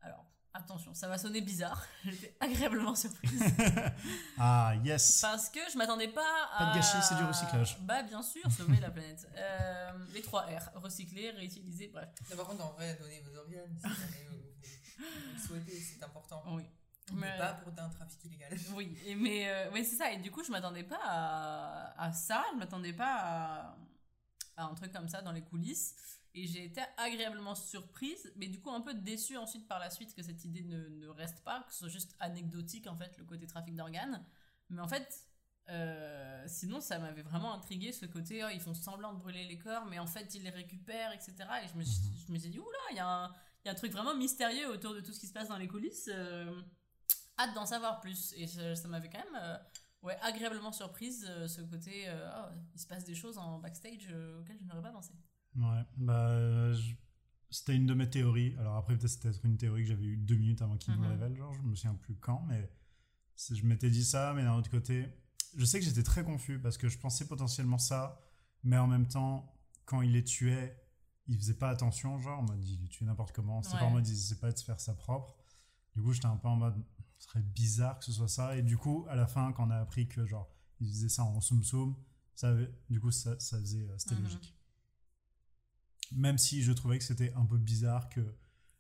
alors, 0.02 0.26
attention, 0.54 0.94
ça 0.94 1.08
va 1.08 1.18
sonner 1.18 1.42
bizarre. 1.42 1.84
J'étais 2.06 2.36
agréablement 2.40 2.96
surprise. 2.96 3.42
Ah, 4.40 4.74
yes 4.84 5.20
parce 5.22 5.50
que 5.50 5.60
je 5.72 5.78
m'attendais 5.78 6.10
pas 6.10 6.22
à. 6.54 6.66
Pas 6.66 6.72
de 6.72 6.76
gâchis, 6.76 6.98
c'est 7.08 7.16
du 7.16 7.24
recyclage. 7.24 7.80
Bah, 7.82 8.04
bien 8.04 8.22
sûr, 8.22 8.44
sauver 8.52 8.80
la 8.80 8.92
planète. 8.92 9.28
Euh, 9.36 9.92
les 10.14 10.22
3 10.22 10.42
R 10.44 10.72
recycler, 10.82 11.32
réutiliser, 11.32 11.88
bref. 11.88 12.10
Contre, 12.38 12.64
en 12.66 12.72
vrai, 12.74 12.96
donnez 13.02 13.22
vos 13.22 13.36
organes 13.38 13.76
si 13.80 13.88
jamais 13.90 14.28
vous, 14.30 14.38
vous 14.38 15.34
le 15.34 15.40
souhaitez, 15.40 15.80
c'est 15.80 16.04
important. 16.04 16.44
Oui. 16.50 16.64
Mais 17.14 17.32
Mais- 17.32 17.38
pas 17.38 17.54
pour 17.54 17.72
un 17.78 17.90
trafic 17.90 18.24
illégal. 18.26 18.52
Oui, 18.76 18.98
et 19.06 19.16
mais 19.16 19.50
euh, 19.50 19.72
ouais, 19.72 19.84
c'est 19.84 19.96
ça. 19.96 20.12
Et 20.12 20.18
du 20.18 20.30
coup, 20.32 20.44
je 20.44 20.52
m'attendais 20.52 20.84
pas 20.84 21.00
à, 21.04 22.02
à 22.04 22.12
ça. 22.12 22.44
Je 22.54 22.58
m'attendais 22.58 22.94
pas 22.94 23.16
à, 23.16 23.78
à 24.58 24.64
un 24.66 24.74
truc 24.76 24.92
comme 24.92 25.08
ça 25.08 25.22
dans 25.22 25.32
les 25.32 25.44
coulisses. 25.44 25.96
Et 26.34 26.46
j'ai 26.46 26.66
été 26.66 26.82
agréablement 26.98 27.56
surprise, 27.56 28.32
mais 28.36 28.48
du 28.48 28.60
coup 28.62 28.70
un 28.70 28.82
peu 28.82 28.94
déçue 28.94 29.38
ensuite 29.38 29.68
par 29.68 29.80
la 29.80 29.90
suite 29.90 30.14
que 30.14 30.22
cette 30.22 30.46
idée 30.46 30.62
ne, 30.62 30.88
ne 30.90 31.08
reste 31.08 31.44
pas, 31.44 31.64
que 31.64 31.72
ce 31.74 31.80
soit 31.80 31.88
juste 31.90 32.16
anecdotique 32.20 32.86
en 32.86 32.96
fait 32.96 33.18
le 33.18 33.26
côté 33.26 33.48
trafic 33.48 33.76
d'organes. 33.76 34.24
Mais 34.70 34.80
en 34.82 34.88
fait, 34.88 35.26
euh, 35.70 36.44
sinon 36.48 36.80
ça 36.80 37.00
m'avait 37.00 37.24
vraiment 37.24 37.54
intrigué 37.56 37.92
ce 37.92 38.06
côté, 38.06 38.44
oh, 38.46 38.50
ils 38.54 38.62
font 38.62 38.76
semblant 38.76 39.14
de 39.14 39.20
brûler 39.20 39.46
les 39.48 39.58
corps, 39.58 39.86
mais 39.86 39.98
en 39.98 40.06
fait 40.06 40.36
ils 40.36 40.44
les 40.44 40.52
récupèrent, 40.52 41.12
etc. 41.14 41.34
Et 41.64 41.68
je 41.70 41.76
me, 41.76 41.84
suis- 41.84 42.16
je 42.28 42.32
me 42.32 42.38
suis 42.38 42.50
dit, 42.52 42.60
oula, 42.60 42.78
il 42.92 42.98
y, 42.98 43.00
a 43.00 43.08
un- 43.08 43.34
il 43.64 43.68
y 43.68 43.70
a 43.70 43.72
un 43.72 43.76
truc 43.76 43.92
vraiment 43.92 44.14
mystérieux 44.16 44.70
autour 44.70 44.94
de 44.94 45.00
tout 45.02 45.14
ce 45.14 45.20
qui 45.20 45.28
se 45.28 45.34
passe 45.34 45.48
dans 45.48 45.58
les 45.58 45.68
coulisses. 45.68 46.08
euh, 46.14 46.62
hâte 47.40 47.54
d'en 47.56 47.66
savoir 47.66 48.00
plus. 48.00 48.34
Et 48.38 48.48
ça, 48.48 48.76
ça 48.76 48.88
m'avait 48.88 49.10
quand 49.10 49.20
même 49.20 49.42
euh, 49.42 49.58
ouais, 50.04 50.18
agréablement 50.22 50.72
surprise 50.72 51.26
euh, 51.30 51.48
ce 51.48 51.62
côté, 51.62 52.08
euh, 52.08 52.30
oh, 52.38 52.56
il 52.74 52.80
se 52.80 52.88
passe 52.88 53.04
des 53.04 53.16
choses 53.16 53.38
en 53.38 53.60
backstage 53.60 54.14
auxquelles 54.40 54.60
je 54.60 54.66
n'aurais 54.66 54.82
pas 54.82 54.92
pensé. 54.92 55.14
Ouais, 55.56 55.84
bah, 55.98 56.74
je- 56.74 56.94
c'était 57.50 57.76
une 57.76 57.86
de 57.86 57.94
mes 57.94 58.10
théories. 58.10 58.56
Alors 58.60 58.76
après, 58.76 58.98
peut-être 58.98 59.10
c'était 59.10 59.32
une 59.44 59.58
théorie 59.58 59.84
que 59.84 59.88
j'avais 59.90 60.06
eu 60.06 60.18
deux 60.18 60.36
minutes 60.36 60.62
avant 60.62 60.78
qu'il 60.78 60.94
nous 60.94 61.00
Mhm. 61.00 61.06
le 61.06 61.12
révèle, 61.12 61.36
genre, 61.36 61.54
je 61.54 61.62
me 61.62 61.76
souviens 61.76 61.96
plus 61.96 62.16
quand, 62.16 62.44
mais 62.48 62.70
c'est- 63.36 63.56
je 63.56 63.66
m'étais 63.66 63.90
dit 63.90 64.04
ça, 64.04 64.34
mais 64.36 64.44
d'un 64.44 64.56
autre 64.56 64.70
côté, 64.70 65.08
je 65.56 65.64
sais 65.66 65.80
que 65.80 65.86
j'étais 65.86 66.04
très 66.04 66.24
confus 66.24 66.60
parce 66.60 66.78
que 66.78 66.90
je 66.90 66.98
pensais 66.98 67.26
potentiellement 67.28 67.78
ça, 67.78 68.20
mais 68.64 68.78
en 68.78 68.88
même 68.88 69.08
temps, 69.08 69.54
quand 69.86 70.02
il 70.02 70.12
les 70.12 70.24
tuait, 70.24 70.78
il 71.28 71.38
faisait 71.38 71.54
pas 71.56 71.70
attention, 71.70 72.20
genre, 72.20 72.40
en 72.40 72.44
mode, 72.44 72.64
il 72.66 72.82
les 72.82 72.88
tuait 72.90 73.06
n'importe 73.06 73.32
comment, 73.34 73.62
c'était 73.64 73.78
pas 73.80 73.86
en 73.86 73.92
mode, 73.92 74.08
il 74.08 74.14
essaie 74.14 74.36
pas 74.40 74.52
de 74.52 74.58
se 74.58 74.64
faire 74.66 74.80
ça 74.80 74.94
propre. 74.94 75.36
Du 75.96 76.02
coup, 76.04 76.12
j'étais 76.14 76.28
un 76.28 76.36
peu 76.38 76.48
en 76.50 76.56
mode, 76.58 76.76
ce 77.20 77.28
serait 77.28 77.42
bizarre 77.42 77.98
que 78.00 78.06
ce 78.06 78.12
soit 78.12 78.28
ça, 78.28 78.56
et 78.58 78.62
du 78.62 78.78
coup, 78.78 79.06
à 79.10 79.16
la 79.16 79.28
fin, 79.28 79.52
quand 79.54 79.68
on 79.68 79.72
a 79.72 79.78
appris 79.78 80.08
que, 80.08 80.26
genre, 80.26 80.50
il 80.80 80.88
faisait 80.90 81.10
ça 81.10 81.24
en 81.24 81.42
soum 81.42 81.64
soum, 81.64 81.96
ça 82.36 82.50
avait- 82.50 82.72
du 82.90 83.00
coup, 83.00 83.12
ça, 83.12 83.40
ça 83.40 83.60
faisait, 83.60 83.88
euh, 83.90 83.98
c'était 83.98 84.16
Mhm. 84.16 84.24
logique. 84.24 84.56
Même 86.14 86.38
si 86.38 86.62
je 86.64 86.72
trouvais 86.72 86.98
que 86.98 87.04
c'était 87.04 87.34
un 87.34 87.46
peu 87.46 87.58
bizarre 87.58 88.08
que 88.10 88.22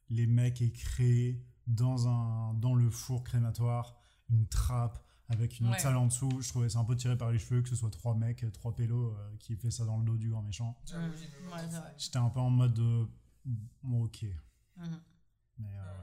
les 0.09 0.27
mecs 0.27 0.61
aient 0.61 0.71
créé 0.71 1.43
dans, 1.65 2.07
un, 2.07 2.53
dans 2.53 2.73
le 2.75 2.89
four 2.89 3.23
crématoire 3.23 3.97
une 4.29 4.47
trappe 4.47 5.03
avec 5.29 5.59
une 5.59 5.67
autre 5.67 5.79
salle 5.81 5.97
en 5.97 6.05
dessous. 6.05 6.29
Je 6.41 6.47
trouvais 6.47 6.69
ça 6.69 6.79
un 6.79 6.85
peu 6.85 6.95
tiré 6.95 7.17
par 7.17 7.31
les 7.31 7.39
cheveux 7.39 7.61
que 7.61 7.67
ce 7.67 7.75
soit 7.75 7.89
trois 7.89 8.15
mecs, 8.15 8.49
trois 8.53 8.73
pélos 8.73 9.11
euh, 9.13 9.35
qui 9.39 9.51
aient 9.51 9.57
fait 9.57 9.71
ça 9.71 9.83
dans 9.83 9.97
le 9.97 10.05
dos 10.05 10.15
du 10.17 10.29
grand 10.29 10.41
méchant. 10.41 10.77
Mhm. 10.93 11.51
Ouais. 11.51 11.83
J'étais 11.97 12.17
un 12.17 12.29
peu 12.29 12.39
en 12.39 12.49
mode 12.49 12.79
euh, 12.79 13.05
bon, 13.83 14.05
ok. 14.05 14.25
Mhm. 14.77 15.01
Mais 15.57 15.77
euh, 15.77 16.01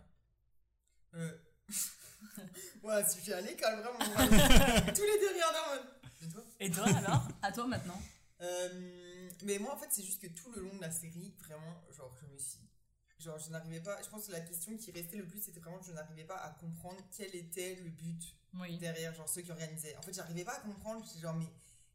Euh... 1.14 1.38
ouais, 2.82 3.04
si 3.04 3.18
je 3.18 3.22
suis 3.24 3.32
à 3.32 3.40
l'école, 3.40 3.80
vraiment. 3.80 3.98
Tous 4.94 5.02
les 5.02 5.18
deux 5.20 5.32
regardent 5.34 5.56
en 5.66 5.74
mode. 5.74 5.86
Et 6.22 6.28
toi? 6.30 6.44
Et 6.60 6.70
toi 6.70 6.84
alors? 6.98 7.28
À 7.42 7.52
toi 7.52 7.66
maintenant 7.66 8.00
Euh, 8.40 9.30
mais 9.44 9.58
moi 9.58 9.74
en 9.74 9.78
fait 9.78 9.86
c'est 9.90 10.02
juste 10.02 10.20
que 10.20 10.26
tout 10.26 10.50
le 10.52 10.60
long 10.62 10.74
de 10.76 10.80
la 10.80 10.90
série 10.90 11.32
vraiment 11.38 11.82
genre 11.96 12.12
je 12.20 12.26
me 12.26 12.36
suis 12.38 12.58
genre 13.20 13.38
je 13.38 13.48
n'arrivais 13.50 13.80
pas 13.80 14.02
je 14.02 14.08
pense 14.08 14.26
que 14.26 14.32
la 14.32 14.40
question 14.40 14.76
qui 14.76 14.90
restait 14.90 15.16
le 15.18 15.26
plus 15.26 15.40
c'était 15.40 15.60
vraiment 15.60 15.78
que 15.78 15.86
je 15.86 15.92
n'arrivais 15.92 16.24
pas 16.24 16.36
à 16.36 16.50
comprendre 16.50 16.98
quel 17.16 17.34
était 17.34 17.76
le 17.76 17.90
but 17.90 18.22
Oui. 18.54 18.76
derrière 18.78 19.14
genre 19.14 19.28
ceux 19.28 19.42
qui 19.42 19.50
organisaient 19.52 19.96
en 19.96 20.02
fait 20.02 20.12
j'arrivais 20.12 20.44
pas 20.44 20.56
à 20.56 20.60
comprendre 20.60 21.04
j'étais 21.06 21.20
genre 21.20 21.34
mais 21.36 21.46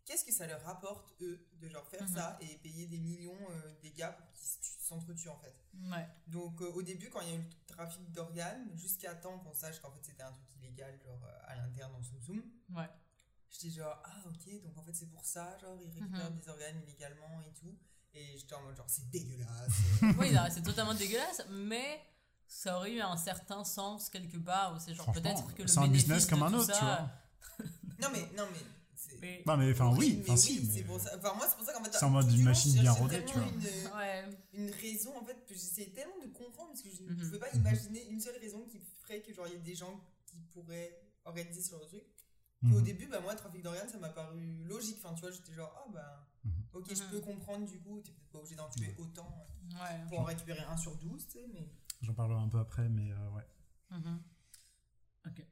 qu'est-ce 0.05 0.23
que 0.23 0.31
ça 0.31 0.47
leur 0.47 0.61
rapporte 0.63 1.13
eux 1.21 1.45
de 1.61 1.67
genre 1.69 1.85
faire 1.87 2.03
Mhm. 2.03 2.15
ça 2.15 2.37
et 2.41 2.57
payer 2.59 2.87
des 2.87 2.99
millions 2.99 3.37
euh, 3.51 3.71
des 3.83 3.91
gars 3.91 4.13
pour 4.13 4.31
qu'ils 4.33 4.47
se 4.47 4.57
tuent- 4.59 4.78
s'entretuent 4.89 5.29
en 5.29 5.37
fait 5.37 5.55
Ouais. 5.91 6.07
donc 6.27 6.61
euh, 6.61 6.65
au 6.73 6.81
début 6.81 7.09
quand 7.09 7.21
il 7.21 7.29
y 7.29 7.31
a 7.31 7.35
eu 7.35 7.41
le 7.41 7.65
trafic 7.73 8.11
d'organes 8.11 8.67
jusqu'à 8.75 9.15
temps 9.15 9.37
qu'on 9.39 9.53
sache 9.53 9.79
qu'en 9.79 9.91
fait 9.91 10.03
c'était 10.03 10.23
un 10.23 10.31
truc 10.31 10.47
illégal 10.57 10.99
genre 11.05 11.23
euh, 11.25 11.39
à 11.47 11.55
l'interne 11.55 11.91
dans 11.93 12.03
Soum 12.03 12.21
Soum 12.21 12.41
Ouais. 12.75 12.89
J'étais 13.51 13.71
genre, 13.71 13.99
ah 14.05 14.15
ok, 14.27 14.61
donc 14.63 14.77
en 14.77 14.83
fait 14.83 14.93
c'est 14.93 15.09
pour 15.09 15.25
ça, 15.25 15.57
genre 15.59 15.75
ils 15.81 15.89
récupèrent 15.91 16.29
Mhm. 16.31 16.37
des 16.39 16.49
organes 16.49 16.81
illégalement 16.83 17.41
et 17.41 17.51
tout. 17.59 17.75
Et 18.13 18.37
j'étais 18.37 18.53
en 18.55 18.61
mode 18.61 18.75
genre, 18.75 18.89
c'est 18.89 19.09
dégueulasse. 19.09 19.71
Oui, 20.19 20.31
non, 20.31 20.41
c'est 20.51 20.61
totalement 20.61 20.93
dégueulasse, 20.93 21.41
mais 21.49 21.99
ça 22.47 22.77
aurait 22.77 22.91
eu 22.93 23.01
un 23.01 23.17
certain 23.17 23.63
sens 23.63 24.09
quelque 24.09 24.37
part. 24.37 24.75
où 24.75 24.79
C'est 24.79 24.93
genre 24.93 25.11
peut-être 25.11 25.53
que 25.55 25.63
le 25.63 25.67
c'est 25.67 25.79
un 25.79 25.87
business 25.87 26.25
comme 26.27 26.43
un 26.43 26.53
autre, 26.53 26.71
tu 26.77 26.83
vois. 26.85 27.09
non 28.01 28.09
mais, 28.11 28.29
non 28.37 28.47
mais. 28.51 28.59
C'est- 29.19 29.21
Mais- 29.21 29.43
Non, 29.45 29.57
mais 29.57 29.71
enfin, 29.71 29.95
oui, 29.97 30.19
enfin, 30.21 30.37
si. 30.37 30.65
c'est 30.65 30.79
mais- 30.79 30.83
pour 30.85 30.99
ça. 30.99 31.11
Enfin, 31.17 31.33
moi 31.35 31.47
c'est 31.49 31.55
pour 31.57 31.65
ça 31.65 31.73
qu'en 31.73 31.83
fait. 31.83 31.91
C'est 31.93 32.05
en 32.05 32.09
mode 32.09 32.31
une 32.31 32.43
machine 32.43 32.73
bien 32.79 32.91
rodée, 32.91 33.23
tu 33.25 33.33
vois. 33.37 33.47
Une, 33.47 33.97
Ouais. 33.97 34.25
une 34.53 34.69
raison 34.71 35.17
en 35.17 35.25
fait, 35.25 35.45
que 35.45 35.53
j'essayais 35.53 35.89
tellement 35.91 36.17
de 36.21 36.27
comprendre 36.31 36.69
parce 36.69 36.81
que 36.81 36.89
je 36.89 37.03
ne 37.03 37.09
Mhm. 37.09 37.17
pouvais 37.17 37.39
pas 37.39 37.51
imaginer 37.53 38.07
une 38.09 38.19
seule 38.19 38.37
raison 38.39 38.65
qui 38.65 38.79
ferait 39.01 39.21
que 39.21 39.33
genre 39.33 39.47
il 39.47 39.53
y 39.53 39.55
ait 39.55 39.59
des 39.59 39.75
gens 39.75 39.99
qui 40.25 40.37
pourraient 40.51 40.99
organiser 41.25 41.61
ce 41.61 41.71
genre 41.71 41.81
de 41.81 41.85
truc. 41.85 42.03
Puis 42.61 42.73
Au 42.73 42.79
Mhm. 42.79 42.83
début, 42.83 43.07
bah, 43.07 43.21
moi, 43.21 43.33
trafic 43.35 43.61
d'organes, 43.61 43.87
ça 43.87 43.97
m'a 43.99 44.09
paru 44.09 44.41
logique. 44.65 44.97
Enfin, 45.01 45.13
tu 45.15 45.21
vois, 45.21 45.31
j'étais 45.31 45.53
genre, 45.53 45.73
ah 45.77 45.89
bah, 45.93 46.27
Mhm. 46.43 46.51
ok, 46.73 46.93
je 46.93 47.03
Mhm. 47.03 47.09
peux 47.11 47.19
comprendre 47.21 47.65
du 47.65 47.79
coup, 47.79 48.01
t'es 48.01 48.11
peut-être 48.11 48.31
pas 48.31 48.39
obligé 48.39 48.55
d'en 48.55 48.69
tuer 48.69 48.87
Ouais. 48.87 48.95
autant 48.99 49.45
euh, 49.75 49.75
Ouais. 49.75 50.07
pour 50.09 50.19
en 50.19 50.23
récupérer 50.25 50.59
un 50.59 50.75
sur 50.75 50.93
12, 50.97 51.25
tu 51.27 51.33
sais, 51.39 51.47
mais. 51.53 51.69
J'en 52.01 52.13
parlerai 52.13 52.41
un 52.41 52.49
peu 52.49 52.59
après, 52.59 52.89
mais 52.89 53.11
euh, 53.11 53.29
ouais. 53.29 53.45
Mhm. 53.91 54.21
Ok. 55.27 55.45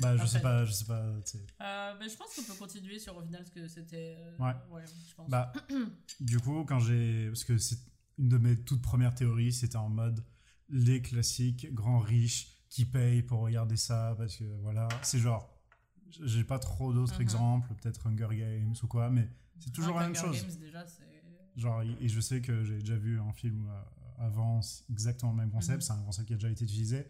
Bah, 0.00 0.16
je 0.16 0.26
sais 0.26 0.40
pas, 0.40 0.64
je 0.64 0.72
sais 0.72 0.84
pas. 0.84 1.00
Euh, 1.02 1.94
ben, 1.98 2.08
je 2.08 2.16
pense 2.16 2.34
qu'on 2.34 2.42
peut 2.44 2.58
continuer 2.58 2.98
sur 2.98 3.16
au 3.16 3.22
final 3.22 3.44
ce 3.44 3.50
que 3.50 3.66
c'était. 3.68 4.16
euh, 4.18 4.36
Ouais. 4.38 4.84
je 5.08 5.14
pense. 5.14 5.28
Bah, 5.30 5.52
du 6.20 6.38
coup, 6.40 6.64
quand 6.64 6.78
j'ai. 6.80 7.26
Parce 7.28 7.44
que 7.44 7.58
c'est 7.58 7.78
une 8.18 8.28
de 8.28 8.38
mes 8.38 8.56
toutes 8.62 8.82
premières 8.82 9.14
théories, 9.14 9.52
c'était 9.52 9.76
en 9.76 9.88
mode 9.88 10.24
les 10.68 11.02
classiques 11.02 11.72
grands 11.74 11.98
riches 11.98 12.48
qui 12.68 12.84
payent 12.84 13.22
pour 13.22 13.40
regarder 13.40 13.76
ça, 13.76 14.14
parce 14.16 14.36
que 14.36 14.44
voilà, 14.62 14.88
c'est 15.02 15.18
genre. 15.18 15.56
J'ai 16.24 16.42
pas 16.44 16.58
trop 16.58 16.92
d'autres 16.92 17.14
Mhm. 17.16 17.22
exemples, 17.22 17.74
peut-être 17.76 18.06
Hunger 18.08 18.28
Games 18.36 18.74
ou 18.82 18.86
quoi, 18.88 19.10
mais 19.10 19.28
c'est 19.60 19.72
toujours 19.72 19.94
la 19.96 20.06
Hunger 20.06 20.22
même 20.22 20.32
chose. 20.32 20.42
Games, 20.46 20.56
déjà, 20.58 20.84
c'est. 20.86 21.04
Genre, 21.56 21.82
et 21.82 22.08
je 22.08 22.20
sais 22.20 22.40
que 22.40 22.64
j'ai 22.64 22.78
déjà 22.78 22.96
vu 22.96 23.20
un 23.20 23.32
film 23.32 23.68
euh, 23.68 24.24
avant, 24.24 24.60
exactement 24.90 25.32
le 25.32 25.38
même 25.38 25.50
concept, 25.50 25.76
Mhm. 25.78 25.80
c'est 25.82 25.92
un 25.92 26.02
concept 26.02 26.28
qui 26.28 26.34
a 26.34 26.36
déjà 26.36 26.50
été 26.50 26.64
utilisé. 26.64 27.06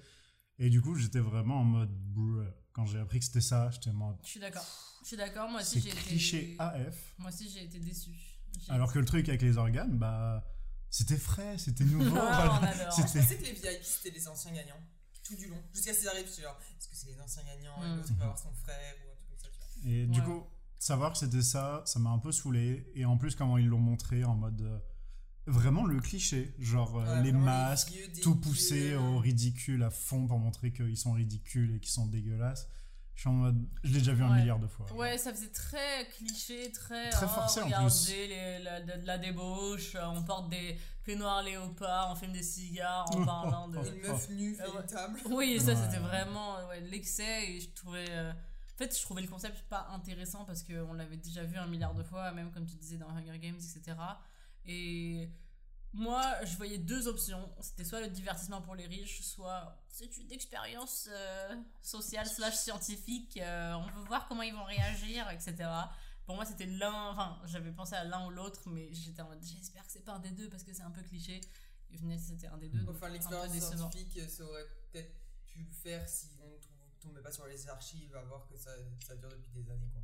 Et 0.60 0.70
du 0.70 0.80
coup, 0.80 0.94
j'étais 0.94 1.18
vraiment 1.20 1.60
en 1.60 1.64
mode. 1.64 1.90
bruh. 1.90 2.46
Quand 2.72 2.86
j'ai 2.86 3.00
appris 3.00 3.18
que 3.18 3.24
c'était 3.24 3.40
ça, 3.40 3.68
j'étais 3.72 3.90
en 3.90 3.94
mode. 3.94 4.16
Je 4.22 4.28
suis 4.28 4.40
d'accord. 4.40 4.64
Je 5.02 5.08
suis 5.08 5.16
d'accord. 5.16 5.50
Moi 5.50 5.60
aussi, 5.60 5.80
j'ai 5.80 5.90
cliché 5.90 6.52
été. 6.52 6.56
AF. 6.60 7.14
Moi 7.18 7.30
aussi, 7.30 7.50
j'ai 7.50 7.64
été 7.64 7.80
déçu. 7.80 8.10
Alors 8.68 8.92
que 8.92 8.98
le 9.00 9.04
truc 9.04 9.28
avec 9.28 9.42
les 9.42 9.56
organes, 9.56 9.96
bah. 9.98 10.46
C'était 10.92 11.16
frais, 11.18 11.56
c'était 11.56 11.84
nouveau. 11.84 12.16
Ah, 12.18 12.58
voilà. 12.60 12.90
Je 12.90 13.02
pensais 13.02 13.36
que 13.38 13.42
les 13.44 13.52
VIP 13.52 13.82
c'était 13.84 14.10
les 14.10 14.26
anciens 14.26 14.50
gagnants, 14.52 14.80
tout 15.22 15.36
du 15.36 15.46
long. 15.48 15.62
Jusqu'à 15.72 15.94
ce 15.94 16.00
qu'ils 16.00 16.08
arrivent, 16.08 16.26
genre, 16.42 16.58
est-ce 16.76 16.88
que 16.88 16.96
c'est 16.96 17.06
les 17.10 17.20
anciens 17.20 17.44
gagnants 17.44 17.76
et 17.84 17.88
Mm. 17.88 17.96
l'autre 17.96 18.12
va 18.14 18.24
avoir 18.24 18.38
son 18.38 18.52
frère 18.52 18.94
ou 19.06 19.10
un 19.12 19.14
truc 19.14 19.28
comme 19.28 19.38
ça, 19.38 19.48
tu 19.52 19.82
vois. 19.88 19.92
Et 19.92 20.06
du 20.08 20.20
coup, 20.22 20.44
savoir 20.80 21.12
que 21.12 21.18
c'était 21.18 21.42
ça, 21.42 21.82
ça 21.86 22.00
m'a 22.00 22.10
un 22.10 22.18
peu 22.18 22.32
saoulé. 22.32 22.90
Et 22.96 23.04
en 23.04 23.16
plus, 23.18 23.36
comment 23.36 23.56
ils 23.56 23.66
l'ont 23.68 23.78
montré 23.78 24.24
en 24.24 24.34
mode. 24.34 24.82
Euh, 25.50 25.52
vraiment 25.52 25.84
le 25.86 26.00
cliché. 26.00 26.54
Genre 26.58 26.98
euh, 26.98 27.16
Ouais, 27.16 27.22
les 27.22 27.32
masques, 27.32 27.90
vieux, 27.90 28.06
tout 28.22 28.36
poussé 28.36 28.94
au 28.94 29.18
ridicule 29.18 29.82
à 29.82 29.90
fond 29.90 30.26
pour 30.26 30.38
montrer 30.38 30.72
qu'ils 30.72 30.96
sont 30.96 31.12
ridicules 31.12 31.74
et 31.76 31.80
qu'ils 31.80 31.92
sont 31.92 32.06
dégueulasses. 32.06 32.68
Je 33.14 33.20
suis 33.24 33.28
en 33.28 33.32
mode. 33.34 33.62
Je 33.84 33.92
l'ai 33.92 33.98
déjà 33.98 34.14
vu 34.14 34.22
un 34.22 34.34
milliard 34.34 34.58
de 34.58 34.66
fois. 34.66 34.90
Ouais, 34.94 35.18
ça 35.18 35.30
faisait 35.34 35.50
très 35.50 36.08
cliché, 36.16 36.72
très. 36.72 37.10
Très 37.10 37.26
oh, 37.26 37.28
forcé, 37.28 37.60
en 37.60 37.68
plus. 37.84 38.08
les- 38.08 38.58
la, 38.60 38.80
de, 38.80 39.02
de 39.02 39.06
la 39.06 39.18
débauche, 39.18 39.94
euh, 39.94 40.06
on 40.06 40.22
porte 40.22 40.48
des 40.48 40.78
peignoirs 41.04 41.42
léopards, 41.42 42.08
on 42.12 42.14
fume 42.14 42.32
des 42.32 42.42
cigares 42.42 43.04
en 43.14 43.22
parlant 43.26 43.68
de. 43.68 43.76
Une 43.76 44.00
meuf 44.08 44.30
nue 44.30 44.54
fait 44.54 44.64
une 44.66 44.86
table. 44.86 45.20
Oui, 45.30 45.60
ça 45.60 45.72
Ouais. 45.72 45.76
c'était 45.84 45.98
vraiment 46.00 46.56
euh, 46.56 46.68
ouais, 46.68 46.80
l'excès 46.80 47.50
et 47.50 47.60
je 47.60 47.68
trouvais. 47.74 48.06
euh, 48.08 48.30
En 48.32 48.78
fait, 48.78 48.96
je 48.96 49.02
trouvais 49.02 49.20
le 49.20 49.28
concept 49.28 49.60
pas 49.68 49.88
intéressant 49.92 50.46
parce 50.46 50.62
qu'on 50.62 50.94
l'avait 50.94 51.18
déjà 51.18 51.44
vu 51.44 51.58
un 51.58 51.66
milliard 51.66 51.94
de 51.94 52.02
fois, 52.02 52.32
même 52.32 52.50
comme 52.50 52.64
tu 52.64 52.76
disais 52.76 52.96
dans 52.96 53.10
Hunger 53.10 53.38
Games, 53.38 53.56
etc. 53.56 53.98
Et 54.66 55.30
moi, 55.92 56.22
je 56.44 56.56
voyais 56.56 56.78
deux 56.78 57.08
options. 57.08 57.48
C'était 57.60 57.84
soit 57.84 58.00
le 58.00 58.08
divertissement 58.08 58.62
pour 58.62 58.74
les 58.74 58.86
riches, 58.86 59.22
soit 59.22 59.76
c'est 59.88 60.16
une 60.18 60.30
expérience 60.30 61.08
euh, 61.10 61.56
sociale 61.82 62.26
slash 62.26 62.56
scientifique. 62.56 63.38
euh, 63.38 63.74
on 63.74 63.86
veut 63.98 64.06
voir 64.06 64.28
comment 64.28 64.42
ils 64.42 64.54
vont 64.54 64.64
réagir, 64.64 65.28
etc. 65.30 65.68
Pour 66.26 66.36
moi, 66.36 66.44
c'était 66.44 66.66
l'un. 66.66 67.10
Enfin, 67.10 67.40
j'avais 67.46 67.72
pensé 67.72 67.94
à 67.96 68.04
l'un 68.04 68.26
ou 68.26 68.30
l'autre, 68.30 68.62
mais 68.70 68.92
j'étais 68.92 69.20
en 69.22 69.28
mode 69.28 69.42
j'espère 69.42 69.84
que 69.84 69.90
c'est 69.90 70.04
pas 70.04 70.12
un 70.12 70.20
des 70.20 70.30
deux 70.30 70.48
parce 70.48 70.62
que 70.62 70.72
c'est 70.72 70.82
un 70.82 70.90
peu 70.92 71.02
cliché. 71.02 71.40
Et 71.90 71.96
au 71.96 71.98
final, 71.98 72.18
c'était 72.20 72.46
un 72.46 72.58
des 72.58 72.68
deux. 72.68 72.86
Enfin, 72.88 73.08
l'expérience 73.08 73.52
scientifique, 73.58 74.20
ça 74.30 74.44
aurait 74.44 74.66
peut-être 74.92 75.12
pu 75.46 75.60
le 75.64 75.72
faire 75.72 76.08
si 76.08 76.28
on 76.40 76.50
ne 76.50 77.00
tombait 77.00 77.22
pas 77.22 77.32
sur 77.32 77.46
les 77.46 77.68
archives 77.68 78.14
à 78.14 78.22
voir 78.22 78.46
que 78.46 78.56
ça, 78.56 78.70
ça 79.04 79.16
dure 79.16 79.30
depuis 79.30 79.50
des 79.52 79.68
années, 79.70 79.88
quoi. 79.92 80.02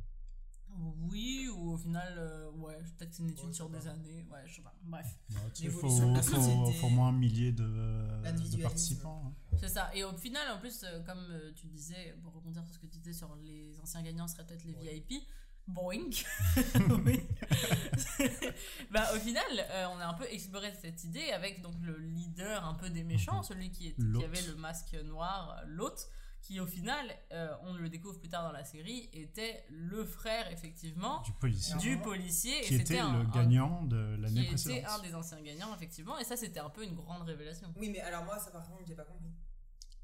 Oui, 1.09 1.49
ou 1.55 1.71
au 1.73 1.77
final, 1.77 2.13
euh, 2.17 2.51
ouais, 2.51 2.75
peut-être 2.97 3.09
que 3.09 3.15
c'est 3.15 3.23
une 3.23 3.29
étude 3.31 3.47
Ouais, 3.47 3.53
sur 3.53 3.69
des 3.69 3.87
années. 3.87 4.25
Ouais, 4.29 4.39
je 4.45 4.55
sais 4.57 4.61
pas. 4.61 4.75
Bref, 4.83 5.07
la 5.29 5.69
faut, 5.71 5.79
faut, 5.89 5.89
société. 6.21 6.73
faut 6.79 6.87
au 6.87 6.89
moins 6.91 7.07
un 7.09 7.11
millier 7.13 7.51
de, 7.51 7.63
de 7.63 8.23
L'individualisme. 8.23 8.61
participants. 8.63 9.23
hein. 9.25 9.57
c'est 9.59 9.69
ça. 9.69 9.89
Et 9.95 10.03
au 10.03 10.15
final, 10.17 10.51
en 10.51 10.59
plus, 10.59 10.83
euh, 10.83 11.01
comme 11.03 11.25
euh, 11.31 11.51
tu 11.55 11.67
disais, 11.67 12.15
pour 12.23 12.33
rebondir 12.33 12.63
sur 12.65 12.75
ce 12.75 12.79
que 12.79 12.85
tu 12.87 12.99
disais 12.99 13.13
sur 13.13 13.35
les 13.37 13.79
anciens 13.79 14.03
gagnants, 14.03 14.27
seraient 14.27 14.45
peut-être 14.45 14.65
les 14.65 14.73
Ouais. 14.75 15.03
VIP. 15.09 15.23
Boing. 15.67 16.11
oui. 17.05 17.23
bah, 18.91 19.03
au 19.15 19.19
final, 19.19 19.43
euh, 19.71 19.85
on 19.93 19.99
a 19.99 20.05
un 20.07 20.13
peu 20.13 20.25
exploré 20.31 20.71
cette 20.81 21.03
idée 21.03 21.31
avec 21.31 21.61
donc 21.61 21.73
le 21.81 21.97
leader 21.97 22.63
un 22.65 22.73
peu 22.75 22.89
des 22.89 23.03
méchants, 23.03 23.37
Mhm. 23.39 23.43
celui 23.43 23.71
qui, 23.71 23.87
est, 23.87 23.95
qui 23.95 24.23
avait 24.23 24.41
le 24.43 24.55
masque 24.55 24.93
noir, 25.05 25.57
euh, 25.59 25.65
l'hôte, 25.67 26.07
qui 26.41 26.59
au 26.61 26.65
final, 26.65 27.05
euh, 27.33 27.53
on 27.63 27.73
le 27.73 27.89
découvre 27.89 28.17
plus 28.19 28.29
tard 28.29 28.43
dans 28.43 28.51
la 28.53 28.63
série, 28.63 29.09
était 29.11 29.65
le 29.69 30.05
frère 30.05 30.49
effectivement 30.51 31.21
Du 31.23 31.33
policier. 31.33 31.75
Du. 31.77 31.99
Qui 31.99 32.73
et 32.73 32.75
était 32.75 32.77
c'était 32.77 32.99
un- 32.99 33.13
le 33.13 33.19
un- 33.19 33.31
gagnant 33.31 33.83
de 33.83 34.15
qui 34.15 34.21
l'année 34.21 34.41
était 34.43 34.49
précédente. 34.51 34.85
un 34.89 35.01
des 35.01 35.13
anciens 35.15 35.41
gagnants, 35.41 35.75
effectivement. 35.75 36.17
Et 36.19 36.23
ça, 36.23 36.37
c'était 36.37 36.59
un 36.61 36.69
peu 36.69 36.83
une 36.85 36.95
grande 36.95 37.23
révélation. 37.23 37.73
Oui, 37.75 37.89
mais 37.89 37.99
alors 37.99 38.23
moi, 38.23 38.39
ça 38.39 38.51
par 38.51 38.65
contre, 38.65 38.83
j'ai 38.87 38.95
pas 38.95 39.03
compris. 39.03 39.29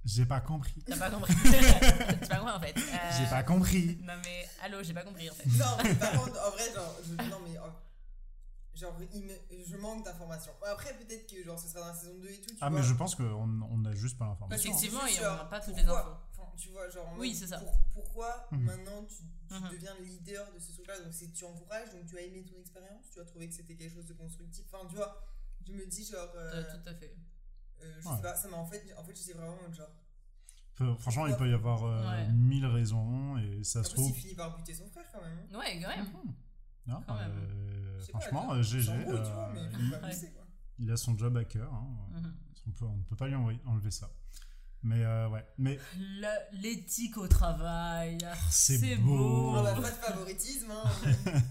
J'ai 0.06 0.26
pas 0.26 0.42
compris. 0.42 0.84
T'as 0.86 0.98
pas 0.98 1.10
compris 1.10 1.34
J'ai 1.44 2.28
pas 2.28 2.36
compris 2.38 2.52
en 2.56 2.60
fait. 2.60 2.78
Euh, 2.78 3.12
J'ai 3.18 3.30
pas 3.30 3.44
compris. 3.44 3.98
Non 4.02 4.14
mais, 4.26 4.50
allô, 4.62 4.84
j'ai 4.84 4.94
pas 4.94 5.04
compris 5.04 5.30
en 5.30 5.34
fait. 5.34 5.46
Non, 5.58 5.66
mais 5.82 5.96
par 5.96 6.12
contre, 6.12 6.38
en 6.46 6.52
vrai, 6.52 6.74
genre, 6.74 6.96
je- 7.06 7.30
non, 7.30 7.40
mais. 7.48 7.58
en- 7.58 7.74
Genre, 8.76 8.98
il 9.14 9.24
me- 9.26 9.64
je 9.68 9.78
manque 9.78 10.04
d'informations. 10.04 10.52
Après, 10.68 10.94
peut-être 10.98 11.30
que 11.30 11.44
genre, 11.44 11.60
ce 11.60 11.68
sera 11.70 11.82
dans 11.82 11.88
la 11.90 11.94
saison 11.94 12.18
2 12.20 12.28
et 12.28 12.42
tout. 12.42 12.50
Tu 12.50 12.58
Ah, 12.60 12.70
vois. 12.72 12.80
mais 12.80 12.86
je 12.86 12.94
pense 12.96 13.14
qu'on 13.14 13.24
on 13.72 13.86
a 13.86 13.94
juste 13.94 14.18
pas 14.18 14.26
l'information. 14.26 14.72
Effectivement, 14.72 15.06
et 15.06 15.20
on 15.20 15.36
n'a 15.36 15.46
pas 15.46 15.60
toutes 15.60 15.76
pourquoi- 15.76 15.94
les 15.94 16.00
infos. 16.00 16.18
Tu 16.58 16.70
vois, 16.70 16.90
genre, 16.90 17.08
en 17.10 17.18
Oui, 17.18 17.30
mode, 17.30 17.38
c'est 17.38 17.48
ça. 17.48 17.60
pour- 17.60 17.80
pourquoi 17.94 18.48
Mhm. 18.52 18.64
maintenant 18.64 19.04
tu, 19.06 19.24
tu 19.48 19.54
Mhm. 19.62 19.70
deviens 19.72 19.96
le 20.00 20.06
leader 20.06 20.52
de 20.54 20.60
ce 20.60 20.72
truc-là 20.74 21.00
Donc, 21.02 21.14
c'est 21.14 21.32
tu 21.32 21.46
encourages, 21.46 21.92
donc 21.92 22.06
tu 22.06 22.18
as 22.18 22.22
aimé 22.22 22.44
ton 22.46 22.58
expérience, 22.60 23.10
tu 23.12 23.20
as 23.20 23.26
trouvé 23.26 23.48
que 23.50 23.54
c'était 23.56 23.76
quelque 23.76 23.94
chose 23.94 24.06
de 24.08 24.14
constructif? 24.14 24.66
Enfin, 24.72 24.88
tu 24.90 24.96
vois, 24.96 25.22
je 25.66 25.72
me 25.74 25.86
dis, 25.86 26.06
genre. 26.06 26.30
euh, 26.36 26.52
Euh, 26.56 26.64
tout 26.64 26.90
à 26.90 26.94
fait. 26.96 27.16
euh, 27.82 28.02
je 28.02 28.08
Ouais. 28.10 28.16
sais 28.16 28.22
pas, 28.22 28.36
ça 28.36 28.48
m'a 28.50 28.58
en 28.58 28.66
fait. 28.66 28.84
En 28.98 29.04
fait, 29.04 29.16
j'étais 29.16 29.34
vraiment 29.38 29.72
genre. 29.72 29.90
Peu- 30.76 30.96
Franchement, 30.96 31.28
il 31.28 31.36
peut 31.36 31.48
y 31.50 31.54
avoir 31.54 31.84
euh, 31.84 32.10
Ouais. 32.10 32.32
mille 32.32 32.66
raisons 32.66 33.38
et 33.38 33.64
ça 33.64 33.84
se 33.84 33.90
Après, 33.92 34.02
il 34.02 34.06
trouve. 34.10 34.16
finit 34.20 34.34
par 34.36 34.58
buter 34.58 34.74
son 34.74 34.90
frère 34.90 35.06
quand 35.12 35.22
même. 35.22 35.38
hein. 35.54 35.60
Ouais, 35.60 35.80
quand 35.80 35.90
même. 35.90 36.08
Non, 36.88 37.02
Quand 37.08 37.16
même. 37.16 37.32
euh, 37.32 38.00
franchement, 38.10 38.54
euh, 38.54 38.62
GG. 38.64 38.92
il- 40.80 40.92
a 40.92 40.98
son 40.98 41.16
job 41.18 41.38
à 41.38 41.44
cœur. 41.46 41.72
hein. 41.74 41.88
Mhm. 42.12 42.34
On, 42.68 42.72
peut, 42.72 42.86
on 42.86 42.98
ne 42.98 43.04
peut 43.04 43.16
pas 43.16 43.28
lui 43.28 43.36
enlever 43.66 43.92
ça. 43.92 44.10
Mais 44.84 45.04
euh, 45.04 45.30
ouais. 45.30 45.46
Mais 45.58 45.80
Le- 45.98 46.62
L'éthique 46.62 47.18
au 47.18 47.28
travail. 47.28 48.18
c'est 48.50 48.98
beau. 48.98 49.56
On 49.58 49.64
n'a 49.64 49.74
pas 49.74 49.80
de 49.82 49.86
favoritisme. 49.96 50.72
Hein. 50.72 51.32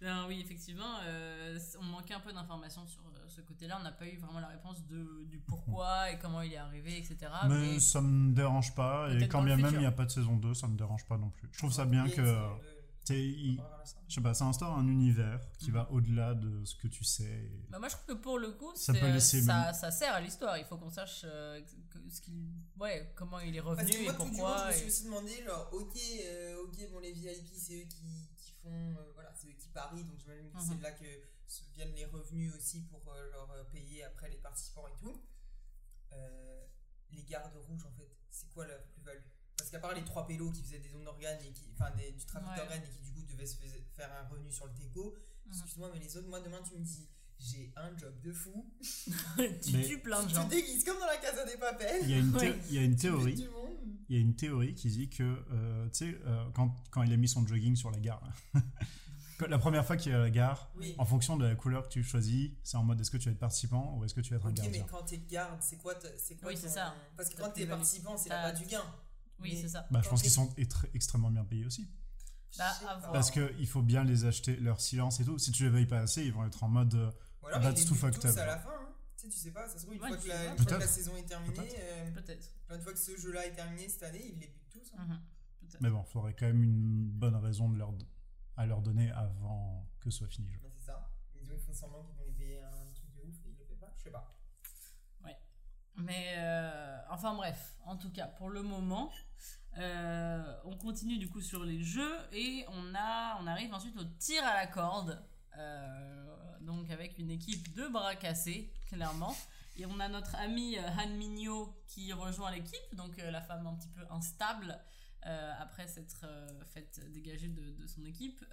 Non, 0.00 0.26
oui, 0.28 0.40
effectivement, 0.40 0.98
euh, 1.06 1.58
on 1.80 1.84
manquait 1.84 2.14
un 2.14 2.20
peu 2.20 2.32
d'informations 2.32 2.86
sur 2.86 3.00
euh, 3.02 3.24
ce 3.26 3.40
côté-là. 3.40 3.78
On 3.80 3.82
n'a 3.82 3.90
pas 3.90 4.06
eu 4.06 4.16
vraiment 4.16 4.38
la 4.38 4.46
réponse 4.46 4.86
de, 4.86 5.24
du 5.28 5.38
pourquoi 5.40 6.12
et 6.12 6.18
comment 6.20 6.40
il 6.40 6.52
est 6.52 6.56
arrivé, 6.56 6.96
etc. 6.98 7.16
mais 7.48 7.72
mais- 7.72 7.80
ça 7.80 8.00
me 8.00 8.32
dérange 8.32 8.74
pas. 8.76 9.08
Et 9.12 9.26
quand 9.26 9.42
bien 9.42 9.56
même 9.56 9.72
il 9.74 9.80
n'y 9.80 9.86
a 9.86 9.90
pas 9.92 10.04
de 10.04 10.10
saison 10.12 10.36
2, 10.36 10.54
ça 10.54 10.68
me 10.68 10.76
dérange 10.76 11.04
pas 11.06 11.18
non 11.18 11.30
plus. 11.30 11.48
Je 11.50 11.58
trouve 11.58 11.72
ça 11.72 11.84
bien 11.84 12.08
que. 12.08 12.36
il- 13.10 13.60
je 14.08 14.14
sais 14.14 14.20
pas, 14.20 14.34
ça 14.34 14.44
instaure 14.44 14.76
un 14.78 14.86
univers 14.86 15.40
qui 15.58 15.68
Mhm. 15.70 15.74
va 15.74 15.88
au-delà 15.90 16.34
de 16.34 16.64
ce 16.64 16.76
que 16.76 16.86
tu 16.88 17.02
sais. 17.04 17.50
Bah, 17.70 17.78
moi, 17.78 17.88
je 17.88 17.94
trouve 17.96 18.06
que 18.16 18.20
pour 18.22 18.38
le 18.38 18.52
coup, 18.52 18.70
Ça 18.76 18.92
c'est- 18.92 19.00
peut 19.00 19.06
laisser 19.10 19.42
ça, 19.42 19.64
même- 19.64 19.74
ça 19.74 19.90
sert 19.90 20.14
à 20.14 20.20
l'histoire. 20.20 20.58
Il 20.58 20.64
faut 20.64 20.76
qu'on 20.76 20.90
sache 20.90 21.22
euh, 21.24 21.60
ce 22.10 22.20
qu'il, 22.20 22.50
ouais, 22.78 23.12
comment 23.16 23.40
il 23.40 23.54
est 23.56 23.62
Parce 23.62 23.78
revenu 23.80 23.92
que 23.92 24.02
moi, 24.04 24.12
et 24.12 24.16
tout 24.16 24.30
du 24.30 24.36
long, 24.38 24.46
je 24.58 24.66
me 24.68 24.72
suis 24.72 24.86
aussi 24.86 25.04
demandé, 25.04 25.42
genre, 25.44 25.68
ok, 25.72 25.96
euh, 26.24 26.62
ok, 26.64 26.90
bon, 26.90 26.98
les 27.00 27.12
VIP, 27.12 27.46
c'est 27.56 27.82
eux 27.82 27.86
qui, 27.88 28.28
qui 28.36 28.52
font, 28.62 28.96
euh, 28.98 29.10
voilà, 29.14 29.32
c'est 29.34 29.48
eux 29.48 29.52
qui 29.58 29.68
parient, 29.68 30.04
donc 30.04 30.18
j'imagine 30.18 30.50
que 30.50 30.56
Mhm. 30.58 30.68
c'est 30.68 30.80
là 30.82 30.92
que 30.92 31.04
viennent 31.74 31.94
les 31.94 32.04
revenus 32.06 32.54
aussi 32.54 32.82
pour 32.82 33.00
euh, 33.12 33.30
leur 33.30 33.66
payer 33.70 34.04
après 34.04 34.28
les 34.30 34.36
participants 34.36 34.86
et 34.88 34.96
tout. 34.98 35.22
Euh, 36.12 36.66
les 37.10 37.22
gardes 37.24 37.54
rouges, 37.56 37.84
en 37.86 37.92
fait, 37.92 38.10
c'est 38.30 38.48
quoi 38.50 38.66
leur 38.66 38.82
plus-value? 38.88 39.22
Parce 39.56 39.70
qu'à 39.70 39.78
part 39.80 39.94
les 39.94 40.04
trois 40.04 40.26
pélos 40.26 40.52
qui 40.52 40.62
faisaient 40.62 40.78
des 40.78 40.88
dons 40.90 41.02
d'organes 41.02 41.42
et 41.44 41.52
qui, 41.52 41.68
enfin, 41.72 41.90
des- 41.96 42.12
du 42.12 42.24
trafic 42.24 42.48
Ouais. 42.50 42.56
d'organes 42.56 42.82
et 42.84 42.90
qui 42.90 43.00
du 43.00 43.12
coup 43.12 43.22
devaient 43.22 43.46
se 43.46 43.56
faire 43.96 44.12
un 44.12 44.28
revenu 44.28 44.52
sur 44.52 44.66
le 44.66 44.74
TECO, 44.74 45.16
Mhm. 45.46 45.52
excuse-moi, 45.52 45.90
mais 45.92 45.98
les 46.00 46.16
autres, 46.16 46.28
moi 46.28 46.40
demain 46.40 46.62
tu 46.62 46.74
me 46.76 46.84
dis, 46.84 47.08
j'ai 47.38 47.72
un 47.76 47.96
job 47.96 48.12
de 48.22 48.32
fou, 48.32 48.64
tu 49.36 49.72
Mais- 49.72 49.84
tues 49.86 50.00
plein 50.00 50.22
de 50.22 50.28
tu 50.28 50.34
gens. 50.34 50.44
te 50.46 50.50
déguises 50.50 50.84
comme 50.84 50.98
dans 50.98 51.06
la 51.06 51.16
Casa 51.18 51.44
des 51.44 51.56
Papels, 51.56 52.00
Il 52.02 52.10
y 52.10 52.14
a 52.14 52.18
une, 52.18 52.32
thé- 52.32 52.50
Ouais. 52.50 52.58
il 52.68 52.74
y 52.74 52.78
a 52.78 52.82
une 52.82 52.96
tu 52.96 53.02
fais 53.02 53.08
théorie. 53.08 53.48
Il 54.10 54.16
y 54.16 54.18
a 54.18 54.22
une 54.22 54.34
théorie 54.34 54.74
qui 54.74 54.88
dit 54.88 55.08
que, 55.10 55.22
euh, 55.22 55.84
tu 55.90 56.12
sais, 56.12 56.18
euh, 56.26 56.44
quand, 56.54 56.74
quand 56.90 57.02
il 57.02 57.12
a 57.12 57.16
mis 57.16 57.28
son 57.28 57.46
jogging 57.46 57.76
sur 57.76 57.90
la 57.90 57.98
gare, 58.00 58.22
la 59.48 59.58
première 59.58 59.84
fois 59.86 59.96
qu'il 59.96 60.12
est 60.12 60.14
à 60.14 60.18
la 60.18 60.30
gare, 60.30 60.70
Oui. 60.76 60.94
en 60.98 61.04
fonction 61.04 61.36
de 61.36 61.44
la 61.46 61.54
couleur 61.54 61.84
que 61.88 61.92
tu 61.92 62.02
choisis, 62.02 62.50
c'est 62.64 62.76
en 62.76 62.82
mode 62.82 63.00
est-ce 63.00 63.10
que 63.10 63.18
tu 63.18 63.26
vas 63.26 63.32
être 63.32 63.38
participant 63.38 63.96
ou 63.96 64.04
est-ce 64.04 64.14
que 64.14 64.20
tu 64.20 64.30
vas 64.30 64.36
être 64.38 64.46
un 64.46 64.50
Ok, 64.50 64.56
mais 64.58 64.64
gardien. 64.64 64.86
quand 64.90 65.02
t'es 65.04 65.18
garde, 65.18 65.58
c'est 65.62 65.76
quoi, 65.76 65.94
c'est 66.16 66.36
quoi 66.36 66.48
Oui, 66.48 66.56
c'est 66.60 66.68
ça. 66.70 66.94
Parce 67.16 67.28
que 67.28 67.36
quand 67.40 67.50
t'es 67.50 67.66
participant, 67.66 68.16
c'est 68.16 68.30
là 68.30 68.50
bas 68.50 68.58
du 68.58 68.64
gain. 68.66 68.82
Oui, 69.40 69.50
Mais- 69.54 69.60
c'est 69.60 69.68
ça. 69.68 69.86
Bah, 69.90 70.00
je 70.02 70.08
pense 70.08 70.22
qu'ils 70.22 70.30
sont 70.32 70.48
extrêmement 70.94 71.30
bien 71.30 71.44
payés 71.44 71.64
aussi. 71.66 71.88
Bah. 72.56 72.72
Parce 73.12 73.30
qu'il 73.30 73.66
faut 73.68 73.82
bien 73.82 74.02
les 74.04 74.24
acheter, 74.24 74.56
leur 74.56 74.80
silence 74.80 75.20
et 75.20 75.24
tout. 75.24 75.38
Si 75.38 75.52
tu 75.52 75.64
les 75.64 75.70
payes 75.70 75.86
pas 75.86 76.00
assez, 76.00 76.24
ils 76.24 76.32
vont 76.32 76.46
être 76.46 76.64
en 76.64 76.68
mode. 76.68 77.12
Ou 77.50 77.54
alors 77.56 77.62
That's 77.74 77.84
too 77.86 77.94
fucked 77.94 78.24
up. 78.24 78.36
à 78.38 78.46
la 78.46 78.58
fin. 78.58 78.70
hein. 78.70 78.88
Tu 79.16 79.24
sais, 79.24 79.28
tu 79.30 79.36
sais 79.38 79.50
pas, 79.50 79.66
ça 79.68 79.78
se 79.78 79.82
trouve, 79.84 79.94
une 79.96 80.02
Ouais, 80.02 80.08
fois 80.08 80.16
que 80.16 80.28
la, 80.28 80.44
une 80.52 80.56
fois 80.56 80.64
que 80.66 80.70
la 80.70 80.76
Peut-être. 80.78 80.90
saison 80.90 81.16
est 81.16 81.22
terminée, 81.24 81.54
Peut-être. 81.54 81.76
euh, 81.80 82.10
Peut-être. 82.12 82.48
une 82.70 82.80
fois 82.80 82.92
que 82.92 82.98
ce 82.98 83.16
jeu-là 83.16 83.46
est 83.46 83.52
terminé 83.52 83.88
cette 83.88 84.02
année, 84.04 84.24
ils 84.32 84.38
les 84.38 84.46
butent 84.46 84.68
tous. 84.70 84.92
hein. 84.96 85.20
Tout 85.58 85.66
à 85.76 85.78
Mais 85.80 85.90
bon, 85.90 86.04
il 86.06 86.10
faudrait 86.12 86.34
quand 86.34 86.46
même 86.46 86.62
une 86.62 87.08
bonne 87.10 87.34
raison 87.36 87.68
de 87.68 87.76
leur, 87.78 87.92
à 88.56 88.64
leur 88.66 88.80
donner 88.80 89.10
avant 89.10 89.88
que 90.00 90.10
ce 90.10 90.18
soit 90.18 90.28
fini. 90.28 90.50
Mais 90.62 90.70
c'est 90.78 90.86
ça. 90.86 91.10
Ils 91.34 91.58
font 91.58 91.72
semblant 91.72 92.04
qu'ils 92.04 92.14
vont 92.16 92.24
les 92.26 92.32
payer 92.32 92.60
un 92.62 92.70
truc 92.94 93.10
de 93.14 93.22
ouf 93.22 93.34
et 93.44 93.48
ils 93.50 93.56
le 93.58 93.64
font 93.64 93.76
pas. 93.76 93.92
Je 93.96 94.02
sais 94.04 94.10
pas. 94.10 94.34
Mais 96.00 96.34
euh, 96.38 96.96
enfin 97.10 97.34
bref, 97.34 97.76
en 97.84 97.96
tout 97.96 98.12
cas 98.12 98.28
pour 98.28 98.50
le 98.50 98.62
moment, 98.62 99.10
euh, 99.78 100.56
on 100.64 100.76
continue 100.76 101.18
du 101.18 101.28
coup 101.28 101.40
sur 101.40 101.64
les 101.64 101.82
jeux 101.82 102.16
et 102.32 102.64
on 102.68 102.94
a, 102.94 103.36
on 103.40 103.46
arrive 103.48 103.74
ensuite 103.74 103.96
au 103.96 104.04
tir 104.04 104.44
à 104.44 104.54
la 104.54 104.68
corde, 104.68 105.20
euh, 105.58 106.58
donc 106.60 106.90
avec 106.90 107.18
une 107.18 107.30
équipe 107.30 107.74
de 107.74 107.88
bras 107.88 108.14
cassés 108.16 108.72
clairement. 108.88 109.36
Et 109.76 109.86
on 109.86 110.00
a 110.00 110.08
notre 110.08 110.34
ami 110.36 110.76
euh, 110.76 110.82
Han 110.98 111.08
Minyo 111.16 111.72
qui 111.86 112.12
rejoint 112.12 112.50
l'équipe, 112.50 112.94
donc 112.94 113.18
euh, 113.18 113.30
la 113.30 113.40
femme 113.40 113.66
un 113.66 113.74
petit 113.74 113.88
peu 113.88 114.02
instable 114.10 114.78
euh, 115.26 115.52
après 115.60 115.86
s'être 115.86 116.22
euh, 116.24 116.48
faite 116.72 117.00
dégager 117.12 117.48
de, 117.48 117.70
de 117.72 117.86
son 117.86 118.04
équipe, 118.04 118.44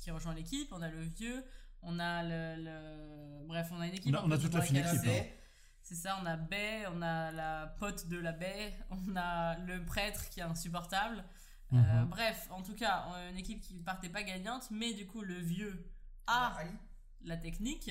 qui 0.00 0.10
rejoint 0.10 0.34
l'équipe. 0.34 0.68
On 0.72 0.82
a 0.82 0.88
le 0.88 1.02
vieux, 1.02 1.44
on 1.82 1.98
a 1.98 2.22
le, 2.22 2.62
le- 2.62 3.46
bref, 3.46 3.68
on 3.72 3.80
a 3.80 3.86
une 3.86 3.94
équipe. 3.94 4.14
On 4.14 4.18
a- 4.18 4.22
un 4.22 4.26
on 4.26 4.30
a 4.30 4.38
toute 4.38 4.54
la 4.54 4.60
fine 4.62 4.76
équipe, 4.76 5.00
hein. 5.10 5.24
C'est 5.84 5.94
ça, 5.96 6.16
on 6.22 6.26
a 6.26 6.36
Bae, 6.36 6.86
on 6.94 7.02
a 7.02 7.32
la 7.32 7.66
pote 7.80 8.08
de 8.08 8.16
la 8.18 8.30
Bae, 8.32 8.72
on 8.90 9.16
a 9.16 9.58
le 9.58 9.84
prêtre 9.84 10.28
qui 10.30 10.38
est 10.40 10.44
insupportable. 10.44 11.24
Euh, 11.72 11.76
Mhm. 12.02 12.08
bref, 12.10 12.48
en 12.50 12.62
tout 12.62 12.74
cas, 12.74 13.06
a 13.14 13.28
une 13.30 13.36
équipe 13.38 13.60
qui 13.60 13.74
partait 13.82 14.08
pas 14.10 14.22
gagnante, 14.22 14.70
mais 14.70 14.92
du 14.94 15.06
coup, 15.06 15.22
le 15.22 15.36
vieux 15.38 15.90
a 16.26 16.54
la 17.24 17.36
technique 17.36 17.88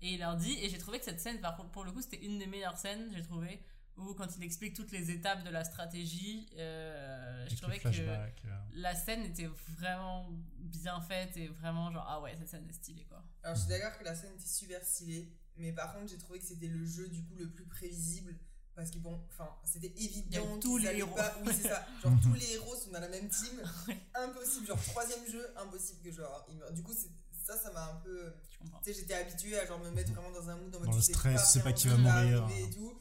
et 0.00 0.14
il 0.14 0.20
leur 0.20 0.36
dit. 0.36 0.52
Et 0.62 0.68
j'ai 0.68 0.78
trouvé 0.78 0.98
que 0.98 1.04
cette 1.04 1.20
scène, 1.20 1.40
par 1.40 1.56
contre, 1.56 1.70
pour 1.70 1.84
le 1.84 1.92
coup, 1.92 2.00
c'était 2.00 2.24
une 2.24 2.38
des 2.38 2.46
meilleures 2.46 2.78
scènes, 2.78 3.10
j'ai 3.14 3.22
trouvé, 3.22 3.60
où 3.96 4.14
quand 4.14 4.36
il 4.36 4.42
explique 4.44 4.74
toutes 4.74 4.92
les 4.92 5.10
étapes 5.10 5.42
de 5.44 5.50
la 5.50 5.64
stratégie, 5.64 6.48
euh, 6.56 7.44
je 7.48 7.64
Avec 7.64 7.82
trouvais 7.82 7.96
que 7.96 8.00
euh. 8.00 8.28
la 8.72 8.94
scène 8.94 9.22
était 9.22 9.48
vraiment 9.68 10.28
bien 10.58 11.00
faite 11.00 11.36
et 11.36 11.48
vraiment 11.48 11.90
genre, 11.90 12.06
ah 12.08 12.20
ouais, 12.20 12.34
cette 12.38 12.48
scène 12.48 12.66
est 12.68 12.72
stylée 12.72 13.04
quoi. 13.04 13.22
Alors, 13.42 13.56
je 13.56 13.62
suis 13.62 13.68
d'accord 13.70 13.98
que 13.98 14.04
la 14.04 14.14
scène 14.14 14.32
était 14.34 14.46
super 14.48 14.82
stylée, 14.84 15.30
mais 15.56 15.72
par 15.72 15.92
contre, 15.92 16.08
j'ai 16.08 16.18
trouvé 16.18 16.38
que 16.38 16.44
c'était 16.46 16.68
le 16.68 16.84
jeu 16.84 17.08
du 17.08 17.22
coup 17.24 17.34
le 17.36 17.50
plus 17.50 17.66
prévisible. 17.66 18.34
Parce 18.74 18.90
que 18.90 18.98
bon, 18.98 19.20
enfin, 19.28 19.50
c'était 19.64 19.92
évident 20.02 20.56
a 20.56 20.58
tous 20.58 20.78
les 20.78 20.88
allaient 20.88 20.98
héros. 21.00 21.14
pas. 21.14 21.34
Oui, 21.44 21.52
c'est 21.54 21.68
ça. 21.68 21.86
Genre, 22.02 22.12
tous 22.22 22.32
les 22.34 22.52
héros 22.54 22.74
sont 22.74 22.90
dans 22.90 23.00
la 23.00 23.08
même 23.08 23.28
team. 23.28 23.60
Impossible. 24.14 24.66
Genre, 24.66 24.82
troisième 24.82 25.26
jeu, 25.30 25.46
impossible 25.58 26.00
que 26.02 26.10
genre. 26.10 26.46
Du 26.72 26.82
coup, 26.82 26.92
c'est- 26.94 27.10
ça, 27.44 27.56
ça 27.58 27.70
m'a 27.72 27.84
un 27.90 27.96
peu. 27.96 28.32
Tu 28.60 28.92
sais, 28.92 29.00
j'étais 29.00 29.14
habituée 29.14 29.58
à 29.58 29.66
genre 29.66 29.78
me 29.80 29.90
mettre 29.90 30.12
vraiment 30.12 30.30
dans 30.30 30.48
un 30.48 30.56
mood 30.56 30.70
Dans 30.70 30.80
tu 30.90 30.96
le 30.96 31.00
sais 31.02 31.12
stress, 31.12 31.42
tu 31.42 31.48
sais 31.48 31.58
pas 31.58 31.70
vraiment 31.72 31.76
qui 31.76 31.88
va 31.88 31.96
mourir. 31.96 32.42
arriver 32.44 32.62
et 32.64 32.70
tout. 32.70 32.98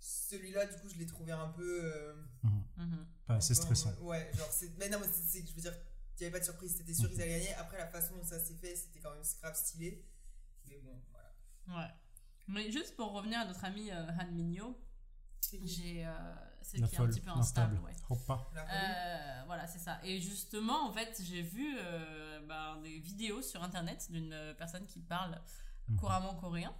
Celui-là, 0.00 0.66
du 0.66 0.76
coup, 0.80 0.88
je 0.88 0.98
l'ai 0.98 1.06
trouvé 1.06 1.32
un 1.32 1.48
peu. 1.48 1.80
euh, 1.84 2.14
Mhm. 2.76 3.06
Pas 3.26 3.36
assez 3.36 3.54
stressant. 3.54 3.94
Ouais, 4.00 4.30
genre, 4.34 4.50
c'est. 4.50 4.70
Mais 4.78 4.88
non, 4.88 4.98
mais 5.00 5.06
c'est- 5.06 5.38
c'est- 5.40 5.46
je 5.46 5.54
veux 5.54 5.60
dire, 5.62 5.74
il 6.18 6.20
n'y 6.20 6.26
avait 6.26 6.32
pas 6.32 6.40
de 6.40 6.44
surprise. 6.44 6.74
C'était 6.76 6.92
sûr 6.94 7.08
qu'ils 7.08 7.22
allaient 7.22 7.38
gagner. 7.38 7.54
Après, 7.54 7.78
la 7.78 7.86
façon 7.88 8.16
dont 8.16 8.24
ça 8.24 8.38
s'est 8.40 8.54
fait, 8.54 8.74
c'était 8.74 9.00
quand 9.00 9.12
même 9.12 9.22
grave 9.40 9.54
stylé. 9.56 10.04
Mais 10.68 10.78
bon, 10.78 11.00
voilà. 11.10 11.86
Ouais. 11.86 11.94
Mais 12.48 12.70
juste 12.72 12.96
pour 12.96 13.12
revenir 13.12 13.40
à 13.40 13.44
notre 13.46 13.64
ami 13.64 13.90
euh, 13.90 14.06
Han 14.20 14.32
Minyo, 14.32 14.76
j'ai. 15.64 16.04
euh, 16.06 16.12
celle 16.62 16.80
La 16.80 16.88
qui 16.88 16.94
est 16.94 16.98
un 17.00 17.06
petit 17.08 17.20
peu 17.20 17.30
instable, 17.30 17.76
instable. 17.76 17.86
ouais. 17.86 17.92
Euh, 18.72 19.42
voilà, 19.46 19.66
c'est 19.66 19.78
ça. 19.78 20.00
Et 20.02 20.18
justement, 20.20 20.86
en 20.88 20.92
fait, 20.92 21.20
j'ai 21.22 21.42
vu 21.42 21.76
euh, 21.78 22.40
ben, 22.46 22.80
des 22.82 22.98
vidéos 22.98 23.42
sur 23.42 23.62
internet 23.62 24.06
d'une 24.10 24.32
euh, 24.32 24.54
personne 24.54 24.86
qui 24.86 25.00
parle 25.00 25.40
Mhm. 25.88 25.98
couramment 25.98 26.34
coréen 26.36 26.74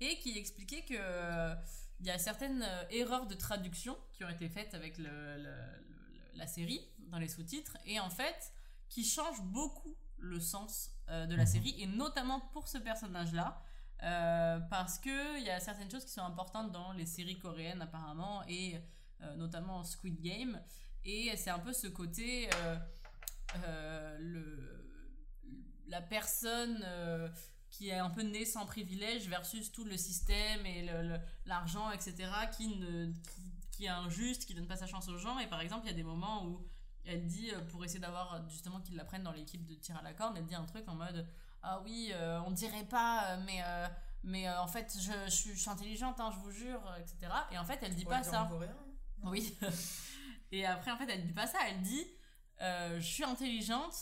et 0.00 0.18
qui 0.18 0.36
expliquait 0.36 0.82
que 0.84 0.92
euh, 0.98 1.54
il 2.00 2.06
y 2.06 2.10
a 2.10 2.18
certaines 2.18 2.62
euh, 2.62 2.84
erreurs 2.90 3.26
de 3.26 3.34
traduction 3.34 3.96
qui 4.12 4.24
ont 4.24 4.28
été 4.28 4.48
faites 4.50 4.74
avec 4.74 4.98
le, 4.98 5.04
le- 5.38 5.42
le- 5.42 6.38
la 6.38 6.46
série 6.46 6.86
dans 7.08 7.18
les 7.18 7.28
sous-titres 7.28 7.78
et 7.86 7.98
en 8.00 8.10
fait 8.10 8.52
qui 8.90 9.04
changent 9.04 9.42
beaucoup 9.44 9.96
le 10.18 10.38
sens 10.38 10.90
euh, 11.08 11.24
de 11.26 11.34
la 11.34 11.44
Mhm. 11.44 11.48
série 11.48 11.74
et 11.80 11.86
notamment 11.86 12.40
pour 12.52 12.68
ce 12.68 12.76
personnage-là. 12.76 13.62
Euh, 14.02 14.58
parce 14.68 14.98
que 14.98 15.38
il 15.38 15.44
y 15.44 15.50
a 15.50 15.60
certaines 15.60 15.90
choses 15.90 16.04
qui 16.04 16.10
sont 16.10 16.22
importantes 16.22 16.72
dans 16.72 16.92
les 16.92 17.06
séries 17.06 17.38
coréennes 17.38 17.82
apparemment 17.82 18.42
et 18.48 18.80
euh, 19.22 19.36
notamment 19.36 19.84
Squid 19.84 20.20
Game 20.20 20.60
et 21.04 21.36
c'est 21.36 21.50
un 21.50 21.60
peu 21.60 21.72
ce 21.72 21.86
côté 21.86 22.50
euh, 23.64 24.18
le, 24.18 24.90
la 25.86 26.02
personne 26.02 26.84
qui 27.70 27.90
est 27.90 27.98
un 27.98 28.10
peu 28.10 28.22
née 28.22 28.44
sans 28.44 28.66
privilège 28.66 29.28
versus 29.28 29.70
tout 29.70 29.84
le 29.84 29.96
système 29.96 30.66
et 30.66 30.88
l'argent, 31.46 31.90
etc., 31.90 32.30
qui, 32.56 32.68
ne, 32.76 33.12
qui, 33.72 33.84
est 33.84 33.88
injuste, 33.88 34.46
qui 34.46 34.54
donne 34.54 34.66
pas 34.66 34.76
sa 34.76 34.86
chance 34.86 35.08
aux 35.08 35.18
gens. 35.18 35.38
Et 35.38 35.46
par 35.46 35.60
exemple, 35.60 35.86
il 35.86 35.90
y 35.90 35.92
a 35.92 35.96
des 35.96 36.02
moments 36.02 36.46
où 36.46 36.66
elle 37.04 37.26
dit, 37.26 37.50
pour 37.70 37.84
essayer 37.84 38.00
d'avoir 38.00 38.48
justement 38.48 38.80
qu'ils 38.80 38.96
la 38.96 39.04
prennent 39.04 39.22
dans 39.22 39.32
l'équipe 39.32 39.64
de 39.66 39.74
tir 39.74 39.96
à 39.96 40.02
la 40.02 40.14
corde, 40.14 40.36
elle 40.38 40.46
dit 40.46 40.54
un 40.54 40.64
truc 40.64 40.88
en 40.88 40.94
mode 40.94 41.26
Ah 41.62 41.80
oui, 41.84 42.10
euh, 42.12 42.40
on 42.46 42.50
dirait 42.50 42.84
pas, 42.84 43.24
euh, 43.30 43.42
mais, 43.46 43.62
euh, 43.64 43.86
mais 44.24 44.48
euh, 44.48 44.60
en 44.60 44.66
fait, 44.66 44.96
je, 45.00 45.12
je 45.26 45.30
suis- 45.30 45.54
je 45.54 45.60
suis 45.60 45.70
intelligente, 45.70 46.18
hein, 46.20 46.30
je 46.32 46.38
vous 46.38 46.50
jure, 46.50 46.80
etc. 46.98 47.32
Et 47.52 47.58
en 47.58 47.64
fait, 47.64 47.78
elle 47.82 47.94
dit 47.94 48.04
pas 48.04 48.22
ça. 48.22 48.42
en 48.44 48.48
coréen, 48.48 48.70
hein. 48.70 49.22
Oui. 49.30 49.56
Et 50.52 50.66
après, 50.66 50.90
en 50.90 50.96
fait, 50.96 51.08
elle 51.08 51.24
dit 51.24 51.32
pas 51.32 51.46
ça. 51.46 51.58
Elle 51.68 51.80
dit 51.82 52.06
euh, 52.60 52.96
Je 53.00 53.06
suis 53.06 53.24
intelligente, 53.24 53.94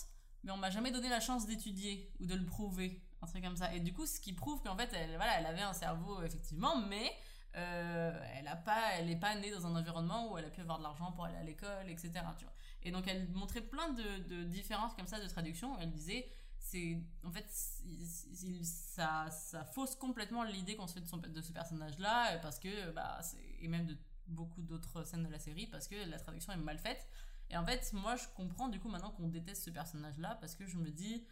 mais 0.43 0.51
on 0.53 0.57
m'a 0.57 0.71
jamais 0.71 0.91
donné 0.91 1.09
la 1.09 1.21
chance 1.21 1.47
d'étudier 1.47 2.13
ou 2.21 2.27
de 2.27 2.35
le 2.35 2.45
prouver. 2.45 3.03
Un 3.23 3.27
truc 3.27 3.45
comme 3.45 3.57
ça. 3.57 3.73
Et 3.75 3.81
du 3.81 3.93
coup, 3.93 4.07
ce 4.07 4.19
qui 4.19 4.33
prouve 4.33 4.63
qu'en 4.63 4.77
fait, 4.77 4.91
elle, 4.95 5.15
voilà, 5.17 5.39
elle 5.39 5.47
avait 5.47 5.61
un 5.63 5.75
cerveau, 5.75 6.23
effectivement, 6.23 6.77
mais 6.89 7.13
euh, 7.57 8.19
elle 8.37 8.49
a 8.49 8.57
pas, 8.57 8.93
elle 8.95 9.11
est 9.11 9.17
pas 9.21 9.35
née 9.35 9.51
dans 9.51 9.67
un 9.67 9.77
environnement 9.77 10.33
où 10.33 10.39
elle 10.39 10.47
a 10.47 10.51
pu 10.51 10.61
avoir 10.63 10.79
de 10.79 10.83
l'argent 10.85 11.13
pour 11.13 11.25
aller 11.27 11.37
à 11.37 11.43
l'école, 11.43 11.89
etc. 11.89 12.11
Tu 12.39 12.45
vois. 12.45 12.55
Et 12.83 12.91
donc, 12.91 13.07
elle 13.07 13.29
montrait 13.33 13.61
plein 13.61 13.91
de, 13.91 14.19
de 14.29 14.45
différences 14.45 14.95
comme 14.95 15.07
ça 15.07 15.21
de 15.21 15.27
traduction. 15.29 15.77
Elle 15.81 15.91
disait 15.91 16.27
c'est 16.71 16.99
en 17.25 17.31
fait 17.33 17.47
il- 17.85 18.65
ça, 18.65 19.31
ça 19.31 19.65
fausse 19.65 19.95
complètement 19.97 20.43
l'idée 20.45 20.77
qu'on 20.77 20.87
se 20.87 20.95
fait 20.95 21.01
de, 21.01 21.07
son- 21.09 21.17
de 21.19 21.41
ce 21.41 21.53
personnage 21.53 21.99
là 21.99 22.39
parce 22.39 22.59
que 22.59 22.91
bah 22.93 23.21
et 23.61 23.69
même 23.69 23.87
de 23.87 23.97
beaucoup 24.27 24.63
d'autres 24.63 25.05
scènes 25.05 25.25
de 25.25 25.31
la 25.33 25.39
série 25.39 25.67
parce 25.67 25.89
que 25.89 25.97
la 26.09 26.19
traduction 26.19 26.53
est 26.53 26.57
mal 26.57 26.79
faite 26.79 27.07
et 27.51 27.57
en 27.57 27.65
fait 27.65 27.93
moi 27.93 28.17
je 28.17 28.25
comprends 28.37 28.69
du 28.69 28.79
coup 28.81 28.89
maintenant 28.89 29.11
qu'on 29.11 29.29
déteste 29.29 29.65
ce 29.65 29.71
personnage 29.71 30.19
là 30.19 30.37
parce 30.41 30.55
que 30.55 30.67
je 30.67 30.77
me 30.77 30.91
dis 30.91 31.25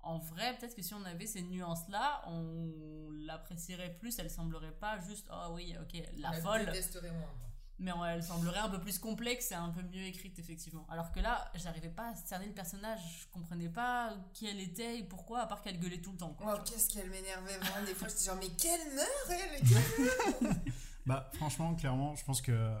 en 0.00 0.18
vrai 0.18 0.56
peut-être 0.56 0.76
que 0.76 0.82
si 0.82 0.94
on 0.94 1.04
avait 1.04 1.26
ces 1.26 1.42
nuances 1.42 1.88
là 1.88 2.22
on 2.28 3.10
l'apprécierait 3.12 3.94
plus 3.98 4.18
elle 4.18 4.30
semblerait 4.30 4.76
pas 4.78 5.00
juste 5.00 5.28
oh 5.32 5.48
oui 5.54 5.74
ok 5.82 6.02
la 6.18 6.30
Elle 6.34 6.42
folle 6.42 6.66
détesterait 6.66 7.10
moins. 7.10 7.34
Mais 7.78 7.92
elle 8.08 8.22
semblerait 8.22 8.58
un 8.60 8.68
peu 8.70 8.80
plus 8.80 8.98
complexe 8.98 9.52
et 9.52 9.54
un 9.54 9.68
peu 9.70 9.82
mieux 9.82 10.04
écrite 10.04 10.38
effectivement. 10.38 10.86
Alors 10.88 11.12
que 11.12 11.20
là, 11.20 11.50
j'arrivais 11.54 11.90
pas 11.90 12.08
à 12.10 12.14
cerner 12.14 12.46
le 12.46 12.54
personnage, 12.54 13.00
je 13.22 13.26
comprenais 13.32 13.68
pas 13.68 14.14
qui 14.32 14.46
elle 14.46 14.60
était 14.60 14.98
et 15.00 15.04
pourquoi, 15.04 15.40
à 15.40 15.46
part 15.46 15.60
qu'elle 15.60 15.78
gueulait 15.78 16.00
tout 16.00 16.12
le 16.12 16.18
temps. 16.18 16.32
Quoi, 16.34 16.56
Oh, 16.58 16.62
qu'est-ce 16.64 16.88
qu'elle 16.92 17.10
m'énervait 17.10 17.58
vraiment. 17.58 17.86
Des 17.86 17.94
fois, 17.94 18.08
j'étais 18.08 18.24
genre, 18.24 18.36
mais 18.36 18.48
quelle 18.56 18.94
meurt 18.94 19.30
elle 19.30 19.68
Quelle- 19.68 20.72
Bah, 21.06 21.30
franchement, 21.34 21.74
clairement, 21.74 22.16
je 22.16 22.24
pense 22.24 22.40
que 22.42 22.74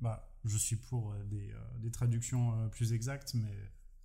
bah, 0.00 0.28
je 0.44 0.56
suis 0.58 0.76
pour 0.76 1.12
euh, 1.12 1.22
des, 1.24 1.50
euh, 1.52 1.58
des 1.78 1.90
traductions 1.90 2.52
euh, 2.64 2.68
plus 2.68 2.92
exactes, 2.92 3.34
mais 3.34 3.54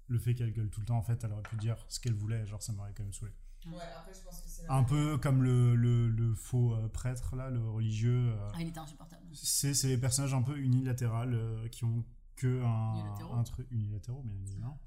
le 0.07 0.19
fait 0.19 0.35
qu'elle 0.35 0.51
gueule 0.53 0.69
tout 0.69 0.81
le 0.81 0.85
temps, 0.85 0.97
en 0.97 1.01
fait, 1.03 1.23
elle 1.23 1.31
aurait 1.31 1.41
pu 1.43 1.55
dire 1.55 1.77
ce 1.87 1.99
qu'elle 1.99 2.13
voulait, 2.13 2.45
genre 2.45 2.61
ça 2.61 2.73
m'aurait 2.73 2.93
quand 2.93 3.03
même 3.03 3.13
saoulé. 3.13 3.31
Ouais, 3.67 3.75
après, 3.97 4.13
je 4.13 4.21
pense 4.21 4.39
que 4.41 4.47
c'est 4.49 4.63
Un 4.69 4.83
peu 4.83 5.17
comme 5.17 5.43
le, 5.43 5.75
le, 5.75 6.07
le 6.09 6.33
faux 6.35 6.73
euh, 6.75 6.87
prêtre, 6.87 7.35
là, 7.35 7.49
le 7.49 7.67
religieux. 7.69 8.31
euh, 8.33 8.49
Ah, 8.53 8.57
il 8.61 8.67
était 8.69 8.79
insupportable. 8.79 9.18
C'est 9.33 9.73
c'est 9.73 9.87
les 9.87 9.97
personnages 9.97 10.33
un 10.33 10.41
peu 10.41 10.57
unilatérales 10.57 11.33
euh, 11.33 11.67
qui 11.69 11.83
ont 11.85 12.05
que 12.35 12.63
un, 12.63 12.93
Unilatéraux. 12.95 13.33
un 13.35 13.43
truc 13.43 13.67
unilatéraux 13.71 14.21
bien 14.23 14.35
évidemment 14.35 14.79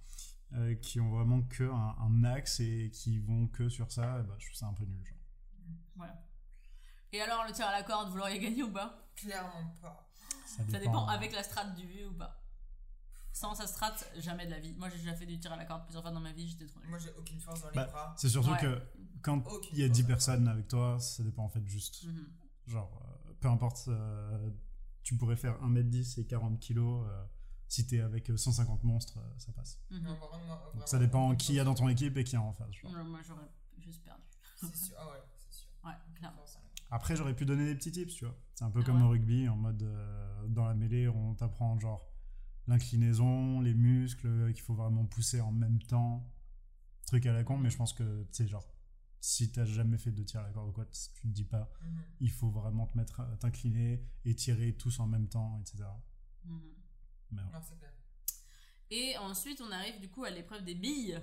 euh, 0.54 0.74
qui 0.74 1.00
ont 1.00 1.10
vraiment 1.10 1.42
que 1.42 1.64
un, 1.64 1.96
un 2.00 2.24
axe 2.24 2.60
et 2.60 2.90
qui 2.92 3.18
vont 3.18 3.46
que 3.48 3.68
sur 3.68 3.90
ça 3.92 4.20
et 4.20 4.22
bah, 4.22 4.34
je 4.38 4.46
trouve 4.46 4.56
ça 4.58 4.66
un 4.66 4.74
peu 4.74 4.84
nul 4.84 5.04
genre. 5.04 5.18
Voilà. 5.96 6.22
Et 7.12 7.20
alors, 7.20 7.44
le 7.46 7.52
tir 7.52 7.66
à 7.66 7.72
la 7.72 7.82
corde, 7.82 8.08
vous 8.10 8.16
l'auriez 8.16 8.38
gagné 8.38 8.62
ou 8.62 8.70
pas? 8.72 9.06
Clairement 9.16 9.74
pas. 9.82 10.08
ça 10.46 10.62
Ça 10.70 10.78
dépend 10.78 11.06
avec 11.06 11.32
la 11.32 11.42
strat 11.42 11.66
du 11.66 11.86
vieux 11.86 12.08
ou 12.08 12.14
pas. 12.14 12.38
Sans 13.34 13.54
sa 13.54 13.66
strat, 13.66 13.94
jamais 14.18 14.46
de 14.46 14.50
la 14.50 14.58
vie. 14.60 14.72
Moi, 14.74 14.88
j'ai 14.88 14.96
déjà 14.98 15.14
fait 15.14 15.26
du 15.26 15.38
tir 15.38 15.52
à 15.52 15.56
la 15.56 15.64
corde 15.66 15.84
plusieurs 15.84 16.02
fois 16.02 16.10
dans 16.12 16.20
ma 16.20 16.32
vie, 16.32 16.48
j'étais 16.48 16.66
trop. 16.66 16.80
Moi, 16.88 16.98
j'ai 16.98 17.10
aucune 17.18 17.38
force 17.40 17.60
dans 17.62 17.68
les 17.68 17.74
Bah, 17.76 17.86
bras. 17.86 18.14
c'est 18.16 18.28
surtout 18.30 18.50
Ouais. 18.52 18.58
que 18.60 18.80
quand 19.22 19.44
il 19.72 19.78
y 19.78 19.82
a 19.84 19.86
force 19.88 19.96
10 19.98 20.02
dans 20.02 20.08
les 20.08 20.14
personnes 20.14 20.48
avec 20.48 20.68
toi 20.68 20.98
ça 20.98 21.22
dépend 21.22 21.44
en 21.44 21.48
fait 21.48 21.64
juste 21.66 22.02
Mhm. 22.04 22.26
genre 22.66 23.02
euh, 23.04 23.11
peu 23.42 23.48
importe 23.48 23.88
euh, 23.88 24.50
tu 25.02 25.16
pourrais 25.16 25.36
faire 25.36 25.60
1m10 25.62 26.20
et 26.20 26.24
40 26.26 26.58
kg 26.60 26.78
euh, 26.78 27.24
si 27.68 27.86
t'es 27.86 28.00
avec 28.00 28.30
euh, 28.30 28.36
150 28.36 28.84
monstres 28.84 29.18
euh, 29.18 29.38
ça 29.38 29.52
passe 29.52 29.80
Mhm. 29.90 30.06
Donc 30.76 30.88
ça 30.88 30.98
dépend 30.98 31.34
qui 31.36 31.54
y 31.54 31.60
a 31.60 31.64
dans 31.64 31.74
ton 31.74 31.88
équipe 31.88 32.16
et 32.16 32.24
qui 32.24 32.36
est 32.36 32.38
en 32.38 32.52
face. 32.52 32.82
Ouais, 32.84 32.90
Moi, 33.04 33.20
j'aurais 33.26 33.50
juste 33.78 34.02
perdu. 34.04 34.22
C'est 34.56 34.74
sûr. 34.76 34.94
Ah 34.98 35.06
ouais, 35.10 35.22
c'est 35.36 35.52
sûr. 35.52 35.68
Ouais, 35.84 35.92
clairement. 36.14 36.42
Après, 36.90 37.16
j'aurais 37.16 37.34
pu 37.34 37.44
donner 37.46 37.64
des 37.66 37.74
petits 37.74 37.90
tips, 37.90 38.14
tu 38.14 38.24
vois. 38.26 38.36
C'est 38.54 38.64
un 38.64 38.70
peu 38.70 38.80
Ah 38.82 38.84
comme 38.86 38.98
ouais. 39.00 39.06
au 39.06 39.08
rugby, 39.10 39.48
en 39.48 39.56
mode 39.56 39.82
euh, 39.82 40.46
dans 40.48 40.66
la 40.66 40.74
mêlée, 40.74 41.08
on 41.08 41.34
t'apprend 41.34 41.78
genre 41.78 42.06
l'inclinaison, 42.68 43.60
les 43.60 43.74
muscles, 43.74 44.52
qu'il 44.52 44.62
faut 44.62 44.74
vraiment 44.74 45.04
pousser 45.06 45.40
en 45.40 45.52
même 45.52 45.80
temps. 45.82 46.30
Truc 47.06 47.26
à 47.26 47.32
la 47.32 47.44
con, 47.44 47.58
mais 47.58 47.70
je 47.70 47.76
pense 47.76 47.92
que, 47.92 48.22
tu 48.24 48.28
sais, 48.32 48.46
genre, 48.48 48.66
si 49.24 49.52
t'as 49.52 49.64
jamais 49.64 49.98
fait 49.98 50.10
de 50.10 50.24
tir 50.24 50.40
à 50.40 50.42
la 50.42 50.50
corde 50.52 50.70
ou 50.70 50.72
quoi, 50.72 50.84
tu 50.86 50.98
te 51.22 51.26
dis 51.28 51.44
pas, 51.44 51.70
Mhm. 51.80 52.02
il 52.20 52.30
faut 52.32 52.50
vraiment 52.50 52.86
te 52.88 52.98
mettre, 52.98 53.20
à- 53.20 53.36
t'incliner 53.36 54.04
et 54.24 54.34
tirer 54.34 54.74
tous 54.76 54.98
en 54.98 55.06
même 55.06 55.28
temps, 55.28 55.60
etc. 55.60 55.84
Mhm. 56.44 56.60
Mais 57.30 57.42
ouais. 57.42 57.48
Non, 57.52 57.60
c'est 57.66 57.78
clair. 57.78 57.92
Et 58.90 59.16
ensuite, 59.18 59.60
on 59.60 59.70
arrive 59.70 60.00
du 60.00 60.10
coup 60.10 60.24
à 60.24 60.30
l'épreuve 60.30 60.64
des 60.64 60.74
billes 60.74 61.20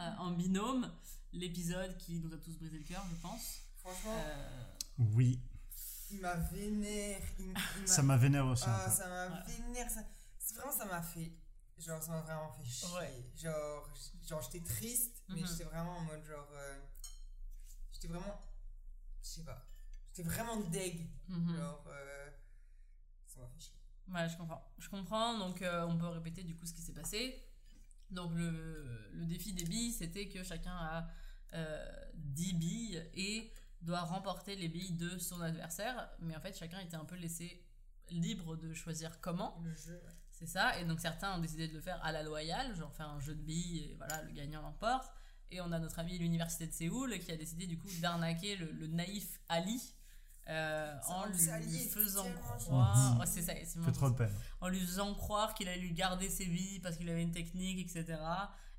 euh, 0.00 0.10
en 0.18 0.32
binôme, 0.32 0.90
l'épisode 1.32 1.96
qui 1.98 2.18
nous 2.20 2.32
a 2.32 2.38
tous 2.38 2.56
brisé 2.58 2.78
le 2.78 2.84
cœur, 2.84 3.04
je 3.10 3.16
pense. 3.16 3.60
Franchement, 3.76 4.16
Euh, 4.16 4.64
Oui, 4.98 5.38
il 6.10 6.20
m'a 6.20 6.34
vénère. 6.36 7.20
Il, 7.38 7.54
ça 7.86 8.02
m'a 8.02 8.16
vénère 8.16 8.46
aussi. 8.46 8.64
un 8.64 8.72
Ah, 8.72 8.84
peu. 8.86 8.90
ça 8.90 9.08
m'a 9.08 9.40
vénère. 9.42 9.90
Ça... 9.90 10.00
Vraiment, 10.54 10.72
ça 10.72 10.84
m'a 10.86 11.02
fait. 11.02 11.32
Genre, 11.78 12.02
ça 12.02 12.12
m'a 12.12 12.22
vraiment 12.22 12.50
fait 12.52 12.64
chier. 12.64 12.88
Ouais. 12.96 13.30
Genre, 13.36 13.90
genre 14.26 14.40
j'étais 14.40 14.64
triste, 14.64 15.22
mais 15.28 15.42
Mhm. 15.42 15.46
j'étais 15.46 15.64
vraiment 15.64 15.98
en 15.98 16.00
mode 16.02 16.24
genre. 16.24 16.48
euh, 16.52 16.80
J'étais 17.96 18.08
vraiment. 18.08 18.38
Je 19.22 19.28
sais 19.28 19.44
pas. 19.44 19.66
J'étais 20.08 20.28
vraiment 20.28 20.56
deg. 20.60 21.08
mhm. 21.28 21.56
Genre. 21.56 21.84
euh, 21.88 22.30
Ça 23.26 23.40
m'a 23.40 23.48
fait 23.48 23.60
chier. 23.60 23.74
Ouais, 24.08 24.28
je 24.28 24.36
comprends. 24.36 24.72
Je 24.78 24.88
comprends, 24.88 25.38
donc 25.38 25.62
euh, 25.62 25.84
on 25.86 25.96
peut 25.98 26.06
répéter 26.08 26.42
du 26.44 26.54
coup 26.54 26.66
ce 26.66 26.72
qui 26.74 26.82
s'est 26.82 26.92
passé. 26.92 27.42
Donc 28.10 28.32
le, 28.34 29.10
le 29.12 29.24
défi 29.26 29.52
des 29.52 29.64
billes, 29.64 29.92
c'était 29.92 30.28
que 30.28 30.44
chacun 30.44 30.76
a 30.76 31.08
euh, 31.54 32.04
10 32.14 32.54
billes 32.54 33.10
et 33.14 33.52
doit 33.80 34.02
remporter 34.02 34.54
les 34.56 34.68
billes 34.68 34.92
de 34.92 35.18
son 35.18 35.40
adversaire. 35.40 36.08
Mais 36.20 36.36
en 36.36 36.40
fait, 36.40 36.56
chacun 36.56 36.78
était 36.80 36.96
un 36.96 37.04
peu 37.04 37.16
laissé 37.16 37.64
libre 38.10 38.56
de 38.56 38.72
choisir 38.74 39.20
comment. 39.20 39.58
Le 39.64 39.74
jeu. 39.74 39.94
ouais. 40.04 40.12
C'est 40.30 40.46
ça. 40.46 40.78
Et 40.78 40.84
donc 40.84 41.00
certains 41.00 41.34
ont 41.36 41.40
décidé 41.40 41.66
de 41.66 41.72
le 41.74 41.80
faire 41.80 41.98
à 42.04 42.12
la 42.12 42.22
loyale, 42.22 42.76
genre 42.76 42.92
faire 42.94 43.08
un 43.08 43.20
jeu 43.20 43.34
de 43.34 43.42
billes 43.42 43.78
et 43.90 43.94
voilà, 43.96 44.22
le 44.22 44.32
gagnant 44.32 44.60
l'emporte. 44.62 45.10
Et 45.50 45.60
on 45.60 45.70
a 45.72 45.78
notre 45.78 45.98
ami 45.98 46.18
l'université 46.18 46.66
de 46.66 46.72
Séoul 46.72 47.18
qui 47.20 47.30
a 47.32 47.36
décidé 47.36 47.66
du 47.66 47.78
coup 47.78 47.88
d'arnaquer 48.00 48.56
le, 48.56 48.70
le 48.72 48.86
naïf 48.88 49.40
Ali. 49.48 49.80
euh, 50.48 50.94
en 51.08 51.26
lui, 51.26 51.48
Ali 51.50 51.88
faisant 51.88 52.26
croire. 52.34 52.58
gentil. 52.96 53.20
Ouais, 53.20 53.26
c'est 53.26 53.42
ça, 53.42 53.52
c'est 53.54 53.64
fait 53.64 53.78
vraiment 53.78 53.92
trop 53.92 54.10
de 54.10 54.14
peine. 54.16 54.32
en 54.60 54.68
lui 54.68 54.80
faisant 54.80 55.14
croire 55.14 55.54
qu'il 55.54 55.68
allait 55.68 55.80
lui 55.80 55.92
garder 55.92 56.28
ses 56.28 56.46
billes 56.46 56.80
parce 56.80 56.96
qu'il 56.96 57.08
avait 57.08 57.22
une 57.22 57.32
technique, 57.32 57.78
etc. 57.78 58.18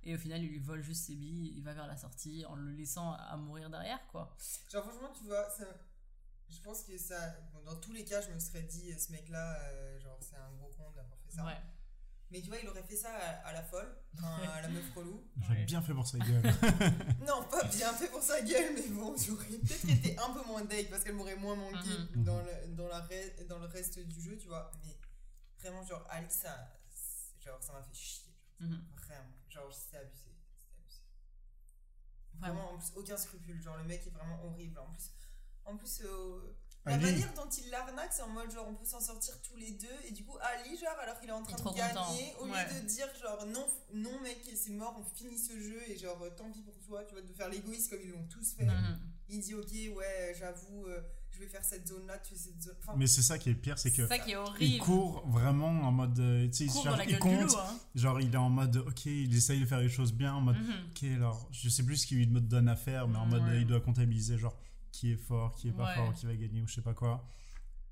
Et 0.04 0.16
au 0.16 0.18
final, 0.18 0.42
il 0.44 0.50
lui 0.50 0.60
vole 0.60 0.82
juste 0.82 1.06
ses 1.06 1.16
billes, 1.16 1.54
il 1.58 1.64
va 1.64 1.74
vers 1.74 1.88
la 1.88 1.98
sortie 1.98 2.46
en 2.46 2.56
le 2.56 2.72
laissant 2.72 3.12
à 3.14 3.36
mourir 3.36 3.70
derrière, 3.70 4.00
quoi. 4.08 4.34
Genre, 4.72 4.84
franchement, 4.84 5.12
tu 5.18 5.26
vois, 5.26 5.50
ça, 5.50 5.66
je 6.50 6.60
pense 6.62 6.84
que 6.84 6.98
ça. 6.98 7.36
bon, 7.54 7.62
dans 7.66 7.76
tous 7.78 7.92
les 7.92 8.06
cas, 8.06 8.22
je 8.22 8.30
me 8.32 8.40
serais 8.40 8.62
dit, 8.64 8.92
euh, 8.94 8.98
ce 8.98 9.12
mec-là, 9.12 9.60
euh, 9.60 10.00
genre, 10.00 10.18
c'est 10.22 10.38
un 10.38 10.50
gros 10.58 10.72
con 10.78 10.90
d'avoir 10.96 11.18
fait 11.26 11.36
ça. 11.36 11.44
Ouais. 11.46 11.58
Mais 12.30 12.42
tu 12.42 12.50
vois, 12.50 12.58
il 12.60 12.68
aurait 12.68 12.84
fait 12.84 12.96
ça 12.98 13.10
à, 13.16 13.48
à 13.48 13.54
la 13.54 13.64
folle, 13.64 13.88
à 14.22 14.62
la 14.62 14.68
meuf 14.68 14.94
relou. 14.96 15.24
J'aurais 15.42 15.56
Ouais. 15.60 15.66
bien 15.66 15.82
fait 15.82 15.94
pour 15.94 16.06
sa 16.06 16.18
gueule. 16.20 16.42
Non, 17.26 17.44
pas 17.50 17.64
bien 17.64 17.94
fait 17.94 18.08
pour 18.10 18.22
sa 18.22 18.42
gueule, 18.42 18.74
mais 18.76 18.88
bon, 18.90 19.16
j'aurais 19.18 19.46
peut-être 19.48 19.90
été 19.90 20.18
un 20.20 20.32
peu 20.34 20.44
moins 20.46 20.64
deg 20.66 20.90
parce 20.90 21.04
qu'elle 21.04 21.16
m'aurait 21.16 21.36
moins 21.38 21.56
manqué 21.56 21.90
Mhm. 22.16 22.24
dans, 22.24 22.42
le, 22.42 22.68
dans, 22.76 22.88
la 22.90 23.00
re- 23.02 23.48
dans 23.48 23.60
le 23.60 23.68
reste 23.68 24.00
du 24.00 24.22
jeu, 24.22 24.38
tu 24.38 24.48
vois. 24.48 24.70
Mais 24.84 24.98
vraiment, 25.60 25.84
genre, 25.86 26.06
Ali, 26.10 26.28
ça, 26.30 26.78
genre, 27.40 27.62
ça 27.64 27.74
m'a 27.74 27.82
fait 27.84 27.94
chier. 27.94 28.32
genre, 28.60 28.70
Mhm. 28.72 28.84
Vraiment. 28.98 29.34
Genre, 29.50 29.74
c'était 29.74 29.98
abusé. 29.98 30.24
Vraiment, 32.40 32.72
en 32.74 32.78
plus, 32.78 32.92
aucun 32.96 33.18
scrupule. 33.18 33.60
Genre, 33.62 33.78
le 33.78 33.84
mec 33.86 34.06
est 34.06 34.12
vraiment 34.12 34.44
horrible. 34.46 34.78
En 34.80 34.86
plus, 34.94 35.12
en 35.66 35.76
plus 35.78 36.02
euh, 36.04 36.56
la 36.88 36.94
Ali. 36.96 37.04
manière 37.06 37.34
dont 37.34 37.50
il 37.50 37.70
l'arnaque, 37.70 38.12
c'est 38.14 38.22
en 38.24 38.30
mode 38.30 38.52
genre, 38.52 38.68
on 38.68 38.74
peut 38.76 38.86
s'en 38.86 39.00
sortir 39.00 39.34
tous 39.42 39.56
les 39.58 39.72
deux. 39.72 39.88
Et 40.08 40.12
du 40.12 40.24
coup, 40.24 40.38
Ali, 40.42 40.78
genre, 40.78 40.98
alors 41.02 41.20
qu'il 41.20 41.30
est 41.30 41.34
en 41.34 41.44
train 41.44 41.56
trop 41.58 41.72
de 41.72 41.78
gagner, 41.78 41.94
content. 41.94 42.42
au 42.42 42.46
lieu 42.46 42.52
Ouais. 42.54 42.82
de 42.82 42.88
dire, 42.88 43.08
genre, 43.22 43.46
non, 43.48 43.66
non, 43.94 44.20
mec, 44.22 44.40
c'est 44.56 44.72
mort, 44.72 44.96
on 45.00 45.04
finit 45.18 45.38
ce 45.38 45.54
jeu. 45.60 45.82
Et 45.88 45.98
genre, 45.98 46.22
euh, 46.22 46.30
tant 46.32 46.52
pis 46.52 46.62
pour 46.62 46.78
toi, 46.80 47.04
tu 47.06 47.14
vois, 47.14 47.22
de 47.24 47.34
faire 47.34 47.50
l'égoïste 47.50 47.90
comme 47.90 48.00
ils 48.04 48.10
l'ont 48.12 48.28
tous 48.30 48.54
fait. 48.54 48.66
Mhm. 48.66 49.00
Il 49.30 49.40
dit, 49.42 49.54
ok, 49.56 49.68
ouais, 49.98 50.36
j'avoue, 50.40 50.86
euh, 50.88 51.02
je 51.32 51.40
vais 51.40 51.48
faire 51.48 51.64
cette 51.64 51.86
zone-là, 51.88 52.18
tu 52.20 52.30
fais 52.34 52.40
cette 52.40 52.62
zone. 52.62 52.76
Enfin, 52.82 52.94
Mais 52.98 53.06
c'est 53.08 53.22
ça 53.22 53.38
qui 53.38 53.50
est 53.50 53.54
pire, 53.56 53.78
c'est 53.78 53.92
que 53.92 54.08
C'est 54.08 54.08
ça 54.08 54.20
qui 54.20 54.32
est 54.32 54.38
il 54.62 54.80
court 54.80 55.28
vraiment 55.28 55.68
en 55.68 55.92
mode. 55.92 56.18
euh, 56.20 56.48
Tu 56.48 56.54
sais, 56.54 56.64
Il 56.66 57.10
il, 57.10 57.20
compte. 57.20 57.42
loup, 57.42 57.58
hein. 57.58 57.78
Genre, 57.94 58.22
il 58.22 58.34
est 58.34 58.38
en 58.38 58.50
mode, 58.50 58.78
ok, 58.78 59.06
il 59.06 59.36
essaye 59.36 59.60
de 59.60 59.66
faire 59.66 59.80
les 59.82 59.90
choses 59.90 60.14
bien, 60.14 60.34
en 60.34 60.42
mode, 60.42 60.56
Mhm. 60.56 60.74
ok, 60.92 61.04
alors, 61.18 61.50
je 61.52 61.68
sais 61.70 61.84
plus 61.84 61.98
ce 61.98 62.08
qu'il 62.08 62.18
lui 62.18 62.28
donne 62.28 62.70
à 62.70 62.78
faire, 62.78 63.08
mais 63.10 63.18
en 63.18 63.26
mode, 63.26 63.44
Ouais. 63.44 63.50
euh, 63.50 63.60
il 63.60 63.68
doit 63.68 63.82
comptabiliser, 63.82 64.38
genre, 64.38 64.56
qui 64.98 65.12
est 65.12 65.16
fort, 65.18 65.56
qui 65.56 65.68
est 65.70 65.74
pas 65.74 65.86
Ouais. 65.86 65.94
fort, 65.96 66.14
qui 66.14 66.26
va 66.26 66.36
gagner, 66.36 66.62
ou 66.62 66.68
je 66.68 66.74
sais 66.74 66.82
pas 66.82 66.94
quoi. 66.96 67.24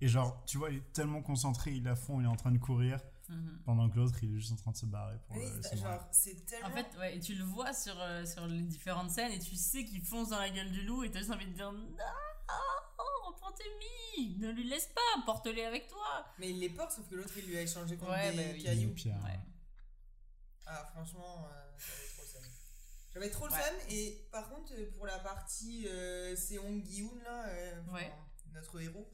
Et 0.01 0.07
genre, 0.07 0.43
tu 0.45 0.57
vois, 0.57 0.71
il 0.71 0.77
est 0.77 0.91
tellement 0.93 1.21
concentré, 1.21 1.71
il 1.71 1.85
est 1.85 1.89
à 1.89 1.95
fond, 1.95 2.19
il 2.19 2.23
est 2.25 2.27
en 2.27 2.35
train 2.35 2.51
de 2.51 2.57
courir, 2.57 2.99
Mhm. 3.29 3.61
pendant 3.63 3.89
que 3.89 3.95
l'autre, 3.97 4.17
il 4.23 4.35
est 4.35 4.39
juste 4.39 4.51
en 4.53 4.55
train 4.55 4.71
de 4.71 4.77
se 4.77 4.85
barrer 4.87 5.17
pour 5.27 5.37
oui, 5.37 5.43
euh, 5.45 5.61
barrer. 5.61 5.77
genre, 5.77 6.07
c'est 6.11 6.45
tellement. 6.45 6.67
En 6.69 6.71
fait, 6.71 6.87
ouais, 6.97 7.15
et 7.15 7.19
tu 7.19 7.35
le 7.35 7.43
vois 7.43 7.73
sur, 7.73 7.93
euh, 7.99 8.25
sur 8.25 8.45
les 8.47 8.61
différentes 8.63 9.11
scènes 9.11 9.31
et 9.31 9.39
tu 9.39 9.55
sais 9.55 9.85
qu'il 9.85 10.01
fonce 10.01 10.29
dans 10.29 10.39
la 10.39 10.49
gueule 10.49 10.71
du 10.71 10.81
loup 10.83 11.03
et 11.03 11.11
t'as 11.11 11.19
juste 11.19 11.31
envie 11.31 11.45
de 11.47 11.53
dire 11.53 11.71
non, 11.71 11.95
reprends 13.27 13.51
tes 13.53 13.63
billes, 14.17 14.37
ne 14.39 14.49
lui 14.51 14.67
laisse 14.67 14.87
pas, 14.87 15.21
porte-les 15.25 15.63
avec 15.63 15.87
toi. 15.87 16.25
Mais 16.39 16.49
il 16.51 16.59
les 16.59 16.69
porte, 16.69 16.91
sauf 16.91 17.07
que 17.07 17.15
l'autre, 17.15 17.33
il 17.37 17.45
lui 17.45 17.57
a 17.57 17.61
échangé 17.61 17.97
contre 17.97 18.11
Ouais, 18.11 18.31
des 18.31 18.37
bah 18.37 18.43
oui. 18.53 18.63
cailloux. 18.63 18.89
Des 18.89 18.95
pierres. 18.95 19.23
Ouais. 19.23 19.39
Ah, 20.67 20.89
franchement, 20.93 21.47
euh, 21.51 21.77
j'avais 23.15 23.29
trop 23.31 23.47
le 23.47 23.53
Ouais. 23.53 23.59
et 23.89 24.27
par 24.31 24.49
contre, 24.49 24.73
euh, 24.73 24.91
pour 24.91 25.05
la 25.07 25.17
partie 25.19 25.87
euh, 25.87 26.35
Seong 26.35 26.83
Gi-hoon, 26.85 27.17
là, 27.23 27.47
euh, 27.47 27.81
enfin, 27.87 28.03
notre 28.53 28.79
héros, 28.81 29.07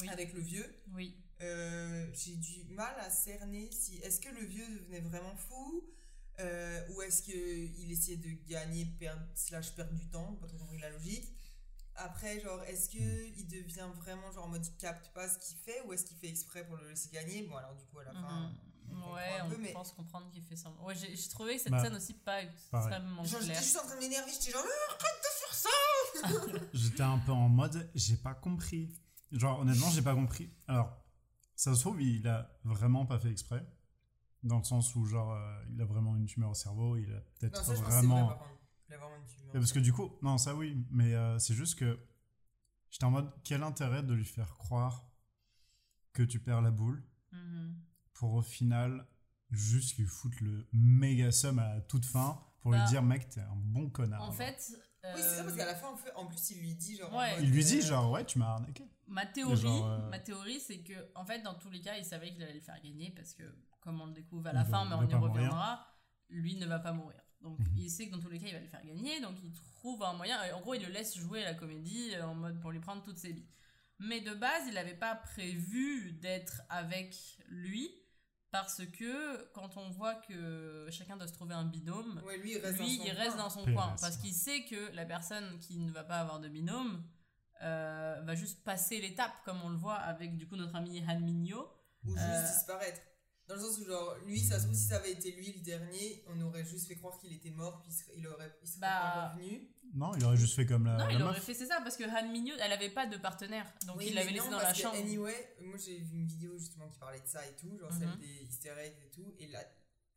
Oui. 0.00 0.08
avec 0.08 0.32
le 0.34 0.40
vieux, 0.40 0.82
Oui. 0.94 1.16
euh, 1.40 2.06
j'ai 2.14 2.36
du 2.36 2.64
mal 2.64 2.94
à 3.00 3.10
cerner 3.10 3.70
si. 3.72 3.96
Est-ce 3.98 4.20
que 4.20 4.28
le 4.28 4.44
vieux 4.44 4.66
devenait 4.68 5.00
vraiment 5.00 5.34
fou 5.36 5.84
euh, 6.38 6.88
ou 6.90 7.02
est-ce 7.02 7.22
qu'il 7.22 7.90
essayait 7.92 8.16
de 8.16 8.30
gagner, 8.48 8.86
perdre, 8.98 9.22
slash 9.34 9.74
perdre 9.74 9.92
du 9.92 10.06
temps, 10.08 10.34
pas 10.36 10.46
trop 10.46 10.56
compris 10.58 10.78
la 10.78 10.88
logique. 10.90 11.28
Après, 11.96 12.40
genre, 12.40 12.62
est-ce 12.64 12.88
qu'il 12.88 13.46
devient 13.48 13.88
vraiment, 13.96 14.30
genre, 14.32 14.44
en 14.44 14.48
mode, 14.48 14.64
il 14.64 14.74
capte 14.76 15.12
pas 15.12 15.28
ce 15.28 15.38
qu'il 15.38 15.58
fait, 15.58 15.82
ou 15.82 15.92
est-ce 15.92 16.04
qu'il 16.06 16.16
fait 16.16 16.28
exprès 16.28 16.64
pour 16.66 16.76
le 16.76 16.88
laisser 16.88 17.10
gagner? 17.10 17.42
Bon, 17.42 17.56
alors, 17.56 17.74
du 17.74 17.84
coup, 17.86 17.98
à 17.98 18.04
la 18.04 18.12
fin, 18.12 18.20
Mhm. 18.20 18.46
on 18.54 18.54
comprend 18.54 18.69
Ouais, 18.92 19.40
on 19.44 19.48
peu, 19.48 19.56
mais- 19.58 19.72
pense 19.72 19.92
comprendre 19.92 20.30
qu'il 20.30 20.42
fait 20.44 20.56
ça. 20.56 20.70
Ouais, 20.82 20.94
j'ai 20.94 21.28
trouvé 21.28 21.58
cette 21.58 21.70
Bah, 21.72 21.82
scène 21.82 21.94
aussi 21.94 22.14
pas 22.14 22.42
extrêmement 22.42 23.24
Genre, 23.24 23.40
j'étais 23.40 23.52
claire. 23.52 23.62
juste 23.62 23.76
en 23.78 23.86
train 23.86 23.94
de 23.96 24.00
m'énerver, 24.00 24.30
j'étais 24.32 24.52
genre, 24.52 24.64
Ah, 24.64 24.92
arrête 24.94 25.22
de 25.22 25.28
faire 25.38 25.54
ça 25.54 26.68
J'étais 26.72 27.02
un 27.02 27.18
peu 27.18 27.32
en 27.32 27.48
mode, 27.48 27.90
j'ai 27.94 28.16
pas 28.16 28.34
compris. 28.34 28.94
Genre, 29.32 29.60
honnêtement, 29.60 29.88
j'ai 29.90 30.02
pas 30.02 30.14
compris. 30.14 30.52
Alors, 30.66 30.96
ça 31.56 31.74
se 31.74 31.80
trouve, 31.80 32.00
il 32.02 32.26
a 32.28 32.50
vraiment 32.64 33.06
pas 33.06 33.18
fait 33.18 33.30
exprès. 33.30 33.64
Dans 34.42 34.58
le 34.58 34.64
sens 34.64 34.94
où, 34.96 35.04
genre, 35.04 35.32
euh, 35.34 35.62
il 35.70 35.80
a 35.80 35.84
vraiment 35.84 36.16
une 36.16 36.24
tumeur 36.26 36.50
au 36.50 36.54
cerveau, 36.54 36.96
il 36.96 37.12
a 37.12 37.20
peut-être 37.38 37.62
vraiment. 37.74 38.26
vrai, 38.26 38.34
par 38.38 38.48
contre. 38.48 38.60
Il 38.88 38.94
a 38.94 38.98
vraiment 38.98 39.16
une 39.16 39.26
tumeur. 39.26 39.50
Mais 39.54 39.60
parce 39.60 39.72
que 39.72 39.78
du 39.78 39.92
coup, 39.92 40.10
non, 40.22 40.38
ça 40.38 40.54
oui, 40.54 40.84
mais 40.90 41.14
euh, 41.14 41.38
c'est 41.38 41.54
juste 41.54 41.78
que 41.78 42.00
j'étais 42.90 43.04
en 43.04 43.10
mode, 43.10 43.30
quel 43.44 43.62
intérêt 43.62 44.02
de 44.02 44.14
lui 44.14 44.24
faire 44.24 44.56
croire 44.56 45.04
que 46.12 46.22
tu 46.22 46.40
perds 46.40 46.62
la 46.62 46.70
boule 46.70 47.04
Mhm. 47.32 47.76
Pour 48.20 48.34
au 48.34 48.42
final 48.42 49.06
juste 49.50 49.96
lui 49.96 50.04
foutre 50.04 50.36
le 50.42 50.68
méga 50.74 51.32
somme 51.32 51.58
à 51.58 51.74
la 51.76 51.80
toute 51.80 52.04
fin 52.04 52.38
pour 52.60 52.72
lui 52.72 52.78
Bah, 52.78 52.86
dire, 52.86 53.02
mec, 53.02 53.30
t'es 53.30 53.40
un 53.40 53.56
bon 53.56 53.88
connard. 53.88 54.22
En 54.22 54.30
fait, 54.30 54.58
Oui, 55.02 55.10
c'est 55.16 55.22
ça, 55.36 55.42
parce 55.42 55.54
euh, 55.54 55.56
qu'à 55.56 55.64
la 55.64 55.74
fin, 55.74 55.88
en, 55.88 55.96
fait, 55.96 56.12
en 56.14 56.26
plus, 56.26 56.50
il 56.50 56.58
lui 56.60 56.74
dit, 56.74 56.96
genre. 56.98 57.10
en 57.14 57.18
Ouais. 57.18 57.42
il 57.42 57.50
lui 57.50 57.64
dit, 57.64 57.78
euh, 57.78 57.82
genre, 57.82 58.10
ouais, 58.12 58.26
tu 58.26 58.38
m'as 58.38 58.50
arnaqué. 58.52 58.84
ma 59.06 59.24
théorie, 59.24 59.56
genre, 59.56 59.86
euh, 59.88 60.08
ma 60.10 60.18
théorie, 60.18 60.60
c'est 60.60 60.82
que 60.82 60.92
en 61.14 61.24
fait, 61.24 61.40
dans 61.40 61.54
tous 61.54 61.70
les 61.70 61.80
cas, 61.80 61.96
il 61.96 62.04
savait 62.04 62.30
qu'il 62.30 62.42
allait 62.42 62.52
le 62.52 62.60
faire 62.60 62.78
gagner 62.82 63.10
parce 63.16 63.32
que, 63.32 63.42
comme 63.80 63.98
on 64.02 64.06
le 64.06 64.12
découvre 64.12 64.48
à 64.48 64.52
la 64.52 64.60
Il 64.60 64.66
fin, 64.70 64.84
mais 64.84 64.94
on 64.96 65.08
y 65.08 65.14
reviendra, 65.14 65.86
lui 66.28 66.56
ne 66.56 66.66
va 66.66 66.78
pas 66.78 66.92
mourir. 66.92 67.18
Donc, 67.40 67.58
Mhm. 67.58 67.78
il 67.78 67.90
sait 67.90 68.06
que 68.08 68.12
dans 68.12 68.20
tous 68.20 68.28
les 68.28 68.38
cas, 68.38 68.48
il 68.48 68.52
va 68.52 68.60
le 68.60 68.68
faire 68.68 68.84
gagner. 68.84 69.18
Donc, 69.22 69.36
il 69.42 69.50
trouve 69.54 70.02
un 70.02 70.12
moyen. 70.12 70.36
En 70.54 70.60
gros, 70.60 70.74
il 70.74 70.82
le 70.82 70.92
laisse 70.92 71.16
jouer 71.16 71.42
à 71.42 71.46
la 71.46 71.54
comédie 71.54 72.10
euh, 72.14 72.26
en 72.26 72.34
mode 72.34 72.60
pour 72.60 72.70
lui 72.70 72.80
prendre 72.80 73.02
toutes 73.02 73.16
ses 73.16 73.32
billes. 73.32 73.48
Mais 73.98 74.20
de 74.20 74.34
base, 74.34 74.64
il 74.68 74.74
n'avait 74.74 74.94
pas 74.94 75.14
prévu 75.14 76.12
d'être 76.12 76.60
avec 76.68 77.16
lui 77.48 77.90
parce 78.52 78.84
que 78.86 79.48
quand 79.52 79.76
on 79.76 79.90
voit 79.90 80.14
que 80.16 80.88
chacun 80.90 81.16
doit 81.16 81.28
se 81.28 81.32
trouver 81.32 81.54
un 81.54 81.64
binôme, 81.64 82.20
Ouais, 82.26 82.36
lui, 82.38 82.52
il 82.52 82.58
reste 82.58 82.78
lui, 82.78 82.96
dans 82.98 83.02
son 83.02 83.06
il 83.06 83.12
reste 83.12 83.30
coin. 83.34 83.36
dans 83.44 83.50
son 83.50 83.64
PLS, 83.64 83.74
coin 83.76 83.96
parce 84.00 84.16
qu'il 84.16 84.34
sait 84.34 84.64
que 84.64 84.92
la 84.94 85.04
personne 85.04 85.58
qui 85.60 85.78
ne 85.78 85.90
va 85.92 86.04
pas 86.04 86.18
avoir 86.20 86.40
de 86.40 86.48
binôme 86.48 87.02
euh, 87.62 88.20
va 88.24 88.34
juste 88.34 88.62
passer 88.64 89.00
l'étape, 89.00 89.32
comme 89.44 89.60
on 89.62 89.68
le 89.68 89.76
voit 89.76 89.96
avec 89.96 90.36
du 90.36 90.46
coup 90.48 90.56
notre 90.56 90.74
ami 90.76 91.02
Han 91.08 91.20
Minyo. 91.20 91.68
Ou 92.04 92.10
juste 92.16 92.22
Euh, 92.26 92.42
disparaître. 92.46 93.00
Dans 93.50 93.56
le 93.56 93.62
sens 93.62 93.78
où, 93.78 93.84
genre, 93.84 94.14
lui, 94.26 94.38
ça 94.38 94.58
se 94.60 94.64
trouve, 94.66 94.76
si 94.76 94.84
ça 94.86 94.96
avait 94.98 95.10
été 95.10 95.32
lui 95.32 95.52
le 95.52 95.60
dernier, 95.60 96.22
on 96.28 96.40
aurait 96.42 96.64
juste 96.64 96.86
fait 96.86 96.94
croire 96.94 97.18
qu'il 97.18 97.32
était 97.32 97.50
mort, 97.50 97.82
puis 97.82 97.90
il 97.90 97.94
serait, 97.96 98.12
il 98.16 98.26
aurait, 98.28 98.56
il 98.62 98.68
serait 98.68 98.80
Bah, 98.80 98.88
pas 98.88 99.28
revenu. 99.34 99.68
Non, 99.92 100.14
il 100.14 100.24
aurait 100.24 100.36
juste 100.36 100.54
fait 100.54 100.66
comme 100.66 100.84
la, 100.86 100.96
non, 100.96 101.06
la 101.06 101.12
il 101.12 101.18
meuf. 101.18 101.28
aurait 101.30 101.40
fait 101.40 101.54
c'est 101.54 101.66
ça 101.66 101.80
parce 101.82 101.96
que 101.96 102.04
Han 102.04 102.30
Minyo, 102.30 102.54
elle 102.60 102.70
avait 102.70 102.90
pas 102.90 103.06
de 103.08 103.16
partenaire, 103.16 103.66
donc 103.88 103.96
Oui, 103.96 104.04
il 104.06 104.14
mais 104.14 104.20
l'avait 104.20 104.30
laissé 104.30 104.44
non, 104.44 104.52
dans 104.52 104.58
parce 104.58 104.68
la 104.68 104.74
que 104.74 104.80
chambre. 104.96 104.96
Anyway, 105.04 105.56
moi 105.62 105.76
j'ai 105.84 105.98
vu 105.98 106.16
une 106.16 106.26
vidéo 106.28 106.56
justement 106.58 106.88
qui 106.88 106.98
parlait 107.00 107.18
de 107.20 107.26
ça 107.26 107.44
et 107.44 107.56
tout, 107.56 107.76
genre 107.76 107.90
Mhm. 107.92 107.98
celle 107.98 108.18
des 108.20 108.44
easter 108.44 108.72
eggs 108.78 108.94
et 109.04 109.10
tout, 109.10 109.34
et 109.40 109.48
la, 109.48 109.64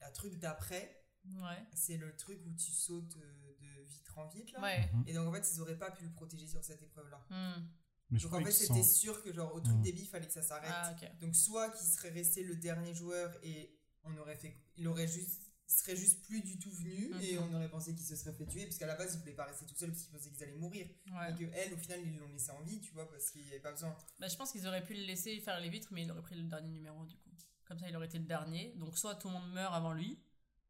la 0.02 0.12
truc 0.12 0.38
d'après, 0.40 1.00
Ouais. 1.26 1.66
c'est 1.74 1.98
le 1.98 2.16
truc 2.16 2.40
où 2.46 2.54
tu 2.54 2.72
sautes 2.72 3.16
euh, 3.18 3.56
de 3.60 3.84
vitre 3.88 4.16
en 4.20 4.28
vitre 4.28 4.54
là. 4.54 4.62
Ouais. 4.62 4.92
Mhm. 4.94 5.04
Et 5.08 5.14
donc 5.14 5.28
en 5.28 5.34
fait, 5.34 5.52
ils 5.56 5.60
auraient 5.62 5.80
pas 5.80 5.90
pu 5.90 6.04
le 6.04 6.12
protéger 6.12 6.46
sur 6.46 6.64
cette 6.64 6.84
épreuve 6.84 7.10
là. 7.10 7.26
Hmm. 7.32 7.64
Mais 8.10 8.20
Donc 8.20 8.28
crois 8.28 8.40
en 8.40 8.46
fait, 8.46 8.52
c'était 8.52 8.84
sûr 8.84 9.22
que 9.24 9.34
genre 9.34 9.54
au 9.56 9.60
truc 9.60 9.76
Mhm. 9.78 9.82
des 9.82 9.92
fallait 10.06 10.28
que 10.28 10.34
ça 10.34 10.44
s'arrête. 10.44 10.72
Ah. 10.74 10.96
Donc 11.22 11.36
soit 11.36 11.70
qu'il 11.72 11.88
serait 11.88 12.10
resté 12.12 12.44
le 12.44 12.56
dernier 12.56 12.94
joueur 12.94 13.36
et 13.44 13.76
on 14.04 14.16
aurait 14.18 14.36
fait, 14.36 14.56
il 14.78 14.88
aurait 14.88 15.08
juste, 15.08 15.52
serait 15.66 15.96
juste 15.96 16.22
plus 16.26 16.42
du 16.42 16.60
tout 16.60 16.70
venu 16.72 17.12
et 17.22 17.38
on 17.40 17.52
aurait 17.54 17.70
pensé 17.70 17.96
qu'il 17.96 18.06
se 18.06 18.16
serait 18.16 18.34
fait 18.34 18.46
tuer 18.46 18.66
puisqu'à 18.66 18.86
la 18.86 18.96
base 18.96 19.16
il 19.16 19.20
voulait 19.22 19.32
pas 19.34 19.46
rester 19.46 19.66
tout 19.66 19.76
seul 19.76 19.90
parce 19.90 20.04
qu'il 20.04 20.12
pensait 20.12 20.30
qu'ils 20.30 20.44
allaient 20.44 20.58
mourir 20.58 20.86
Ouais. 21.12 21.32
et 21.32 21.36
que 21.36 21.52
elle 21.56 21.74
au 21.74 21.78
final 21.78 22.00
ils 22.06 22.18
l'ont 22.18 22.28
laissé 22.28 22.52
en 22.52 22.62
vie 22.62 22.80
tu 22.82 22.92
vois 22.94 23.10
parce 23.10 23.32
qu'il 23.32 23.42
y 23.48 23.50
avait 23.50 23.60
pas 23.62 23.72
besoin. 23.72 23.96
Bah, 24.20 24.28
je 24.28 24.36
pense 24.36 24.52
qu'ils 24.52 24.68
auraient 24.68 24.84
pu 24.84 24.94
le 24.94 25.04
laisser 25.04 25.40
faire 25.40 25.60
les 25.60 25.70
vitres, 25.70 25.88
mais 25.92 26.04
il 26.04 26.12
aurait 26.12 26.22
pris 26.22 26.36
le 26.36 26.44
dernier 26.44 26.70
numéro 26.70 27.06
du 27.06 27.16
coup. 27.18 27.32
comme 27.66 27.80
ça 27.80 27.88
il 27.90 27.96
aurait 27.96 28.06
été 28.08 28.20
le 28.20 28.26
dernier. 28.26 28.74
Donc 28.76 28.98
soit 28.98 29.16
tout 29.16 29.30
le 29.30 29.34
monde 29.36 29.52
meurt 29.54 29.74
avant 29.74 29.94
lui, 29.94 30.20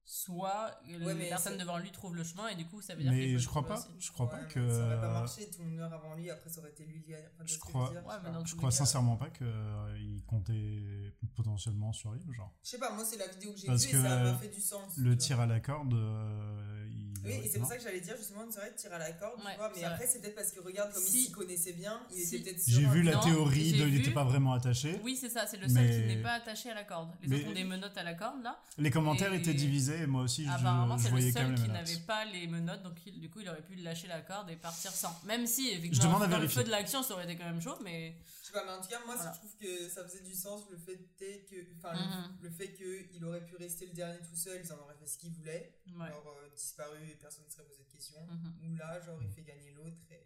soit 0.06 0.80
Ouais, 0.86 1.14
les 1.14 1.30
personnes 1.30 1.58
devant 1.58 1.78
lui 1.78 1.92
trouvent 1.92 2.16
le 2.16 2.24
chemin 2.24 2.48
et 2.50 2.56
du 2.56 2.66
coup 2.66 2.82
ça 2.82 2.94
veut 2.96 3.04
dire 3.04 3.12
Mais 3.12 3.38
je 3.38 3.48
crois 3.48 3.66
pas, 3.66 3.80
aussi. 3.80 3.88
je 4.00 4.12
crois 4.12 4.26
Ouais, 4.26 4.32
pas 4.32 4.44
que. 4.46 4.70
Ça 4.70 4.86
aurait 4.86 5.00
pas 5.00 5.14
marché, 5.14 5.50
tout 5.50 5.60
le 5.62 5.66
monde 5.68 5.76
meurt 5.78 5.94
avant 5.94 6.14
lui, 6.16 6.30
après 6.30 6.50
ça 6.50 6.60
aurait 6.62 6.72
été 6.72 6.86
lui. 6.86 7.04
Enfin, 7.34 7.44
Je 7.46 7.56
que 7.56 7.60
crois- 7.62 7.90
dire 7.90 8.06
Ouais, 8.06 8.14
Je 8.46 8.52
tous 8.52 8.58
crois 8.58 8.70
cas- 8.70 8.76
sincèrement 8.76 9.16
pas 9.18 9.30
qu'il 9.30 10.24
comptait 10.28 11.14
potentiellement 11.36 11.94
survivre, 11.94 12.34
genre. 12.34 12.54
Je 12.64 12.70
sais 12.70 12.80
pas, 12.80 12.92
moi 12.92 13.06
c'est 13.06 13.18
la 13.18 13.28
vidéo 13.28 13.54
que 13.54 13.60
j'ai 13.60 13.68
vue 13.68 13.74
que 13.92 13.98
et 13.98 14.02
ça 14.02 14.24
m'a 14.24 14.34
fait 14.36 14.48
du 14.50 14.62
sens. 14.62 14.98
Le 14.98 15.18
tir 15.18 15.40
à 15.40 15.46
la 15.46 15.60
corde, 15.60 15.94
euh, 15.94 16.88
il. 16.92 17.03
Oui, 17.26 17.32
et 17.44 17.48
c'est 17.50 17.60
pour 17.60 17.68
ça 17.68 17.78
que 17.78 17.84
j'allais 17.84 18.02
dire 18.02 18.16
justement, 18.18 18.42
c'est 18.50 18.60
vrai 18.60 18.72
de 18.72 18.76
tirer 18.76 18.96
à 18.96 19.00
la 19.00 19.12
corde, 19.14 19.40
Ouais, 19.40 19.52
tu 19.54 19.58
vois, 19.58 19.72
mais 19.76 19.84
après 19.84 20.06
c'est 20.08 20.20
peut-être 20.22 20.36
parce 20.36 20.52
que 20.52 20.60
regarde 20.60 20.92
comme 20.94 21.02
Si. 21.04 21.20
il 21.22 21.26
s'y 21.26 21.32
connaissait 21.32 21.74
bien, 21.74 22.00
il 22.14 22.22
Si. 22.24 22.36
était 22.36 22.52
peut-être 22.52 22.64
J'ai 22.68 22.86
vu 22.86 23.02
la 23.04 23.14
Non, 23.14 23.22
théorie 23.22 23.72
de 23.72 23.88
il 23.88 23.94
n'était 23.96 24.12
pas 24.12 24.24
vraiment 24.26 24.54
attaché. 24.54 25.00
Oui, 25.04 25.16
c'est 25.20 25.30
ça, 25.30 25.48
c'est 25.48 25.58
le 25.58 25.68
seul 25.70 25.84
Mais- 25.84 26.02
qui 26.02 26.16
n'est 26.16 26.22
pas 26.22 26.34
attaché 26.34 26.70
à 26.70 26.74
la 26.74 26.84
corde. 26.84 27.12
Les 27.22 27.28
Mais- 27.30 27.40
autres 27.40 27.50
ont 27.50 27.54
des 27.54 27.64
menottes 27.64 27.98
à 27.98 28.04
la 28.04 28.14
corde 28.14 28.44
là. 28.44 28.60
Les 28.78 28.92
commentaires 28.92 29.34
Et- 29.34 29.38
étaient 29.38 29.54
divisés 29.54 30.02
et 30.02 30.06
moi 30.08 30.24
aussi 30.24 30.44
je, 30.46 30.50
Apparemment, 30.50 30.98
je 30.98 31.04
c'est 31.04 31.10
le 31.10 31.16
voyais 31.16 31.32
seul 31.32 31.56
qui 31.56 31.68
n'avait 31.70 31.98
pas 32.06 32.26
les 32.26 32.48
menottes, 32.48 32.84
donc 32.84 32.94
il- 33.06 33.20
du 33.20 33.30
coup 33.30 33.40
il 33.40 33.48
aurait 33.50 33.62
pu 33.62 33.76
lâcher 33.76 34.08
la 34.08 34.22
corde 34.22 34.50
et 34.50 34.56
partir 34.56 34.92
sans. 34.92 35.16
Même 35.26 35.48
si, 35.48 35.72
Je 35.72 35.78
effectivement, 35.78 36.08
demande 36.10 36.24
à 36.24 36.28
dans 36.28 36.32
le 36.38 36.42
vérifier. 36.42 36.62
feu 36.62 36.66
de 36.66 36.72
l'action, 36.72 37.04
ça 37.04 37.14
aurait 37.14 37.24
été 37.26 37.38
quand 37.38 37.46
même 37.46 37.62
chaud, 37.62 37.78
mais. 37.84 38.16
Sais 38.54 38.60
pas, 38.60 38.66
mais 38.66 38.72
en 38.72 38.82
tout 38.82 38.90
cas, 38.90 39.00
moi 39.06 39.16
Voilà. 39.16 39.32
je 39.34 39.38
trouve 39.40 39.56
que 39.58 39.90
ça 39.90 40.04
faisait 40.08 40.22
du 40.24 40.34
sens 40.36 40.70
le 40.70 40.78
fait 40.78 40.98
que. 41.18 41.56
Enfin, 41.78 41.94
le, 42.42 42.48
le 42.48 42.50
fait 42.52 42.72
qu'il 42.74 43.26
aurait 43.26 43.44
pu 43.46 43.56
rester 43.56 43.88
le 43.88 43.94
dernier 43.94 44.20
tout 44.20 44.36
seul, 44.36 44.62
ils 44.64 44.72
en 44.72 44.78
auraient 44.78 44.96
fait 44.96 45.08
ce 45.08 45.18
qu'ils 45.18 45.32
voulaient, 45.34 45.80
Ouais. 45.88 46.08
genre 46.10 46.28
euh, 46.28 46.50
disparu 46.56 46.98
et 47.10 47.16
personne 47.16 47.46
ne 47.46 47.50
serait 47.50 47.64
posé 47.66 47.84
de 47.84 47.90
questions. 47.92 48.24
Mhm. 48.28 48.72
Ou 48.74 48.76
là, 48.76 49.00
genre 49.02 49.20
il 49.24 49.30
fait 49.32 49.42
gagner 49.44 49.72
l'autre 49.72 50.02
et. 50.12 50.20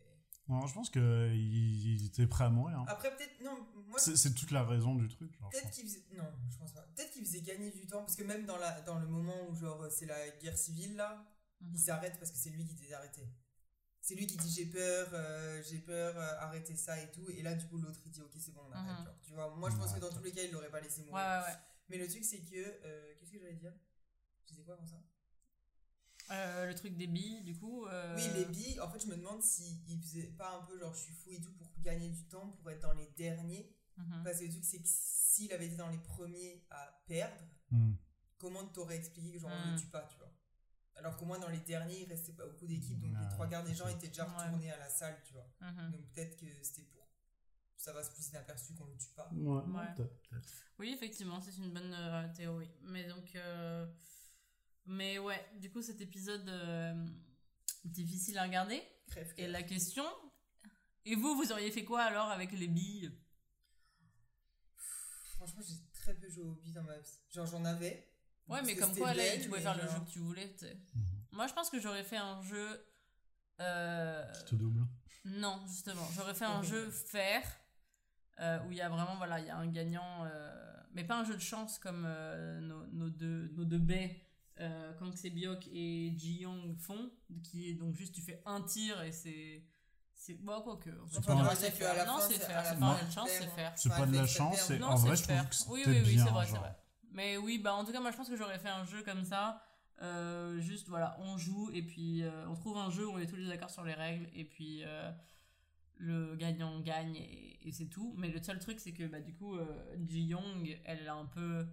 Non, 0.50 0.66
je 0.66 0.74
pense 0.74 0.90
qu'il 0.90 1.02
il 1.04 2.06
était 2.06 2.26
prêt 2.28 2.46
à 2.46 2.50
mourir. 2.50 2.80
hein. 2.80 2.86
Après, 2.88 3.14
peut-être. 3.16 3.42
Non, 3.42 3.66
moi 3.88 4.00
C'est 4.00 4.34
toute 4.34 4.52
la 4.52 4.64
raison 4.64 4.96
du 4.96 5.08
truc. 5.08 5.32
Peut-être 5.52 5.72
qu'il 5.72 5.84
faisait. 5.86 6.04
Non, 6.18 6.24
je 6.50 6.58
pense 6.58 6.74
pas. 6.74 6.82
Peut-être 6.96 7.12
qu'il 7.12 7.26
faisait 7.26 7.42
gagner 7.42 7.72
du 7.72 7.86
temps, 7.88 8.00
parce 8.00 8.16
que 8.16 8.24
même 8.24 8.46
dans, 8.46 8.58
la, 8.58 8.80
dans 8.82 8.98
le 9.00 9.08
moment 9.08 9.48
où, 9.50 9.56
genre, 9.56 9.86
c'est 9.90 10.06
la 10.06 10.30
guerre 10.38 10.58
civile, 10.58 10.96
là, 10.96 11.26
il 11.62 11.78
s'arrête 11.80 12.18
parce 12.20 12.32
que 12.32 12.38
c'est 12.38 12.50
lui 12.50 12.66
qui 12.66 12.76
les 12.76 12.94
arrêté. 12.94 13.22
C'est 14.08 14.16
lui 14.16 14.26
qui 14.26 14.38
dit 14.38 14.50
j'ai 14.50 14.66
peur, 14.68 15.10
euh, 15.12 15.62
j'ai 15.64 15.80
peur, 15.80 16.16
euh, 16.18 16.36
arrêtez 16.40 16.76
ça 16.78 16.98
et 17.02 17.12
tout. 17.12 17.30
Et 17.30 17.42
là, 17.42 17.56
du 17.56 17.66
coup, 17.68 17.78
l'autre 17.78 18.00
il 18.06 18.12
dit 18.12 18.22
ok, 18.22 18.32
c'est 18.40 18.54
bon, 18.54 18.62
on 18.70 18.72
arrête. 18.72 19.04
Genre. 19.06 19.16
Tu 19.22 19.34
vois, 19.34 19.54
moi 19.56 19.70
je 19.70 19.76
pense 19.76 19.92
que 19.94 20.00
dans 20.00 20.10
tous 20.10 20.24
les 20.24 20.32
cas, 20.32 20.44
il 20.44 20.52
l'aurait 20.52 20.70
pas 20.72 20.80
laissé 20.80 21.02
mourir. 21.02 21.16
ouais, 21.16 21.46
ouais. 21.52 21.58
Mais 21.90 21.98
le 21.98 22.08
truc, 22.08 22.24
c'est 22.24 22.40
que. 22.40 22.56
euh, 22.86 23.14
Qu'est-ce 23.20 23.32
que 23.34 23.40
j'allais 23.40 23.56
dire? 23.56 23.74
Je 24.46 24.52
disais 24.54 24.64
quoi 24.64 24.76
avant 24.76 24.86
ça 24.86 24.96
Euh, 26.32 26.68
le 26.68 26.76
truc 26.76 26.96
des 26.96 27.08
billes, 27.08 27.42
du 27.44 27.58
coup. 27.58 27.86
euh, 27.86 28.16
Oui, 28.16 28.30
les 28.34 28.46
billes, 28.46 28.80
en 28.80 28.90
fait, 28.90 29.00
je 29.02 29.08
me 29.08 29.18
demande 29.18 29.42
s'il 29.44 30.00
faisait 30.02 30.28
pas 30.38 30.58
un 30.58 30.64
peu 30.66 30.78
genre 30.80 30.94
je 30.94 31.02
suis 31.02 31.14
fou 31.14 31.32
et 31.32 31.42
tout 31.42 31.52
pour 31.54 31.68
gagner 31.82 32.10
du 32.10 32.24
temps, 32.30 32.50
pour 32.52 32.72
être 32.72 32.82
dans 32.82 32.94
les 32.94 33.08
derniers. 33.18 33.76
mhm. 33.98 34.22
Parce 34.24 34.40
que 34.40 34.46
le 34.46 34.52
truc, 34.52 34.64
c'est 34.66 34.80
que 34.82 34.88
s'il 34.88 35.52
avait 35.54 35.68
été 35.68 35.76
dans 35.76 35.90
les 35.90 35.98
premiers 36.00 36.66
à 36.70 37.04
perdre, 37.08 37.42
Hmm. 37.70 37.96
comment 38.38 38.66
t'aurais 38.68 38.96
expliqué 38.96 39.34
que 39.34 39.40
genre 39.40 39.52
on 39.52 39.68
Mm. 39.68 39.74
le 39.74 39.78
tue 39.82 39.88
pas, 39.88 40.04
tu 40.10 40.18
vois? 40.20 40.32
Alors 40.98 41.16
qu'au 41.16 41.26
moins 41.26 41.40
dans 41.40 41.50
les 41.50 41.60
derniers, 41.60 42.02
il 42.02 42.10
restait 42.10 42.34
pas 42.34 42.46
beaucoup 42.46 42.66
d'équipes, 42.66 43.00
donc 43.00 43.12
les 43.22 43.30
trois 43.30 43.48
quarts 43.48 43.64
des 43.64 43.74
gens 43.76 43.88
étaient 43.88 44.08
déjà 44.08 44.26
Ouais. 44.26 44.34
retournés 44.46 44.72
à 44.72 44.78
la 44.78 44.90
salle, 44.90 45.22
tu 45.24 45.34
vois. 45.34 45.48
Mhm. 45.62 45.92
Donc 45.92 46.02
peut-être 46.14 46.36
que 46.38 46.46
c'était 46.64 46.82
pour. 46.84 47.08
Ça 47.78 47.94
va 47.94 48.04
se 48.04 48.12
plus 48.12 48.28
inaperçu 48.30 48.74
qu'on 48.74 48.86
le 48.86 48.98
tue 48.98 49.10
pas. 49.16 49.30
Ouais, 49.34 49.62
Ouais. 49.64 49.94
peut-être. 49.96 50.50
Oui, 50.80 50.92
effectivement, 50.94 51.40
c'est 51.40 51.56
une 51.58 51.72
bonne 51.72 51.94
euh, 51.94 52.28
théorie. 52.34 52.72
Mais 52.82 53.08
donc. 53.08 53.36
euh, 53.36 53.86
Mais 54.88 55.20
ouais, 55.20 55.46
du 55.60 55.70
coup, 55.70 55.82
cet 55.82 56.02
épisode 56.02 56.48
euh, 56.50 57.06
difficile 57.86 58.38
à 58.40 58.44
regarder. 58.44 58.82
Crève 59.08 59.34
Et 59.38 59.48
la 59.48 59.62
question. 59.64 60.06
Et 61.06 61.16
vous, 61.16 61.36
vous 61.36 61.52
auriez 61.52 61.72
fait 61.72 61.86
quoi 61.86 62.02
alors 62.04 62.30
avec 62.32 62.52
les 62.54 62.68
billes? 62.68 63.12
Franchement, 65.36 65.62
j'ai 65.62 65.76
très 65.94 66.14
peu 66.16 66.28
joué 66.30 66.44
au 66.44 66.54
billes 66.54 66.74
dans 66.74 66.84
ma 66.84 66.98
vie. 66.98 67.20
Genre 67.30 67.46
j'en 67.46 67.64
avais. 67.66 68.08
Ouais, 68.50 68.62
mais 68.64 68.76
comme 68.76 68.96
quoi, 68.96 69.14
là, 69.14 69.24
tu 69.42 69.50
pouvais 69.50 69.62
faire 69.62 69.76
le 69.76 69.84
jeu 69.90 70.00
que 70.06 70.10
tu 70.10 70.20
voulais, 70.20 70.52
tu 70.54 70.66
sais. 70.66 70.78
Mhm. 70.96 71.04
Moi, 71.32 71.48
je 71.48 71.54
pense 71.54 71.70
que 71.70 71.80
j'aurais 71.80 72.04
fait 72.04 72.18
un 72.18 72.42
jeu. 72.42 72.86
euh, 73.60 74.32
Qui 74.34 74.46
te 74.46 74.56
double. 74.56 74.86
Non, 75.26 75.60
justement, 75.68 76.08
j'aurais 76.16 76.34
fait 76.34 76.46
un 76.46 76.62
jeu 76.64 76.90
faire 76.90 77.44
euh, 78.40 78.60
où 78.66 78.72
il 78.72 78.78
y 78.78 78.82
a 78.82 78.88
vraiment, 78.90 79.16
voilà, 79.18 79.40
il 79.40 79.48
y 79.48 79.50
a 79.50 79.58
un 79.58 79.68
gagnant, 79.68 80.24
euh, 80.26 80.74
mais 80.94 81.04
pas 81.04 81.20
un 81.20 81.26
jeu 81.26 81.34
de 81.36 81.42
chance 81.42 81.78
comme 81.80 82.06
euh, 82.08 82.60
nos, 82.62 82.86
nos 82.88 83.10
deux, 83.10 83.50
nos 83.56 83.66
deux 83.66 83.80
baies, 83.80 84.22
euh, 84.60 84.94
Kang 84.94 85.14
Sebiok 85.16 85.68
et 85.74 86.14
Ji 86.18 86.40
Young 86.42 86.78
font, 86.78 87.12
qui 87.44 87.70
est 87.70 87.74
donc 87.74 87.96
juste 87.96 88.14
tu 88.14 88.22
fais 88.22 88.42
un 88.46 88.62
tir 88.62 89.02
et 89.04 89.12
c'est. 89.12 89.64
C'est 90.20 90.34
bon, 90.34 90.62
quoi 90.62 90.78
que. 90.78 90.90
En 90.90 91.08
fait, 91.08 91.22
pas- 91.26 91.36
la. 91.36 91.44
Non, 91.44 91.50
c'est 91.56 91.72
faire. 91.72 92.64
la 92.64 92.74
C'est 92.74 92.80
pas 92.80 92.98
elle 93.00 93.06
une 93.06 93.12
chance, 93.12 93.30
c'est 93.30 93.48
faire. 93.50 93.74
C'est 93.76 93.90
pas 93.90 94.06
de 94.08 94.16
la 94.16 94.26
chance, 94.28 94.58
c'est 94.62 94.80
Non, 94.80 94.88
en 94.88 94.98
c'est 94.98 95.08
vrai, 95.08 95.16
je 95.16 95.24
trouve 95.24 95.36
faire. 95.36 95.50
que 95.50 95.56
Oui, 95.70 95.82
c'était 95.86 95.90
oui, 95.92 96.04
oui, 96.06 96.14
bien. 96.16 96.26
c'est 96.26 96.32
vrai, 96.32 96.48
genre. 96.48 96.66
Mais 97.18 97.36
oui, 97.36 97.58
bah 97.58 97.74
en 97.74 97.84
tout 97.84 97.92
cas, 97.92 98.00
moi 98.00 98.12
je 98.12 98.16
pense 98.16 98.30
que 98.30 98.36
j'aurais 98.36 98.60
fait 98.60 98.70
un 98.70 98.86
jeu 98.86 99.02
comme 99.02 99.24
ça. 99.24 99.60
Euh, 100.04 100.60
juste 100.60 100.88
voilà, 100.88 101.18
on 101.20 101.36
joue 101.36 101.72
et 101.74 101.82
puis 101.82 102.22
euh, 102.22 102.48
on 102.48 102.54
trouve 102.54 102.78
un 102.78 102.92
jeu 102.92 103.08
où 103.08 103.14
on 103.14 103.18
est 103.18 103.26
tous 103.26 103.36
les 103.38 103.48
d'accord 103.48 103.72
sur 103.72 103.84
les 103.84 103.96
règles 103.96 104.30
et 104.36 104.44
puis 104.46 104.84
euh, 104.84 105.12
le 105.96 106.36
gagnant 106.36 106.80
gagne 106.80 107.16
et, 107.16 107.68
et 107.68 107.72
c'est 107.72 107.88
tout. 107.88 108.14
Mais 108.20 108.30
le 108.30 108.40
seul 108.44 108.60
truc, 108.60 108.80
c'est 108.80 108.92
que 108.94 109.08
bah, 109.08 109.20
du 109.20 109.34
coup, 109.34 109.56
euh, 109.56 109.66
Ji 110.08 110.26
Young, 110.26 110.80
elle 110.86 111.08
a 111.08 111.16
un 111.16 111.26
peu. 111.26 111.66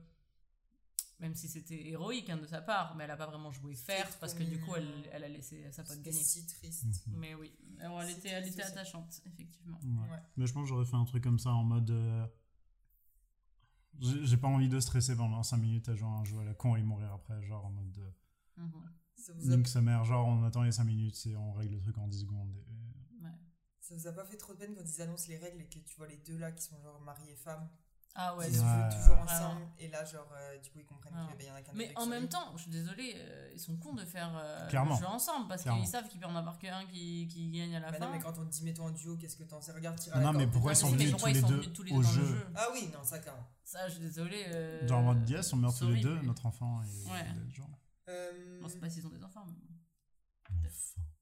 Même 1.21 1.35
si 1.35 1.47
c'était 1.47 1.89
héroïque 1.89 2.31
hein, 2.31 2.39
de 2.39 2.47
sa 2.47 2.63
part, 2.63 2.97
mais 2.97 3.05
elle 3.05 3.11
a 3.11 3.17
pas 3.17 3.27
vraiment 3.27 3.53
joué 3.53 3.75
fair 3.75 4.09
trop 4.09 4.19
parce 4.21 4.35
que 4.35 4.43
du 4.43 4.59
coup, 4.59 4.75
elle, 4.77 4.89
elle 5.13 5.25
a 5.25 5.29
laissé 5.29 5.71
sa 5.71 5.85
pote 5.85 6.01
gagner. 6.01 6.23
si 6.23 6.47
triste. 6.47 7.07
Mhm. 7.07 7.17
Mais 7.19 7.35
oui, 7.35 7.53
alors 7.81 8.03
elle 8.03 8.11
était, 8.11 8.31
elle 8.31 8.49
était 8.49 8.63
attachante, 8.63 9.21
effectivement. 9.27 9.79
Ouais. 9.85 10.11
Ouais. 10.11 10.23
Mais 10.39 10.47
je 10.47 10.53
pense 10.55 10.63
que 10.63 10.69
j'aurais 10.71 10.87
fait 10.87 10.97
un 10.97 11.05
truc 11.05 11.23
comme 11.23 11.39
ça 11.39 11.51
en 11.51 11.65
mode. 11.65 11.93
J'ai 14.01 14.37
pas 14.37 14.49
envie 14.49 14.69
de 14.69 14.81
stresser 14.81 15.17
pendant 15.17 15.43
5 15.43 15.57
minutes 15.59 15.89
à 15.89 15.95
jouer 15.95 16.09
à 16.09 16.13
un 16.13 16.25
jeu 16.25 16.39
à 16.39 16.45
la 16.45 16.55
con 16.55 16.77
et 16.77 16.83
mourir 16.83 17.13
après, 17.13 17.41
genre 17.43 17.65
en 17.65 17.71
mode. 17.71 17.99
euh, 17.99 18.11
Mhm. 18.63 18.91
Ça 19.17 19.33
vous, 19.33 19.53
a, 19.53 19.57
Nique 19.57 19.69
sa 19.69 19.81
mère, 19.81 20.05
genre 20.05 20.27
on 20.29 20.45
attend 20.45 20.63
les 20.63 20.73
5 20.73 20.85
minutes 20.85 21.27
et 21.27 21.37
on 21.37 21.53
règle 21.53 21.75
le 21.77 21.81
truc 21.81 21.97
en 21.99 22.09
10 22.09 22.21
secondes. 22.21 22.55
et- 22.57 23.25
Ouais. 23.25 23.31
ça 23.81 23.95
vous 23.95 24.07
a 24.07 24.13
pas 24.13 24.25
fait 24.25 24.37
trop 24.37 24.53
de 24.53 24.59
peine 24.59 24.75
quand 24.75 24.83
ils 24.85 25.01
annoncent 25.03 25.27
les 25.29 25.39
règles 25.39 25.63
et 25.63 25.67
que 25.69 25.79
tu 25.79 25.97
vois 25.97 26.07
les 26.09 26.17
deux 26.19 26.37
là 26.37 26.53
qui 26.53 26.63
sont 26.63 26.79
genre 26.83 27.01
mari 27.01 27.23
et 27.31 27.37
femme 27.37 27.69
Ah 28.17 28.37
ouais, 28.37 28.47
Ouais. 28.47 28.53
jouent 28.53 28.97
toujours 28.97 29.17
Ouais. 29.17 29.23
ensemble 29.25 29.61
et 29.79 29.89
là 29.89 30.05
genre 30.05 30.31
euh, 30.37 30.57
du 30.61 30.71
coup 30.71 30.79
ils 30.79 30.85
comprennent 30.87 31.15
Ouais. 31.15 31.37
qu'il 31.37 31.47
y 31.49 31.51
en 31.51 31.55
a 31.57 31.63
qu'un 31.63 31.73
Mais 31.75 31.93
en 31.97 32.07
même 32.07 32.29
temps, 32.29 32.53
je 32.57 32.63
suis 32.63 32.71
désolée, 32.71 33.15
euh, 33.17 33.51
ils 33.53 33.59
sont 33.59 33.77
cons 33.77 33.93
de 33.95 34.05
faire 34.05 34.31
euh, 34.37 34.69
jeu 34.71 35.07
ensemble 35.07 35.49
parce 35.49 35.63
qu'ils 35.65 35.87
savent 35.87 36.07
qu'il 36.09 36.21
peut 36.21 36.27
en 36.27 36.37
avoir 36.37 36.59
qu'un 36.59 36.85
qui, 36.87 37.27
qui 37.29 37.51
gagne 37.51 37.75
à 37.77 37.81
la 37.81 37.91
Bah 37.91 37.99
fin. 37.99 38.07
non 38.07 38.13
mais 38.13 38.21
quand 38.21 38.39
on 38.39 38.45
te 38.45 38.51
dit 38.51 38.63
mets-toi 38.65 38.85
en 38.87 38.91
duo 38.91 39.17
qu'est-ce 39.17 39.37
que 39.37 39.43
t'en 39.43 39.61
sais? 39.61 39.73
Regarde 39.73 39.99
tire 39.99 40.13
à 40.15 40.19
Ah 40.19 40.21
la 40.21 40.27
non, 40.27 40.39
mais 40.39 40.47
pourquoi 40.47 40.73
ils 40.73 40.77
sont 40.77 40.91
venus 40.91 41.11
tous 41.17 41.27
ils 41.27 41.35
les 41.35 41.43
deux 41.43 41.49
venus 41.57 41.73
tous 41.73 41.83
les 41.83 41.93
au 41.93 42.03
dans 42.03 42.09
jeu? 42.09 42.25
jeu? 42.27 42.47
Ah 42.55 42.69
oui 42.73 42.89
non 42.93 43.03
ça 43.03 43.19
clairement. 43.19 43.47
Ça, 43.65 43.89
je 43.89 43.95
suis 43.95 44.03
désolée. 44.03 44.45
euh, 44.49 44.89
en 44.91 45.03
mode 45.03 45.29
yes, 45.29 45.53
on 45.53 45.57
meurt 45.57 45.77
tous 45.77 45.89
les 45.91 46.01
deux, 46.01 46.21
notre 46.23 46.47
enfant 46.47 46.83
et. 46.83 47.53
Genre. 47.53 47.69
Bon, 48.63 48.69
c'est 48.69 48.79
pas 48.79 48.89
s'ils 48.91 49.05
ont 49.07 49.11
des 49.11 49.25
enfants. 49.25 49.45
mais 49.47 49.55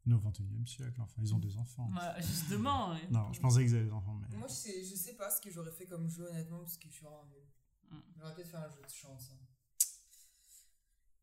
nous 0.07 0.16
au 0.16 0.20
21 0.20 0.44
e 0.62 0.66
siècle, 0.66 1.00
enfin, 1.00 1.20
ils 1.22 1.34
ont 1.34 1.38
des 1.38 1.57
enfants. 1.57 1.88
Voilà, 1.92 2.20
justement. 2.20 2.96
et- 2.96 3.09
Non, 3.11 3.32
je 3.32 3.40
pensais 3.40 3.64
qu'ils 3.64 3.74
avaient 3.76 3.84
des 3.84 3.92
enfants, 3.92 4.14
mais. 4.14 4.36
Moi 4.36 4.48
je 4.48 4.53
sais, 4.55 4.84
je 4.84 4.94
sais 4.96 5.14
pas 5.14 5.31
ce 5.31 5.40
que 5.40 5.51
j'aurais 5.51 5.70
fait 5.72 5.86
comme 5.86 6.09
jeu 6.10 6.26
honnêtement 6.28 6.59
parce 6.60 6.76
que 6.76 6.89
je 6.89 6.94
suis 6.94 7.05
vraiment 7.05 7.24
nul. 7.26 7.44
Mm. 7.90 8.01
J'aurais 8.18 8.35
peut-être 8.35 8.48
fait 8.51 8.56
un 8.56 8.68
jeu 8.68 8.82
de 8.82 8.90
chance. 8.90 9.31
hein. 9.32 9.39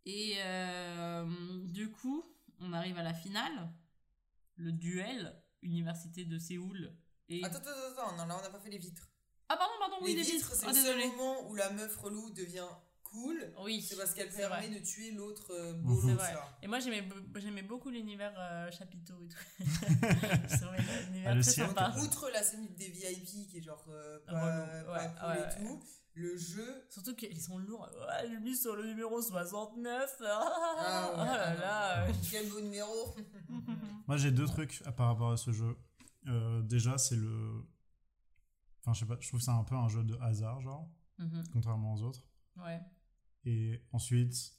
Et 0.05 0.35
euh, 0.39 1.65
du 1.67 1.91
coup, 1.91 2.23
on 2.59 2.73
arrive 2.73 2.97
à 2.97 3.03
la 3.03 3.13
finale. 3.13 3.71
Le 4.55 4.71
duel, 4.71 5.41
Université 5.61 6.25
de 6.25 6.37
Séoul. 6.37 6.93
Et... 7.27 7.43
Attends 7.43 7.59
attends 7.59 7.69
attends 7.91 8.17
non 8.17 8.25
là 8.25 8.37
on 8.39 8.41
n'a 8.41 8.49
pas 8.49 8.59
fait 8.59 8.69
les 8.69 8.77
vitres. 8.77 9.09
Ah, 9.49 9.57
pardon, 9.57 9.73
pardon, 9.79 9.95
oui, 10.01 10.15
les 10.15 10.21
vitres 10.23 10.35
vitres. 10.35 10.51
c'est 10.55 10.65
Ah, 10.67 10.71
le 10.71 10.75
seul 10.77 10.97
moment 11.09 11.49
où 11.49 11.55
la 11.55 11.69
meuf 11.71 11.95
relou 11.97 12.29
devient 12.31 12.67
cool. 13.11 13.53
Oui, 13.63 13.81
C'est 13.81 13.95
parce 13.97 14.13
qu'elle 14.13 14.29
permet 14.29 14.67
vrai. 14.67 14.79
de 14.79 14.83
tuer 14.85 15.11
l'autre 15.11 15.51
euh, 15.51 16.15
là. 16.15 16.57
Et 16.61 16.67
moi, 16.67 16.79
j'aimais, 16.79 17.07
j'aimais 17.35 17.63
beaucoup 17.63 17.89
l'univers 17.89 18.33
euh, 18.37 18.69
chapiteau 18.71 19.15
et 19.23 19.27
tout. 19.27 19.37
l'univers 21.09 21.31
Ah, 21.31 21.31
très 21.33 21.43
sympa. 21.43 21.95
Outre 22.01 22.29
la 22.31 22.43
scène 22.43 22.67
des 22.75 22.89
VIP 22.89 23.47
qui 23.49 23.57
est 23.57 23.61
genre 23.61 23.83
euh, 23.89 24.19
pas, 24.25 24.31
pas 24.33 24.91
Ouais, 24.91 25.09
cool 25.15 25.27
ouais, 25.27 25.37
et 25.37 25.41
ouais. 25.41 25.55
tout, 25.57 25.83
le 26.15 26.37
jeu. 26.37 26.85
Surtout 26.89 27.15
qu'ils 27.15 27.39
sont 27.41 27.57
lourds. 27.57 27.89
Ouais, 27.95 28.29
j'ai 28.29 28.39
mis 28.39 28.55
sur 28.55 28.75
le 28.75 28.85
numéro 28.85 29.21
69. 29.21 30.21
Ah, 30.21 31.11
ouais, 31.11 31.13
oh 31.13 31.17
là 31.17 31.43
ah 31.47 31.55
là. 31.55 32.07
Quel 32.29 32.49
beau 32.49 32.59
numéro 32.61 33.15
Moi, 34.07 34.17
j'ai 34.17 34.31
deux 34.31 34.45
trucs 34.45 34.81
à- 34.85 34.91
par 34.91 35.07
rapport 35.07 35.31
à 35.31 35.37
ce 35.37 35.51
jeu. 35.51 35.77
Euh, 36.27 36.61
déjà, 36.63 36.97
c'est 36.97 37.15
le. 37.15 37.63
Enfin, 38.81 38.93
je 38.93 38.99
sais 38.99 39.05
pas, 39.05 39.17
je 39.19 39.27
trouve 39.27 39.39
que 39.39 39.45
c'est 39.45 39.51
un 39.51 39.63
peu 39.63 39.75
un 39.75 39.87
jeu 39.89 40.03
de 40.03 40.17
hasard, 40.21 40.61
genre, 40.61 40.89
Mhm. 41.17 41.43
contrairement 41.53 41.93
aux 41.93 42.01
autres. 42.03 42.25
Ouais. 42.57 42.79
Et 43.45 43.81
ensuite, 43.93 44.53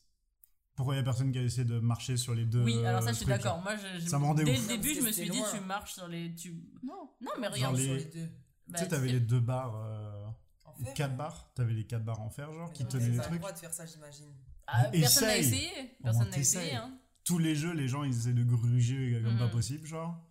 pourquoi 0.74 0.94
il 0.94 0.98
y 0.98 1.00
a 1.00 1.04
personne 1.04 1.30
qui 1.32 1.38
a 1.38 1.42
essayé 1.42 1.64
de 1.64 1.78
marcher 1.78 2.16
sur 2.16 2.34
les 2.34 2.46
deux. 2.46 2.64
Oui, 2.64 2.84
alors 2.84 3.02
ça, 3.02 3.10
je 3.10 3.16
suis 3.16 3.26
trucs, 3.26 3.36
d'accord. 3.36 3.60
Moi, 3.62 3.76
je, 3.76 4.00
je- 4.00 4.08
Ça 4.08 4.18
me 4.18 4.24
rendait 4.24 4.44
dès 4.44 4.56
ouf. 4.58 4.62
le 4.68 4.76
début, 4.76 4.94
je 4.94 5.00
me 5.02 5.12
suis 5.12 5.28
dit, 5.28 5.40
tu 5.52 5.60
marches 5.60 5.94
sur 5.94 6.08
les. 6.08 6.34
Tu... 6.34 6.54
Non, 6.82 7.10
Non, 7.20 7.32
mais 7.38 7.48
regarde. 7.48 7.76
les- 7.76 7.84
sur 7.84 7.94
les 7.94 8.04
deux. 8.06 8.28
Bah, 8.68 8.78
Tu 8.78 8.84
sais, 8.84 8.88
t'avais 8.88 9.08
les 9.12 9.20
deux 9.20 9.40
barres. 9.40 9.76
euh, 9.76 10.26
En 10.64 10.74
fait, 10.74 10.94
quatre 10.94 11.16
barres. 11.16 11.52
T'avais 11.54 11.74
les 11.74 11.86
quatre 11.86 12.04
barres 12.04 12.20
en 12.20 12.30
fer, 12.30 12.52
genre, 12.52 12.68
mais 12.68 12.74
qui 12.74 12.82
non, 12.84 12.88
tenaient 12.88 13.08
les 13.10 13.16
pas 13.16 13.22
le 13.24 13.28
trucs. 13.28 13.38
droit 13.40 13.52
de 13.52 13.58
faire 13.58 13.72
ça, 13.74 13.84
j'imagine. 13.86 14.32
Ah, 14.66 14.84
personne 14.92 15.28
n'a 15.28 15.36
essayé. 15.38 15.70
Personne 16.02 16.30
n'a 16.30 16.38
essayé. 16.38 16.74
Hein. 16.76 16.98
Tous 17.24 17.38
les 17.38 17.54
jeux, 17.54 17.72
les 17.74 17.88
gens, 17.88 18.02
ils 18.04 18.16
essaient 18.16 18.32
de 18.32 18.44
gruger 18.44 19.20
comme 19.24 19.38
pas 19.38 19.48
possible, 19.48 19.86
genre. 19.86 20.26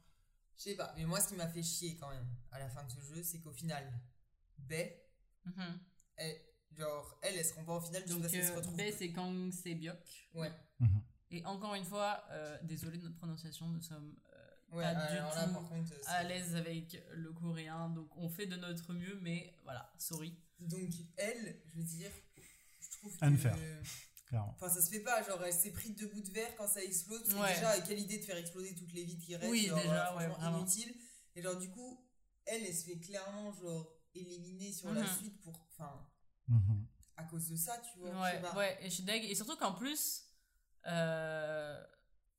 Je 0.57 0.63
sais 0.63 0.76
pas, 0.76 0.93
mais 0.97 1.05
moi, 1.05 1.19
ce 1.21 1.30
qui 1.30 1.35
m'a 1.35 1.47
fait 1.47 1.61
chier 1.63 1.95
quand 1.97 2.09
même 2.09 2.26
à 2.51 2.59
la 2.59 2.67
fin 2.69 2.84
de 2.84 2.89
ce 2.91 2.99
jeu, 2.99 3.21
c'est 3.23 3.39
qu'au 3.39 3.51
final, 3.51 3.84
Bay, 4.57 5.05
Mhm. 5.45 5.80
elle, 6.17 6.35
Genre, 6.77 7.17
elle, 7.21 7.35
elle 7.37 7.45
se 7.45 7.53
pas 7.53 7.73
en 7.73 7.81
finale 7.81 8.05
Donc 8.05 8.21
parce 8.21 8.31
qu'elle 8.31 8.45
se 8.45 8.51
euh, 8.51 8.55
retrouve. 8.55 8.77
B 8.77 8.81
c'est 8.97 9.11
Kang 9.11 9.51
Sebyok. 9.51 10.27
Ouais. 10.33 10.51
Mhm. 10.79 11.01
Et 11.31 11.45
encore 11.45 11.75
une 11.75 11.83
fois, 11.85 12.23
euh, 12.31 12.57
désolé 12.63 12.97
de 12.97 13.03
notre 13.03 13.17
prononciation, 13.17 13.67
nous 13.67 13.81
sommes 13.81 14.15
euh, 14.33 14.75
Ouais, 14.75 14.83
pas 14.83 14.93
du 15.07 15.15
là, 15.15 15.47
tout 15.47 15.53
contre, 15.67 15.93
à 16.07 16.23
l'aise 16.23 16.55
avec 16.55 17.03
le 17.11 17.33
coréen, 17.33 17.89
donc 17.89 18.15
on 18.17 18.29
fait 18.29 18.45
de 18.45 18.55
notre 18.55 18.93
mieux, 18.93 19.17
mais 19.21 19.55
voilà, 19.63 19.91
sorry. 19.97 20.37
Donc, 20.59 20.91
elle, 21.17 21.61
je 21.65 21.77
veux 21.77 21.83
dire, 21.83 22.11
je 22.79 22.89
trouve 22.97 23.17
que. 23.17 23.25
Unfair. 23.25 23.57
Clairement. 24.27 24.53
Enfin, 24.55 24.69
ça 24.69 24.79
se 24.81 24.91
fait 24.91 24.99
pas, 24.99 25.23
genre, 25.23 25.43
elle 25.43 25.53
s'est 25.53 25.71
prise 25.71 25.95
de 25.95 26.05
bout 26.05 26.21
de 26.21 26.29
verre 26.31 26.55
quand 26.55 26.67
ça 26.67 26.83
explose. 26.83 27.33
Ouais. 27.33 27.55
Déjà, 27.55 27.81
quelle 27.81 27.99
idée 27.99 28.19
de 28.19 28.23
faire 28.23 28.37
exploser 28.37 28.75
toutes 28.75 28.93
les 28.93 29.03
vitres 29.03 29.25
qui 29.25 29.35
restent 29.35 29.49
Oui, 29.49 29.65
genre, 29.67 29.79
déjà, 29.81 30.13
euh, 30.13 30.17
ouais, 30.17 30.59
inutile. 30.59 30.95
Et 31.35 31.41
genre, 31.41 31.57
du 31.57 31.69
coup, 31.71 32.05
elle, 32.45 32.63
elle 32.63 32.75
se 32.75 32.85
fait 32.85 32.99
clairement, 32.99 33.51
genre, 33.53 33.91
éliminer 34.13 34.71
sur 34.71 34.93
la 34.93 35.01
Mhm. 35.01 35.07
suite 35.17 35.41
pour. 35.41 35.67
Enfin, 35.71 36.07
Mhm. 36.49 36.85
à 37.17 37.23
cause 37.23 37.47
de 37.49 37.55
ça, 37.55 37.77
tu 37.80 37.99
vois. 37.99 38.09
je 38.09 38.15
sais 38.15 38.35
Ouais, 38.38 38.41
pas. 38.41 38.55
ouais, 38.57 38.77
et 38.81 38.89
je 38.89 38.95
suis 38.95 39.03
deg. 39.03 39.23
Et 39.26 39.35
surtout 39.35 39.55
qu'en 39.57 39.73
plus, 39.73 40.23
euh, 40.88 41.81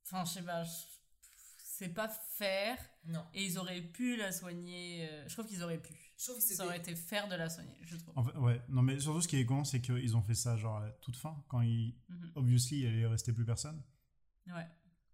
enfin, 0.04 0.24
je 0.24 0.30
sais 0.32 0.42
pas, 0.42 0.62
je- 0.64 0.70
c'est 1.62 1.88
pas 1.88 2.08
faire, 2.08 2.76
Non. 3.06 3.24
et 3.32 3.44
ils 3.44 3.58
auraient 3.58 3.80
pu 3.82 4.16
la 4.16 4.32
soigner. 4.32 5.08
euh, 5.10 5.28
je 5.28 5.34
trouve 5.34 5.46
qu'ils 5.46 5.62
auraient 5.62 5.80
pu. 5.80 5.94
Je 6.18 6.24
trouve 6.26 6.36
que 6.36 6.42
Ça 6.42 6.66
aurait 6.66 6.76
c'était. 6.78 6.92
été 6.92 7.00
faire 7.00 7.28
de 7.28 7.34
la 7.34 7.48
soigner, 7.48 7.76
je 7.82 7.96
trouve. 7.96 8.12
En 8.18 8.22
fait, 8.24 8.36
ouais, 8.36 8.60
non, 8.68 8.82
mais 8.82 9.00
surtout 9.00 9.22
ce 9.22 9.28
qui 9.28 9.36
est 9.38 9.46
con, 9.46 9.64
c'est 9.64 9.80
qu'ils 9.80 10.16
ont 10.16 10.22
fait 10.22 10.34
ça 10.34 10.56
genre 10.58 10.76
à 10.78 10.86
la 10.86 10.90
toute 10.92 11.16
fin, 11.16 11.42
quand 11.48 11.62
il. 11.62 11.94
Mhm. 12.08 12.32
Obviously, 12.34 12.80
il 12.80 12.86
allait 12.88 13.06
rester 13.06 13.32
plus 13.32 13.46
personne. 13.46 13.82
Ouais. 14.48 14.66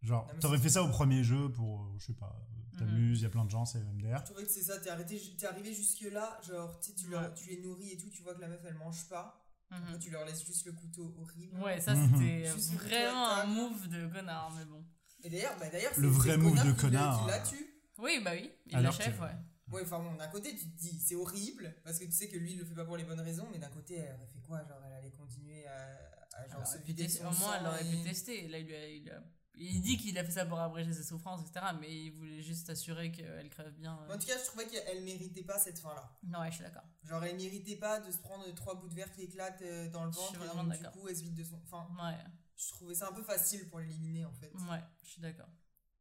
Genre, 0.02 0.28
t'aurais 0.40 0.58
fait 0.58 0.68
ça 0.68 0.82
au 0.82 0.88
premier 0.88 1.22
jeu 1.24 1.50
pour, 1.50 1.84
euh, 1.84 1.94
je 1.98 2.06
sais 2.06 2.14
pas, 2.14 2.36
t'amuses, 2.78 3.20
il 3.20 3.22
y 3.22 3.26
a 3.26 3.30
plein 3.30 3.44
de 3.44 3.50
gens, 3.50 3.64
c'est 3.64 3.78
MDR. 3.80 4.18
Je 4.20 4.24
trouvais 4.24 4.44
que 4.44 4.50
c'est 4.50 4.62
ça, 4.62 4.78
t'es 4.78 4.90
arrêté, 4.90 5.20
t'es 5.38 5.46
arrivé 5.46 5.72
jusque-là, 5.74 6.40
genre, 6.46 6.78
tu 6.80 7.08
leur- 7.08 7.32
tu 7.34 7.48
les 7.48 7.60
nourris 7.60 7.92
et 7.92 7.98
tout, 7.98 8.08
tu 8.10 8.22
vois 8.22 8.34
que 8.34 8.40
la 8.40 8.48
meuf 8.48 8.60
elle 8.66 8.74
mange 8.74 9.08
pas. 9.08 9.42
Après, 9.70 9.98
tu 9.98 10.10
leur 10.10 10.24
laisses 10.24 10.44
juste 10.46 10.64
le 10.66 10.72
couteau 10.72 11.12
horrible. 11.18 11.58
Ouais, 11.60 11.80
ça 11.80 11.92
Mhm. 11.94 12.16
c'était 12.16 12.76
vraiment 12.76 13.28
un 13.30 13.46
move 13.46 13.88
de 13.88 14.06
connard, 14.06 14.52
mais 14.56 14.64
bon. 14.64 14.84
Et 15.24 15.30
d'ailleurs, 15.30 15.56
bah 15.58 15.68
d'ailleurs, 15.70 15.92
Le 15.96 16.06
vrai 16.08 16.36
move 16.36 16.64
de 16.64 16.72
connard, 16.72 17.24
Qui 17.24 17.30
la 17.30 17.40
tue. 17.40 17.66
Oui, 17.98 18.20
bah 18.24 18.30
oui, 18.34 18.52
il 18.66 18.76
Alors 18.76 18.92
l'achève, 18.92 19.16
que- 19.16 19.22
ouais. 19.22 19.36
Ouais, 19.72 19.82
enfin 19.82 19.98
bon, 19.98 20.14
d'un 20.14 20.28
côté, 20.28 20.54
tu 20.54 20.66
te 20.70 20.78
dis, 20.78 21.00
c'est 21.00 21.16
horrible, 21.16 21.74
parce 21.82 21.98
que 21.98 22.04
tu 22.04 22.12
sais 22.12 22.28
que 22.28 22.36
lui, 22.36 22.52
il 22.52 22.58
le 22.58 22.64
fait 22.64 22.74
pas 22.74 22.84
pour 22.84 22.96
les 22.96 23.02
bonnes 23.02 23.20
raisons, 23.20 23.48
mais 23.50 23.58
d'un 23.58 23.70
côté, 23.70 23.96
elle 23.96 24.14
aurait 24.14 24.28
fait 24.28 24.38
quoi 24.46 24.58
Genre, 24.64 24.80
elle 24.86 24.92
allait 24.92 25.10
continuer 25.10 25.66
à, 25.66 26.46
genre, 26.52 26.64
se 26.64 26.78
vider 26.78 27.08
son 27.08 27.26
au 27.26 27.30
moins, 27.32 27.58
elle 27.58 27.66
aurait 27.66 27.84
pu 27.84 27.96
tester. 28.04 28.46
Là, 28.46 28.58
il, 28.58 28.66
lui 28.66 28.74
a- 28.76 28.88
il, 28.88 29.10
a- 29.10 29.22
il 29.56 29.80
dit 29.80 29.96
qu'il 29.96 30.16
a 30.18 30.24
fait 30.24 30.32
ça 30.32 30.44
pour 30.46 30.58
abréger 30.60 30.92
ses 30.92 31.02
souffrances, 31.02 31.40
etc. 31.48 31.66
Mais 31.80 31.92
il 32.04 32.10
voulait 32.12 32.42
juste 32.42 32.66
s'assurer 32.66 33.10
qu'elle 33.12 33.48
crève 33.48 33.72
bien. 33.74 33.98
euh. 34.08 34.14
En 34.14 34.18
tout 34.18 34.26
cas, 34.26 34.38
je 34.38 34.44
trouvais 34.44 34.66
qu'elle 34.66 35.02
méritait 35.02 35.42
pas 35.44 35.58
cette 35.58 35.78
fin-là. 35.78 36.10
Non, 36.24 36.40
ouais, 36.40 36.50
je 36.50 36.56
suis 36.56 36.64
d'accord. 36.64 36.84
Genre, 37.04 37.24
elle 37.24 37.36
méritait 37.36 37.76
pas 37.76 38.00
de 38.00 38.10
se 38.10 38.18
prendre 38.18 38.44
trois 38.54 38.74
bouts 38.74 38.88
de 38.88 38.94
verre 38.94 39.10
qui 39.12 39.22
éclatent 39.22 39.62
euh, 39.62 39.88
dans 39.90 40.04
le 40.04 40.12
Je 40.12 40.16
suis 40.18 40.26
ventre, 40.26 40.42
et 40.42 40.46
vraiment 40.48 40.64
donc, 40.64 40.72
du 40.76 40.82
d'accord. 40.82 41.00
coup, 41.00 41.08
elle 41.08 41.16
se 41.16 41.22
vide 41.22 41.34
de 41.34 41.44
son. 41.44 41.60
Enfin, 41.64 41.86
Ouais, 41.98 42.16
je 42.56 42.68
trouvais 42.70 42.94
ça 42.94 43.08
un 43.08 43.12
peu 43.12 43.22
facile 43.22 43.68
pour 43.68 43.78
l'éliminer, 43.80 44.24
en 44.24 44.32
fait. 44.32 44.52
ouais, 44.54 44.82
je 45.02 45.08
suis 45.08 45.20
d'accord. 45.22 45.48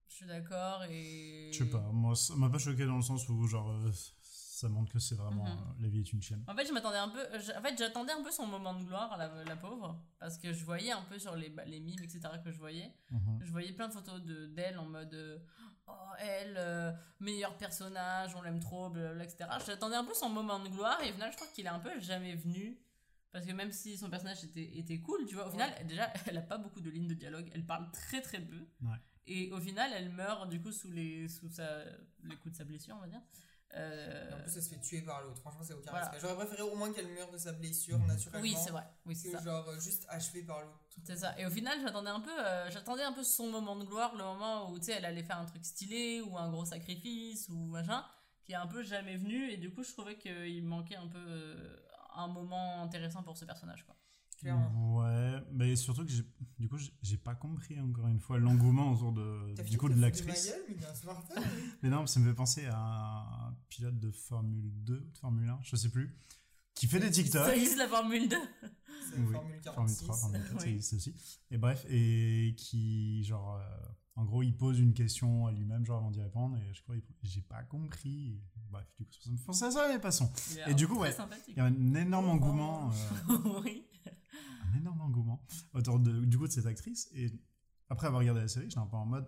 Je 0.08 0.14
suis 0.16 0.26
d'accord 0.28 0.84
et. 0.90 1.50
Je 1.54 1.58
sais 1.64 1.70
pas, 1.70 1.80
moi, 1.92 2.16
ça 2.16 2.36
m'a 2.36 2.50
pas 2.50 2.58
choqué 2.60 2.86
dans 2.86 2.96
le 2.98 3.02
sens 3.02 3.28
où, 3.30 3.48
genre, 3.48 3.70
euh, 3.72 3.92
ça 4.56 4.70
montre 4.70 4.92
que 4.94 5.00
c'est 5.00 5.16
vraiment. 5.16 5.46
Euh, 5.46 5.50
la 5.82 5.88
vie 5.90 6.00
est 6.00 6.14
une 6.14 6.22
chienne. 6.22 6.44
En 6.48 6.56
fait, 6.56 6.66
je 6.66 6.72
m'attendais 6.72 6.98
un 6.98 7.10
peu. 7.10 7.20
je- 7.40 7.52
En 7.58 7.62
fait, 7.62 7.78
j'attendais 7.78 8.14
un 8.14 8.24
peu 8.24 8.32
son 8.32 8.46
moment 8.48 8.74
de 8.74 8.84
gloire, 8.84 9.18
la, 9.18 9.44
la 9.44 9.56
pauvre, 9.56 10.02
parce 10.20 10.38
que 10.38 10.54
je 10.54 10.64
voyais 10.66 10.92
un 10.92 11.02
peu 11.04 11.20
sur 11.20 11.36
les, 11.36 11.50
bah, 11.50 11.66
les 11.66 11.80
mimes, 11.80 12.02
etc. 12.04 12.22
que 12.44 12.52
je 12.52 12.58
voyais, 12.60 12.94
Mhm. 13.12 13.40
je 13.44 13.52
voyais 13.52 13.72
plein 13.74 13.88
de 13.88 13.94
photos 13.94 14.22
de 14.22 14.48
d'elle 14.48 14.78
en 14.80 14.86
mode 14.86 15.14
euh, 15.14 15.38
oh 15.88 15.94
elle 16.20 16.56
euh, 16.58 16.92
meilleur 17.20 17.58
personnage, 17.58 18.34
on 18.36 18.42
l'aime 18.42 18.60
trop, 18.60 18.90
blablabla, 18.90 19.24
etc. 19.26 19.50
J'attendais 19.66 19.96
un 19.98 20.06
peu 20.06 20.14
son 20.14 20.30
moment 20.30 20.60
de 20.60 20.70
gloire 20.70 21.02
et 21.04 21.10
au 21.10 21.14
final, 21.14 21.32
je 21.32 21.36
crois 21.36 21.48
qu'il 21.54 21.66
est 21.66 21.70
un 21.70 21.80
peu 21.80 22.00
jamais 22.00 22.36
venu. 22.36 22.80
Parce 23.34 23.46
que 23.46 23.52
même 23.52 23.74
si 23.74 23.98
son 23.98 24.10
personnage 24.10 24.42
était, 24.46 24.78
était 24.78 25.00
cool, 25.02 25.26
tu 25.28 25.36
vois, 25.36 25.48
au 25.48 25.52
final, 25.52 25.70
déjà, 25.86 26.10
elle 26.26 26.38
a 26.38 26.42
pas 26.42 26.58
beaucoup 26.58 26.80
de 26.80 26.90
lignes 26.90 27.08
de 27.10 27.14
dialogue, 27.16 27.52
elle 27.54 27.66
parle 27.66 27.92
très 27.92 28.22
très 28.22 28.40
peu. 28.40 28.66
Ouais. 28.82 28.96
Et 29.28 29.52
au 29.52 29.60
final, 29.60 29.92
elle 29.94 30.08
meurt 30.10 30.48
du 30.50 30.62
coup 30.62 30.72
sous 30.72 30.90
les, 30.90 31.28
sous 31.28 31.50
sa, 31.50 31.84
les 32.24 32.36
coups 32.38 32.54
de 32.54 32.58
sa 32.58 32.64
blessure, 32.64 32.96
on 32.98 33.02
va 33.02 33.08
dire. 33.10 33.22
Euh, 33.74 34.25
plus, 34.46 34.56
elle 34.58 34.64
se 34.64 34.70
fait 34.70 34.80
tuer 34.80 35.02
par 35.02 35.22
l'autre. 35.24 35.40
Franchement, 35.42 35.62
c'est 35.64 35.74
aucun 35.74 35.92
Voilà. 35.92 36.06
respect. 36.06 36.20
J'aurais 36.22 36.36
préféré 36.46 36.62
au 36.64 36.76
moins 36.76 36.92
qu'elle 36.94 37.08
meure 37.08 37.30
de 37.32 37.38
sa 37.38 37.52
blessure 37.52 38.00
naturellement. 38.00 38.42
oui, 38.42 38.56
c'est 38.64 38.72
vrai, 38.72 38.84
oui, 39.06 39.16
c'est 39.16 39.32
Que 39.32 39.38
ça. 39.38 39.44
genre 39.44 39.68
euh, 39.70 39.80
juste 39.80 40.06
achevée 40.10 40.44
par 40.44 40.62
l'autre. 40.62 40.80
C'est 41.04 41.18
ça. 41.18 41.38
Et 41.38 41.46
au 41.46 41.50
final, 41.50 41.80
j'attendais 41.82 42.10
un 42.10 42.22
peu, 42.22 42.32
euh, 42.40 42.70
j'attendais 42.72 43.04
un 43.04 43.12
peu 43.12 43.24
son 43.24 43.48
moment 43.50 43.76
de 43.76 43.84
gloire, 43.84 44.16
le 44.16 44.24
moment 44.24 44.72
où 44.72 44.80
tu 44.80 44.86
sais, 44.86 44.94
elle 44.94 45.06
allait 45.06 45.24
faire 45.24 45.38
un 45.40 45.46
truc 45.46 45.66
stylé 45.66 46.22
ou 46.22 46.38
un 46.38 46.50
gros 46.50 46.64
sacrifice 46.66 47.50
ou 47.50 47.56
machin, 47.66 48.06
qui 48.46 48.54
est 48.54 48.56
un 48.56 48.68
peu 48.68 48.82
jamais 48.84 49.18
venu. 49.18 49.52
Et 49.52 49.58
du 49.58 49.74
coup, 49.74 49.84
je 49.84 49.92
trouvais 49.92 50.18
qu'il 50.18 50.64
manquait 50.64 50.96
un 50.96 51.08
peu 51.08 51.18
euh, 51.20 51.78
un 52.16 52.28
moment 52.28 52.82
intéressant 52.82 53.24
pour 53.24 53.36
ce 53.38 53.44
personnage, 53.46 53.86
quoi. 53.86 53.96
Clairement. 54.38 54.98
Ouais, 54.98 55.42
mais 55.54 55.76
surtout 55.76 56.04
que 56.06 56.12
j'ai- 56.12 56.26
du 56.60 56.68
coup, 56.70 56.78
j'ai- 57.02 57.18
pas 57.18 57.36
compris 57.36 57.80
encore 57.80 58.08
une 58.08 58.20
fois 58.20 58.38
l'engouement 58.38 58.92
autour 58.92 59.12
de, 59.14 59.54
du 59.64 59.78
coup, 59.78 59.90
de 59.90 60.00
l'actrice. 60.00 60.54
mais 61.82 61.90
non, 61.90 62.06
ça 62.06 62.20
me 62.20 62.28
fait 62.30 62.36
penser 62.36 62.66
à 62.68 62.78
un 63.48 63.54
pilote 63.70 63.98
de 64.00 64.12
Formule 64.12 64.72
2 64.84 64.98
ou 65.08 65.12
de 65.12 65.18
Formule 65.18 65.50
1, 65.50 65.60
je 65.64 65.76
sais 65.76 65.90
plus, 65.90 66.16
qui 66.74 66.88
fait 66.88 67.00
des 67.00 67.10
TikTok. 67.12 67.46
Ça 67.46 67.56
existe 67.56 67.78
la 67.78 67.88
Formule 67.88 68.28
2 68.30 68.36
C'est 69.10 69.18
Oui, 69.20 69.32
Formule 69.34 69.34
Formule 69.34 69.62
46. 69.64 70.04
3, 70.04 70.16
Formule 70.18 70.42
4, 70.50 70.62
ça 70.62 70.68
existe 70.68 70.94
aussi. 70.94 71.16
Et 71.52 71.58
bref, 71.58 71.86
et 71.90 72.54
qui, 72.58 73.24
genre, 73.24 73.56
euh, 73.56 73.86
en 74.18 74.26
gros, 74.26 74.44
il 74.44 74.56
pose 74.56 74.80
une 74.80 74.94
question 74.94 75.48
à 75.48 75.52
lui-même, 75.52 75.86
genre, 75.86 76.00
avant 76.00 76.12
d'y 76.12 76.22
répondre, 76.22 76.58
et 76.58 76.74
je 76.74 76.82
crois, 76.84 76.96
j'ai 77.24 77.42
pas 77.42 77.64
compris. 77.64 78.42
Et 78.56 78.62
bref, 78.70 78.86
du 78.98 79.06
coup, 79.06 79.12
ça 79.20 79.30
me 79.32 79.38
fait 79.38 79.46
penser 79.46 79.66
à 79.66 79.72
ça, 79.72 79.88
mais 79.90 80.00
passons. 80.00 80.30
Et 80.68 80.74
du 80.74 80.88
coup, 80.88 81.00
ouais. 81.00 81.16
Il 81.50 81.58
y 81.58 81.60
a 81.60 81.66
un 81.66 81.94
énorme 81.96 82.30
engouement, 82.30 82.92
euh, 82.92 83.38
oui. 83.64 83.86
Un 84.76 84.80
énorme 84.80 85.02
engouement 85.02 85.42
autour 85.74 86.00
de, 86.00 86.26
du 86.26 86.38
coup 86.38 86.48
de 86.48 86.52
cette 86.52 86.66
actrice. 86.66 87.10
Et 87.14 87.32
après 87.90 88.08
avoir 88.08 88.20
regardé 88.20 88.42
la 88.42 88.48
série, 88.48 88.66
j'étais 88.70 88.80
un 88.80 88.88
peu 88.88 88.98
en 88.98 89.06
mode, 89.06 89.28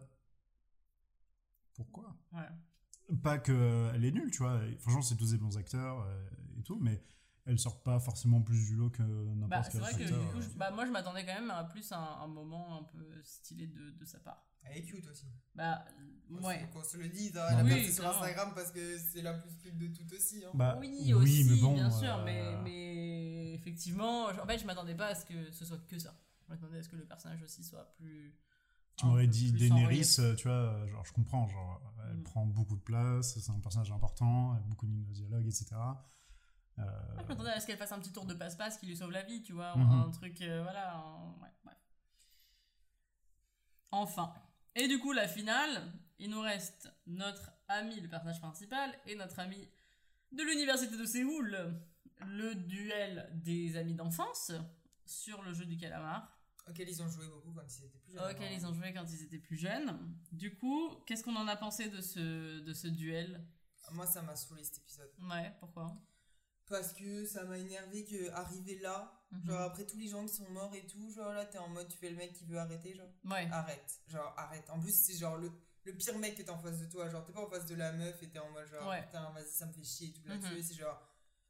pourquoi? 1.74 2.16
Ouais. 2.32 3.18
Pas 3.24 3.38
qu'elle 3.38 4.04
est 4.04 4.12
nulle, 4.12 4.32
tu 4.32 4.40
vois. 4.40 4.60
Franchement, 4.80 5.02
c'est 5.02 5.16
tous 5.16 5.32
des 5.32 5.38
bons 5.38 5.58
acteurs 5.58 6.02
euh, 6.02 6.30
et 6.60 6.64
tout, 6.64 6.78
mais 6.82 7.02
elle 7.46 7.58
sort 7.58 7.82
pas 7.82 8.00
forcément 8.00 8.42
plus 8.42 8.66
du 8.66 8.76
lot 8.76 8.90
que 8.90 9.02
Bah, 9.04 9.36
n'importe 9.36 9.66
c'est 9.66 9.72
quel 9.72 9.82
vrai 9.82 9.92
que 9.94 9.98
du 10.00 10.04
acteur. 10.14 10.32
coup, 10.32 10.38
euh. 10.40 10.42
je- 10.42 10.58
bah, 10.58 10.72
moi 10.72 10.86
je 10.86 10.92
m'attendais 10.92 11.26
quand 11.26 11.34
même 11.40 11.52
à 11.52 11.64
plus 11.64 11.90
un, 11.94 11.98
un 11.98 12.28
moment 12.28 12.80
un 12.80 12.84
peu 12.84 13.06
stylé 13.24 13.68
de, 13.68 13.92
de 13.92 14.06
sa 14.06 14.20
part. 14.20 14.44
Elle 14.64 14.80
est 14.80 14.84
cute 14.84 15.08
aussi. 15.08 15.28
Bah, 15.56 15.86
ouais. 16.30 16.68
Qu'on 16.74 16.84
se 16.84 16.98
le 16.98 17.08
dise, 17.08 17.38
hein, 17.38 17.46
elle 17.52 17.64
Oui, 17.66 17.90
sur. 17.94 18.06
Instagram 18.06 18.52
parce 18.54 18.72
que 18.72 18.98
c'est 18.98 19.22
la 19.22 19.36
plus 19.36 19.56
cute 19.60 19.78
de 19.78 19.88
toutes 19.88 20.12
aussi. 20.12 20.44
Hein. 20.44 20.52
Bah, 20.56 20.76
oui, 20.78 21.14
aussi, 21.14 21.46
mais 21.50 21.56
bon, 21.62 21.74
bien 21.76 21.90
sûr, 21.90 22.14
euh, 22.18 22.26
mais, 22.26 22.58
mais 22.66 23.47
effectivement, 23.58 24.32
je- 24.34 24.40
en 24.40 24.46
fait, 24.46 24.58
je 24.60 24.66
m'attendais 24.66 24.96
pas 24.96 25.08
à 25.08 25.16
ce 25.16 25.26
que 25.26 25.52
ce 25.52 25.66
soit 25.66 25.78
que 25.88 26.00
ça. 26.00 26.14
Je 26.44 26.54
m'attendais 26.54 26.78
à 26.80 26.84
ce 26.84 26.90
que 26.90 26.96
le 26.96 27.06
personnage 27.06 27.42
aussi 27.44 27.64
soit 27.64 27.94
plus. 27.98 28.36
Tu 28.96 29.06
m'aurais 29.06 29.28
dit 29.28 29.52
Daenerys, 29.52 30.16
euh, 30.20 30.36
tu 30.36 30.48
vois, 30.48 30.88
genre 30.88 31.06
je 31.06 31.14
comprends, 31.14 31.48
genre 31.48 31.82
elle 32.10 32.18
Mm. 32.18 32.24
prend 32.24 32.46
beaucoup 32.46 32.76
de 32.76 32.82
place, 32.82 33.38
c'est 33.40 33.52
un 33.52 33.60
personnage 33.60 33.92
important, 33.92 34.56
elle 34.56 34.64
a 34.64 34.66
beaucoup 34.68 34.86
de 34.88 34.92
lignes 34.92 35.06
de 35.06 35.14
dialogue, 35.14 35.46
etc. 35.46 35.76
Euh, 36.80 36.84
je 37.20 37.24
m'attendais 37.28 37.52
à 37.52 37.60
ce 37.60 37.68
qu'elle 37.68 37.78
fasse 37.78 37.92
un 37.92 38.00
petit 38.00 38.12
tour 38.12 38.26
de 38.26 38.34
passe-passe 38.34 38.78
qui 38.78 38.86
lui 38.88 38.96
sauve 38.98 39.12
la 39.12 39.24
vie, 39.24 39.42
tu 39.44 39.54
vois, 39.54 39.76
Mhm. 39.76 39.92
un 40.02 40.10
truc, 40.12 40.42
euh, 40.42 40.64
voilà. 40.64 40.96
un- 40.96 41.32
ouais, 41.42 41.50
bref. 41.64 41.78
Enfin. 43.92 44.34
Et 44.76 44.88
du 44.88 45.00
coup, 45.00 45.12
la 45.12 45.28
finale, 45.28 45.92
il 46.20 46.30
nous 46.30 46.42
reste 46.42 46.92
notre 47.08 47.52
ami, 47.68 48.00
le 48.00 48.08
personnage 48.08 48.40
principal, 48.40 48.94
et 49.08 49.16
notre 49.16 49.40
ami 49.40 49.68
de 50.32 50.44
l'université 50.44 50.96
de 50.98 51.06
Séoul, 51.06 51.58
le 52.26 52.56
duel 52.56 53.30
des 53.34 53.78
amis 53.78 53.94
d'enfance 53.96 54.52
sur 55.06 55.42
le 55.44 55.54
jeu 55.54 55.66
du 55.66 55.78
calamar. 55.78 56.34
Auquel 56.70 56.90
ils 56.90 57.02
ont 57.02 57.08
joué 57.08 57.26
beaucoup 57.28 57.54
quand 57.54 57.64
ils 57.66 57.86
étaient 57.86 57.98
plus 58.00 58.14
jeunes. 58.14 58.30
auquel 58.32 58.52
ils 58.52 58.66
ont 58.66 58.74
joué 58.74 58.94
quand 58.94 59.06
ils 59.10 59.24
étaient 59.24 59.40
plus 59.40 59.56
jeunes. 59.56 60.16
Du 60.34 60.54
coup, 60.56 60.96
qu'est-ce 61.06 61.24
qu'on 61.24 61.36
en 61.38 61.48
a 61.48 61.56
pensé 61.56 61.90
de 61.90 62.02
ce, 62.02 62.60
de 62.60 62.74
ce 62.74 62.88
duel? 62.88 63.42
Moi, 63.94 64.06
ça 64.06 64.22
m'a 64.22 64.36
saoulé 64.36 64.64
cet 64.66 64.80
épisode. 64.80 65.10
Ouais, 65.22 65.54
pourquoi? 65.62 65.96
Parce 66.68 66.92
que 66.92 67.26
ça 67.26 67.46
m'a 67.46 67.58
énervé 67.58 68.04
que 68.04 68.30
arrivé 68.32 68.80
là, 68.80 69.14
Mhm. 69.32 69.46
genre 69.46 69.62
après 69.62 69.86
tous 69.86 69.98
les 69.98 70.08
gens 70.08 70.26
qui 70.26 70.34
sont 70.36 70.50
morts 70.52 70.74
et 70.76 70.86
tout, 70.86 71.10
genre 71.12 71.32
là 71.34 71.46
t'es 71.46 71.58
en 71.58 71.68
mode 71.70 71.88
tu 71.90 71.98
fais 71.98 72.10
le 72.10 72.16
mec 72.18 72.32
qui 72.34 72.46
veut 72.46 72.58
arrêter, 72.58 72.94
genre 72.96 73.08
Ouais. 73.26 73.48
arrête, 73.52 74.02
genre 74.08 74.34
arrête. 74.38 74.70
En 74.70 74.80
plus, 74.80 74.94
c'est 74.94 75.16
genre 75.18 75.38
le, 75.38 75.52
le 75.86 75.94
pire 75.96 76.18
mec 76.18 76.36
qui 76.36 76.42
est 76.42 76.50
en 76.50 76.58
face 76.58 76.80
de 76.80 76.86
toi, 76.90 77.08
genre 77.10 77.24
t'es 77.26 77.32
pas 77.34 77.46
en 77.46 77.50
face 77.50 77.66
de 77.66 77.76
la 77.76 77.92
meuf 77.94 78.22
et 78.24 78.30
t'es 78.30 78.40
en 78.40 78.50
mode 78.52 78.68
genre 78.68 78.88
Ouais. 78.90 79.04
putain, 79.04 79.30
vas-y, 79.32 79.50
ça 79.50 79.66
me 79.66 79.72
fait 79.74 79.84
chier 79.84 80.10
et 80.10 80.14
tout 80.14 80.26
là-dessus. 80.28 80.54
Mhm. 80.56 80.62
C'est 80.64 80.74
genre 80.76 81.02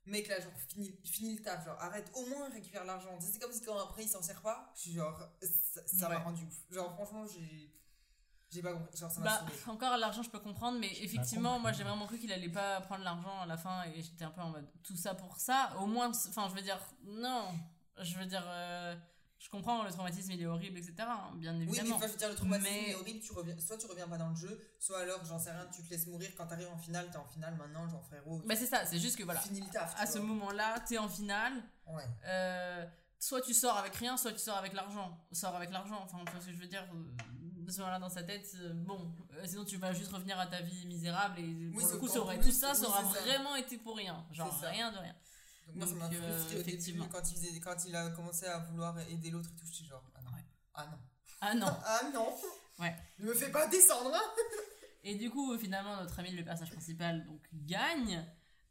mec 0.10 0.28
là, 0.28 0.40
genre 0.40 0.52
finis, 0.68 0.94
finis 1.04 1.36
le 1.36 1.42
taf, 1.44 1.66
genre 1.66 1.78
arrête, 1.82 2.12
au 2.16 2.26
moins 2.28 2.50
récupère 2.50 2.84
l'argent. 2.86 3.18
C'est 3.20 3.40
comme 3.40 3.52
si 3.52 3.62
quand 3.62 3.78
après 3.78 4.04
il 4.04 4.08
s'en 4.10 4.22
sert 4.22 4.42
pas, 4.42 4.72
je 4.76 4.82
suis 4.82 4.94
genre 4.94 5.20
ça 5.86 6.10
m'a 6.10 6.18
Ouais. 6.18 6.24
rendu 6.24 6.44
ouf. 6.44 6.56
Genre 6.72 6.94
franchement, 6.94 7.26
j'ai 7.26 7.74
j'ai 8.50 8.62
pas 8.62 8.72
compris, 8.74 8.96
genre 8.98 9.12
ça 9.12 9.20
m'a 9.20 9.26
Bah, 9.42 9.46
encore 9.68 9.98
l'argent, 9.98 10.24
je 10.24 10.30
peux 10.30 10.40
comprendre, 10.40 10.80
mais 10.80 10.92
effectivement, 11.02 11.60
moi 11.60 11.72
j'ai 11.74 11.84
vraiment 11.84 12.08
cru 12.08 12.18
qu'il 12.18 12.32
allait 12.32 12.48
pas 12.50 12.80
prendre 12.82 13.04
l'argent 13.04 13.42
à 13.42 13.46
la 13.46 13.58
fin 13.58 13.84
et 13.84 14.02
j'étais 14.02 14.24
un 14.24 14.32
peu 14.32 14.40
en 14.42 14.50
mode 14.52 14.68
tout 14.84 14.96
ça 14.96 15.14
pour 15.16 15.36
ça. 15.38 15.74
Au 15.80 15.86
moins, 15.86 16.10
enfin, 16.10 16.48
je 16.50 16.56
veux 16.56 16.62
dire, 16.62 16.80
non. 17.04 17.50
Je 18.00 18.16
veux 18.18 18.26
dire, 18.26 18.46
euh, 18.48 18.96
je 19.40 19.50
comprends 19.50 19.84
le 19.84 19.92
traumatisme 19.92 20.32
il 20.32 20.42
est 20.42 20.46
horrible 20.46 20.78
etc 20.80 20.94
hein, 21.00 21.32
bien 21.36 21.54
Oui, 21.54 21.60
mais 21.60 21.66
évidemment 21.78 22.00
je 22.02 22.08
veux 22.08 22.18
dire, 22.18 22.30
le 22.30 22.36
traumatisme 22.36 22.70
Mais- 22.74 22.90
est 22.92 22.96
horrible, 22.96 23.20
tu 23.20 23.32
reviens, 23.34 23.56
soit 23.60 23.78
tu 23.78 23.86
reviens 23.88 24.08
pas 24.08 24.18
dans 24.18 24.30
le 24.30 24.36
jeu, 24.36 24.60
soit 24.80 25.00
alors, 25.02 25.24
j'en 25.26 25.38
sais 25.40 25.52
rien, 25.52 25.68
tu 25.74 25.84
te 25.84 25.90
laisses 25.90 26.08
mourir 26.08 26.30
quand 26.36 26.48
t'arrives 26.48 26.70
en 26.70 26.78
finale, 26.78 27.10
t'es 27.12 27.18
en 27.18 27.26
finale 27.26 27.56
maintenant, 27.56 27.88
genre 27.88 28.04
frérot. 28.06 28.42
bah 28.46 28.56
c'est 28.56 28.66
ça 28.66 28.86
c'est 28.86 29.00
juste 29.00 29.18
que 29.18 29.24
voilà 29.24 29.40
Finis 29.42 29.62
le 29.62 29.68
taf. 29.70 29.94
à 30.00 30.06
ce 30.06 30.20
moment-là 30.20 30.80
t'es 30.88 30.98
en 30.98 31.08
finale 31.10 31.54
Ouais. 31.88 32.04
euh, 32.26 32.86
soit 33.20 33.42
tu 33.42 33.54
sors 33.54 33.78
avec 33.78 33.96
rien, 33.96 34.18
soit 34.18 34.32
tu 34.34 34.40
sors 34.40 34.58
avec 34.58 34.74
l'argent. 34.74 35.18
Sors 35.32 35.56
avec 35.56 35.72
l'argent, 35.72 36.00
enfin, 36.04 36.20
tu 36.26 36.32
vois 36.32 36.42
ce 36.42 36.48
que 36.48 36.54
je 36.54 36.58
veux 36.60 36.68
dire. 36.68 36.84
euh, 36.94 37.66
À 37.68 37.72
ce 37.72 37.80
moment-là, 37.80 38.00
dans 38.00 38.10
sa 38.10 38.24
tête, 38.24 38.48
euh, 38.56 38.74
bon, 38.74 39.12
euh, 39.34 39.44
sinon 39.46 39.66
tu 39.66 39.78
vas 39.78 39.92
juste 39.94 40.12
revenir 40.12 40.38
à 40.40 40.46
ta 40.48 40.62
vie 40.62 40.86
misérable 40.86 41.40
et 41.40 41.72
pour 41.72 41.82
le 41.90 41.98
coup, 41.98 42.08
ça 42.08 42.20
aurait, 42.20 42.40
tout 42.40 42.52
ça, 42.52 42.74
ça 42.74 42.82
oui, 42.82 42.88
aura 42.88 43.02
vraiment 43.04 43.56
été 43.56 43.78
pour 43.78 43.96
rien. 43.98 44.26
Genre, 44.32 44.54
rien 44.62 44.92
de 44.92 44.98
rien. 44.98 45.16
Donc, 45.68 45.76
moi, 45.76 45.88
ça 45.88 45.96
m'a 45.96 46.06
euh, 46.06 46.12
frustré 46.12 46.56
au 46.56 46.64
début 46.64 46.70
effectivement. 46.70 47.08
quand 47.12 47.32
il, 47.32 47.36
faisait, 47.36 47.60
quand 47.60 47.86
il 47.86 47.96
a 47.96 48.10
commencé 48.12 48.46
à 48.46 48.60
vouloir 48.60 48.98
aider 49.10 49.30
l'autre 49.30 49.50
et 49.54 49.60
tout, 49.60 49.66
j'étais 49.72 49.90
genre, 49.90 50.04
ah 50.16 50.22
non. 50.24 50.32
Ouais. 50.32 50.46
Ah 50.74 50.86
non. 50.86 50.98
Ah 51.42 51.54
non. 51.54 51.68
Ah 51.86 52.02
non. 52.14 52.38
Ouais. 52.80 52.96
Ne 53.20 53.26
me 53.26 53.34
fais 53.34 53.52
pas 53.52 53.68
descendre, 53.68 54.12
hein. 54.14 54.42
Et 55.04 55.16
du 55.16 55.30
coup, 55.30 55.58
finalement, 55.58 55.96
notre 55.96 56.20
ami, 56.20 56.32
le 56.32 56.44
personnage 56.44 56.72
principal, 56.72 57.26
donc 57.26 57.42
gagne. 57.54 58.26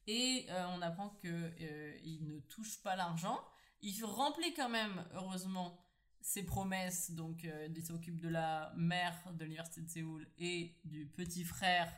Et 0.06 0.46
euh, 0.50 0.66
on 0.76 0.82
apprend 0.82 1.10
que 1.22 1.28
euh, 1.28 1.96
il 2.04 2.26
ne 2.26 2.38
touche 2.40 2.82
pas 2.82 2.94
l'argent. 2.94 3.40
Il 3.80 4.04
remplit 4.04 4.54
quand 4.54 4.68
même, 4.68 5.04
heureusement, 5.14 5.80
ses 6.20 6.44
promesses. 6.44 7.12
Donc, 7.12 7.44
euh, 7.44 7.68
il 7.74 7.84
s'occupe 7.84 8.20
de 8.20 8.28
la 8.28 8.72
mère 8.76 9.16
de 9.32 9.44
l'université 9.44 9.80
de 9.80 9.88
Séoul 9.88 10.26
et 10.38 10.76
du 10.84 11.06
petit 11.06 11.44
frère 11.44 11.92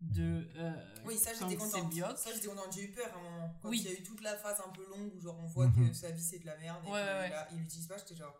de. 0.00 0.48
euh, 0.56 0.72
Oui, 1.04 1.16
ça 1.18 1.30
j'étais 1.32 1.56
contente. 1.56 1.92
Ça 2.16 2.30
j'étais 2.34 2.48
contente. 2.48 2.72
J'ai 2.74 2.84
eu 2.84 2.92
peur 2.92 3.06
à 3.14 3.18
un 3.18 3.22
moment. 3.22 3.58
Quand 3.62 3.68
Oui. 3.68 3.78
il 3.84 3.84
y 3.92 3.94
a 3.94 3.98
eu 3.98 4.02
toute 4.02 4.20
la 4.22 4.36
phase 4.36 4.60
un 4.66 4.70
peu 4.70 4.86
longue 4.88 5.12
où 5.14 5.20
genre 5.20 5.38
on 5.38 5.46
voit 5.46 5.66
Mhm. 5.68 5.88
que 5.88 5.92
sa 5.94 6.10
vie 6.10 6.22
c'est 6.22 6.38
de 6.38 6.46
la 6.46 6.56
merde 6.56 6.82
et 6.86 6.90
Ouais, 6.90 7.00
que 7.00 7.06
ouais, 7.20 7.28
là 7.30 7.48
il 7.52 7.58
l'utilise 7.58 7.86
pas, 7.86 7.96
j'étais 7.98 8.16
genre 8.16 8.34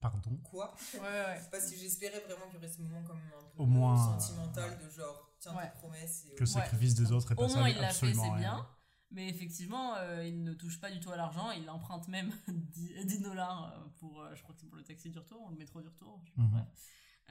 Pardon? 0.00 0.36
quoi? 0.44 0.72
Ouais, 0.94 1.00
ouais, 1.00 1.06
ouais. 1.08 1.40
Parce 1.50 1.70
que 1.70 1.76
j'espérais 1.76 2.20
vraiment 2.20 2.46
qu'il 2.46 2.54
y 2.54 2.58
aurait 2.58 2.68
ce 2.68 2.80
moment 2.82 3.02
comme 3.02 3.16
un 3.18 3.42
peu 3.56 3.62
Au 3.62 3.66
moins, 3.66 3.96
sentimental 4.18 4.78
euh, 4.80 4.84
de 4.86 4.90
genre 4.90 5.34
tiens 5.40 5.56
Ouais. 5.56 5.64
tes 5.70 5.78
promesses 5.78 6.24
et 6.30 6.34
Que 6.34 6.40
le 6.40 6.46
sacrifice 6.46 6.94
des 6.94 7.10
autres 7.10 7.32
est 7.32 7.34
Au 7.34 7.46
pas 7.48 7.54
moins, 7.54 7.68
il 7.68 7.74
l'a 7.74 7.80
fait, 7.80 7.86
absolument 8.06 8.34
c'est 8.34 8.40
bien. 8.40 8.68
Mais 9.10 9.28
effectivement, 9.30 9.94
euh, 9.96 10.22
il 10.26 10.44
ne 10.44 10.52
touche 10.52 10.78
pas 10.80 10.90
du 10.90 11.00
tout 11.00 11.10
à 11.10 11.16
l'argent. 11.16 11.50
Il 11.52 11.68
emprunte 11.70 12.06
même 12.08 12.30
10 12.48 13.06
10 13.06 13.22
dollars 13.22 13.72
euh, 13.72 13.88
pour, 13.98 14.20
euh, 14.22 14.34
je 14.36 14.42
crois 14.42 14.54
que 14.54 14.60
c'est 14.60 14.66
pour 14.66 14.76
le 14.76 14.84
taxi 14.84 15.08
du 15.10 15.18
retour, 15.18 15.40
ou 15.46 15.48
le 15.50 15.56
métro 15.56 15.80
du 15.80 15.88
retour. 15.88 16.20
je 16.24 16.30
sais 16.30 16.36
pas, 16.36 16.42
Mhm. 16.42 16.66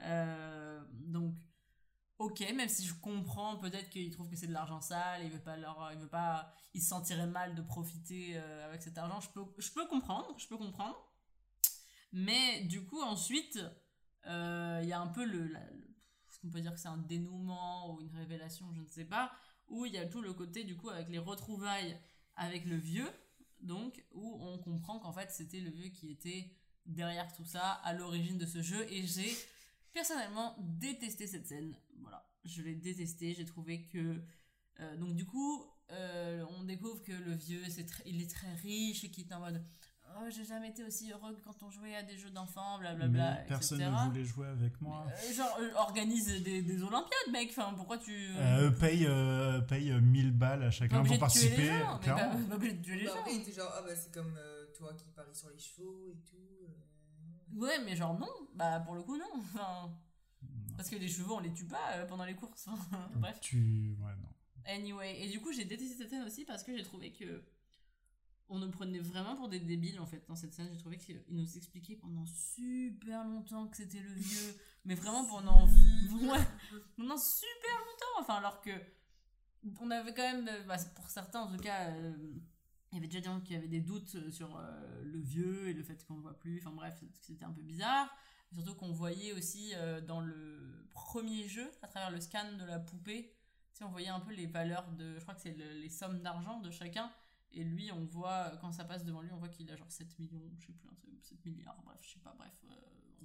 Euh, 0.00 0.84
donc, 1.06 1.34
ok, 2.18 2.40
même 2.54 2.68
si 2.68 2.84
je 2.86 2.94
comprends 2.94 3.56
peut-être 3.58 3.90
qu'il 3.90 4.10
trouve 4.10 4.28
que 4.28 4.36
c'est 4.36 4.46
de 4.48 4.52
l'argent 4.52 4.80
sale, 4.80 5.22
il 5.24 5.30
veut 5.30 5.40
pas 5.40 5.56
il 5.92 5.98
veut 5.98 6.08
pas, 6.08 6.52
il 6.74 6.82
se 6.82 6.88
sentirait 6.88 7.26
mal 7.26 7.54
de 7.54 7.62
profiter 7.62 8.32
euh, 8.36 8.66
avec 8.66 8.82
cet 8.82 8.98
argent. 8.98 9.20
Je 9.20 9.28
peux, 9.30 9.44
je 9.58 9.70
peux 9.72 9.86
comprendre, 9.86 10.34
je 10.38 10.46
peux 10.48 10.56
comprendre. 10.58 10.96
Mais 12.12 12.62
du 12.64 12.84
coup, 12.84 13.00
ensuite, 13.02 13.58
euh, 14.26 14.80
il 14.82 14.88
y 14.88 14.92
a 14.92 15.00
un 15.00 15.08
peu 15.08 15.24
le, 15.24 15.46
la- 15.48 15.70
le- 15.70 15.96
est-ce 16.28 16.38
qu'on 16.40 16.50
peut 16.50 16.60
dire 16.60 16.72
que 16.72 16.80
c'est 16.80 16.88
un 16.88 16.96
dénouement 16.98 17.94
ou 17.94 18.00
une 18.00 18.14
révélation, 18.16 18.66
je 18.74 18.80
ne 18.80 18.86
sais 18.88 19.04
pas, 19.04 19.32
où 19.68 19.84
il 19.86 19.92
y 19.92 19.98
a 19.98 20.06
tout 20.06 20.22
le 20.22 20.32
côté 20.32 20.64
du 20.64 20.76
coup 20.76 20.88
avec 20.90 21.08
les 21.08 21.18
retrouvailles 21.18 21.98
avec 22.36 22.64
le 22.64 22.76
vieux, 22.76 23.10
donc 23.60 24.04
où 24.12 24.38
on 24.42 24.58
comprend 24.58 24.98
qu'en 25.00 25.12
fait 25.12 25.30
c'était 25.30 25.60
le 25.60 25.70
vieux 25.70 25.88
qui 25.90 26.10
était 26.10 26.52
derrière 26.86 27.30
tout 27.34 27.44
ça, 27.44 27.72
à 27.84 27.92
l'origine 27.92 28.38
de 28.38 28.46
ce 28.46 28.62
jeu, 28.62 28.86
et 28.90 29.06
j'ai 29.06 29.30
personnellement 29.92 30.56
détesté 30.60 31.26
cette 31.26 31.46
scène. 31.46 31.76
Voilà, 32.02 32.24
je 32.44 32.62
l'ai 32.62 32.74
détesté, 32.74 33.34
j'ai 33.34 33.44
trouvé 33.44 33.82
que 33.86 34.20
euh, 34.80 34.96
donc 34.96 35.14
du 35.14 35.24
coup 35.26 35.64
euh, 35.90 36.44
on 36.58 36.64
découvre 36.64 37.02
que 37.02 37.12
le 37.12 37.32
vieux 37.34 37.62
c'est 37.68 37.86
très- 37.86 38.02
il 38.06 38.20
est 38.22 38.30
très 38.30 38.52
riche 38.54 39.04
et 39.04 39.10
qu'il 39.10 39.26
est 39.26 39.32
en 39.34 39.40
mode 39.40 39.62
oh 40.16 40.24
j'ai 40.30 40.44
jamais 40.44 40.68
été 40.70 40.84
aussi 40.84 41.10
heureux 41.12 41.34
que 41.34 41.40
quand 41.44 41.62
on 41.62 41.70
jouait 41.70 41.94
à 41.96 42.02
des 42.02 42.16
jeux 42.16 42.30
d'enfants, 42.30 42.78
blablabla, 42.78 43.34
Mais 43.40 43.44
personne 43.46 43.80
etc. 43.80 43.94
ne 44.04 44.08
voulait 44.10 44.24
jouer 44.24 44.46
avec 44.48 44.80
moi. 44.80 45.06
Euh, 45.06 45.32
genre, 45.34 45.56
euh, 45.60 45.70
organise 45.76 46.42
des, 46.42 46.62
des 46.62 46.82
Olympiades, 46.82 47.30
mec. 47.30 47.50
Enfin, 47.50 47.74
pourquoi 47.76 47.98
tu. 47.98 48.14
Euh, 48.36 48.70
paye, 48.70 49.04
euh, 49.06 49.60
paye 49.60 49.90
euh, 49.92 50.00
1000 50.00 50.32
balles 50.32 50.62
à 50.62 50.70
chacun 50.70 50.96
pour 50.96 51.04
de 51.04 51.08
tuer 51.08 51.14
les 51.14 51.18
participer. 51.20 51.66
gens, 51.68 52.00
mais 52.48 52.54
obligé 52.54 52.72
de 52.74 52.82
tuer 52.82 52.96
les 53.00 53.04
Bah, 53.06 53.12
gens. 53.26 53.52
genre 53.52 53.72
ah 53.76 53.82
bah 53.82 53.94
c'est 53.96 54.12
comme 54.12 54.34
euh, 54.38 54.66
toi 54.76 54.94
qui 54.94 55.10
paries 55.10 55.34
sur 55.34 55.50
les 55.50 55.58
chevaux 55.58 56.06
et 56.10 56.16
tout. 56.24 56.36
euh. 56.64 57.60
Ouais, 57.60 57.78
mais 57.84 57.94
genre 57.94 58.18
non. 58.18 58.28
Bah, 58.54 58.80
pour 58.80 58.94
le 58.94 59.02
coup, 59.02 59.16
non. 59.18 59.24
Enfin, 59.54 59.82
Non. 59.88 59.92
Parce 60.78 60.90
que 60.90 60.96
les 60.96 61.08
chevaux, 61.08 61.34
on 61.34 61.40
les 61.40 61.52
tue 61.52 61.66
pas 61.66 61.94
euh, 61.94 62.06
pendant 62.06 62.24
les 62.24 62.36
courses. 62.36 62.68
Enfin, 62.72 63.10
Bref. 63.16 63.40
Tu... 63.40 63.96
Ouais, 64.00 64.12
non. 64.22 64.28
Anyway. 64.64 65.24
Et 65.24 65.28
du 65.28 65.40
coup, 65.40 65.52
j'ai 65.52 65.64
détesté 65.64 65.96
cette 65.96 66.10
scène 66.10 66.22
aussi 66.22 66.44
parce 66.44 66.62
que 66.62 66.76
j'ai 66.76 66.84
trouvé 66.84 67.12
que. 67.12 67.42
On 68.50 68.60
nous 68.60 68.70
prenait 68.70 69.00
vraiment 69.00 69.36
pour 69.36 69.50
des 69.50 69.60
débiles 69.60 70.00
en 70.00 70.06
fait 70.06 70.24
dans 70.26 70.36
cette 70.36 70.54
scène. 70.54 70.70
J'ai 70.72 70.78
trouvé 70.78 70.96
qu'il 70.96 71.22
nous 71.28 71.56
expliquait 71.58 71.96
pendant 71.96 72.24
super 72.24 73.22
longtemps 73.24 73.68
que 73.68 73.76
c'était 73.76 74.00
le 74.00 74.14
vieux, 74.14 74.56
mais 74.86 74.94
vraiment 74.94 75.22
pendant 75.26 75.66
ouais, 75.66 76.46
pendant 76.96 77.18
super 77.18 77.78
longtemps. 77.78 78.20
Enfin, 78.20 78.36
alors 78.36 78.62
que 78.62 78.70
on 79.80 79.90
avait 79.90 80.14
quand 80.14 80.22
même, 80.22 80.48
euh, 80.48 80.62
bah, 80.64 80.76
pour 80.94 81.10
certains 81.10 81.40
en 81.40 81.54
tout 81.54 81.62
cas, 81.62 81.90
euh, 81.90 82.16
il 82.90 82.94
y 82.94 82.98
avait 82.98 83.06
déjà 83.06 83.20
des 83.20 83.26
gens 83.26 83.40
qui 83.40 83.54
avaient 83.54 83.68
des 83.68 83.80
doutes 83.80 84.30
sur 84.30 84.56
euh, 84.56 85.02
le 85.04 85.18
vieux 85.18 85.68
et 85.68 85.74
le 85.74 85.82
fait 85.82 86.02
qu'on 86.06 86.14
le 86.14 86.22
voit 86.22 86.38
plus. 86.38 86.58
Enfin 86.58 86.74
bref, 86.74 86.98
c'était 87.20 87.44
un 87.44 87.52
peu 87.52 87.60
bizarre. 87.60 88.08
Surtout 88.54 88.74
qu'on 88.74 88.92
voyait 88.92 89.32
aussi 89.32 89.72
euh, 89.74 90.00
dans 90.00 90.20
le 90.20 90.86
premier 90.90 91.46
jeu, 91.48 91.70
à 91.82 91.86
travers 91.88 92.10
le 92.10 92.20
scan 92.20 92.52
de 92.58 92.64
la 92.64 92.78
poupée, 92.78 93.34
tu 93.72 93.78
sais, 93.78 93.84
on 93.84 93.90
voyait 93.90 94.08
un 94.08 94.20
peu 94.20 94.32
les 94.32 94.46
valeurs 94.46 94.90
de, 94.92 95.16
je 95.16 95.22
crois 95.22 95.34
que 95.34 95.40
c'est 95.40 95.54
le- 95.56 95.80
les 95.80 95.88
sommes 95.90 96.20
d'argent 96.22 96.58
de 96.60 96.70
chacun. 96.70 97.10
Et 97.52 97.62
lui, 97.64 97.90
on 97.92 98.04
voit, 98.04 98.52
quand 98.60 98.72
ça 98.72 98.84
passe 98.84 99.04
devant 99.04 99.20
lui, 99.22 99.30
on 99.32 99.38
voit 99.38 99.48
qu'il 99.48 99.70
a 99.70 99.76
genre 99.76 99.90
7 99.90 100.18
millions, 100.18 100.42
je 100.58 100.66
sais 100.66 100.72
plus, 100.72 100.88
un 100.88 100.94
truc, 100.94 101.14
7 101.22 101.44
milliards, 101.46 101.80
bref, 101.84 101.98
je 102.02 102.14
sais 102.14 102.20
pas, 102.20 102.34
bref. 102.38 102.52
euh, 102.64 102.74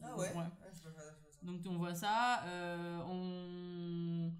on- 0.01 0.05
Ah 0.05 0.15
ouais, 0.17 0.33
ouais. 0.35 0.43
je 0.71 0.77
je 0.77 0.83
ça. 0.83 0.89
donc 1.41 1.61
on 1.65 1.77
voit 1.77 1.95
ça, 1.95 2.43
euh, 2.45 3.01
on... 3.07 4.31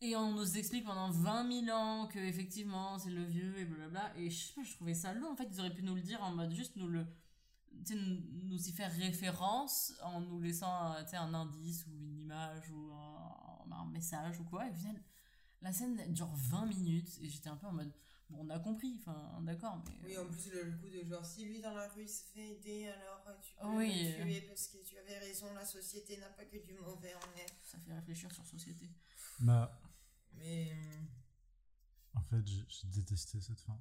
et 0.00 0.16
on 0.16 0.32
nous 0.32 0.56
explique 0.58 0.84
pendant 0.84 1.10
20 1.10 1.50
000 1.64 1.76
ans 1.76 2.06
que 2.08 2.18
effectivement 2.18 2.98
c'est 2.98 3.10
le 3.10 3.24
vieux 3.24 3.58
et 3.58 3.64
blablabla. 3.66 4.12
Et 4.16 4.30
je 4.30 4.38
sais 4.48 4.54
pas, 4.54 4.62
je 4.62 4.72
trouvais 4.74 4.94
ça 4.94 5.12
long 5.14 5.30
en 5.32 5.36
fait, 5.36 5.48
ils 5.50 5.60
auraient 5.60 5.74
pu 5.74 5.82
nous 5.82 5.94
le 5.94 6.00
dire 6.02 6.22
en 6.22 6.32
mode 6.32 6.52
juste 6.52 6.76
nous 6.76 6.88
le... 6.88 7.06
nous 7.72 8.68
y 8.68 8.72
faire 8.72 8.92
référence 8.92 9.92
en 10.02 10.20
nous 10.20 10.40
laissant 10.40 10.92
euh, 10.94 11.02
tu 11.04 11.10
sais, 11.10 11.16
un 11.16 11.32
indice 11.34 11.86
ou 11.86 11.90
une 11.96 12.18
image 12.20 12.70
ou 12.70 12.92
un, 12.92 13.66
un 13.72 13.86
message 13.86 14.38
ou 14.40 14.44
quoi. 14.44 14.66
Et 14.66 14.70
au 14.70 14.74
final, 14.74 15.02
la 15.62 15.72
scène 15.72 16.12
dure 16.12 16.30
20 16.34 16.66
minutes 16.66 17.18
et 17.20 17.28
j'étais 17.28 17.48
un 17.48 17.56
peu 17.56 17.66
en 17.66 17.72
mode 17.72 17.92
bon, 18.28 18.38
on 18.46 18.50
a 18.50 18.58
compris, 18.58 18.96
enfin 18.98 19.40
d'accord, 19.42 19.82
mais. 19.86 20.08
Oui, 20.08 20.18
en 20.18 20.26
plus, 20.26 20.50
le, 20.50 20.62
le 20.64 20.76
coup 20.78 20.88
de 20.88 21.02
genre, 21.04 21.24
si 21.24 21.44
lui 21.44 21.60
dans 21.60 21.74
la 21.74 21.88
rue 21.88 22.06
se 22.06 22.24
fait 22.32 22.50
aider, 22.56 22.88
alors 22.88 23.24
euh, 23.28 23.34
tu 23.42 23.54
peux 23.54 23.66
Oui. 23.76 24.04
le 24.18 24.24
tuer 24.24 24.40
parce 24.42 24.68
que 24.68 24.78
tu 24.84 24.96
avais 24.98 25.18
raison, 25.18 25.52
la 25.54 25.64
société 25.64 26.16
n'a 26.18 26.28
pas 26.30 26.44
que 26.44 26.58
du 26.64 26.74
mauvais 26.74 27.14
en 27.14 27.20
elle. 27.38 27.50
Ça 27.64 27.78
fait 27.78 27.94
réfléchir 27.94 28.30
sur 28.32 28.46
société. 28.46 28.90
Bah, 29.40 29.80
Mais. 30.34 30.72
euh, 30.72 32.18
en 32.18 32.22
fait, 32.22 32.44
j'ai 32.46 32.88
détesté 32.88 33.40
cette 33.40 33.60
fin. 33.60 33.78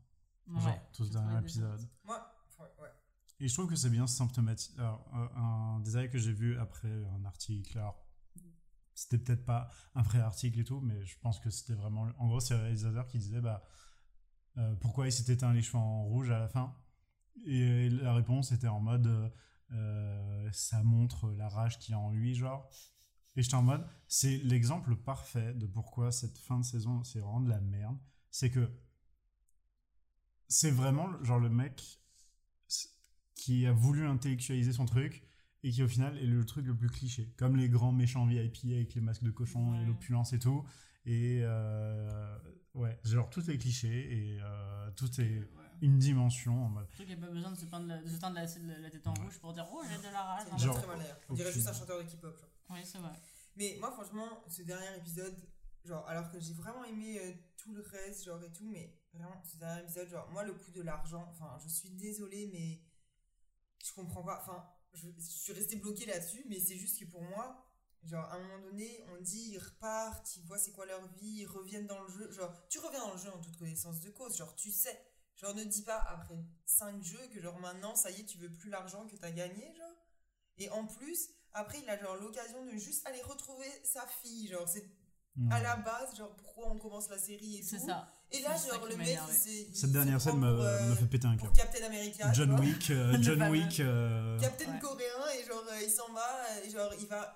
Ouais, 0.48 0.62
Genre, 0.62 0.92
tout 0.94 1.06
ce 1.06 1.12
dernier 1.12 1.40
épisode. 1.40 1.88
Moi, 2.04 2.36
ouais, 2.60 2.66
ouais. 2.82 2.90
Et 3.40 3.48
je 3.48 3.54
trouve 3.54 3.68
que 3.68 3.76
c'est 3.76 3.90
bien 3.90 4.08
symptomatique. 4.08 4.78
Alors, 4.78 5.10
un 5.14 5.80
détail 5.80 6.10
que 6.10 6.18
j'ai 6.18 6.34
vu 6.34 6.58
après 6.58 6.90
un 6.90 7.24
article, 7.26 7.78
alors, 7.78 8.06
c'était 8.94 9.18
peut-être 9.18 9.46
pas 9.46 9.70
un 9.96 10.02
vrai 10.02 10.20
article 10.20 10.60
et 10.60 10.64
tout, 10.66 10.82
mais 10.82 11.06
je 11.06 11.18
pense 11.20 11.40
que 11.40 11.50
c'était 11.50 11.74
vraiment. 11.74 12.10
En 12.18 12.28
gros, 12.28 12.42
c'est 12.42 12.54
le 12.54 12.62
réalisateur 12.62 13.08
qui 13.08 13.18
disait 13.18 13.40
bah, 13.40 13.64
euh, 14.58 14.76
pourquoi 14.76 15.08
il 15.08 15.12
s'est 15.14 15.32
éteint 15.32 15.54
les 15.54 15.62
cheveux 15.62 15.78
en 15.78 16.04
rouge 16.04 16.30
à 16.32 16.40
la 16.40 16.50
fin? 16.50 16.76
Et 17.46 17.90
la 17.90 18.14
réponse 18.14 18.52
était 18.52 18.68
en 18.68 18.82
mode 18.82 19.08
euh, 19.08 19.30
euh, 19.72 20.50
ça 20.52 20.84
montre 20.84 21.32
la 21.32 21.48
rage 21.48 21.80
qu'il 21.80 21.94
a 21.94 22.00
en 22.00 22.12
lui, 22.12 22.36
genre. 22.36 22.70
Et 23.38 23.42
j'étais 23.42 23.56
en 23.56 23.64
mode 23.64 23.88
c'est 24.10 24.38
l'exemple 24.40 24.98
parfait 24.98 25.54
de 25.54 25.66
pourquoi 25.66 26.12
cette 26.12 26.38
fin 26.38 26.60
de 26.60 26.66
saison, 26.66 27.04
c'est 27.06 27.20
vraiment 27.20 27.40
de 27.40 27.50
la 27.50 27.62
merde. 27.62 27.98
C'est 28.32 28.52
que 28.52 28.70
c'est 30.50 30.72
vraiment 30.72 31.24
genre 31.24 31.40
le 31.40 31.50
mec 31.50 32.02
qui 33.40 33.66
a 33.66 33.72
voulu 33.72 34.06
intellectualiser 34.08 34.74
son 34.74 34.86
truc 34.86 35.24
et 35.64 35.72
qui 35.72 35.82
au 35.84 35.88
final 35.88 36.18
est 36.18 36.26
le 36.26 36.46
truc 36.46 36.66
le 36.66 36.76
plus 36.76 36.90
cliché. 36.90 37.34
Comme 37.38 37.56
les 37.56 37.70
grands 37.70 37.92
méchants 37.92 38.26
VIP 38.26 38.58
avec 38.66 38.94
les 38.96 39.02
masques 39.02 39.24
de 39.24 39.32
cochon 39.32 39.76
et 39.80 39.86
l'opulence 39.86 40.34
et 40.34 40.40
tout. 40.40 40.64
Et 41.06 41.40
euh, 41.44 42.38
ouais, 42.74 43.00
genre 43.04 43.30
tout 43.30 43.50
est 43.50 43.58
cliché 43.58 43.90
et 43.90 44.40
euh, 44.42 44.92
tout 44.96 45.10
est 45.22 45.40
Ouais. 45.40 45.66
une 45.82 45.98
dimension 45.98 46.66
en 46.66 46.70
mode. 46.70 46.88
Surtout 46.90 47.06
qu'il 47.06 47.18
n'y 47.18 47.24
a 47.24 47.28
pas 47.28 47.32
besoin 47.34 47.52
de 47.52 47.58
se 47.58 47.66
peindre 47.66 47.88
la, 47.88 48.02
de 48.02 48.10
se 48.10 48.18
teindre 48.18 48.36
la, 48.36 48.46
la- 48.46 48.80
la 48.80 48.90
tête 48.90 49.08
en 49.08 49.14
Ouais. 49.14 49.24
rouge 49.24 49.40
pour 49.40 49.54
dire 49.54 49.66
oh 49.72 49.82
j'ai 49.90 49.98
de 49.98 50.12
la 50.12 50.22
rage. 50.24 50.48
Hein. 50.52 50.58
Genre- 50.58 50.78
très 50.78 50.88
mal. 50.88 51.00
On 51.30 51.34
dirait 51.34 51.52
juste 51.52 51.68
un 51.68 51.74
chanteur 51.74 52.04
de 52.04 52.10
K-pop. 52.10 52.38
Oui, 52.72 52.80
c'est 52.84 52.98
vrai. 53.00 53.12
Mais 53.56 53.78
moi, 53.80 53.92
franchement, 53.92 54.44
ce 54.48 54.62
dernier 54.64 54.96
épisode, 54.98 55.36
genre, 55.86 56.06
alors 56.08 56.30
que 56.32 56.40
j'ai 56.40 56.54
vraiment 56.54 56.84
aimé 56.86 57.18
euh, 57.22 57.32
tout 57.58 57.74
le 57.74 57.82
reste, 57.82 58.26
genre 58.26 58.42
et 58.44 58.52
tout, 58.52 58.68
mais 58.70 58.94
vraiment, 59.14 59.42
ce 59.44 59.58
dernier 59.58 59.82
épisode, 59.84 60.08
genre, 60.10 60.30
moi, 60.32 60.44
le 60.44 60.54
coup 60.54 60.72
de 60.72 60.82
l'argent, 60.82 61.26
enfin, 61.32 61.58
je 61.64 61.68
suis 61.70 61.90
désolée, 61.90 62.50
mais 62.54 62.80
je 63.86 63.94
comprends 63.94 64.24
pas. 64.24 64.40
Enfin, 64.42 64.68
je, 64.94 65.08
je 65.18 65.22
suis 65.22 65.54
restée 65.54 65.76
bloquée 65.78 66.06
là-dessus, 66.06 66.46
mais 66.50 66.60
c'est 66.60 66.78
juste 66.78 67.00
que 67.00 67.06
pour 67.06 67.22
moi, 67.22 67.66
genre, 68.04 68.26
à 68.26 68.36
un 68.36 68.40
moment 68.40 68.60
donné, 68.66 69.04
on 69.10 69.22
dit, 69.22 69.52
ils 69.52 69.60
repartent, 69.60 70.36
ils 70.38 70.44
voient 70.46 70.58
c'est 70.58 70.72
quoi 70.72 70.86
leur 70.86 71.06
vie, 71.14 71.42
ils 71.42 71.46
reviennent 71.46 71.88
dans 71.88 72.02
le 72.02 72.10
jeu. 72.10 72.32
Genre, 72.32 72.52
tu 72.70 72.80
reviens 72.80 73.00
dans 73.06 73.14
le 73.14 73.20
jeu 73.20 73.30
en 73.32 73.40
toute 73.40 73.58
connaissance 73.58 74.02
de 74.02 74.10
cause, 74.10 74.38
genre, 74.38 74.56
tu 74.56 74.72
sais. 74.72 75.00
Genre, 75.36 75.54
ne 75.56 75.64
dis 75.64 75.84
pas 75.84 76.00
après 76.00 76.36
5 76.66 77.02
jeux 77.02 77.28
que, 77.34 77.40
genre, 77.42 77.60
maintenant, 77.60 77.96
ça 77.96 78.12
y 78.12 78.22
est, 78.22 78.26
tu 78.26 78.38
veux 78.38 78.52
plus 78.52 78.70
l'argent 78.70 79.08
que 79.08 79.16
t'as 79.16 79.32
gagné, 79.32 79.74
genre. 79.76 79.96
Et 80.58 80.70
en 80.72 80.86
plus, 80.86 81.30
après, 81.54 81.80
il 81.80 81.90
a, 81.90 81.98
genre, 81.98 82.16
l'occasion 82.18 82.66
de 82.66 82.72
juste 82.72 83.08
aller 83.08 83.22
retrouver 83.22 83.68
sa 83.84 84.06
fille. 84.08 84.48
Genre, 84.48 84.68
c'est 84.68 84.86
Ouais. 85.38 85.54
à 85.54 85.62
la 85.62 85.78
base, 85.78 86.18
genre, 86.18 86.36
pourquoi 86.36 86.70
on 86.70 86.78
commence 86.80 87.08
la 87.08 87.18
série 87.18 87.58
et 87.60 87.64
C'est 87.64 87.78
tout. 87.80 87.86
ça. 87.86 88.12
Et 88.32 88.42
là, 88.42 88.56
genre, 88.56 88.86
le 88.88 88.96
mec, 88.96 89.18
il 89.48 89.76
Cette 89.76 89.92
dernière 89.92 90.22
scène 90.22 90.38
me, 90.38 90.48
euh, 90.48 90.96
fait 90.96 91.06
péter 91.08 91.26
un 91.28 91.36
pour 91.36 91.52
câble. 91.52 91.58
Captain 91.72 91.86
America. 91.88 92.32
John. 92.34 92.60
Wick, 92.60 92.92
euh, 92.92 93.18
John. 93.22 93.42
Wick. 93.50 93.80
euh, 93.80 94.40
Captain 94.40 94.72
Ouais. 94.74 94.80
coréen 94.80 95.08
et 95.40 95.46
genre 95.48 95.64
euh, 95.72 95.82
il 95.84 95.90
s'en 95.90 96.12
va 96.14 96.62
et 96.64 96.70
genre 96.70 96.94
il 97.00 97.08
va 97.08 97.36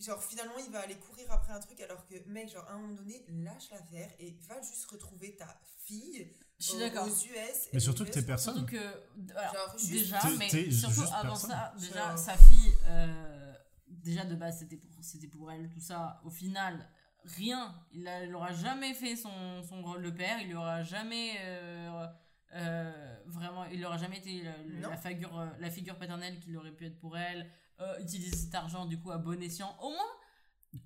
genre 0.00 0.22
finalement 0.22 0.54
il 0.64 0.70
va 0.72 0.80
aller 0.80 0.96
courir 0.96 1.26
après 1.30 1.52
un 1.52 1.58
truc 1.60 1.80
alors 1.80 2.04
que 2.06 2.14
mec 2.28 2.48
genre 2.52 2.64
à 2.68 2.72
un 2.74 2.78
moment 2.78 2.94
donné 2.94 3.24
lâche 3.28 3.70
l'affaire 3.72 4.08
et 4.20 4.36
va 4.48 4.60
juste 4.62 4.86
retrouver 4.90 5.34
ta 5.36 5.60
fille 5.86 6.32
Je 6.60 6.64
suis 6.66 6.78
d'accord. 6.78 7.04
aux 7.06 7.10
US 7.10 7.68
Mais 7.72 7.78
et 7.78 7.80
surtout 7.80 8.04
que 8.04 8.10
t'es 8.10 8.22
personne. 8.22 8.54
Surtout 8.56 8.72
que, 8.72 9.36
alors, 9.36 9.54
Genre, 9.54 9.78
juste- 9.78 9.90
déjà, 9.92 10.18
T'es- 10.20 10.36
mais 10.36 10.48
t'es 10.48 10.70
surtout 10.70 11.00
juste 11.00 11.12
avant 11.12 11.28
personne. 11.30 11.50
ça, 11.50 11.74
déjà, 11.78 12.08
Genre- 12.10 12.18
sa 12.18 12.36
fille, 12.36 12.72
euh, 12.86 13.54
déjà 13.88 14.24
de 14.24 14.34
base, 14.36 14.58
c'était 14.60 14.76
pour, 14.76 14.90
c'était 15.02 15.26
pour 15.28 15.50
elle, 15.52 15.68
tout 15.68 15.80
ça. 15.80 16.20
Au 16.24 16.30
final, 16.30 16.88
rien. 17.36 17.74
Il, 17.92 18.06
a- 18.08 18.24
il 18.24 18.34
aura 18.34 18.52
jamais 18.52 18.94
fait 18.94 19.16
son, 19.16 19.62
son 19.68 19.82
rôle 19.82 20.02
de 20.02 20.10
père, 20.10 20.40
il 20.40 20.54
aura 20.56 20.82
jamais. 20.82 21.36
euh, 21.40 22.06
euh, 22.54 23.16
vraiment, 23.26 23.64
il 23.66 23.84
aura 23.84 23.98
jamais 23.98 24.18
été 24.18 24.42
la, 24.80 24.96
figure, 24.96 25.38
euh, 25.38 25.46
la 25.58 25.70
figure 25.70 25.96
paternelle 25.98 26.38
qu'il 26.40 26.56
aurait 26.56 26.72
pu 26.72 26.86
être 26.86 26.98
pour 26.98 27.16
elle. 27.18 27.50
Euh, 27.80 27.98
utiliser 28.00 28.34
cet 28.36 28.54
argent, 28.54 28.86
du 28.86 28.98
coup, 28.98 29.10
à 29.12 29.18
bon 29.18 29.40
escient. 29.42 29.76
Au 29.80 29.90
moins, 29.90 29.98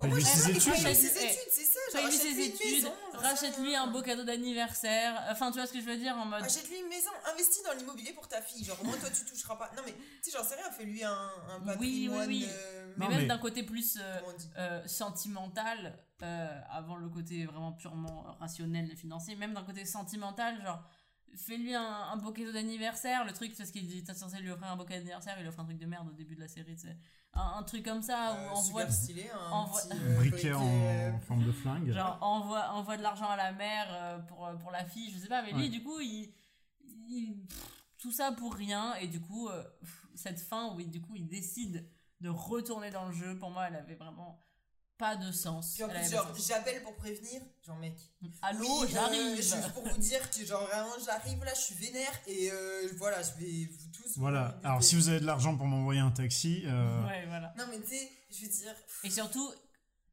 Paye 0.00 0.12
Ouais, 0.12 0.18
lui 0.18 0.24
mais 0.24 0.30
ses 0.30 0.46
ouais, 0.50 0.56
études. 0.56 0.72
paye-lui 0.84 0.94
ses 0.94 1.24
études, 1.24 1.50
c'est 1.50 1.64
ça. 1.64 1.78
Paye-lui 1.92 2.12
ses 2.12 2.40
études, 2.40 2.88
rachète-lui 3.14 3.74
un 3.74 3.88
beau 3.88 4.00
cadeau 4.00 4.22
d'anniversaire. 4.22 5.20
Enfin, 5.30 5.50
tu 5.50 5.58
vois 5.58 5.66
ce 5.66 5.72
que 5.72 5.80
je 5.80 5.84
veux 5.86 5.96
dire 5.96 6.16
en 6.16 6.24
mode. 6.24 6.42
Achète-lui 6.44 6.78
une 6.78 6.88
maison, 6.88 7.10
investis 7.32 7.64
dans 7.64 7.72
l'immobilier 7.72 8.12
pour 8.12 8.28
ta 8.28 8.40
fille. 8.42 8.64
Genre, 8.64 8.78
au 8.80 8.84
moins, 8.84 8.96
toi, 8.96 9.08
tu 9.10 9.24
toucheras 9.24 9.56
pas. 9.56 9.70
Non, 9.76 9.82
mais, 9.84 9.92
tu 10.22 10.30
sais, 10.30 10.36
j'en 10.38 10.44
sais 10.44 10.54
rien, 10.54 10.70
fais-lui 10.70 11.02
un, 11.02 11.10
un 11.12 11.58
Oui, 11.60 11.66
patrimoine. 11.66 12.28
oui, 12.28 12.44
oui. 12.46 12.48
euh, 12.48 12.92
Mais 12.96 13.04
Non, 13.06 13.10
même 13.10 13.20
mais- 13.22 13.26
d'un 13.26 13.38
côté 13.38 13.64
plus. 13.64 13.98
euh, 14.00 14.20
euh, 14.58 14.86
sentimental 14.86 15.86
euh, 15.86 15.90
avant 16.22 16.96
le 16.96 17.08
côté 17.08 17.44
vraiment 17.46 17.72
purement 17.72 18.22
rationnel 18.38 18.90
et 18.90 18.96
financier 18.96 19.34
même 19.36 19.54
d'un 19.54 19.64
côté 19.64 19.84
sentimental 19.84 20.60
genre 20.62 20.82
fais-lui 21.34 21.74
un, 21.74 21.82
un 22.12 22.16
beau 22.16 22.30
cadeau 22.32 22.52
d'anniversaire 22.52 23.24
le 23.24 23.32
truc 23.32 23.52
c'est 23.54 23.64
ce 23.64 23.72
qu'il 23.72 23.96
était 23.96 24.14
censé 24.14 24.38
lui 24.40 24.50
offrir 24.50 24.68
un 24.70 24.76
beau 24.76 24.84
cadeau 24.84 24.98
d'anniversaire 25.00 25.34
il 25.38 25.42
lui 25.42 25.48
offre 25.48 25.60
un 25.60 25.64
truc 25.64 25.78
de 25.78 25.86
merde 25.86 26.08
au 26.08 26.12
début 26.12 26.34
de 26.36 26.40
la 26.40 26.48
série 26.48 26.74
tu 26.76 26.82
sais 26.88 26.96
un, 27.34 27.54
un 27.58 27.62
truc 27.62 27.84
comme 27.84 28.02
ça 28.02 28.34
Euh, 28.36 28.48
où 28.50 28.58
on 28.58 28.60
voit 28.60 28.82
super 28.82 28.92
stylé, 28.92 29.30
un 29.30 29.50
envoie- 29.50 29.80
petit, 29.80 29.96
euh, 29.98 30.16
Briquet 30.18 30.52
en 30.52 30.66
euh, 30.68 31.18
forme 31.20 31.44
de 31.44 31.52
flingue. 31.52 31.90
genre 31.92 32.18
envoie 32.20 32.68
envoie 32.72 32.96
de 32.98 33.02
l'argent 33.02 33.28
à 33.30 33.36
la 33.36 33.52
mère 33.52 33.86
euh, 33.90 34.18
pour 34.18 34.48
pour 34.60 34.70
la 34.70 34.84
fille 34.84 35.10
je 35.10 35.18
sais 35.18 35.28
pas 35.28 35.42
mais 35.42 35.52
lui 35.52 35.62
Ouais. 35.62 35.68
du 35.70 35.82
coup 35.82 35.98
il, 36.00 36.32
il- 37.08 37.46
pff, 37.48 37.68
tout 37.98 38.12
ça 38.12 38.32
pour 38.32 38.54
rien 38.54 38.94
et 38.96 39.06
du 39.06 39.20
coup 39.20 39.48
euh, 39.48 39.62
cette 40.14 40.40
fin 40.40 40.74
où 40.74 40.80
il, 40.80 40.90
du 40.90 41.00
coup 41.00 41.14
il 41.16 41.26
décide 41.26 41.88
de 42.20 42.28
retourner 42.28 42.90
dans 42.90 43.06
le 43.06 43.12
jeu 43.12 43.38
pour 43.38 43.50
moi 43.50 43.66
elle 43.68 43.76
avait 43.76 43.94
vraiment 43.94 44.38
pas 44.98 45.16
de 45.16 45.32
sens 45.32 45.74
Puis 45.74 45.84
en 45.84 45.88
plus, 45.88 46.10
genre, 46.10 46.32
j'appelle 46.36 46.82
pour 46.82 46.94
prévenir. 46.96 47.40
Genre, 47.66 47.76
mec. 47.78 47.96
allô 48.42 48.82
Oui, 48.82 48.86
euh, 48.86 48.88
j'arrive 48.92 49.36
juste 49.36 49.72
pour 49.72 49.86
vous 49.88 49.98
dire 49.98 50.30
que, 50.30 50.44
genre, 50.44 50.66
vraiment, 50.66 50.92
j'arrive 51.04 51.42
là, 51.44 51.52
je 51.54 51.60
suis 51.60 51.74
vénère 51.74 52.12
et 52.26 52.50
euh, 52.52 52.88
voilà, 52.98 53.20
je 53.22 53.32
vais 53.40 53.66
vous 53.66 53.90
tous. 53.92 54.18
Voilà. 54.18 54.60
Alors, 54.62 54.82
si 54.82 54.94
vous 54.94 55.08
avez 55.08 55.20
de 55.20 55.26
l'argent 55.26 55.56
pour 55.56 55.66
m'envoyer 55.66 56.00
un 56.00 56.10
taxi, 56.10 56.62
euh, 56.66 57.06
Ouais, 57.06 57.26
voilà. 57.26 57.52
Non, 57.58 57.64
mais 57.70 57.80
tu 57.80 57.88
sais, 57.88 58.10
je 58.30 58.42
veux 58.42 58.50
dire. 58.50 58.74
Et 59.04 59.10
surtout, 59.10 59.50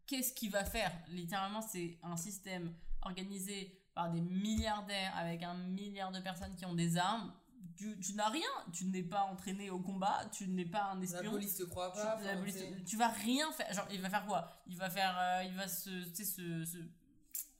qu'est-ce 0.07 0.33
qu'il 0.33 0.51
va 0.51 0.65
faire? 0.65 0.91
Littéralement, 1.09 1.61
c'est 1.61 1.99
un 2.03 2.17
système 2.17 2.73
organisé 3.01 3.79
par 3.93 4.11
des 4.11 4.21
milliardaires 4.21 5.15
avec 5.17 5.43
un 5.43 5.55
milliard 5.55 6.11
de 6.11 6.19
personnes 6.19 6.55
qui 6.55 6.65
ont 6.65 6.73
des 6.75 6.97
armes. 6.97 7.33
Tu, 7.77 7.97
tu 7.99 8.13
n'as 8.13 8.27
rien, 8.29 8.47
tu 8.73 8.85
n'es 8.85 9.03
pas 9.03 9.21
entraîné 9.23 9.69
au 9.69 9.79
combat, 9.79 10.25
tu 10.33 10.47
n'es 10.49 10.65
pas 10.65 10.91
un 10.91 10.97
La 10.97 11.03
espion. 11.03 11.31
police 11.31 11.55
te 11.55 11.63
croit 11.63 11.91
Tu, 11.91 12.25
la 12.25 12.35
police- 12.37 12.57
vas 12.97 13.07
rien 13.07 13.51
faire. 13.53 13.71
Genre, 13.73 13.87
il 13.91 14.01
va 14.01 14.09
faire 14.09 14.25
quoi? 14.25 14.61
Il 14.67 14.75
va 14.77 14.89
faire, 14.89 15.17
euh, 15.17 15.43
il 15.45 15.55
va 15.55 15.67
se, 15.67 15.89
tu 16.09 16.15
sais, 16.15 16.25
se, 16.25 16.65
se, 16.65 16.77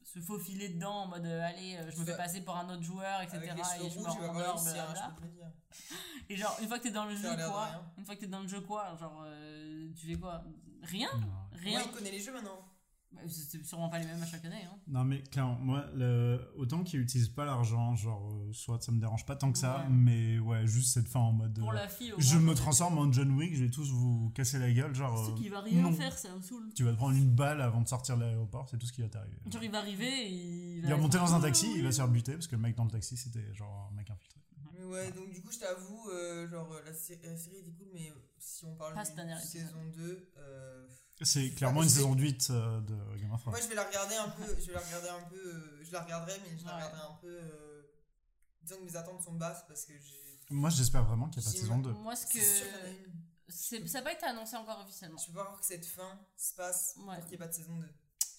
se 0.04 0.20
faufiler 0.20 0.70
dedans 0.70 1.04
en 1.04 1.08
mode, 1.08 1.26
euh, 1.26 1.42
allez, 1.48 1.78
euh, 1.78 1.90
je 1.92 1.98
me 2.00 2.04
Tu 2.06 2.12
fais 2.12 2.18
passer 2.18 2.42
pour 2.42 2.58
un 2.58 2.70
autre 2.70 2.84
joueur, 2.84 3.22
etc. 3.22 3.38
Avec 3.38 3.56
les 3.56 3.64
cheveux 3.64 3.86
et 3.86 3.90
je 3.92 4.00
me 4.00 4.04
rouges, 4.06 4.18
rendors, 4.28 4.68
hein. 4.68 5.16
Et 6.28 6.36
genre, 6.36 6.58
une 6.62 6.68
fois 6.68 6.78
que 6.80 6.84
t'es 6.84 6.92
dans 6.92 7.06
le 7.06 7.16
jeu, 7.16 7.36
quoi. 7.36 7.70
Une 7.98 8.06
fois 8.06 8.16
que 8.16 8.20
t'es 8.20 8.28
dans 8.28 8.42
le 8.42 8.48
jeu, 8.48 8.62
quoi 8.62 8.96
Genre, 9.00 9.24
euh, 9.26 9.90
tu 9.96 10.08
fais 10.08 10.16
quoi? 10.20 10.44
Rien? 10.84 11.10
Non. 11.20 11.28
Rien 11.54 11.80
Ouais, 11.80 11.86
il 11.86 11.92
connaît 11.92 12.12
les 12.12 12.20
jeux 12.20 12.34
maintenant. 12.34 12.60
C'est 13.28 13.66
sûrement 13.66 13.90
pas 13.90 14.00
les 14.00 14.06
mêmes 14.06 14.22
à 14.22 14.26
chaque 14.26 14.46
année. 14.46 14.64
Hein. 14.64 14.78
Non, 14.88 15.04
mais 15.04 15.22
clairement, 15.24 15.58
moi, 15.60 15.86
le... 15.94 16.40
autant 16.56 16.84
qu'ils 16.84 17.02
utilisent 17.02 17.28
pas 17.30 17.44
l'argent, 17.44 17.94
genre, 17.96 18.32
euh, 18.32 18.54
soit 18.54 18.82
ça 18.82 18.92
me 18.92 19.00
dérange 19.00 19.26
pas 19.26 19.36
tant 19.36 19.52
que 19.52 19.58
ça, 19.58 19.80
Ouais. 19.80 19.86
mais 19.90 20.40
ouais, 20.40 20.66
juste 20.68 20.94
cette 20.94 21.08
fin 21.08 21.20
en 21.20 21.34
mode. 21.34 21.60
Pour 21.60 21.72
euh, 21.72 21.74
la 21.76 21.88
fille, 21.90 22.14
au 22.14 22.20
je 22.22 22.38
moins, 22.38 22.52
me 22.52 22.56
transforme 22.56 22.98
en 22.98 23.12
John 23.12 23.32
Wick, 23.32 23.56
je 23.56 23.64
vais 23.66 23.70
tous 23.72 23.92
vous 23.92 24.30
casser 24.36 24.58
la 24.60 24.72
gueule, 24.72 24.96
genre. 24.96 25.26
C'est 25.26 25.32
euh, 25.34 25.36
qu'il 25.36 25.50
va 25.52 25.60
rien 25.62 25.82
non. 25.82 25.92
faire, 25.92 26.18
ça 26.18 26.34
me 26.34 26.42
saoule. 26.42 26.72
Tu 26.76 26.84
vas 26.84 26.92
te 26.92 26.98
prendre 26.98 27.18
une 27.18 27.30
balle 27.34 27.62
avant 27.62 27.82
de 27.82 27.88
sortir 27.88 28.16
de 28.16 28.22
l'aéroport, 28.24 28.70
c'est 28.70 28.78
tout 28.78 28.88
ce 28.88 28.94
qui 28.94 29.02
va 29.02 29.10
t'arriver. 29.10 29.38
Genre, 29.52 29.64
il 29.64 29.72
va 29.72 29.80
arriver 29.80 30.06
et 30.08 30.30
il 30.32 30.78
Il 30.78 30.82
va. 30.84 30.90
va 30.96 30.98
monter 30.98 31.18
dans 31.18 31.34
un 31.34 31.42
taxi, 31.42 31.68
il 31.76 31.84
va 31.84 31.92
se 31.92 31.98
faire 31.98 32.08
buter 32.08 32.34
parce 32.34 32.48
que 32.48 32.56
le 32.56 32.62
mec 32.62 32.76
dans 32.76 32.86
le 32.86 32.92
taxi 32.92 33.18
c'était 33.18 33.54
genre 33.54 33.90
un 33.92 33.96
mec 33.96 34.10
infiltré. 34.10 34.40
Mais 34.78 34.86
ouais, 34.86 35.12
donc 35.12 35.30
du 35.34 35.42
coup, 35.42 35.52
je 35.52 35.60
t'avoue, 35.60 36.10
euh, 36.10 36.48
genre, 36.48 36.74
la, 36.86 36.94
sé- 36.94 37.20
la 37.24 37.36
série 37.36 37.58
était 37.58 37.72
cool, 37.72 37.88
mais 37.94 38.14
si 38.38 38.64
on 38.66 38.76
parle 38.76 38.94
ce 39.06 39.12
épisode. 39.12 39.38
saison 39.40 39.84
2, 39.94 40.30
euh, 40.38 40.88
C'est 41.22 41.50
clairement 41.52 41.84
une 41.84 41.90
saison 41.90 42.16
de 42.16 42.22
8 42.22 42.48
euh, 42.52 42.80
de 42.82 42.96
Game 43.20 43.32
of 43.34 43.42
Thrones. 43.42 43.52
moi 43.54 43.60
je 43.62 43.68
vais 43.68 43.76
la 43.76 43.84
regarder 43.84 44.16
un 44.16 44.30
peu, 44.30 44.44
je 44.60 44.68
vais 44.68 44.74
la 44.74 44.80
regarder 44.80 45.10
un 45.10 45.22
peu, 45.30 45.36
euh, 45.38 45.84
je 45.84 45.92
la 45.92 46.02
regarderai, 46.04 46.40
mais 46.50 46.58
je 46.58 46.66
la 46.66 46.72
Ouais. 46.72 46.78
regarderai 46.84 47.02
un 47.02 47.16
peu, 47.22 47.28
euh, 47.28 47.82
disons 48.62 48.78
que 48.78 48.84
mes 48.86 48.96
attentes 48.96 49.22
sont 49.22 49.34
basses 49.34 49.66
parce 49.68 49.86
que 49.86 49.94
j'ai. 49.94 50.40
Moi 50.50 50.70
j'espère 50.70 51.04
vraiment 51.04 51.28
qu'il 51.30 51.42
n'y 51.42 51.48
a 51.48 51.52
pas 51.52 51.54
de 51.56 51.62
saison 51.62 51.78
2. 51.80 51.92
Moi, 51.92 52.16
ce 52.16 52.26
que. 52.26 52.40
Sûr 53.50 53.80
Ça 53.88 53.98
n'a 54.00 54.04
pas 54.04 54.14
été 54.14 54.26
annoncé 54.26 54.56
encore 54.56 54.80
officiellement. 54.82 55.18
Je 55.18 55.26
peux 55.28 55.34
pas 55.34 55.44
voir 55.44 55.60
que 55.60 55.66
cette 55.66 55.86
fin 55.86 56.20
se 56.38 56.54
passe 56.54 56.96
Ouais. 57.00 57.04
pour 57.16 57.16
qu'il 57.26 57.28
n'y 57.30 57.34
ait 57.36 57.38
pas 57.38 57.48
de 57.48 57.54
saison 57.54 57.76
2. 57.78 57.86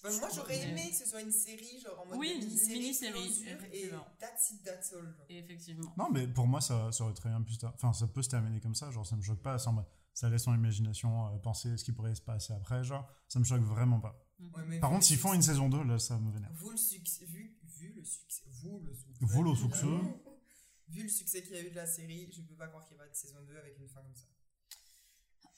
Bah, 0.03 0.09
moi 0.19 0.29
j'aurais 0.33 0.57
aimé 0.67 0.89
que 0.89 0.95
ce 0.95 1.05
soit 1.05 1.21
une 1.21 1.31
série, 1.31 1.79
genre 1.79 1.99
en 1.99 2.05
mode 2.07 2.17
Oui, 2.17 2.31
une 2.41 2.47
mini-série, 2.47 3.11
closure, 3.11 3.63
et 3.71 3.91
that's 4.19 4.49
it, 4.49 4.63
that's 4.63 4.93
all. 4.93 5.03
genre. 5.03 5.25
Effectivement. 5.29 5.93
Non 5.95 6.09
mais 6.09 6.27
pour 6.27 6.47
moi 6.47 6.59
ça, 6.59 6.91
ça 6.91 7.03
aurait 7.03 7.13
très 7.13 7.29
bien 7.29 7.39
pu 7.43 7.53
se 7.53 7.63
Enfin 7.67 7.93
ça 7.93 8.07
peut 8.07 8.23
se 8.23 8.29
terminer 8.29 8.59
comme 8.59 8.73
ça, 8.73 8.89
genre 8.89 9.05
ça 9.05 9.15
me 9.15 9.21
choque 9.21 9.43
pas, 9.43 9.59
ça, 9.59 9.71
ça 10.13 10.29
laisse 10.29 10.43
son 10.43 10.53
imagination 10.53 11.27
euh, 11.27 11.37
penser 11.37 11.77
ce 11.77 11.83
qui 11.83 11.91
pourrait 11.91 12.15
se 12.15 12.21
passer 12.21 12.53
après, 12.53 12.83
genre 12.83 13.07
ça 13.27 13.39
me 13.39 13.43
choque 13.43 13.61
vraiment 13.61 13.99
pas. 13.99 14.27
Ouais, 14.39 14.63
mais 14.67 14.79
Par 14.79 14.89
contre 14.89 15.05
s'ils 15.05 15.17
font 15.17 15.33
une 15.33 15.41
saison 15.41 15.69
2 15.69 15.83
là 15.83 15.99
ça 15.99 16.17
me 16.17 16.31
vénère. 16.31 16.51
Vu 16.53 16.71
le 16.71 16.77
succès, 16.77 17.25
vu, 17.25 17.57
vu 17.63 17.93
le 17.93 18.03
succès, 18.03 18.43
vous 18.61 18.79
le 18.79 18.93
succès, 18.93 19.19
Vous 19.21 19.43
le 19.43 19.55
succès. 19.55 19.85
vu 20.89 21.03
le 21.03 21.09
succès 21.09 21.43
qu'il 21.43 21.53
y 21.53 21.57
a 21.57 21.63
eu 21.65 21.69
de 21.69 21.75
la 21.75 21.85
série, 21.85 22.29
je 22.31 22.41
peux 22.41 22.55
pas 22.55 22.67
croire 22.67 22.83
qu'il 22.85 22.97
n'y 22.97 23.01
ait 23.03 23.05
pas 23.05 23.09
de 23.09 23.15
saison 23.15 23.41
2 23.47 23.57
avec 23.57 23.77
une 23.79 23.87
fin 23.87 24.01
comme 24.01 24.15
ça. 24.15 24.25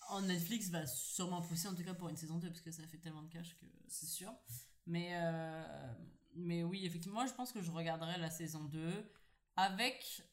En 0.10 0.22
Netflix 0.22 0.70
va 0.70 0.86
sûrement 0.86 1.42
pousser 1.42 1.68
en 1.68 1.76
tout 1.76 1.84
cas 1.84 1.94
pour 1.94 2.10
une 2.10 2.18
saison 2.18 2.38
2 2.38 2.50
parce 2.50 2.62
que 2.62 2.72
ça 2.72 2.86
fait 2.88 2.98
tellement 2.98 3.24
de 3.24 3.30
cash 3.30 3.56
que 3.58 3.66
c'est 3.88 4.06
sûr. 4.06 4.32
Mais, 4.86 5.12
euh, 5.14 5.94
mais 6.36 6.64
oui, 6.64 6.86
effectivement, 6.86 7.20
moi 7.22 7.26
je 7.26 7.34
pense 7.34 7.52
que 7.54 7.62
je 7.62 7.72
regarderai 7.72 8.18
la 8.20 8.30
saison 8.30 8.66
2 8.66 9.12
avec, 9.56 10.24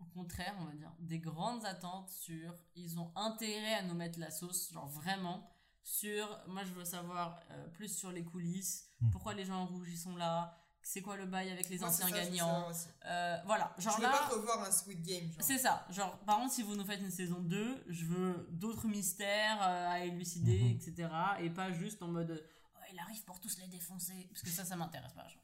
au 0.00 0.04
contraire, 0.06 0.54
on 0.60 0.64
va 0.64 0.72
dire, 0.74 0.92
des 1.00 1.18
grandes 1.18 1.64
attentes 1.64 2.08
sur. 2.10 2.54
Ils 2.76 2.98
ont 2.98 3.12
intérêt 3.16 3.74
à 3.74 3.82
nous 3.82 3.94
mettre 3.94 4.18
la 4.18 4.30
sauce, 4.30 4.70
genre 4.72 4.88
vraiment. 4.88 5.48
Sur. 5.82 6.26
Moi 6.48 6.62
je 6.64 6.72
veux 6.72 6.84
savoir 6.84 7.40
euh, 7.50 7.68
plus 7.68 7.88
sur 7.96 8.10
les 8.12 8.24
coulisses, 8.24 8.86
Mhm. 9.00 9.10
pourquoi 9.12 9.34
les 9.34 9.44
gens 9.46 9.56
en 9.62 9.66
rouge 9.66 9.88
ils 9.90 9.96
sont 9.98 10.14
là, 10.16 10.54
c'est 10.82 11.00
quoi 11.00 11.16
le 11.16 11.24
bail 11.26 11.50
avec 11.50 11.68
les 11.70 11.82
anciens 11.82 12.06
ça, 12.08 12.14
gagnants. 12.14 12.68
Euh, 13.06 13.36
voilà, 13.46 13.74
genre 13.78 13.94
je 13.96 14.02
veux 14.02 14.06
là. 14.06 14.10
pas 14.12 14.28
revoir 14.28 14.62
un 14.62 14.70
Squid 14.70 15.02
Game. 15.02 15.30
C'est 15.40 15.56
ça, 15.58 15.86
genre 15.90 16.18
par 16.20 16.36
contre 16.38 16.52
si 16.52 16.62
vous 16.62 16.76
nous 16.76 16.84
faites 16.84 17.00
une 17.00 17.10
saison 17.10 17.40
2, 17.40 17.84
je 17.88 18.04
veux 18.04 18.46
d'autres 18.52 18.86
mystères 18.86 19.58
euh, 19.62 19.88
à 19.90 20.00
élucider, 20.04 20.60
Mhm. 20.64 20.70
etc. 20.76 21.08
Et 21.40 21.48
pas 21.50 21.72
juste 21.72 22.02
en 22.02 22.08
mode 22.08 22.44
oh, 22.76 22.78
il 22.92 22.98
arrive 22.98 23.24
pour 23.24 23.40
tous 23.40 23.58
les 23.58 23.66
défoncer, 23.68 24.26
parce 24.30 24.42
que 24.42 24.50
ça 24.50 24.64
ça 24.66 24.76
m'intéresse 24.76 25.12
pas. 25.14 25.26
Genre. 25.28 25.42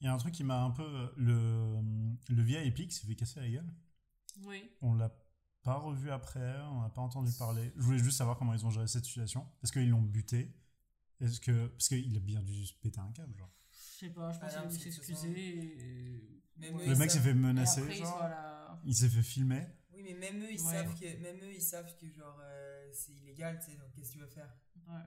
Il 0.00 0.06
y 0.06 0.08
a 0.08 0.12
un 0.14 0.18
truc 0.18 0.34
qui 0.34 0.44
m'a 0.44 0.60
un 0.62 0.70
peu... 0.70 1.12
Le, 1.16 1.78
le 2.28 2.42
VIP 2.42 2.90
s'est 2.90 3.06
fait 3.06 3.14
casser 3.14 3.40
la 3.40 3.48
gueule. 3.48 3.72
Oui. 4.42 4.70
On 4.82 4.94
l'a 4.94 5.10
pas 5.62 5.76
revu 5.76 6.10
après, 6.10 6.60
on 6.72 6.82
n'a 6.82 6.90
pas 6.90 7.00
entendu 7.02 7.32
parler. 7.38 7.72
Je 7.76 7.82
voulais 7.82 7.98
juste 7.98 8.18
savoir 8.18 8.36
comment 8.36 8.52
ils 8.54 8.64
ont 8.66 8.70
géré 8.70 8.86
cette 8.86 9.04
situation. 9.06 9.46
Est-ce 9.62 9.72
qu'ils 9.72 9.88
l'ont 9.90 10.02
buté? 10.02 10.54
Est-ce 11.20 11.40
que 11.40 11.68
parce 11.68 11.88
qu'il 11.88 12.16
a 12.16 12.20
bien 12.20 12.42
dû 12.42 12.66
se 12.66 12.74
péter 12.74 13.00
un 13.00 13.10
câble, 13.12 13.36
genre. 13.38 13.50
Je 13.72 14.06
sais 14.06 14.10
pas, 14.10 14.32
je 14.32 14.38
pense 14.40 14.50
Ah 14.56 14.60
qu'il 14.66 14.76
a 14.76 14.92
s'excuser. 14.92 15.30
Et... 15.30 16.42
Même 16.56 16.76
Ouais. 16.76 16.84
eux, 16.86 16.90
Le 16.90 16.96
mec 16.96 17.10
s'est 17.10 17.16
savent- 17.18 17.26
fait 17.26 17.34
menacer, 17.34 17.80
après, 17.82 17.94
genre. 17.94 18.18
la- 18.20 18.80
Il 18.84 18.94
s'est 18.94 19.08
fait 19.08 19.22
filmer. 19.22 19.66
Oui, 19.92 20.02
mais 20.04 20.14
même 20.14 20.42
eux, 20.42 20.52
ils 20.52 20.60
Ouais. 20.60 20.72
savent 20.72 20.94
que, 20.98 21.16
même 21.22 21.36
eux, 21.42 21.52
ils 21.54 21.62
savent 21.62 21.96
que 21.96 22.10
genre 22.10 22.38
euh, 22.42 22.90
c'est 22.92 23.12
illégal, 23.12 23.58
tu 23.60 23.70
sais. 23.72 23.76
Donc 23.78 23.92
qu'est-ce 23.94 24.08
que 24.08 24.12
tu 24.14 24.18
vas 24.20 24.26
faire? 24.28 24.52
Ouais. 24.88 25.00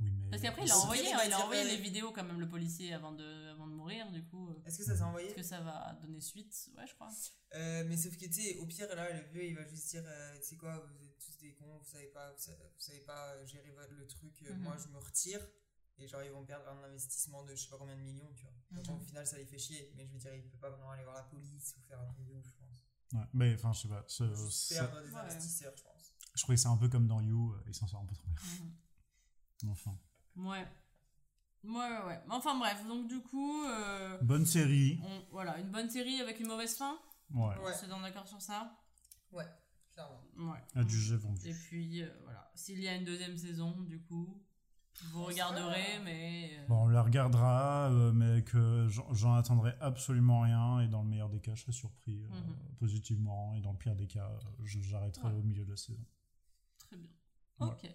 Oui, 0.00 0.10
mais. 0.10 0.30
Parce 0.30 0.42
qu'après 0.42 0.62
il 0.62 0.66
Ils 0.66 0.72
a 0.72 0.78
envoyé, 0.78 1.12
hein, 1.12 1.20
il 1.26 1.32
a 1.32 1.40
envoyé 1.44 1.64
les 1.64 1.76
vidéos 1.76 2.10
quand 2.12 2.24
même 2.24 2.40
le 2.40 2.48
policier 2.48 2.92
avant 2.94 3.12
de, 3.12 3.50
avant 3.52 3.66
de 3.68 3.72
mourir, 3.74 4.10
du 4.10 4.24
coup. 4.24 4.50
euh, 4.50 4.62
Est-ce 4.66 4.78
que 4.78 4.84
ça 4.84 4.96
s'est 4.96 5.02
envoyé? 5.02 5.28
Est-ce 5.28 5.36
que 5.36 5.42
ça 5.42 5.60
va 5.60 5.96
donner 6.02 6.20
suite? 6.20 6.70
Ouais, 6.76 6.86
je 6.86 6.94
crois. 6.94 7.10
Euh, 7.54 7.84
mais 7.86 7.96
sauf 7.96 8.16
que 8.16 8.26
tu 8.26 8.32
sais, 8.32 8.56
au 8.58 8.66
pire, 8.66 8.88
là, 8.96 9.12
le 9.12 9.22
vieux, 9.32 9.44
il 9.44 9.54
va 9.54 9.64
juste 9.66 9.88
dire, 9.90 10.02
euh, 10.04 10.36
tu 10.40 10.42
sais 10.48 10.56
quoi, 10.56 10.78
vous 10.78 11.04
êtes 11.04 11.18
tous 11.18 11.36
des 11.38 11.52
cons, 11.54 11.78
vous 11.78 11.84
savez 11.88 12.08
pas, 12.08 12.32
vous 12.32 12.38
savez, 12.42 12.58
vous 12.58 12.80
savez 12.80 13.00
pas 13.00 13.34
euh, 13.34 13.46
gérer 13.46 13.72
le 13.90 14.06
truc, 14.06 14.42
Mhm. 14.42 14.58
moi 14.62 14.76
je 14.76 14.88
me 14.88 14.98
retire. 14.98 15.40
Et 15.96 16.08
genre, 16.08 16.24
ils 16.24 16.32
vont 16.32 16.44
perdre 16.44 16.68
un 16.68 16.82
investissement 16.82 17.44
de 17.44 17.54
je 17.54 17.62
sais 17.62 17.68
pas 17.70 17.78
combien 17.78 17.96
de 17.96 18.02
millions, 18.02 18.28
tu 18.34 18.42
vois. 18.42 18.54
Donc 18.72 18.88
Mhm. 18.88 18.94
au 18.96 18.98
final, 19.06 19.24
ça 19.28 19.38
les 19.38 19.46
fait 19.46 19.58
chier. 19.58 19.92
Mais 19.96 20.04
je 20.08 20.12
veux 20.12 20.18
dire, 20.18 20.34
il 20.34 20.42
peut 20.42 20.58
pas 20.58 20.70
vraiment 20.70 20.90
aller 20.90 21.04
voir 21.04 21.14
la 21.14 21.22
police 21.22 21.76
ou 21.78 21.82
faire 21.86 22.00
un 22.00 22.06
truc 22.06 22.26
de 22.26 22.32
ouf, 22.32 22.44
je 22.48 22.56
pense. 22.56 22.82
Ouais, 23.12 23.28
mais 23.32 23.54
enfin, 23.54 23.72
je 23.72 23.82
sais 23.82 23.88
pas. 23.88 24.04
ça- 24.08 24.24
perdre 24.88 25.06
des 25.06 25.14
Ouais. 25.14 25.20
investisseurs, 25.20 25.72
je 25.76 25.82
pense. 25.84 26.12
je 26.34 26.42
trouvais 26.42 26.56
que 26.56 26.62
c'est 26.62 26.66
un 26.68 26.76
peu 26.76 26.88
comme 26.88 27.06
dans 27.06 27.20
You, 27.20 27.52
euh, 27.52 27.62
il 27.68 27.74
s'en 27.76 27.86
sort 27.86 28.00
un 28.00 28.06
peu 28.06 28.14
trop 28.16 28.26
bien. 28.26 28.34
Mhm. 28.42 28.72
Enfin. 29.68 29.96
Ouais. 30.36 30.66
Ouais, 31.64 31.70
ouais, 31.72 32.04
ouais. 32.06 32.20
Enfin 32.28 32.58
bref, 32.58 32.86
donc 32.86 33.08
du 33.08 33.20
coup, 33.22 33.64
euh, 33.64 34.18
Bonne 34.22 34.44
série. 34.44 35.00
on- 35.02 35.24
voilà, 35.32 35.58
une 35.58 35.70
bonne 35.70 35.88
série 35.88 36.20
avec 36.20 36.38
une 36.40 36.48
mauvaise 36.48 36.76
fin. 36.76 36.98
Ouais. 37.32 37.56
Ouais. 37.58 37.72
C'est 37.74 37.88
d'accord 37.88 38.28
sur 38.28 38.40
ça 38.42 38.76
Ouais, 39.32 39.46
clairement. 39.92 40.20
Ouais. 40.52 40.58
À 40.74 40.84
du 40.84 41.00
jet 41.00 41.16
vendu. 41.16 41.48
Et 41.48 41.54
puis, 41.54 42.02
euh, 42.02 42.08
voilà. 42.24 42.50
S'il 42.54 42.80
y 42.80 42.88
a 42.88 42.94
une 42.94 43.04
deuxième 43.04 43.36
saison, 43.38 43.80
du 43.80 43.98
coup, 44.02 44.42
vous 45.12 45.24
regarderez, 45.24 45.98
mais. 46.04 46.50
euh, 46.58 46.66
Bon, 46.68 46.82
on 46.84 46.88
la 46.88 47.02
regardera, 47.02 47.90
euh, 47.90 48.12
mais 48.12 48.44
que 48.44 48.86
j'en 49.12 49.34
attendrai 49.34 49.72
absolument 49.80 50.40
rien. 50.42 50.80
Et 50.80 50.88
dans 50.88 51.02
le 51.02 51.08
meilleur 51.08 51.30
des 51.30 51.40
cas, 51.40 51.54
je 51.54 51.62
serai 51.62 51.72
surpris 51.72 52.22
euh, 52.24 52.28
Mhm. 52.28 52.56
positivement. 52.78 53.54
Et 53.56 53.60
dans 53.62 53.72
le 53.72 53.78
pire 53.78 53.96
des 53.96 54.06
cas, 54.06 54.30
j'arrêterai 54.62 55.28
Ouais. 55.28 55.34
au 55.38 55.42
milieu 55.42 55.64
de 55.64 55.70
la 55.70 55.76
saison. 55.78 56.04
Très 56.78 56.96
bien. 56.96 57.10
Ouais. 57.60 57.68
Ok. 57.68 57.90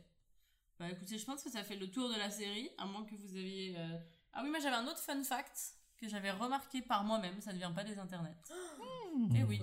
Bah 0.79 0.89
écoutez, 0.89 1.17
je 1.17 1.25
pense 1.25 1.43
que 1.43 1.49
ça 1.49 1.63
fait 1.63 1.75
le 1.75 1.91
tour 1.91 2.09
de 2.09 2.15
la 2.15 2.29
série, 2.29 2.69
à 2.77 2.85
moins 2.85 3.03
que 3.03 3.13
vous 3.15 3.35
aviez. 3.35 3.75
euh, 3.77 3.97
Ah 4.33 4.41
oui, 4.43 4.49
moi 4.49 4.59
j'avais 4.59 4.77
un 4.77 4.87
autre 4.87 4.99
fun 4.99 5.21
fact 5.23 5.75
que 5.97 6.07
j'avais 6.07 6.31
remarqué 6.31 6.81
par 6.81 7.03
moi-même, 7.03 7.41
ça 7.41 7.51
ne 7.51 7.57
vient 7.57 7.71
pas 7.71 7.83
des 7.83 7.97
internets. 7.99 8.37
Eh 9.35 9.43
oui. 9.43 9.61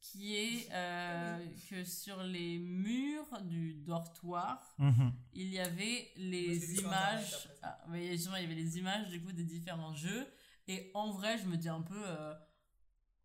Qui 0.00 0.34
est 0.36 0.68
euh, 0.72 1.38
que 1.70 1.84
sur 1.84 2.22
les 2.22 2.58
murs 2.58 3.40
du 3.42 3.74
dortoir, 3.74 4.74
Mhm. 4.78 5.12
il 5.34 5.48
y 5.48 5.58
avait 5.60 6.10
les 6.16 6.80
images. 6.80 7.48
Ah, 7.62 7.78
mais 7.88 8.12
justement, 8.16 8.36
il 8.36 8.42
y 8.42 8.46
avait 8.46 8.54
les 8.54 8.78
images 8.78 9.08
du 9.08 9.22
coup 9.22 9.32
des 9.32 9.44
différents 9.44 9.94
jeux. 9.94 10.26
Et 10.68 10.90
en 10.94 11.10
vrai, 11.12 11.38
je 11.38 11.46
me 11.46 11.56
dis 11.56 11.68
un 11.68 11.82
peu. 11.82 12.00
euh, 12.04 12.34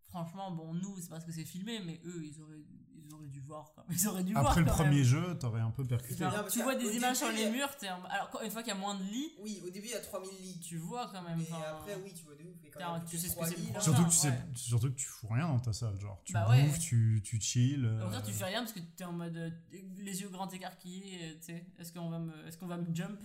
franchement, 0.09 0.51
bon, 0.51 0.73
nous, 0.73 0.99
c'est 0.99 1.09
parce 1.09 1.23
que 1.25 1.31
c'est 1.31 1.45
filmé, 1.45 1.79
mais 1.79 1.99
eux, 2.05 2.23
ils 2.25 2.39
auraient, 2.41 2.61
ils 2.95 3.13
auraient 3.13 3.27
dû 3.27 3.39
voir. 3.41 3.71
Quoi. 3.73 3.85
Ils 3.89 4.07
auraient 4.07 4.23
dû 4.23 4.33
voir. 4.33 4.47
Après 4.47 4.61
le 4.61 4.65
quand 4.67 4.73
premier 4.73 4.95
même. 4.97 5.03
jeu, 5.03 5.37
t'aurais 5.37 5.61
un 5.61 5.71
peu 5.71 5.85
percuté. 5.85 6.17
Genre, 6.23 6.47
tu 6.47 6.61
vois 6.63 6.75
des 6.75 6.85
début, 6.85 6.97
images 6.97 7.17
sur 7.17 7.31
les 7.31 7.49
murs, 7.49 7.75
t'es 7.77 7.87
alors 7.87 8.29
quand- 8.31 8.41
une 8.41 8.51
fois 8.51 8.61
qu'il 8.63 8.73
y 8.73 8.75
a 8.75 8.79
moins 8.79 8.95
de 8.95 9.03
lits, 9.03 9.33
Oui, 9.41 9.61
au 9.65 9.69
début, 9.69 9.87
il 9.87 9.91
y 9.91 9.95
a 9.95 9.99
3000 9.99 10.29
ligues. 10.41 10.61
tu 10.61 10.77
vois 10.77 11.07
quand 11.11 11.21
même. 11.21 11.37
Mais 11.37 11.45
enfin, 11.51 11.61
après, 11.69 11.95
oui, 12.03 12.13
tu 12.13 12.23
vois 12.23 12.35
de 12.35 12.43
ouf. 12.43 12.55
Et 12.63 12.69
quand 12.69 12.99
plus 12.99 13.09
tu 13.09 13.15
que 13.15 13.21
sais 13.21 13.27
ce 13.27 13.33
que 13.33 13.37
trois 13.37 13.47
c'est 13.47 13.55
le 13.57 13.61
lits, 13.61 13.67
là, 13.67 13.73
prochain. 13.79 13.91
Surtout 13.91 14.03
que, 14.05 14.09
tu 14.11 14.17
sais, 14.17 14.29
ouais. 14.29 14.41
surtout 14.55 14.89
que 14.89 14.95
tu 14.95 15.05
fous 15.07 15.27
rien 15.29 15.47
dans 15.47 15.59
ta 15.59 15.73
salle. 15.73 15.99
Genre, 15.99 16.21
tu 16.23 16.33
Bah 16.33 16.49
ouais. 16.49 16.63
bouffes, 16.67 16.79
tu, 16.79 17.21
tu 17.23 17.39
chill. 17.41 17.85
Au 17.85 18.03
contraire, 18.03 18.19
euh, 18.21 18.25
tu 18.25 18.31
fais 18.33 18.45
rien 18.45 18.59
parce 18.61 18.73
que 18.73 18.79
t'es 18.79 19.03
en 19.03 19.13
mode 19.13 19.35
euh, 19.37 19.49
les 19.97 20.21
yeux 20.21 20.29
grands 20.29 20.49
écarquillés, 20.49 21.19
euh, 21.31 21.35
tu 21.39 21.45
sais. 21.47 21.65
Est-ce 21.79 21.91
qu'on 21.93 22.09
va 22.09 22.19
me, 22.19 22.47
est-ce 22.47 22.57
qu'on 22.57 22.67
va 22.67 22.77
me 22.77 22.93
jump? 22.95 23.19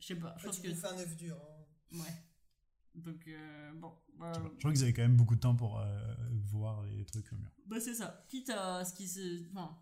Je 0.00 0.06
sais 0.08 0.16
pas. 0.16 0.34
Je 0.38 0.46
pense 0.46 0.56
tu 0.60 0.62
que 0.62 0.68
bouffes 0.74 0.84
un 0.84 0.98
œuf 0.98 1.16
dur. 1.16 1.36
hein. 1.36 1.96
ouais. 1.98 2.14
Donc 2.94 3.26
euh, 3.26 3.72
bon, 3.74 3.92
bah, 4.18 4.32
Je 4.34 4.58
crois 4.58 4.72
qu'ils 4.72 4.82
avaient 4.82 4.92
quand 4.92 5.02
même 5.02 5.16
beaucoup 5.16 5.34
de 5.34 5.40
temps 5.40 5.56
pour 5.56 5.80
euh, 5.80 6.14
voir 6.44 6.82
les 6.84 7.04
trucs 7.04 7.32
au 7.32 7.36
mur. 7.36 7.50
bah, 7.66 7.80
c'est 7.80 7.94
ça. 7.94 8.24
Quitte 8.28 8.50
à 8.50 8.84
ce 8.84 8.94
qui 8.94 9.08
se, 9.08 9.42
enfin, 9.50 9.76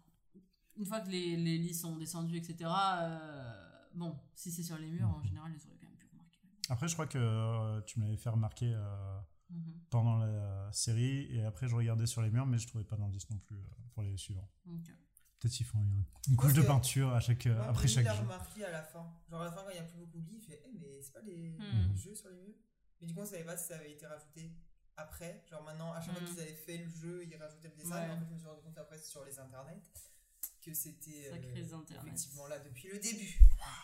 une 0.77 0.87
fois 0.87 1.01
que 1.01 1.11
les, 1.11 1.37
les 1.37 1.59
lits 1.59 1.75
sont 1.75 1.97
descendus, 1.97 2.37
etc. 2.39 2.71
euh, 2.71 3.89
bon, 3.95 4.19
si 4.35 4.51
c'est 4.51 4.63
sur 4.63 4.79
les 4.79 4.89
murs, 4.89 5.09
en 5.09 5.23
général, 5.23 5.53
ils 5.55 5.67
auraient 5.67 5.77
quand 5.79 5.87
même 5.89 5.97
pu 5.97 6.07
remarquer. 6.11 6.39
Après, 6.71 6.89
je 6.89 6.95
crois 6.95 7.07
que 7.07 7.19
euh, 7.19 7.81
tu 7.83 7.99
me 8.01 8.05
l'avais 8.05 8.17
fait 8.17 8.31
remarquer 8.31 8.73
euh, 8.75 9.19
Mhm. 9.51 9.75
pendant 9.91 10.17
la 10.17 10.73
série. 10.73 11.27
Et 11.37 11.45
après, 11.45 11.69
je 11.69 11.75
regardais 11.77 12.07
sur 12.07 12.23
les 12.23 12.31
murs, 12.31 12.47
mais 12.47 12.57
je 12.57 12.67
trouvais 12.67 12.85
pas 12.85 12.97
d'indice 12.97 13.29
non 13.29 13.37
plus 13.37 13.57
euh, 13.59 13.63
pour 13.93 14.03
les 14.03 14.17
suivants. 14.17 14.49
Ok. 14.67 14.87
Peut-être 15.39 15.53
qu'ils 15.53 15.67
font 15.67 15.81
une, 15.83 16.05
une 16.31 16.37
couche 16.37 16.55
de 16.55 16.63
peinture 16.63 17.13
à 17.13 17.21
chaque, 17.21 17.47
euh, 17.47 17.55
Moi, 17.57 17.67
après 17.69 17.87
chaque 17.89 18.07
jeu. 18.07 18.23
remarqué 18.23 18.65
à 18.65 18.71
la 18.71 18.83
fin. 18.83 19.05
Genre 19.29 19.43
à 19.43 19.45
la 19.45 19.51
fin, 19.53 19.63
quand 19.65 19.71
il 19.71 19.75
n'y 19.75 19.81
a 19.81 19.83
plus 19.83 19.99
beaucoup 19.99 20.21
de 20.21 20.25
lits, 20.27 20.39
il 20.39 20.41
fait 20.41 20.63
Eh, 20.65 20.71
mais 20.79 21.03
c'est 21.03 21.13
pas 21.13 21.21
les, 21.21 21.59
Hmm. 21.59 21.91
les 21.91 21.97
jeux 21.99 22.15
sur 22.15 22.31
les 22.31 22.37
murs 22.37 22.55
Mais 23.03 23.09
du 23.09 23.15
coup, 23.15 23.21
on 23.21 23.27
savait 23.27 23.45
pas 23.45 23.57
si 23.59 23.67
ça 23.69 23.75
avait 23.75 23.93
été 23.93 24.07
rajouté 24.07 24.51
après. 24.97 25.45
Genre 25.51 25.63
maintenant, 25.63 25.93
à 25.93 26.01
chaque 26.01 26.15
fois 26.17 26.23
Hmm. 26.23 26.27
qu'ils 26.33 26.41
avaient 26.41 26.55
fait 26.55 26.79
le 26.79 26.89
jeu, 26.89 27.25
ils 27.27 27.37
rajoutaient 27.37 27.69
le 27.69 27.75
dessin. 27.77 28.01
Ouais. 28.01 28.07
Mais 28.07 28.13
en 28.15 28.19
fait, 28.21 28.27
je 28.29 28.33
me 28.33 28.39
suis 28.39 28.47
rendu 28.49 28.63
compte 28.63 28.79
après 28.79 28.99
sur 28.99 29.25
les 29.25 29.39
internets 29.39 29.83
que 30.61 30.73
c'était 30.73 31.29
euh, 31.33 31.37
effectivement 31.57 32.47
là 32.47 32.59
depuis 32.61 32.89
le 32.89 32.99
début. 32.99 33.39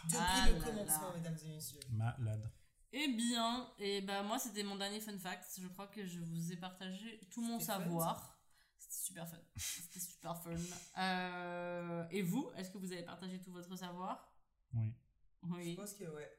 Depuis 0.05 0.17
Ah 0.21 0.47
le 0.49 0.59
là 0.59 0.65
commencement, 0.65 1.09
là. 1.09 1.15
mesdames 1.17 1.37
et 1.45 1.49
messieurs. 1.49 1.81
Malade. 1.91 2.51
Eh 2.93 3.09
bien, 3.09 3.69
et 3.79 4.01
ben 4.01 4.23
moi 4.23 4.39
c'était 4.39 4.63
mon 4.63 4.77
dernier 4.77 5.01
fun 5.01 5.19
fact. 5.19 5.59
Je 5.61 5.67
crois 5.69 5.89
que 5.89 6.07
je 6.07 6.21
vous 6.21 6.53
ai 6.53 6.57
partagé 6.57 7.21
tout 7.31 7.43
mon 7.43 7.59
savoir. 7.61 8.39
C'était 8.79 8.95
super 8.95 9.29
fun. 9.29 9.39
C'était 9.57 10.01
super 10.01 10.37
fun. 10.41 10.55
Euh, 10.99 12.07
et 12.11 12.23
vous, 12.23 12.51
est-ce 12.57 12.71
que 12.71 12.79
vous 12.79 12.93
avez 12.93 13.03
partagé 13.03 13.41
tout 13.41 13.53
votre 13.53 13.75
savoir? 13.77 14.33
Oui. 14.75 14.95
Je 15.43 15.49
Oui. 15.49 15.75
pense 15.77 15.95
que 15.95 16.05
ouais. 16.05 16.31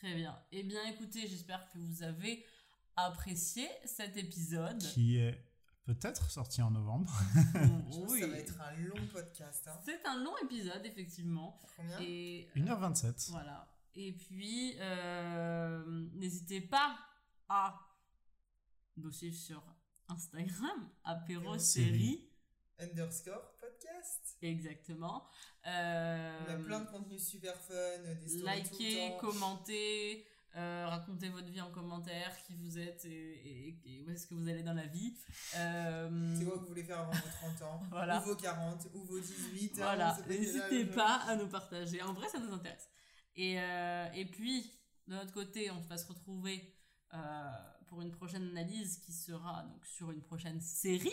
Très 0.00 0.14
bien. 0.14 0.34
Eh 0.50 0.62
bien, 0.62 0.82
écoutez, 0.86 1.28
j'espère 1.28 1.68
que 1.70 1.76
vous 1.76 2.02
avez 2.02 2.42
apprécié 2.96 3.68
cet 3.84 4.16
épisode. 4.16 4.78
Qui 4.78 5.18
est 5.18 5.44
peut-être 5.84 6.30
sorti 6.30 6.62
en 6.62 6.70
novembre. 6.70 7.12
Je 7.34 7.68
pense 7.68 8.06
que 8.06 8.10
oui. 8.12 8.20
ça 8.20 8.26
va 8.28 8.38
être 8.38 8.60
un 8.62 8.76
long 8.76 9.06
podcast. 9.12 9.68
Hein. 9.68 9.78
C'est 9.84 10.06
un 10.06 10.24
long 10.24 10.34
épisode, 10.42 10.80
effectivement. 10.86 11.60
Combien? 11.76 12.00
Et 12.00 12.48
1h27. 12.56 13.30
Voilà. 13.30 13.70
Et 13.94 14.12
puis, 14.12 14.76
euh, 14.78 16.08
n'hésitez 16.14 16.62
pas 16.62 16.96
à 17.50 17.78
nous 18.96 19.12
suivre 19.12 19.36
sur 19.36 19.62
Instagram, 20.08 20.88
Apéro 21.04 21.58
série. 21.58 22.26
Underscore 22.78 23.54
podcast. 23.60 24.19
Exactement. 24.42 25.24
Euh, 25.66 26.38
On 26.48 26.50
a 26.52 26.56
plein 26.56 26.80
de 26.80 26.86
contenus 26.90 27.26
super 27.26 27.54
fun, 27.56 27.74
des 28.22 28.28
stories 28.28 28.62
likez, 28.62 29.12
commentez, 29.20 30.26
euh, 30.56 30.86
racontez 30.88 31.28
votre 31.28 31.48
vie 31.48 31.60
en 31.60 31.70
commentaire, 31.70 32.34
qui 32.46 32.54
vous 32.54 32.78
êtes 32.78 33.04
et, 33.04 33.68
et- 33.68 33.78
et 33.84 34.02
où 34.02 34.10
est-ce 34.10 34.26
que 34.26 34.34
vous 34.34 34.48
allez 34.48 34.62
dans 34.62 34.72
la 34.72 34.86
vie. 34.86 35.14
Euh, 35.56 36.34
C'est 36.38 36.44
quoi 36.44 36.54
que 36.54 36.60
vous 36.60 36.66
voulez 36.66 36.82
faire 36.84 37.00
avant 37.00 37.12
vos 37.12 37.28
30 37.28 37.62
ans 37.62 37.80
Voilà. 37.90 38.20
Ou 38.20 38.24
vos 38.24 38.36
40 38.36 38.86
Ou 38.94 39.04
vos 39.04 39.20
18 39.20 39.72
hein, 39.72 39.82
Voilà, 39.82 40.18
n'hésitez 40.28 40.86
pas 40.86 41.16
à 41.26 41.36
nous 41.36 41.48
partager. 41.48 42.00
En 42.02 42.14
vrai, 42.14 42.28
ça 42.28 42.38
nous 42.38 42.52
intéresse. 42.52 42.88
Et, 43.36 43.60
euh, 43.60 44.06
et 44.14 44.24
puis, 44.24 44.72
de 45.06 45.14
notre 45.14 45.32
côté, 45.32 45.70
on 45.70 45.80
va 45.82 45.98
se 45.98 46.06
retrouver 46.06 46.74
euh, 47.14 47.18
pour 47.88 48.00
une 48.02 48.10
prochaine 48.12 48.48
analyse 48.50 48.98
qui 48.98 49.12
sera 49.12 49.62
donc 49.64 49.84
sur 49.84 50.10
une 50.10 50.22
prochaine 50.22 50.60
série. 50.60 51.10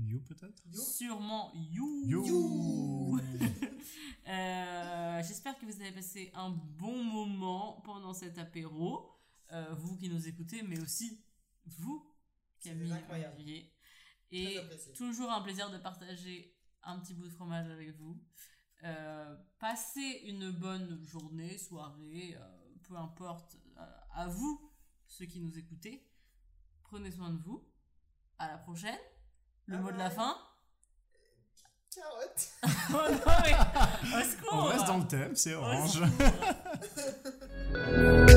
You 0.00 0.20
peut-être? 0.20 0.62
Sûrement 0.72 1.52
You. 1.54 2.04
You. 2.06 3.20
Euh, 4.28 5.22
J'espère 5.26 5.58
que 5.58 5.66
vous 5.66 5.80
avez 5.80 5.90
passé 5.90 6.30
un 6.34 6.50
bon 6.50 7.02
moment 7.02 7.80
pendant 7.84 8.14
cet 8.14 8.38
apéro. 8.38 9.10
Euh, 9.50 9.74
vous 9.74 9.96
qui 9.96 10.08
nous 10.08 10.28
écoutez, 10.28 10.62
mais 10.62 10.78
aussi 10.80 11.20
vous, 11.66 12.14
Camille. 12.62 12.94
Olivier. 13.36 13.74
Et 14.30 14.58
toujours 14.94 15.30
un 15.32 15.40
plaisir 15.40 15.70
de 15.70 15.78
partager 15.78 16.54
un 16.84 16.98
petit 17.00 17.14
bout 17.14 17.26
de 17.26 17.32
fromage 17.32 17.68
avec 17.68 17.96
vous. 17.96 18.22
Euh, 18.84 19.36
passez 19.58 20.22
une 20.24 20.50
bonne 20.50 21.02
journée, 21.04 21.58
soirée, 21.58 22.36
euh, 22.36 22.74
peu 22.84 22.96
importe, 22.96 23.56
euh, 23.76 24.00
à 24.12 24.28
vous, 24.28 24.72
ceux 25.06 25.26
qui 25.26 25.40
nous 25.40 25.58
écoutez. 25.58 26.08
Prenez 26.84 27.10
soin 27.10 27.30
de 27.30 27.38
vous. 27.42 27.68
À 28.38 28.48
la 28.48 28.58
prochaine. 28.58 28.98
Le 29.70 29.78
mot 29.78 29.92
de 29.92 29.98
la 29.98 30.06
ah, 30.06 30.10
fin 30.10 30.36
Carotte. 31.94 32.48
Oh 34.52 34.56
On 34.56 34.64
reste 34.64 34.86
dans 34.88 34.98
le 34.98 35.06
thème, 35.06 35.36
c'est 35.36 35.54
orange. 35.54 36.02